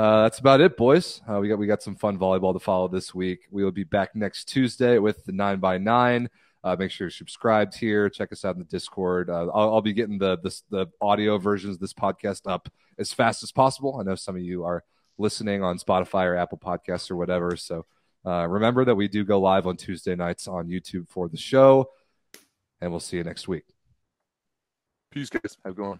uh, 0.00 0.22
that's 0.22 0.38
about 0.38 0.62
it, 0.62 0.78
boys. 0.78 1.20
Uh, 1.28 1.40
we 1.40 1.48
got 1.48 1.58
we 1.58 1.66
got 1.66 1.82
some 1.82 1.94
fun 1.94 2.18
volleyball 2.18 2.54
to 2.54 2.58
follow 2.58 2.88
this 2.88 3.14
week. 3.14 3.40
We 3.50 3.62
will 3.62 3.70
be 3.70 3.84
back 3.84 4.16
next 4.16 4.46
Tuesday 4.46 4.96
with 4.96 5.22
the 5.26 5.32
nine 5.32 5.58
by 5.58 5.76
nine. 5.76 6.30
Uh, 6.64 6.74
make 6.78 6.90
sure 6.90 7.04
you're 7.04 7.10
subscribed 7.10 7.74
here. 7.74 8.08
Check 8.08 8.32
us 8.32 8.42
out 8.42 8.54
in 8.54 8.60
the 8.60 8.64
Discord. 8.64 9.28
Uh, 9.28 9.48
I'll, 9.48 9.74
I'll, 9.74 9.82
be 9.82 9.92
getting 9.92 10.16
the, 10.16 10.38
the 10.38 10.58
the 10.70 10.86
audio 11.02 11.36
versions 11.36 11.74
of 11.74 11.80
this 11.80 11.92
podcast 11.92 12.50
up 12.50 12.70
as 12.98 13.12
fast 13.12 13.42
as 13.42 13.52
possible. 13.52 13.98
I 14.00 14.04
know 14.04 14.14
some 14.14 14.36
of 14.36 14.40
you 14.40 14.64
are 14.64 14.84
listening 15.18 15.62
on 15.62 15.78
Spotify 15.78 16.24
or 16.24 16.36
Apple 16.36 16.56
Podcasts 16.56 17.10
or 17.10 17.16
whatever. 17.16 17.54
So 17.56 17.84
uh, 18.24 18.46
remember 18.48 18.86
that 18.86 18.94
we 18.94 19.06
do 19.06 19.22
go 19.22 19.38
live 19.38 19.66
on 19.66 19.76
Tuesday 19.76 20.14
nights 20.14 20.48
on 20.48 20.68
YouTube 20.68 21.10
for 21.10 21.28
the 21.28 21.36
show, 21.36 21.90
and 22.80 22.90
we'll 22.90 23.00
see 23.00 23.18
you 23.18 23.24
next 23.24 23.48
week. 23.48 23.64
Peace, 25.10 25.28
guys. 25.28 25.58
Have 25.62 25.74
a 25.74 25.76
good 25.76 25.88
one. 25.88 25.98